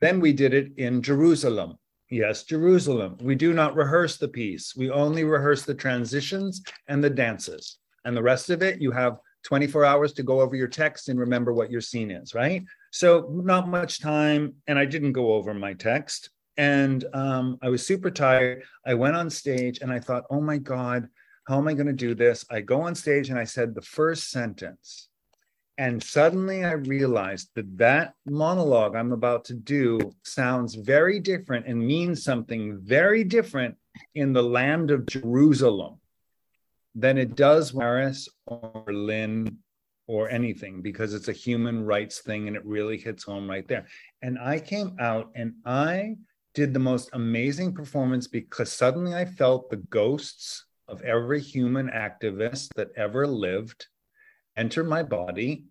Then 0.00 0.18
we 0.18 0.32
did 0.32 0.52
it 0.52 0.72
in 0.78 1.00
Jerusalem. 1.00 1.78
Yes, 2.10 2.42
Jerusalem. 2.42 3.16
We 3.22 3.36
do 3.36 3.52
not 3.52 3.76
rehearse 3.76 4.16
the 4.16 4.28
piece. 4.28 4.74
We 4.74 4.90
only 4.90 5.22
rehearse 5.22 5.62
the 5.62 5.74
transitions 5.74 6.62
and 6.88 7.02
the 7.02 7.08
dances. 7.08 7.78
And 8.04 8.16
the 8.16 8.22
rest 8.22 8.50
of 8.50 8.62
it, 8.62 8.82
you 8.82 8.90
have 8.90 9.18
24 9.44 9.84
hours 9.84 10.12
to 10.14 10.22
go 10.22 10.40
over 10.40 10.56
your 10.56 10.68
text 10.68 11.08
and 11.08 11.18
remember 11.18 11.52
what 11.52 11.70
your 11.70 11.80
scene 11.80 12.10
is, 12.10 12.34
right? 12.34 12.64
So, 12.90 13.28
not 13.30 13.68
much 13.68 14.00
time. 14.00 14.54
And 14.66 14.78
I 14.78 14.84
didn't 14.84 15.12
go 15.12 15.32
over 15.34 15.54
my 15.54 15.74
text. 15.74 16.30
And 16.56 17.04
um, 17.14 17.58
I 17.62 17.68
was 17.68 17.86
super 17.86 18.10
tired. 18.10 18.62
I 18.86 18.94
went 18.94 19.16
on 19.16 19.30
stage 19.30 19.80
and 19.80 19.90
I 19.90 20.00
thought, 20.00 20.24
oh 20.30 20.40
my 20.40 20.58
God, 20.58 21.08
how 21.48 21.58
am 21.58 21.68
I 21.68 21.74
going 21.74 21.86
to 21.86 21.92
do 21.92 22.14
this? 22.14 22.44
I 22.50 22.60
go 22.60 22.82
on 22.82 22.94
stage 22.94 23.30
and 23.30 23.38
I 23.38 23.44
said 23.44 23.74
the 23.74 23.82
first 23.82 24.30
sentence. 24.30 25.08
And 25.78 26.02
suddenly 26.02 26.64
I 26.64 26.72
realized 26.72 27.48
that 27.54 27.78
that 27.78 28.14
monologue 28.26 28.94
I'm 28.94 29.12
about 29.12 29.46
to 29.46 29.54
do 29.54 30.12
sounds 30.22 30.74
very 30.74 31.18
different 31.18 31.66
and 31.66 31.84
means 31.84 32.22
something 32.22 32.78
very 32.82 33.24
different 33.24 33.76
in 34.14 34.32
the 34.32 34.42
land 34.42 34.90
of 34.90 35.06
Jerusalem 35.06 35.98
than 36.94 37.18
it 37.18 37.36
does 37.36 37.72
Paris 37.72 38.28
or 38.46 38.82
Berlin 38.86 39.58
or 40.06 40.28
anything 40.28 40.82
because 40.82 41.14
it's 41.14 41.28
a 41.28 41.32
human 41.32 41.84
rights 41.84 42.20
thing 42.20 42.48
and 42.48 42.56
it 42.56 42.64
really 42.66 42.98
hits 42.98 43.24
home 43.24 43.48
right 43.48 43.66
there. 43.68 43.86
And 44.20 44.38
I 44.38 44.58
came 44.58 44.96
out 45.00 45.30
and 45.34 45.54
I 45.64 46.16
did 46.54 46.74
the 46.74 46.80
most 46.80 47.08
amazing 47.14 47.72
performance 47.74 48.26
because 48.26 48.70
suddenly 48.70 49.14
I 49.14 49.24
felt 49.24 49.70
the 49.70 49.76
ghosts 49.76 50.66
of 50.88 51.00
every 51.02 51.40
human 51.40 51.88
activist 51.88 52.68
that 52.76 52.90
ever 52.96 53.26
lived 53.26 53.86
enter 54.56 54.84
my 54.84 55.02
body 55.02 55.66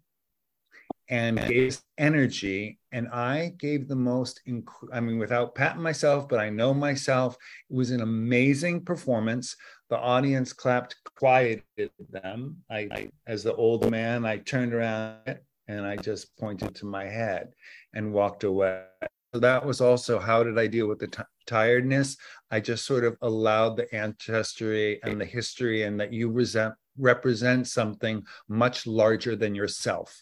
and 1.11 1.45
gave 1.45 1.77
energy 1.97 2.79
and 2.93 3.07
i 3.09 3.53
gave 3.59 3.87
the 3.87 3.95
most 3.95 4.41
inc- 4.47 4.65
i 4.93 4.99
mean 4.99 5.19
without 5.19 5.53
patting 5.53 5.81
myself 5.81 6.27
but 6.27 6.39
i 6.39 6.49
know 6.49 6.73
myself 6.73 7.37
it 7.69 7.75
was 7.75 7.91
an 7.91 8.01
amazing 8.01 8.83
performance 8.83 9.55
the 9.89 9.97
audience 9.97 10.53
clapped 10.53 10.95
quieted 11.15 11.91
them 12.09 12.57
I, 12.69 12.79
I 12.91 13.09
as 13.27 13.43
the 13.43 13.53
old 13.55 13.91
man 13.91 14.25
i 14.25 14.37
turned 14.37 14.73
around 14.73 15.37
and 15.67 15.85
i 15.85 15.95
just 15.97 16.35
pointed 16.37 16.73
to 16.75 16.85
my 16.85 17.05
head 17.05 17.49
and 17.93 18.13
walked 18.13 18.43
away 18.45 18.85
So 19.33 19.39
that 19.39 19.65
was 19.65 19.79
also 19.79 20.19
how 20.19 20.43
did 20.43 20.59
I 20.59 20.67
deal 20.67 20.87
with 20.87 20.99
the 20.99 21.07
t- 21.07 21.23
tiredness? 21.45 22.17
I 22.51 22.59
just 22.59 22.85
sort 22.85 23.05
of 23.05 23.15
allowed 23.21 23.77
the 23.77 23.87
ancestry 23.95 24.99
and 25.03 25.21
the 25.21 25.25
history 25.25 25.83
and 25.83 25.97
that 26.01 26.11
you 26.11 26.29
resent, 26.29 26.73
represent 26.97 27.67
something 27.67 28.25
much 28.49 28.85
larger 28.85 29.37
than 29.37 29.55
yourself. 29.55 30.21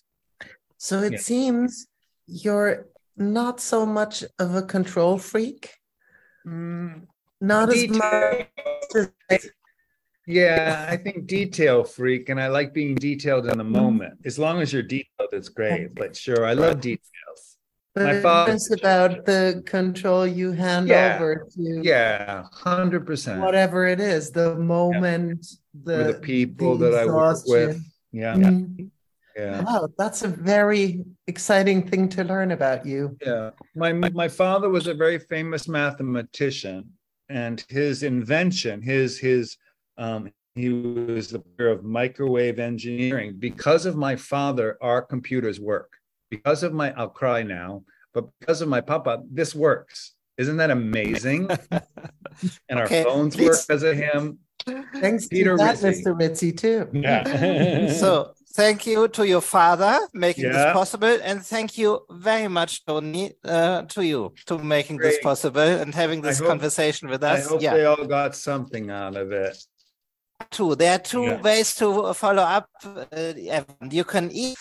So 0.80 1.02
it 1.02 1.12
yeah. 1.12 1.20
seems 1.20 1.88
you're 2.26 2.88
not 3.18 3.60
so 3.60 3.86
much 3.86 4.24
of 4.40 4.56
a 4.56 4.62
control 4.62 5.18
freak. 5.18 5.76
Mm, 6.48 7.06
not 7.42 7.70
as 7.70 7.90
much 7.90 8.48
as 8.96 9.50
Yeah, 10.26 10.88
I 10.90 10.96
think 10.96 11.28
detail 11.28 11.84
freak, 11.84 12.30
and 12.30 12.40
I 12.40 12.48
like 12.48 12.74
being 12.74 12.96
detailed 12.96 13.48
in 13.48 13.58
the 13.58 13.64
moment. 13.64 14.20
As 14.26 14.40
long 14.40 14.62
as 14.62 14.72
you're 14.72 14.82
detailed, 14.82 15.34
it's 15.34 15.50
great. 15.50 15.94
But 15.96 16.16
sure, 16.16 16.46
I 16.46 16.54
love 16.54 16.80
details. 16.80 17.58
But 17.94 18.04
My 18.04 18.22
father, 18.22 18.54
it's 18.54 18.72
about 18.72 19.26
the 19.26 19.62
control 19.66 20.26
you 20.26 20.54
hand 20.54 20.88
yeah, 20.88 21.16
over 21.16 21.46
to. 21.56 21.82
Yeah, 21.84 22.46
hundred 22.54 23.06
percent. 23.06 23.42
Whatever 23.42 23.86
it 23.86 24.00
is, 24.00 24.32
the 24.32 24.56
moment, 24.56 25.46
yeah. 25.86 25.98
the, 25.98 26.14
the 26.14 26.20
people 26.20 26.78
the 26.78 26.92
that 26.92 27.00
I 27.00 27.06
work 27.06 27.40
with. 27.48 27.84
Yeah. 28.14 28.36
Mm-hmm. 28.36 28.76
Yeah. 28.78 28.86
Wow, 29.66 29.90
that's 29.98 30.24
a 30.24 30.28
very 30.28 31.04
exciting 31.28 31.88
thing 31.88 32.10
to 32.10 32.24
learn 32.24 32.52
about 32.52 32.86
you. 32.86 33.18
Yeah. 33.26 33.52
My 33.76 33.94
my 33.94 34.28
father 34.28 34.70
was 34.70 34.88
a 34.88 34.94
very 34.94 35.20
famous 35.20 35.68
mathematician, 35.68 36.90
and 37.30 37.64
his 37.70 38.04
invention, 38.04 38.82
his 38.82 39.18
his 39.18 39.58
um, 39.98 40.32
he 40.56 40.70
was 40.70 41.30
the 41.30 41.40
peer 41.40 41.70
of 41.70 41.84
microwave 41.84 42.60
engineering. 42.60 43.36
Because 43.38 43.86
of 43.86 43.96
my 43.96 44.16
father, 44.16 44.78
our 44.82 45.02
computers 45.02 45.60
work. 45.60 45.94
Because 46.30 46.64
of 46.64 46.74
my, 46.74 46.92
I'll 46.94 47.10
cry 47.10 47.44
now, 47.44 47.84
but 48.14 48.28
because 48.40 48.62
of 48.62 48.68
my 48.68 48.82
papa, 48.82 49.24
this 49.32 49.56
works. 49.56 50.14
Isn't 50.38 50.58
that 50.58 50.72
amazing? 50.72 51.50
and 52.70 52.80
okay, 52.80 53.00
our 53.00 53.06
phones 53.06 53.38
work 53.38 53.58
because 53.68 53.84
of 53.84 53.96
him. 53.96 54.40
Thanks 54.96 55.28
Peter 55.28 55.52
to 55.52 55.58
that, 55.58 55.82
Rizzi. 55.82 56.04
Mr. 56.04 56.20
Rizzi, 56.20 56.52
too. 56.52 56.88
Yeah. 56.94 57.92
so 57.94 58.34
thank 58.54 58.86
you 58.86 59.08
to 59.10 59.28
your 59.28 59.42
father 59.42 60.00
making 60.14 60.46
yeah. 60.46 60.52
this 60.52 60.74
possible, 60.74 61.18
and 61.24 61.46
thank 61.46 61.78
you 61.78 62.02
very 62.10 62.48
much, 62.48 62.86
Tony, 62.86 63.34
uh, 63.44 63.84
to 63.84 64.06
you 64.06 64.34
to 64.46 64.58
making 64.58 64.98
Great. 64.98 65.10
this 65.10 65.20
possible 65.22 65.62
and 65.62 65.94
having 65.94 66.22
this 66.22 66.40
hope, 66.40 66.48
conversation 66.48 67.10
with 67.10 67.24
us. 67.24 67.46
I 67.46 67.50
hope 67.50 67.62
yeah. 67.62 67.74
they 67.74 67.86
all 67.86 68.06
got 68.06 68.36
something 68.36 68.90
out 68.90 69.16
of 69.16 69.32
it. 69.32 69.58
Two. 70.52 70.76
There 70.76 70.96
are 70.96 71.00
two 71.00 71.24
yeah. 71.24 71.42
ways 71.42 71.76
to 71.76 72.14
follow 72.14 72.44
up. 72.44 72.70
Uh, 72.84 73.34
you 73.92 74.04
can 74.04 74.32
eat 74.32 74.58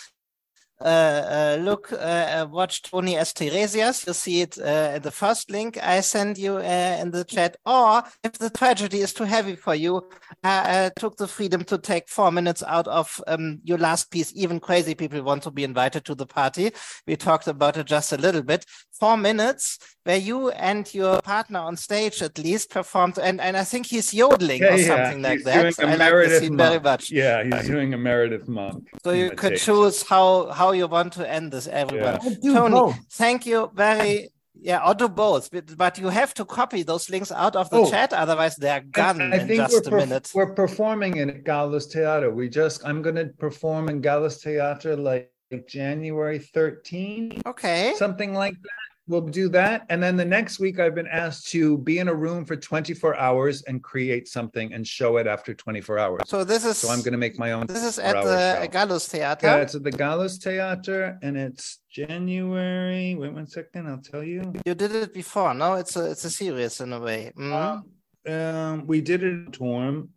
Uh, 0.81 0.87
uh, 0.87 1.57
look, 1.61 1.91
uh, 1.91 1.95
uh, 1.95 2.47
watch 2.49 2.81
Tony 2.81 3.17
S. 3.17 3.33
Tiresias. 3.33 4.07
You 4.07 4.13
see 4.13 4.41
it 4.41 4.57
in 4.57 5.01
the 5.01 5.11
first 5.11 5.51
link 5.51 5.77
I 5.81 5.99
send 5.99 6.37
you 6.37 6.59
in 6.59 7.11
the 7.11 7.25
chat. 7.25 7.57
Or 7.65 8.03
if 8.23 8.33
the 8.33 8.49
tragedy 8.49 9.01
is 9.01 9.13
too 9.13 9.25
heavy 9.25 9.55
for 9.55 9.75
you, 9.75 10.07
I 10.43 10.91
took 10.97 11.17
the 11.17 11.27
freedom 11.27 11.63
to 11.65 11.77
take 11.77 12.07
four 12.07 12.31
minutes 12.31 12.63
out 12.63 12.87
of 12.87 13.21
um, 13.27 13.59
your 13.63 13.77
last 13.77 14.09
piece. 14.09 14.31
Even 14.35 14.59
crazy 14.59 14.95
people 14.95 15.21
want 15.21 15.43
to 15.43 15.51
be 15.51 15.65
invited 15.65 16.05
to 16.05 16.15
the 16.15 16.25
party. 16.25 16.71
We 17.05 17.17
talked 17.17 17.47
about 17.47 17.75
it 17.77 17.85
just 17.85 18.13
a 18.13 18.17
little 18.17 18.43
bit. 18.43 18.65
Four 18.99 19.17
minutes 19.17 19.79
where 20.03 20.17
you 20.17 20.49
and 20.49 20.91
your 20.93 21.21
partner 21.21 21.59
on 21.59 21.77
stage 21.77 22.21
at 22.21 22.37
least 22.37 22.69
performed, 22.69 23.19
and, 23.19 23.39
and 23.39 23.55
I 23.55 23.63
think 23.63 23.85
he's 23.85 24.13
yodeling 24.13 24.61
yeah, 24.61 24.73
or 24.73 24.77
something 24.79 25.21
yeah. 25.21 25.29
like 25.29 25.43
that. 25.43 25.79
I 25.79 25.95
like 25.95 26.29
the 26.29 26.39
scene 26.39 26.57
very 26.57 26.79
much. 26.79 27.11
Yeah, 27.11 27.43
he's 27.43 27.67
doing 27.67 27.93
a 27.93 27.97
Meredith 27.97 28.47
monk. 28.47 28.89
So 29.03 29.11
you 29.11 29.31
could 29.31 29.57
choose 29.57 30.03
how 30.03 30.47
how 30.47 30.68
you 30.71 30.87
want 30.87 31.13
to 31.13 31.29
end 31.29 31.51
this, 31.51 31.67
everyone. 31.67 32.19
Yeah. 32.41 32.53
Tony, 32.53 32.73
both. 32.73 32.97
thank 33.11 33.45
you 33.45 33.71
very 33.73 34.29
yeah, 34.61 34.85
or 34.85 34.93
do 34.93 35.07
both, 35.07 35.51
but, 35.51 35.77
but, 35.77 35.97
you 35.97 36.09
have 36.09 36.33
to 36.33 36.43
copy 36.43 36.83
those 36.83 37.09
links 37.09 37.31
out 37.31 37.55
of 37.55 37.69
the 37.69 37.77
oh, 37.77 37.89
chat, 37.89 38.11
otherwise 38.11 38.57
they're 38.57 38.81
gone 38.81 39.21
I, 39.21 39.37
I 39.37 39.39
in 39.39 39.47
just 39.47 39.87
a 39.87 39.91
minute. 39.91 40.31
We're 40.35 40.53
performing 40.53 41.17
in 41.17 41.43
Gallus 41.43 41.87
Theater. 41.87 42.29
We 42.31 42.49
just 42.49 42.85
I'm 42.85 43.01
going 43.01 43.15
to 43.15 43.27
perform 43.27 43.87
in 43.87 44.01
Gallus 44.01 44.43
Theater 44.43 44.97
like 44.97 45.31
January 45.67 46.39
13. 46.39 47.41
Okay. 47.45 47.93
Something 47.95 48.33
like 48.33 48.55
that 48.61 48.88
we'll 49.09 49.21
do 49.21 49.49
that. 49.49 49.85
And 49.89 50.01
then 50.01 50.15
the 50.15 50.23
next 50.23 50.59
week, 50.59 50.79
I've 50.79 50.95
been 50.95 51.07
asked 51.07 51.47
to 51.49 51.79
be 51.79 51.97
in 51.97 52.07
a 52.07 52.13
room 52.13 52.45
for 52.45 52.55
24 52.55 53.17
hours 53.17 53.63
and 53.63 53.83
create 53.83 54.27
something 54.27 54.71
and 54.71 54.87
show 54.87 55.17
it 55.17 55.27
after 55.27 55.53
24 55.53 55.99
hours. 55.99 56.21
So 56.27 56.43
this 56.43 56.63
is. 56.63 56.77
So 56.77 56.89
I'm 56.89 56.99
going 56.99 57.13
to 57.13 57.17
make 57.17 57.37
my 57.37 57.51
own. 57.51 57.65
This 57.65 57.83
is 57.83 57.99
at 57.99 58.13
the 58.13 58.61
show. 58.61 58.67
Gallus 58.67 59.07
Theater. 59.07 59.47
Yeah, 59.47 59.57
it's 59.57 59.75
at 59.75 59.83
the 59.83 59.91
Gallus 59.91 60.37
Theater, 60.37 61.17
and 61.21 61.35
it's 61.35 61.79
January. 61.89 63.15
Wait 63.15 63.33
one 63.33 63.47
second, 63.47 63.87
I'll 63.87 63.97
tell 63.97 64.23
you. 64.23 64.53
You 64.65 64.75
did 64.75 64.93
it 64.93 65.13
before. 65.13 65.53
No, 65.53 65.73
it's 65.73 65.95
a 65.95 66.11
it's 66.11 66.23
a 66.23 66.29
series 66.29 66.79
in 66.79 66.93
a 66.93 66.99
way. 66.99 67.33
Mm-hmm. 67.35 67.53
Um, 67.53 67.85
um, 68.33 68.87
we 68.87 69.01
did 69.01 69.23
it 69.23 69.31
in 69.31 69.51
Torm 69.51 70.09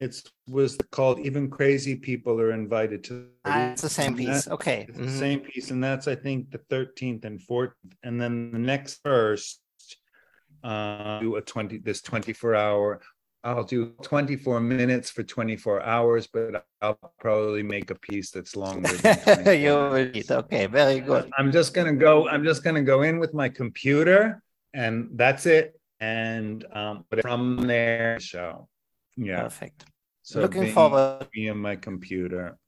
it 0.00 0.22
was 0.48 0.76
called 0.90 1.18
even 1.20 1.48
crazy 1.48 1.96
people 1.96 2.40
are 2.40 2.52
invited 2.52 3.02
to 3.04 3.26
ah, 3.44 3.70
it's 3.70 3.82
the 3.82 3.88
same 3.88 4.16
piece. 4.16 4.44
That, 4.44 4.52
okay. 4.52 4.86
Mm-hmm. 4.88 5.06
the 5.06 5.10
same 5.10 5.40
piece 5.40 5.70
and 5.70 5.82
that's 5.82 6.08
i 6.08 6.14
think 6.14 6.50
the 6.50 6.58
13th 6.58 7.24
and 7.24 7.40
14th 7.40 7.72
and 8.02 8.20
then 8.20 8.50
the 8.52 8.58
next 8.58 9.00
first 9.02 9.60
uh 10.64 11.20
do 11.20 11.36
a 11.36 11.40
20 11.40 11.78
this 11.78 12.02
24 12.02 12.54
hour 12.54 13.00
i'll 13.44 13.64
do 13.64 13.94
24 14.02 14.60
minutes 14.60 15.10
for 15.10 15.22
24 15.22 15.82
hours 15.82 16.26
but 16.26 16.66
i'll 16.82 16.98
probably 17.20 17.62
make 17.62 17.90
a 17.90 17.94
piece 17.94 18.30
that's 18.30 18.56
longer 18.56 18.88
Than 18.96 19.60
you 19.60 19.70
okay 20.30 20.66
very 20.66 21.00
good. 21.00 21.30
I'm 21.38 21.52
just 21.52 21.74
gonna 21.74 21.94
go 21.94 22.28
i'm 22.28 22.44
just 22.44 22.64
gonna 22.64 22.82
go 22.82 23.02
in 23.02 23.18
with 23.18 23.34
my 23.34 23.48
computer 23.48 24.42
and 24.74 25.10
that's 25.14 25.46
it 25.46 25.80
and 26.00 26.64
um 26.72 27.04
but 27.08 27.22
from 27.22 27.66
there 27.66 28.18
show 28.18 28.68
yeah. 29.18 29.42
Perfect. 29.42 29.84
So 30.22 30.40
Looking 30.40 30.72
forward. 30.72 31.26
Me 31.34 31.48
and 31.48 31.60
my 31.60 31.76
computer. 31.76 32.58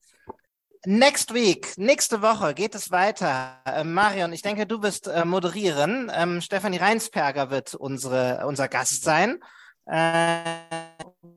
Next 0.87 1.35
week, 1.35 1.77
nächste 1.77 2.23
Woche 2.23 2.55
geht 2.55 2.75
es 2.75 2.91
weiter. 2.91 3.59
Äh, 3.67 3.85
Marion, 3.85 4.33
ich 4.33 4.41
denke, 4.41 4.67
du 4.67 4.83
wirst 4.83 5.09
äh, 5.09 5.27
moderieren. 5.27 6.11
Ähm, 6.15 6.41
Stefanie 6.41 6.79
Reinsperger 6.79 7.51
wird 7.51 7.75
unsere, 7.75 8.47
unser 8.47 8.67
Gast 8.67 9.05
sein. 9.05 9.41
Äh, 9.85 10.45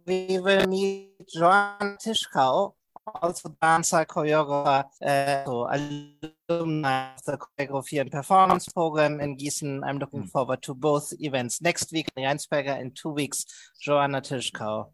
we 0.06 0.42
will 0.42 0.66
meet 0.68 1.10
Joan 1.28 1.98
Tischkau, 2.00 2.74
also 3.04 3.50
dancer, 3.60 4.06
choreographer, 4.06 4.86
uh, 5.02 5.44
so 5.46 5.66
alumni 5.66 7.14
of 7.16 7.26
the 7.26 7.38
Choreography 7.38 8.00
and 8.00 8.12
Performance 8.12 8.72
Program 8.72 9.20
in 9.20 9.36
Gießen. 9.36 9.84
I'm 9.84 10.00
looking 10.00 10.22
hmm. 10.22 10.28
forward 10.28 10.62
to 10.62 10.74
both 10.74 11.14
events 11.20 11.60
next 11.60 11.92
week, 11.92 12.08
Reinsperger, 12.16 12.80
in 12.80 12.94
two 12.94 13.14
weeks, 13.14 13.46
Joanna 13.82 14.22
Tischkau. 14.22 14.94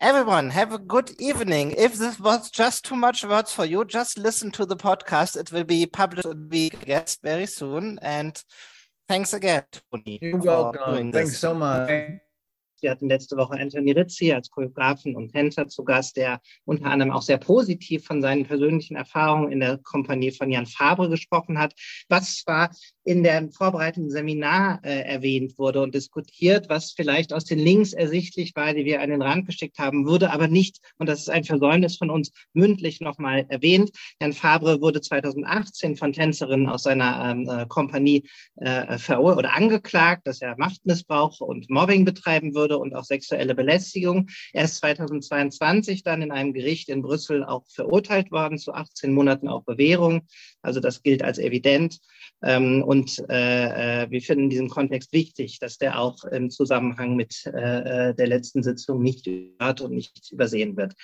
Everyone, 0.00 0.50
have 0.50 0.72
a 0.72 0.78
good 0.78 1.10
evening. 1.18 1.72
If 1.72 1.94
this 1.94 2.20
was 2.20 2.52
just 2.52 2.84
too 2.84 2.94
much 2.94 3.24
words 3.24 3.52
for 3.52 3.64
you, 3.64 3.84
just 3.84 4.16
listen 4.16 4.52
to 4.52 4.64
the 4.64 4.76
podcast. 4.76 5.36
It 5.36 5.50
will 5.50 5.64
be 5.64 5.86
published 5.86 6.24
a 6.24 6.36
week, 6.36 6.84
guess, 6.84 7.18
very 7.20 7.46
soon. 7.46 7.98
And 8.00 8.40
thanks 9.08 9.32
again, 9.32 9.64
Tony. 9.72 10.20
You're 10.22 10.38
welcome. 10.38 11.10
Thanks 11.10 11.38
so 11.38 11.52
much. 11.52 11.90
Wir 12.80 12.92
hatten 12.92 13.08
letzte 13.08 13.36
Woche 13.36 13.58
Anthony 13.58 13.90
Rizzi 13.90 14.32
als 14.32 14.48
Choreografen 14.50 15.16
und 15.16 15.32
Tänzer 15.32 15.66
zu 15.66 15.82
Gast, 15.82 16.16
der 16.16 16.40
unter 16.64 16.86
anderem 16.86 17.10
auch 17.10 17.22
sehr 17.22 17.38
positiv 17.38 18.04
von 18.04 18.22
seinen 18.22 18.46
persönlichen 18.46 18.94
Erfahrungen 18.94 19.50
in 19.50 19.58
der 19.58 19.78
Kompanie 19.78 20.30
von 20.30 20.48
Jan 20.48 20.66
Fabre 20.66 21.08
gesprochen 21.08 21.58
hat, 21.58 21.74
was 22.08 22.36
zwar 22.36 22.70
in 23.08 23.22
dem 23.22 23.50
vorbereitenden 23.50 24.10
Seminar 24.10 24.80
äh, 24.82 25.00
erwähnt 25.00 25.58
wurde 25.58 25.80
und 25.80 25.94
diskutiert, 25.94 26.68
was 26.68 26.92
vielleicht 26.92 27.32
aus 27.32 27.46
den 27.46 27.58
Links 27.58 27.94
ersichtlich 27.94 28.54
war, 28.54 28.74
die 28.74 28.84
wir 28.84 29.00
an 29.00 29.08
den 29.08 29.22
Rand 29.22 29.46
geschickt 29.46 29.78
haben, 29.78 30.06
wurde 30.06 30.30
aber 30.30 30.46
nicht, 30.46 30.76
und 30.98 31.08
das 31.08 31.20
ist 31.20 31.30
ein 31.30 31.44
Versäumnis 31.44 31.96
von 31.96 32.10
uns, 32.10 32.32
mündlich 32.52 33.00
nochmal 33.00 33.46
erwähnt. 33.48 33.92
Jan 34.20 34.34
Fabre 34.34 34.82
wurde 34.82 35.00
2018 35.00 35.96
von 35.96 36.12
Tänzerinnen 36.12 36.68
aus 36.68 36.82
seiner 36.82 37.30
ähm, 37.30 37.48
äh, 37.48 37.64
Kompanie 37.66 38.28
äh, 38.56 38.98
oder 39.16 39.54
angeklagt, 39.54 40.26
dass 40.26 40.42
er 40.42 40.58
Machtmissbrauch 40.58 41.40
und 41.40 41.70
Mobbing 41.70 42.04
betreiben 42.04 42.54
würde 42.54 42.76
und 42.76 42.94
auch 42.94 43.04
sexuelle 43.04 43.54
Belästigung. 43.54 44.28
Er 44.52 44.64
ist 44.64 44.76
2022 44.76 46.02
dann 46.02 46.20
in 46.20 46.30
einem 46.30 46.52
Gericht 46.52 46.90
in 46.90 47.00
Brüssel 47.00 47.42
auch 47.42 47.64
verurteilt 47.68 48.30
worden 48.30 48.58
zu 48.58 48.74
18 48.74 49.14
Monaten 49.14 49.48
auf 49.48 49.64
Bewährung. 49.64 50.26
Also 50.60 50.80
das 50.80 51.02
gilt 51.02 51.22
als 51.22 51.38
evident. 51.38 52.00
Ähm, 52.42 52.84
und 52.84 52.97
äh, 53.28 54.02
äh, 54.02 54.10
wir 54.10 54.20
finden 54.22 54.44
in 54.44 54.50
diesem 54.50 54.68
Kontext 54.68 55.12
wichtig, 55.12 55.58
dass 55.58 55.78
der 55.78 55.98
auch 56.00 56.24
im 56.24 56.50
Zusammenhang 56.50 57.16
mit 57.16 57.44
äh, 57.46 58.08
äh 58.10 58.14
der 58.14 58.26
letzten 58.26 58.62
Sitzung 58.62 59.02
nicht 59.02 59.24
gehört 59.24 59.80
und 59.80 59.92
nicht 59.92 60.30
übersehen 60.32 60.76
wird. 60.76 60.94